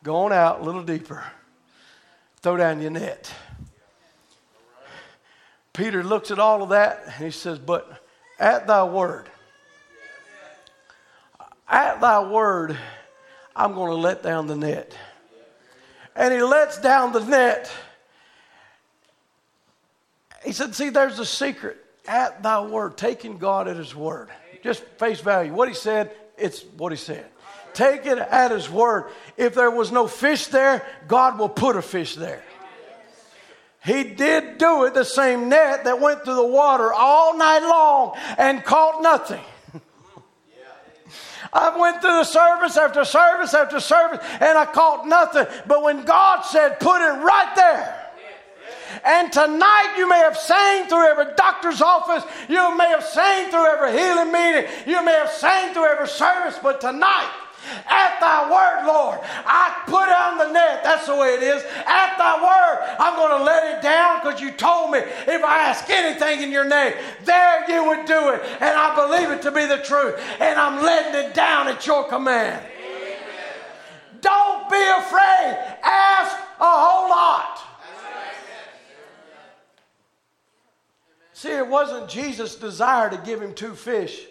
go 0.04 0.16
on 0.18 0.34
out 0.34 0.62
a 0.62 0.64
little 0.64 0.84
deeper, 0.84 1.24
throw 2.42 2.58
down 2.58 2.82
your 2.82 2.92
net. 2.92 3.32
Peter 5.74 6.04
looks 6.04 6.32
at 6.32 6.40
all 6.40 6.64
of 6.64 6.70
that 6.70 7.04
and 7.06 7.26
he 7.26 7.32
says, 7.32 7.60
But 7.60 8.04
at 8.40 8.68
thy 8.68 8.84
word, 8.84 9.30
at 11.68 12.02
thy 12.02 12.24
word, 12.24 12.78
I'm 13.56 13.74
going 13.74 13.90
to 13.90 13.96
let 13.96 14.24
down 14.24 14.48
the 14.48 14.56
net. 14.56 14.98
And 16.16 16.34
he 16.34 16.42
lets 16.42 16.80
down 16.80 17.12
the 17.12 17.26
net. 17.26 17.72
He 20.44 20.52
said, 20.52 20.76
See, 20.76 20.90
there's 20.90 21.20
a 21.20 21.26
secret. 21.26 21.78
At 22.08 22.44
thy 22.44 22.62
word, 22.62 22.98
taking 22.98 23.38
God 23.38 23.68
at 23.68 23.78
his 23.78 23.96
word. 23.96 24.30
Just 24.64 24.84
face 25.00 25.22
value. 25.22 25.54
What 25.54 25.70
he 25.70 25.74
said, 25.74 26.12
it's 26.38 26.64
what 26.78 26.92
he 26.92 26.98
said. 26.98 27.26
Take 27.74 28.06
it 28.06 28.18
at 28.18 28.52
his 28.52 28.70
word. 28.70 29.06
If 29.38 29.56
there 29.56 29.72
was 29.72 29.92
no 29.92 30.08
fish 30.08 30.48
there, 30.48 30.86
God 31.08 31.40
will 31.40 31.50
put 31.50 31.76
a 31.76 31.82
fish 31.82 32.16
there. 32.16 32.44
He 33.86 34.04
did 34.04 34.60
do 34.60 34.86
it, 34.86 34.94
the 34.94 35.04
same 35.04 35.50
net 35.50 35.84
that 35.84 36.00
went 36.00 36.24
through 36.24 36.36
the 36.36 36.48
water 36.48 36.94
all 36.94 37.38
night 37.38 37.60
long 37.60 38.16
and 38.38 38.64
caught 38.64 39.02
nothing. 39.02 39.42
I 41.54 41.78
went 41.78 42.02
through 42.02 42.12
the 42.12 42.24
service 42.24 42.78
after 42.78 43.04
service 43.04 43.54
after 43.54 43.82
service 43.82 44.20
and 44.40 44.58
I 44.58 44.66
caught 44.66 45.06
nothing. 45.06 45.48
But 45.68 45.84
when 45.84 46.06
God 46.06 46.44
said, 46.44 46.80
put 46.80 47.02
it 47.02 47.24
right 47.24 47.54
there. 47.56 48.00
And 49.04 49.34
tonight 49.34 49.96
you 49.98 50.08
may 50.08 50.20
have 50.20 50.38
sang 50.38 50.88
through 50.88 51.06
every 51.06 51.34
doctor's 51.36 51.82
office, 51.82 52.24
you 52.48 52.78
may 52.78 52.88
have 52.88 53.04
sang 53.04 53.50
through 53.50 53.66
every 53.66 53.92
healing 53.92 54.32
meeting, 54.32 54.72
you 54.86 55.04
may 55.04 55.14
have 55.14 55.32
sang 55.32 55.74
through 55.74 55.88
every 55.88 56.08
service, 56.08 56.58
but 56.62 56.80
tonight 56.80 57.32
at 57.66 58.20
thy 58.20 58.50
word, 58.50 58.88
Lord, 58.88 59.20
I 59.24 59.84
put 59.86 60.10
on 60.10 60.38
the 60.38 60.52
net. 60.52 60.84
That's 60.84 61.08
the 61.08 61.16
way 61.16 61.36
it 61.36 61.44
is. 61.44 61.64
At 61.64 62.18
thy 62.18 62.36
word, 62.42 62.96
I'm 63.00 63.16
going 63.16 63.40
to 63.40 63.44
let 63.44 63.78
it 63.78 63.82
down 63.82 64.20
because 64.22 64.42
you 64.42 64.52
told 64.52 64.92
me 64.92 65.00
if 65.00 65.44
I 65.44 65.60
ask 65.60 65.90
anything 65.90 66.42
in 66.42 66.52
your 66.52 66.68
name, 66.68 66.94
there 67.24 67.70
you 67.70 67.86
would 67.88 68.06
do 68.06 68.30
it. 68.30 68.42
And 68.60 68.78
I 68.78 68.96
believe 68.96 69.30
it 69.32 69.42
to 69.44 69.52
be 69.52 69.66
the 69.66 69.78
truth. 69.78 70.20
And 70.40 70.60
I'm 70.60 70.84
letting 70.84 71.30
it 71.30 71.34
down 71.34 71.68
at 71.68 71.86
your 71.88 72.08
command. 72.08 72.64
Amen. 72.66 73.18
Don't 74.22 74.70
be 74.70 74.84
afraid. 74.98 75.78
Ask 75.84 76.38
a 76.60 76.66
whole 76.66 77.10
lot. 77.10 77.60
See, 81.34 81.52
it 81.52 81.68
wasn't 81.68 82.08
Jesus' 82.08 82.56
desire 82.56 83.10
to 83.10 83.18
give 83.18 83.42
him 83.42 83.54
two 83.54 83.76
fish. 83.76 84.28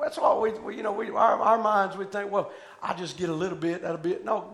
That's 0.00 0.18
all 0.18 0.40
we, 0.40 0.52
we 0.52 0.76
you 0.76 0.82
know, 0.82 0.92
we, 0.92 1.10
our, 1.10 1.40
our 1.40 1.58
minds, 1.58 1.96
we 1.96 2.04
think, 2.04 2.30
well, 2.30 2.50
I 2.82 2.94
just 2.94 3.16
get 3.16 3.28
a 3.28 3.34
little 3.34 3.58
bit, 3.58 3.82
that 3.82 3.94
a 3.94 3.98
bit. 3.98 4.24
No, 4.24 4.52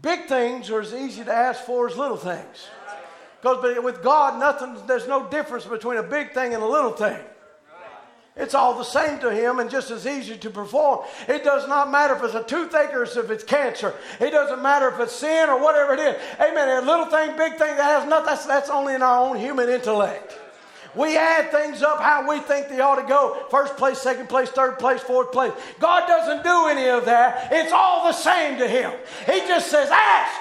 big 0.00 0.26
things 0.26 0.70
are 0.70 0.80
as 0.80 0.94
easy 0.94 1.24
to 1.24 1.32
ask 1.32 1.64
for 1.64 1.88
as 1.88 1.96
little 1.96 2.16
things. 2.16 2.68
Because 3.40 3.82
with 3.82 4.02
God, 4.02 4.40
nothing, 4.40 4.86
there's 4.86 5.06
no 5.06 5.28
difference 5.28 5.66
between 5.66 5.98
a 5.98 6.02
big 6.02 6.32
thing 6.32 6.54
and 6.54 6.62
a 6.62 6.66
little 6.66 6.92
thing. 6.92 7.22
It's 8.36 8.54
all 8.54 8.76
the 8.76 8.84
same 8.84 9.20
to 9.20 9.32
him 9.32 9.60
and 9.60 9.70
just 9.70 9.92
as 9.92 10.06
easy 10.06 10.36
to 10.38 10.50
perform. 10.50 11.04
It 11.28 11.44
does 11.44 11.68
not 11.68 11.90
matter 11.90 12.16
if 12.16 12.24
it's 12.24 12.34
a 12.34 12.42
toothache 12.42 12.92
or 12.92 13.04
if 13.04 13.30
it's 13.30 13.44
cancer. 13.44 13.94
It 14.18 14.30
doesn't 14.30 14.60
matter 14.60 14.88
if 14.88 14.98
it's 14.98 15.14
sin 15.14 15.48
or 15.48 15.62
whatever 15.62 15.94
it 15.94 16.00
is. 16.00 16.16
Amen. 16.40 16.82
A 16.82 16.86
little 16.86 17.06
thing, 17.06 17.36
big 17.36 17.52
thing 17.52 17.76
that 17.76 17.84
has 17.84 18.08
nothing, 18.08 18.26
that's, 18.26 18.46
that's 18.46 18.70
only 18.70 18.94
in 18.94 19.02
our 19.02 19.20
own 19.20 19.38
human 19.38 19.68
intellect. 19.68 20.36
We 20.96 21.16
add 21.16 21.50
things 21.50 21.82
up 21.82 22.00
how 22.00 22.28
we 22.28 22.40
think 22.40 22.68
they 22.68 22.80
ought 22.80 23.00
to 23.00 23.08
go. 23.08 23.46
First 23.50 23.76
place, 23.76 23.98
second 23.98 24.28
place, 24.28 24.50
third 24.50 24.78
place, 24.78 25.00
fourth 25.00 25.32
place. 25.32 25.52
God 25.80 26.06
doesn't 26.06 26.44
do 26.44 26.66
any 26.68 26.88
of 26.88 27.04
that. 27.06 27.48
It's 27.52 27.72
all 27.72 28.06
the 28.06 28.12
same 28.12 28.58
to 28.58 28.68
Him. 28.68 28.92
He 29.26 29.40
just 29.40 29.70
says, 29.70 29.90
ask 29.90 30.40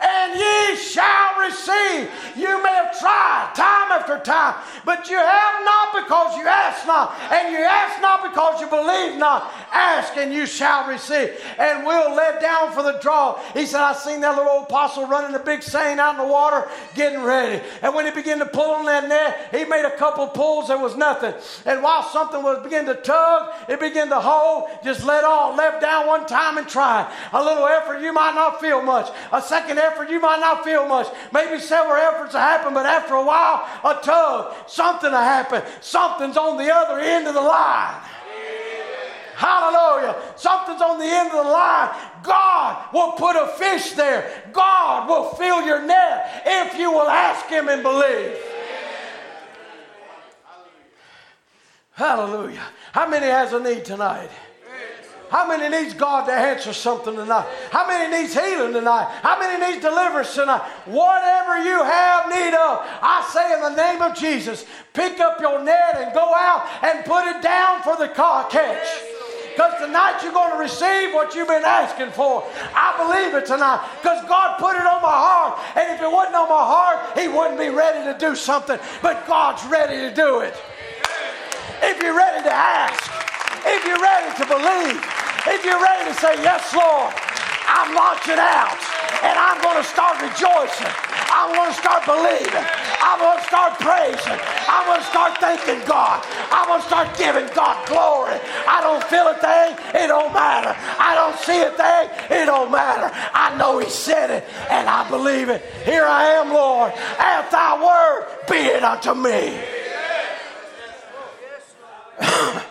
and 0.00 0.38
ye 0.38 0.76
shall 0.76 1.40
receive. 1.40 2.10
You 2.36 2.62
may 2.62 2.74
have 2.74 2.98
tried 2.98 3.52
time 3.54 3.92
after 3.92 4.18
time, 4.20 4.54
but 4.84 5.10
you 5.10 5.16
have 5.16 5.64
not 5.64 5.94
because 5.94 6.36
you 6.36 6.46
ask 6.46 6.86
not, 6.86 7.18
and 7.32 7.52
you 7.52 7.58
ask 7.58 8.00
not 8.00 8.22
because 8.22 8.60
you 8.60 8.68
believe 8.68 9.18
not. 9.18 9.52
Ask 9.72 10.16
and 10.16 10.32
you 10.32 10.46
shall 10.46 10.88
receive. 10.88 11.30
And 11.58 11.84
we'll 11.84 12.14
let 12.14 12.40
down 12.40 12.72
for 12.72 12.82
the 12.82 12.98
draw. 13.00 13.40
He 13.52 13.66
said, 13.66 13.80
I 13.80 13.92
seen 13.92 14.20
that 14.20 14.36
little 14.36 14.50
old 14.50 14.64
apostle 14.64 15.06
running 15.06 15.34
a 15.34 15.38
big 15.38 15.62
seine 15.62 15.98
out 15.98 16.12
in 16.12 16.26
the 16.26 16.32
water, 16.32 16.68
getting 16.94 17.22
ready. 17.22 17.62
And 17.82 17.94
when 17.94 18.04
he 18.04 18.12
began 18.12 18.38
to 18.38 18.46
pull 18.46 18.70
on 18.70 18.84
that 18.86 19.08
net, 19.08 19.48
he 19.50 19.64
made 19.64 19.84
a 19.84 19.96
couple 19.96 20.26
pulls, 20.28 20.68
there 20.68 20.78
was 20.78 20.96
nothing. 20.96 21.34
And 21.66 21.82
while 21.82 22.02
something 22.04 22.42
was 22.42 22.62
beginning 22.62 22.94
to 22.94 23.00
tug, 23.00 23.52
it 23.68 23.80
began 23.80 24.08
to 24.10 24.20
hold, 24.20 24.68
just 24.84 25.04
let 25.04 25.24
off, 25.24 25.56
left 25.58 25.80
down 25.80 26.06
one 26.06 26.26
time 26.26 26.58
and 26.58 26.68
try. 26.68 27.12
A 27.32 27.42
little 27.42 27.66
effort, 27.66 28.00
you 28.00 28.12
might 28.12 28.34
not 28.34 28.60
feel 28.60 28.82
much. 28.82 29.10
A 29.32 29.42
second 29.42 29.78
effort, 29.78 29.87
you 30.08 30.20
might 30.20 30.40
not 30.40 30.64
feel 30.64 30.86
much. 30.86 31.06
Maybe 31.32 31.60
several 31.60 31.96
efforts 31.96 32.34
will 32.34 32.40
happen, 32.40 32.74
but 32.74 32.86
after 32.86 33.14
a 33.14 33.24
while, 33.24 33.66
a 33.84 34.00
tug, 34.02 34.54
something 34.68 35.10
will 35.10 35.18
happen. 35.18 35.62
Something's 35.80 36.36
on 36.36 36.56
the 36.56 36.72
other 36.72 36.98
end 36.98 37.26
of 37.26 37.34
the 37.34 37.40
line. 37.40 38.00
Hallelujah. 39.36 40.16
Something's 40.34 40.82
on 40.82 40.98
the 40.98 41.04
end 41.04 41.30
of 41.30 41.44
the 41.44 41.50
line. 41.50 41.90
God 42.24 42.92
will 42.92 43.12
put 43.12 43.36
a 43.36 43.46
fish 43.56 43.92
there. 43.92 44.50
God 44.52 45.08
will 45.08 45.30
fill 45.34 45.64
your 45.64 45.86
net 45.86 46.42
if 46.44 46.76
you 46.76 46.90
will 46.90 47.08
ask 47.08 47.46
Him 47.46 47.68
and 47.68 47.82
believe. 47.82 48.36
Hallelujah. 51.92 52.62
How 52.92 53.08
many 53.08 53.26
has 53.26 53.52
a 53.52 53.60
need 53.60 53.84
tonight? 53.84 54.30
How 55.30 55.46
many 55.46 55.68
needs 55.68 55.92
God 55.94 56.24
to 56.26 56.32
answer 56.32 56.72
something 56.72 57.14
tonight? 57.14 57.46
How 57.70 57.86
many 57.86 58.16
needs 58.16 58.34
healing 58.34 58.72
tonight? 58.72 59.04
How 59.22 59.38
many 59.38 59.64
needs 59.64 59.82
deliverance 59.82 60.34
tonight? 60.34 60.62
Whatever 60.86 61.62
you 61.62 61.84
have 61.84 62.28
need 62.30 62.54
of, 62.54 62.80
I 63.02 63.28
say 63.32 63.52
in 63.54 63.60
the 63.60 63.76
name 63.76 64.00
of 64.00 64.16
Jesus, 64.16 64.64
pick 64.94 65.20
up 65.20 65.40
your 65.40 65.62
net 65.62 65.96
and 65.96 66.14
go 66.14 66.32
out 66.34 66.66
and 66.82 67.04
put 67.04 67.26
it 67.26 67.42
down 67.42 67.82
for 67.82 67.96
the 67.96 68.08
catch. 68.08 68.88
Because 69.52 69.74
tonight 69.84 70.20
you're 70.22 70.32
going 70.32 70.52
to 70.52 70.58
receive 70.58 71.12
what 71.12 71.34
you've 71.34 71.48
been 71.48 71.64
asking 71.64 72.12
for. 72.12 72.44
I 72.72 72.94
believe 72.96 73.34
it 73.34 73.44
tonight 73.44 73.84
because 74.00 74.24
God 74.28 74.56
put 74.56 74.76
it 74.76 74.86
on 74.86 75.02
my 75.02 75.10
heart. 75.10 75.58
And 75.76 75.92
if 75.92 76.00
it 76.00 76.10
wasn't 76.10 76.36
on 76.36 76.48
my 76.48 76.62
heart, 76.62 77.18
He 77.18 77.26
wouldn't 77.26 77.58
be 77.58 77.68
ready 77.68 78.04
to 78.06 78.16
do 78.18 78.36
something. 78.36 78.78
But 79.02 79.26
God's 79.26 79.66
ready 79.66 79.96
to 80.08 80.14
do 80.14 80.40
it. 80.40 80.54
If 81.82 82.00
you're 82.00 82.16
ready 82.16 82.44
to 82.44 82.52
ask, 82.52 83.02
if 83.66 83.84
you're 83.84 84.00
ready 84.00 84.30
to 84.38 84.46
believe, 84.46 85.17
if 85.54 85.64
you're 85.64 85.80
ready 85.80 86.10
to 86.10 86.16
say, 86.20 86.34
Yes, 86.42 86.72
Lord, 86.74 87.12
I'm 87.68 87.94
launching 87.94 88.38
out 88.40 88.78
and 89.22 89.36
I'm 89.36 89.60
going 89.60 89.76
to 89.76 89.86
start 89.86 90.20
rejoicing. 90.22 90.92
I'm 91.30 91.54
going 91.54 91.70
to 91.70 91.78
start 91.78 92.04
believing. 92.06 92.64
I'm 93.00 93.18
going 93.18 93.38
to 93.38 93.44
start 93.44 93.78
praising. 93.78 94.38
I'm 94.68 94.86
going 94.86 95.00
to 95.00 95.06
start 95.06 95.38
thanking 95.38 95.86
God. 95.86 96.24
I'm 96.50 96.66
going 96.68 96.80
to 96.80 96.86
start 96.86 97.16
giving 97.16 97.46
God 97.54 97.86
glory. 97.86 98.38
I 98.66 98.80
don't 98.80 99.04
feel 99.04 99.28
a 99.28 99.34
thing, 99.34 99.76
it 99.94 100.08
don't 100.08 100.32
matter. 100.32 100.74
I 100.98 101.14
don't 101.14 101.38
see 101.38 101.60
a 101.62 101.70
thing, 101.70 102.40
it 102.42 102.46
don't 102.46 102.70
matter. 102.70 103.10
I 103.34 103.56
know 103.56 103.78
He 103.78 103.88
said 103.90 104.30
it 104.30 104.44
and 104.70 104.88
I 104.88 105.08
believe 105.08 105.48
it. 105.48 105.62
Here 105.84 106.04
I 106.04 106.24
am, 106.40 106.52
Lord. 106.52 106.92
At 107.18 107.50
thy 107.50 107.76
word, 107.82 108.26
be 108.48 108.56
it 108.56 108.82
unto 108.82 109.14
me. 109.14 109.60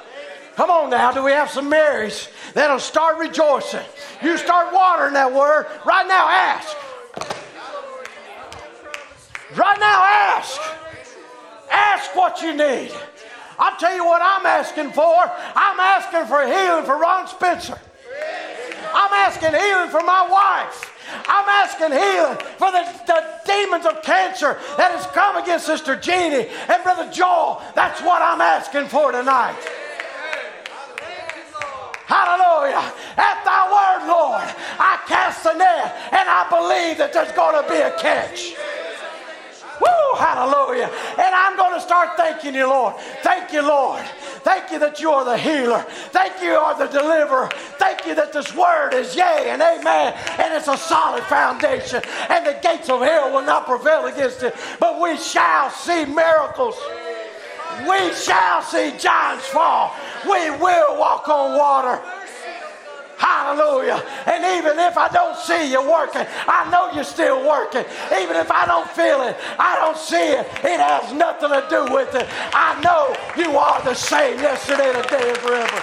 Come 0.57 0.71
on 0.71 0.89
now, 0.89 1.11
do 1.11 1.23
we 1.23 1.29
have 1.33 1.51
some 1.51 1.69
Marys 1.69 2.29
that'll 2.55 2.79
start 2.79 3.19
rejoicing? 3.19 3.85
You 4.23 4.39
start 4.39 4.73
watering 4.73 5.13
that 5.13 5.31
word. 5.31 5.67
Right 5.85 6.07
now, 6.07 6.27
ask. 6.27 6.75
Right 9.55 9.79
now, 9.79 10.01
ask. 10.03 10.59
Ask 11.69 12.15
what 12.15 12.41
you 12.41 12.55
need. 12.55 12.91
I'll 13.59 13.77
tell 13.77 13.95
you 13.95 14.03
what 14.03 14.23
I'm 14.23 14.47
asking 14.47 14.93
for. 14.93 15.31
I'm 15.55 15.79
asking 15.79 16.25
for 16.25 16.43
healing 16.47 16.85
for 16.85 16.97
Ron 16.97 17.27
Spencer. 17.27 17.77
I'm 18.95 19.13
asking 19.13 19.53
healing 19.53 19.91
for 19.91 20.01
my 20.01 20.27
wife. 20.27 20.91
I'm 21.27 21.47
asking 21.47 21.91
healing 21.91 22.37
for 22.57 22.71
the, 22.71 22.83
the 23.05 23.23
demons 23.45 23.85
of 23.85 24.01
cancer 24.01 24.57
that 24.77 24.89
has 24.89 25.05
come 25.13 25.37
against 25.37 25.67
Sister 25.67 25.95
Jeannie 25.95 26.49
and 26.67 26.81
Brother 26.81 27.11
Joel. 27.11 27.61
That's 27.75 28.01
what 28.01 28.23
I'm 28.23 28.41
asking 28.41 28.87
for 28.87 29.11
tonight. 29.11 29.55
Hallelujah. 32.07 32.87
At 33.17 33.43
thy 33.43 33.67
word, 33.67 34.07
Lord, 34.07 34.47
I 34.79 35.03
cast 35.07 35.43
the 35.43 35.53
net 35.53 35.91
and 36.15 36.23
I 36.23 36.47
believe 36.47 36.97
that 36.99 37.11
there's 37.11 37.33
going 37.33 37.61
to 37.61 37.67
be 37.67 37.75
a 37.75 37.91
catch. 37.99 38.55
Woo, 39.81 40.17
hallelujah. 40.17 40.89
And 41.19 41.35
I'm 41.35 41.57
going 41.57 41.73
to 41.75 41.81
start 41.81 42.15
thanking 42.15 42.55
you, 42.55 42.67
Lord. 42.67 42.95
Thank 43.23 43.51
you, 43.51 43.61
Lord. 43.61 44.03
Thank 44.47 44.71
you 44.71 44.79
that 44.79 45.01
you 45.01 45.11
are 45.11 45.25
the 45.25 45.37
healer. 45.37 45.85
Thank 46.15 46.41
you, 46.41 46.51
you 46.51 46.55
are 46.55 46.77
the 46.79 46.87
deliverer. 46.87 47.49
Thank 47.77 48.05
you 48.07 48.15
that 48.15 48.31
this 48.31 48.55
word 48.55 48.93
is 48.93 49.13
yea 49.13 49.49
and 49.49 49.61
amen. 49.61 50.13
And 50.39 50.53
it's 50.53 50.69
a 50.69 50.77
solid 50.77 51.23
foundation. 51.25 52.01
And 52.29 52.45
the 52.45 52.57
gates 52.63 52.89
of 52.89 53.01
hell 53.01 53.33
will 53.33 53.45
not 53.45 53.65
prevail 53.65 54.05
against 54.05 54.43
it. 54.43 54.55
But 54.79 55.01
we 55.01 55.17
shall 55.17 55.69
see 55.71 56.05
miracles. 56.05 56.79
We 57.85 58.13
shall 58.13 58.61
see 58.61 58.97
giants 58.97 59.47
fall. 59.47 59.93
We 60.25 60.49
will 60.51 60.97
walk 60.97 61.27
on 61.29 61.57
water. 61.57 62.01
Hallelujah. 63.17 64.03
And 64.27 64.45
even 64.57 64.77
if 64.77 64.97
I 64.97 65.09
don't 65.09 65.35
see 65.35 65.71
you 65.71 65.81
working, 65.81 66.25
I 66.47 66.69
know 66.69 66.91
you're 66.93 67.03
still 67.03 67.47
working. 67.47 67.83
Even 68.21 68.35
if 68.37 68.51
I 68.51 68.65
don't 68.65 68.87
feel 68.91 69.23
it, 69.23 69.35
I 69.57 69.75
don't 69.75 69.97
see 69.97 70.37
it, 70.37 70.45
it 70.63 70.79
has 70.79 71.11
nothing 71.13 71.49
to 71.49 71.65
do 71.69 71.91
with 71.91 72.13
it. 72.13 72.27
I 72.53 72.79
know 72.81 73.17
you 73.35 73.57
are 73.57 73.81
the 73.83 73.95
same 73.95 74.39
yesterday, 74.39 74.93
today, 75.01 75.29
and 75.29 75.37
forever. 75.39 75.81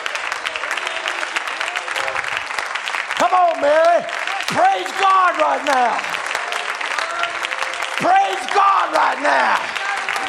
Come 3.19 3.35
on, 3.35 3.61
Mary. 3.61 4.07
Praise 4.55 4.91
God 5.03 5.35
right 5.43 5.65
now. 5.67 5.99
Praise 7.99 8.47
God 8.55 8.95
right 8.95 9.21
now. 9.23 9.84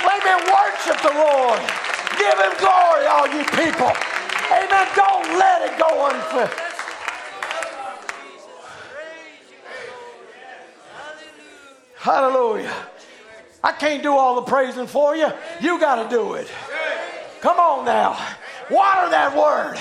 Let 0.05 0.21
me 0.23 0.35
worship 0.47 1.01
the 1.01 1.13
Lord. 1.13 1.59
Give 2.17 2.37
him 2.39 2.53
glory, 2.61 3.05
all 3.09 3.27
you 3.27 3.43
people. 3.51 3.91
Amen. 4.51 4.87
Don't 4.95 5.27
let 5.37 5.61
it 5.65 5.77
go 5.77 6.05
unfulfilled. 6.05 6.75
Hallelujah. 11.95 12.73
I 13.63 13.71
can't 13.71 14.03
do 14.03 14.11
all 14.11 14.35
the 14.35 14.43
praising 14.43 14.85
for 14.85 15.15
you. 15.15 15.27
You 15.59 15.79
got 15.79 16.03
to 16.03 16.09
do 16.15 16.33
it. 16.33 16.47
Come 17.41 17.59
on 17.59 17.85
now. 17.85 18.11
Water 18.69 19.09
that 19.09 19.35
word. 19.35 19.79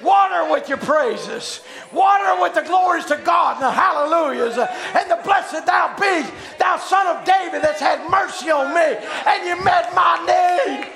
Water 0.00 0.50
with 0.52 0.68
your 0.68 0.78
praises. 0.78 1.60
Water 1.94 2.42
with 2.42 2.54
the 2.54 2.62
glories 2.62 3.04
to 3.06 3.16
God 3.16 3.56
and 3.56 3.64
the 3.64 3.70
hallelujahs. 3.70 4.58
And 4.58 5.10
the 5.10 5.20
blessed 5.22 5.64
thou 5.64 5.94
be, 5.98 6.28
thou 6.58 6.76
son 6.76 7.06
of 7.16 7.24
David 7.24 7.62
that's 7.62 7.80
had 7.80 8.10
mercy 8.10 8.50
on 8.50 8.74
me 8.74 8.98
and 9.26 9.46
you 9.46 9.64
met 9.64 9.94
my 9.94 10.18
need. 10.26 10.90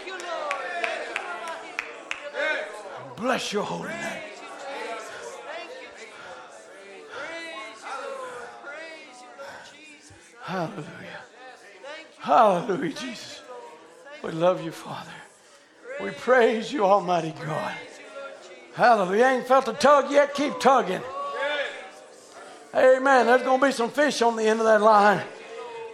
Bless 3.16 3.52
your 3.52 3.64
holy 3.64 3.88
name. 3.88 4.22
Hallelujah. 10.42 10.84
Hallelujah, 12.18 12.92
Jesus. 12.94 13.42
We 14.22 14.30
love 14.30 14.64
you, 14.64 14.70
Father. 14.70 15.10
We 16.00 16.10
praise 16.10 16.72
you, 16.72 16.84
Almighty 16.84 17.34
God. 17.44 17.74
Hallelujah. 18.78 19.18
You 19.18 19.24
ain't 19.24 19.46
felt 19.48 19.66
a 19.66 19.72
tug 19.72 20.08
yet? 20.08 20.34
Keep 20.34 20.60
tugging. 20.60 21.02
Amen. 22.72 23.26
There's 23.26 23.42
going 23.42 23.58
to 23.58 23.66
be 23.66 23.72
some 23.72 23.90
fish 23.90 24.22
on 24.22 24.36
the 24.36 24.44
end 24.44 24.60
of 24.60 24.66
that 24.66 24.80
line. 24.80 25.20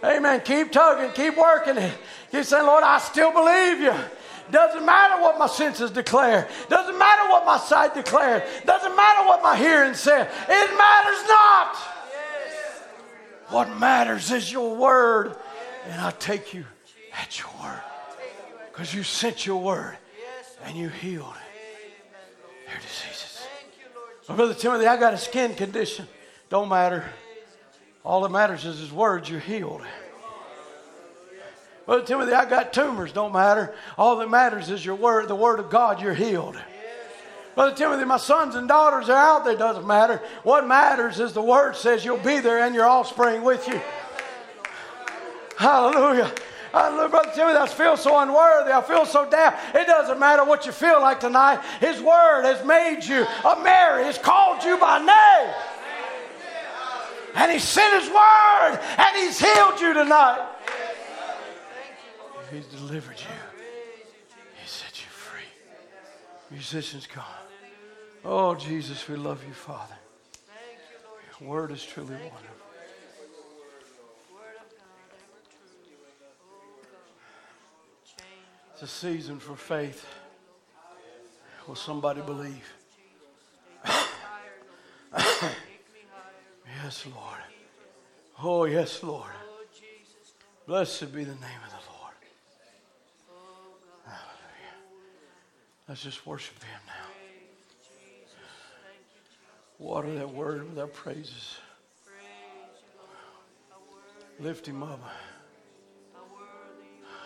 Amen. 0.03 0.39
Keep 0.45 0.71
tugging. 0.71 1.11
Keep 1.13 1.35
working 1.35 1.77
it. 1.77 1.97
Keep 2.31 2.43
saying, 2.43 2.63
Lord, 2.63 2.83
I 2.83 2.99
still 2.99 3.31
believe 3.31 3.79
you. 3.79 3.95
Doesn't 4.51 4.85
matter 4.85 5.19
what 5.19 5.39
my 5.39 5.47
senses 5.47 5.89
declare. 5.89 6.47
Doesn't 6.69 6.99
matter 6.99 7.27
what 7.31 7.43
my 7.43 7.57
sight 7.57 7.95
declares. 7.95 8.43
Doesn't 8.67 8.95
matter 8.95 9.27
what 9.27 9.41
my 9.41 9.57
hearing 9.57 9.95
says. 9.95 10.27
It 10.47 10.77
matters 10.77 11.27
not. 11.27 11.75
What 13.49 13.79
matters 13.79 14.29
is 14.29 14.51
your 14.51 14.75
word. 14.75 15.35
And 15.89 15.99
I 15.99 16.11
take 16.11 16.53
you 16.53 16.65
at 17.19 17.39
your 17.39 17.49
word. 17.63 17.81
Because 18.71 18.93
you 18.93 19.01
sent 19.01 19.47
your 19.47 19.59
word 19.59 19.97
and 20.65 20.77
you 20.77 20.89
healed 20.89 21.33
diseases. 21.33 21.44
Brother 24.27 24.53
Timothy, 24.53 24.87
I 24.87 24.97
got 24.97 25.13
a 25.13 25.17
skin 25.17 25.55
condition. 25.55 26.07
Don't 26.49 26.69
matter. 26.69 27.05
All 28.03 28.21
that 28.21 28.31
matters 28.31 28.65
is 28.65 28.79
his 28.79 28.91
words, 28.91 29.29
you're 29.29 29.39
healed. 29.39 29.81
Brother 31.85 32.05
Timothy, 32.05 32.33
I 32.33 32.49
got 32.49 32.73
tumors. 32.73 33.11
Don't 33.11 33.33
matter. 33.33 33.75
All 33.97 34.17
that 34.17 34.29
matters 34.29 34.69
is 34.69 34.83
your 34.83 34.95
word, 34.95 35.27
the 35.27 35.35
word 35.35 35.59
of 35.59 35.69
God, 35.69 36.01
you're 36.01 36.15
healed. 36.15 36.57
Brother 37.53 37.75
Timothy, 37.75 38.03
my 38.05 38.17
sons 38.17 38.55
and 38.55 38.67
daughters 38.67 39.07
are 39.07 39.17
out 39.17 39.45
there. 39.45 39.55
Doesn't 39.55 39.87
matter. 39.87 40.21
What 40.43 40.67
matters 40.67 41.19
is 41.19 41.33
the 41.33 41.41
word 41.41 41.75
says 41.75 42.03
you'll 42.03 42.17
be 42.17 42.39
there 42.39 42.59
and 42.59 42.75
your 42.75 42.85
offspring 42.85 43.43
with 43.43 43.67
you. 43.67 43.79
Hallelujah. 45.57 46.33
Hallelujah. 46.75 47.07
Brother 47.07 47.31
Timothy, 47.33 47.57
I 47.57 47.67
feel 47.67 47.95
so 47.95 48.19
unworthy. 48.19 48.73
I 48.73 48.81
feel 48.81 49.05
so 49.05 49.29
down. 49.29 49.53
It 49.73 49.87
doesn't 49.87 50.19
matter 50.19 50.43
what 50.43 50.65
you 50.65 50.73
feel 50.73 50.99
like 50.99 51.21
tonight. 51.21 51.61
His 51.79 52.01
word 52.01 52.43
has 52.43 52.65
made 52.65 52.99
you 53.05 53.25
a 53.45 53.63
Mary. 53.63 54.07
He's 54.07 54.17
called 54.17 54.61
you 54.61 54.77
by 54.77 54.99
name. 54.99 55.53
And 57.35 57.49
he 57.49 57.59
sent 57.59 58.01
his 58.01 58.11
word 58.11 58.79
and 58.97 59.15
he's 59.15 59.39
healed 59.39 59.79
you 59.79 59.93
tonight. 59.93 60.45
He's 62.51 62.65
delivered 62.65 63.19
you. 63.19 63.65
He 64.61 64.67
set 64.67 64.99
you 65.01 65.07
free. 65.07 65.47
Musicians, 66.51 67.07
come. 67.07 67.23
Oh, 68.25 68.53
Jesus, 68.53 69.07
we 69.07 69.15
love 69.15 69.41
you, 69.47 69.53
Father. 69.53 69.95
Your 71.39 71.49
word 71.49 71.71
is 71.71 71.85
truly 71.85 72.15
wonderful. 72.15 72.44
It's 78.75 78.83
a 78.83 78.87
season 78.87 79.39
for 79.39 79.55
faith. 79.55 80.05
Will 81.65 81.75
somebody 81.75 82.19
believe? 82.19 82.73
yes, 86.83 87.05
Lord. 87.05 87.39
Oh, 88.43 88.65
yes, 88.65 89.01
Lord. 89.01 89.31
Blessed 90.67 91.13
be 91.13 91.23
the 91.23 91.35
name 91.35 91.61
of 91.63 91.71
the 91.71 91.89
Lord. 91.89 92.15
Hallelujah. 94.03 94.75
Let's 95.87 96.03
just 96.03 96.27
worship 96.27 96.61
Him 96.61 96.81
now. 96.85 97.07
Water 99.79 100.13
that 100.15 100.33
word 100.33 100.69
with 100.69 100.77
our 100.79 100.87
praises. 100.87 101.59
Lift 104.41 104.67
Him 104.67 104.83
up. 104.83 104.99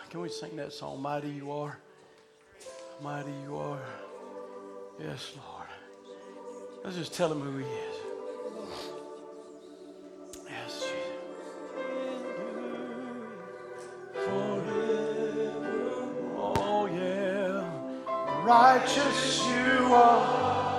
Can 0.09 0.21
we 0.21 0.29
sing 0.29 0.55
that 0.55 0.73
song, 0.73 1.01
Mighty 1.03 1.29
You 1.29 1.51
Are? 1.51 1.77
Mighty 3.03 3.31
You 3.43 3.57
Are. 3.57 3.79
Yes, 4.99 5.33
Lord. 5.37 5.67
Let's 6.83 6.97
just 6.97 7.13
tell 7.13 7.31
Him 7.31 7.41
who 7.41 7.59
He 7.59 7.63
is. 7.63 7.95
Yes, 10.49 10.81
Jesus. 10.81 11.19
Oh, 16.57 16.89
yeah. 16.91 18.43
Righteous 18.43 19.45
you 19.47 19.93
are. 19.93 20.78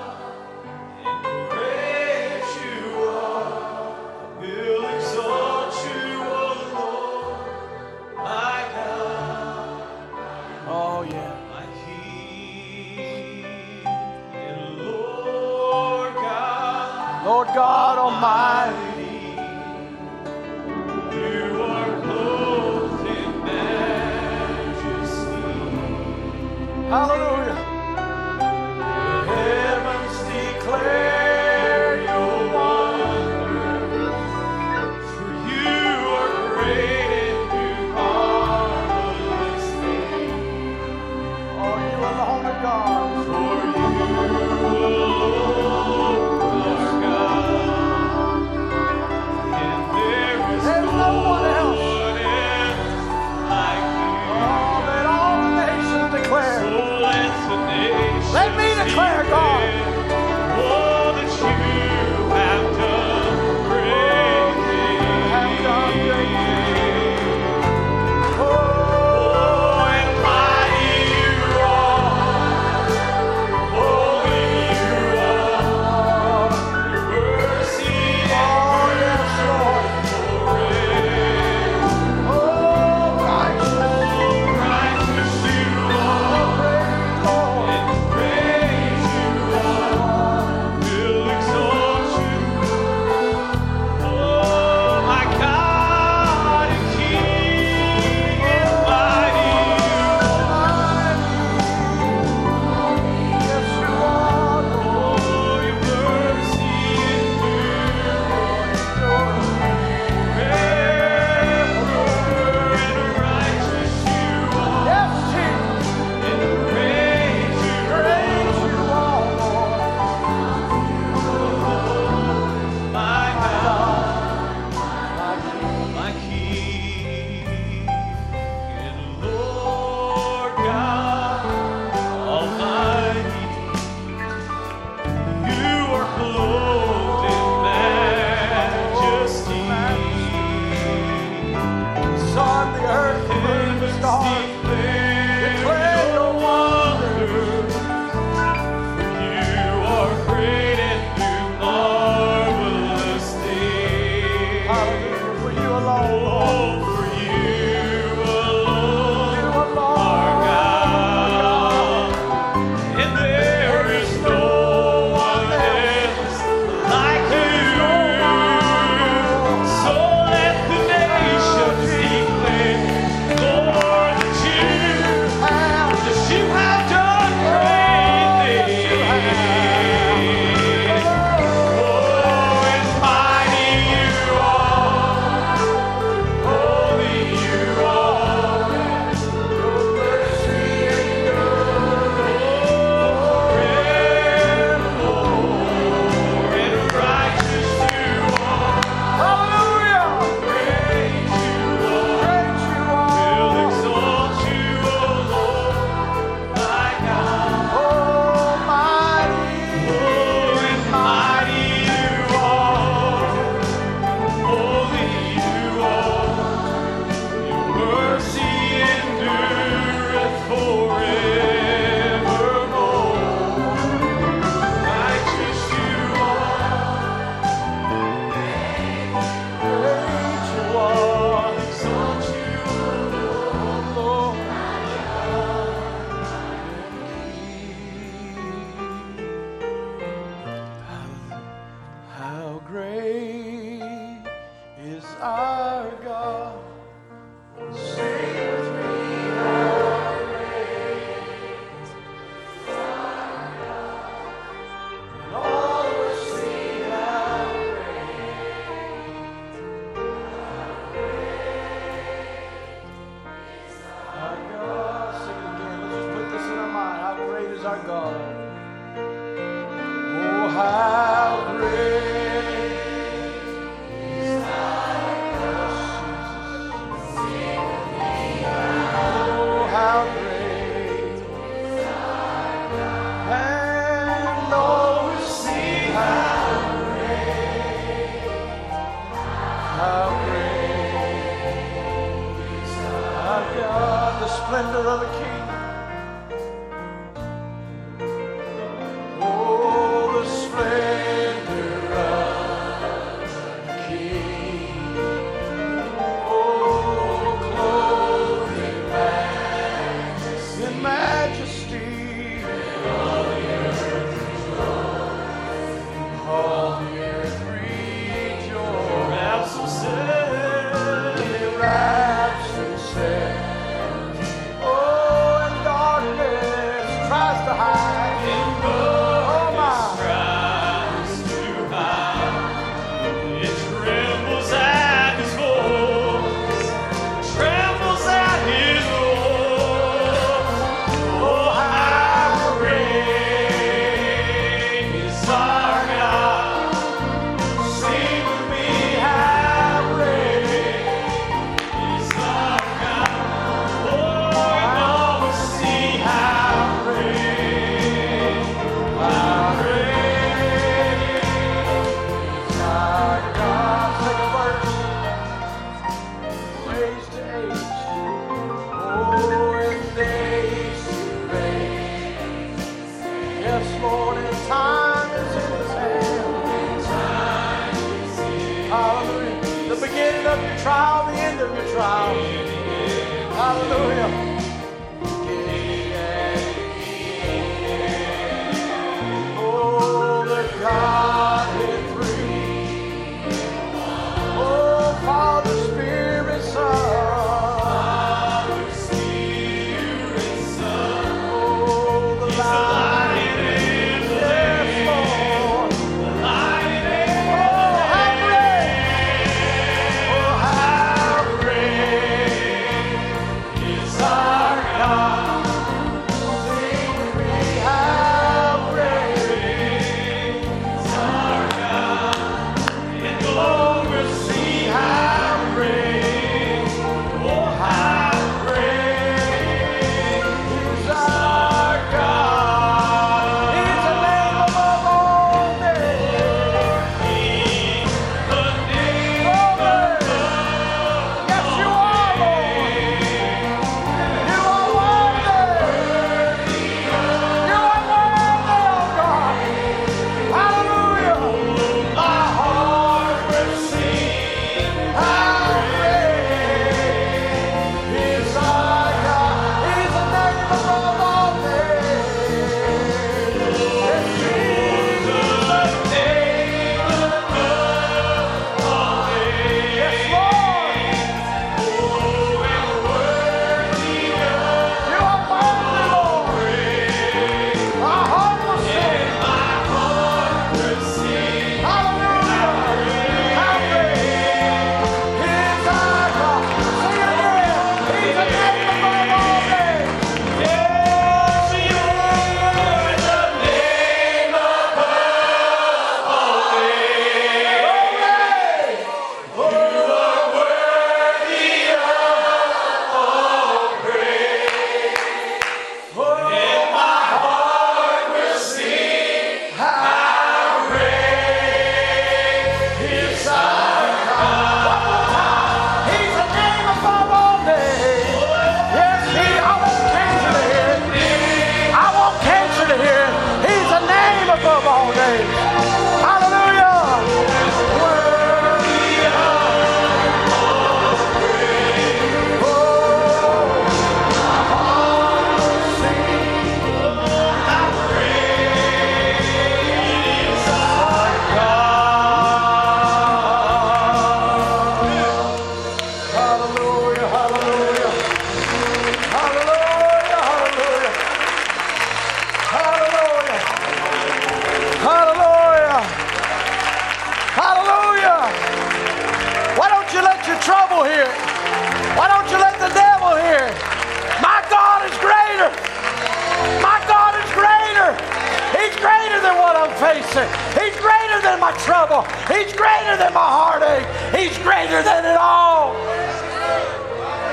My 571.50 571.58
trouble. 571.64 572.02
He's 572.30 572.52
greater 572.54 572.96
than 572.96 573.12
my 573.12 573.26
heartache. 573.26 573.86
He's 574.14 574.36
greater 574.38 574.82
than 574.82 575.04
it 575.04 575.16
all. 575.18 575.74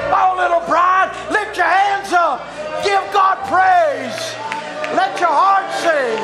Oh, 0.10 0.34
little 0.38 0.66
bride, 0.66 1.14
lift 1.30 1.58
your 1.58 1.68
hands 1.68 2.14
up. 2.14 2.42
Give 2.84 3.02
God 3.14 3.38
praise. 3.46 4.18
Let 4.96 5.20
your 5.20 5.30
heart 5.30 5.70
sing. 5.86 6.18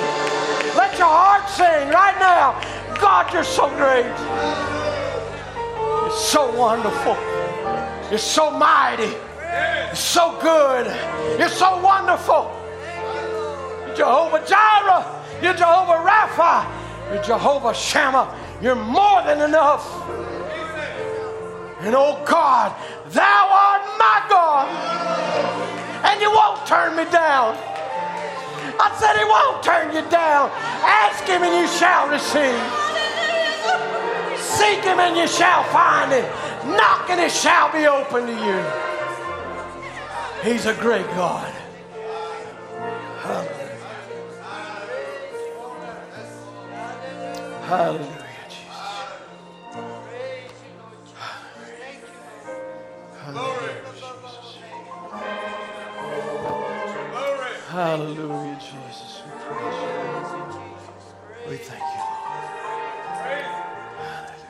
Let 0.75 0.97
your 0.97 1.07
heart 1.07 1.49
sing 1.49 1.89
right 1.89 2.17
now. 2.19 2.57
God, 2.99 3.31
you're 3.33 3.43
so 3.43 3.69
great. 3.77 4.09
You're 5.77 6.11
so 6.11 6.55
wonderful. 6.57 7.17
You're 8.09 8.17
so 8.17 8.49
mighty. 8.51 9.13
You're 9.13 9.95
so 9.95 10.39
good. 10.41 10.87
You're 11.37 11.49
so 11.49 11.81
wonderful. 11.81 12.49
You're 13.87 13.95
Jehovah 13.97 14.43
Jireh. 14.47 15.05
You're 15.41 15.53
Jehovah 15.53 16.09
Rapha. 16.09 16.82
You're 17.11 17.23
Jehovah 17.23 17.73
Shammah. 17.73 18.33
You're 18.61 18.75
more 18.75 19.23
than 19.23 19.41
enough. 19.41 19.83
And 21.81 21.95
oh 21.95 22.23
God, 22.25 22.71
thou 23.09 23.47
art 23.51 23.83
my 23.99 24.25
God. 24.29 24.67
And 26.05 26.21
you 26.21 26.31
won't 26.31 26.65
turn 26.65 26.95
me 26.95 27.03
down. 27.11 27.57
I 28.79 28.95
said 28.97 29.17
he 29.19 29.25
won't 29.25 29.63
turn 29.63 29.93
you 29.93 30.09
down. 30.09 30.49
Ask 30.83 31.25
him 31.25 31.43
and 31.43 31.53
you 31.53 31.67
shall 31.67 32.07
receive. 32.07 32.61
Seek 34.39 34.83
him 34.83 34.99
and 34.99 35.17
you 35.17 35.27
shall 35.27 35.63
find 35.65 36.11
him. 36.11 36.25
Knock 36.71 37.09
and 37.09 37.19
it 37.19 37.31
shall 37.31 37.71
be 37.71 37.85
open 37.85 38.27
to 38.27 38.33
you. 38.33 38.63
He's 40.43 40.65
a 40.65 40.73
great 40.73 41.07
God. 41.07 41.51
Hallelujah, 47.73 48.05
Jesus. 48.49 48.69
Hallelujah, 53.17 53.79
Jesus. 57.49 57.63
Hallelujah, 57.69 58.59
Jesus. 58.61 59.21
We 59.25 59.31
praise 59.49 59.79
you. 60.33 61.49
We 61.49 61.57
thank 61.57 61.81
you, 61.81 61.97
Lord. 61.97 62.45
Hallelujah. 63.97 64.43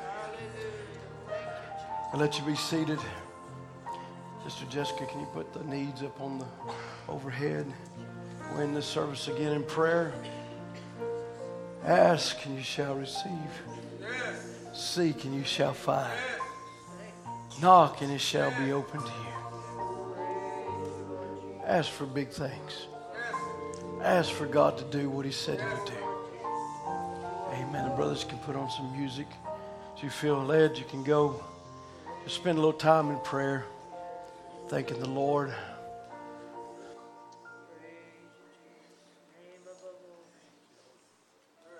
I'll 2.11 2.19
let 2.19 2.37
you 2.37 2.43
be 2.45 2.55
seated. 2.57 2.99
Sister 4.43 4.65
Jessica, 4.69 5.05
can 5.05 5.21
you 5.21 5.27
put 5.27 5.53
the 5.53 5.63
needs 5.63 6.03
up 6.03 6.19
on 6.19 6.39
the 6.39 6.47
overhead? 7.07 7.71
We're 8.53 8.63
in 8.63 8.73
this 8.73 8.85
service 8.85 9.29
again 9.29 9.53
in 9.53 9.63
prayer. 9.63 10.13
Ask 11.85 12.45
and 12.45 12.55
you 12.55 12.63
shall 12.63 12.95
receive. 12.95 13.31
Seek 14.73 15.25
and 15.25 15.35
you 15.35 15.43
shall 15.43 15.73
find. 15.73 16.13
Knock 17.61 18.01
and 18.01 18.11
it 18.11 18.21
shall 18.21 18.51
be 18.57 18.71
opened 18.71 19.05
to 19.05 19.11
you. 19.11 19.33
Ask 21.65 21.91
for 21.91 22.05
big 22.05 22.29
things. 22.29 22.87
Ask 24.01 24.31
for 24.31 24.45
God 24.45 24.77
to 24.77 24.83
do 24.85 25.09
what 25.09 25.25
He 25.25 25.31
said 25.31 25.59
He 25.59 25.65
would 25.65 25.85
do. 25.85 25.93
Amen. 27.53 27.89
The 27.89 27.95
brothers 27.95 28.23
can 28.23 28.37
put 28.39 28.55
on 28.55 28.69
some 28.69 28.91
music. 28.97 29.27
If 29.95 30.03
you 30.03 30.09
feel 30.09 30.41
led, 30.41 30.77
you 30.77 30.85
can 30.85 31.03
go. 31.03 31.43
Just 32.23 32.37
spend 32.37 32.57
a 32.57 32.61
little 32.61 32.79
time 32.79 33.11
in 33.11 33.19
prayer, 33.19 33.65
thanking 34.69 34.99
the 34.99 35.09
Lord. 35.09 35.53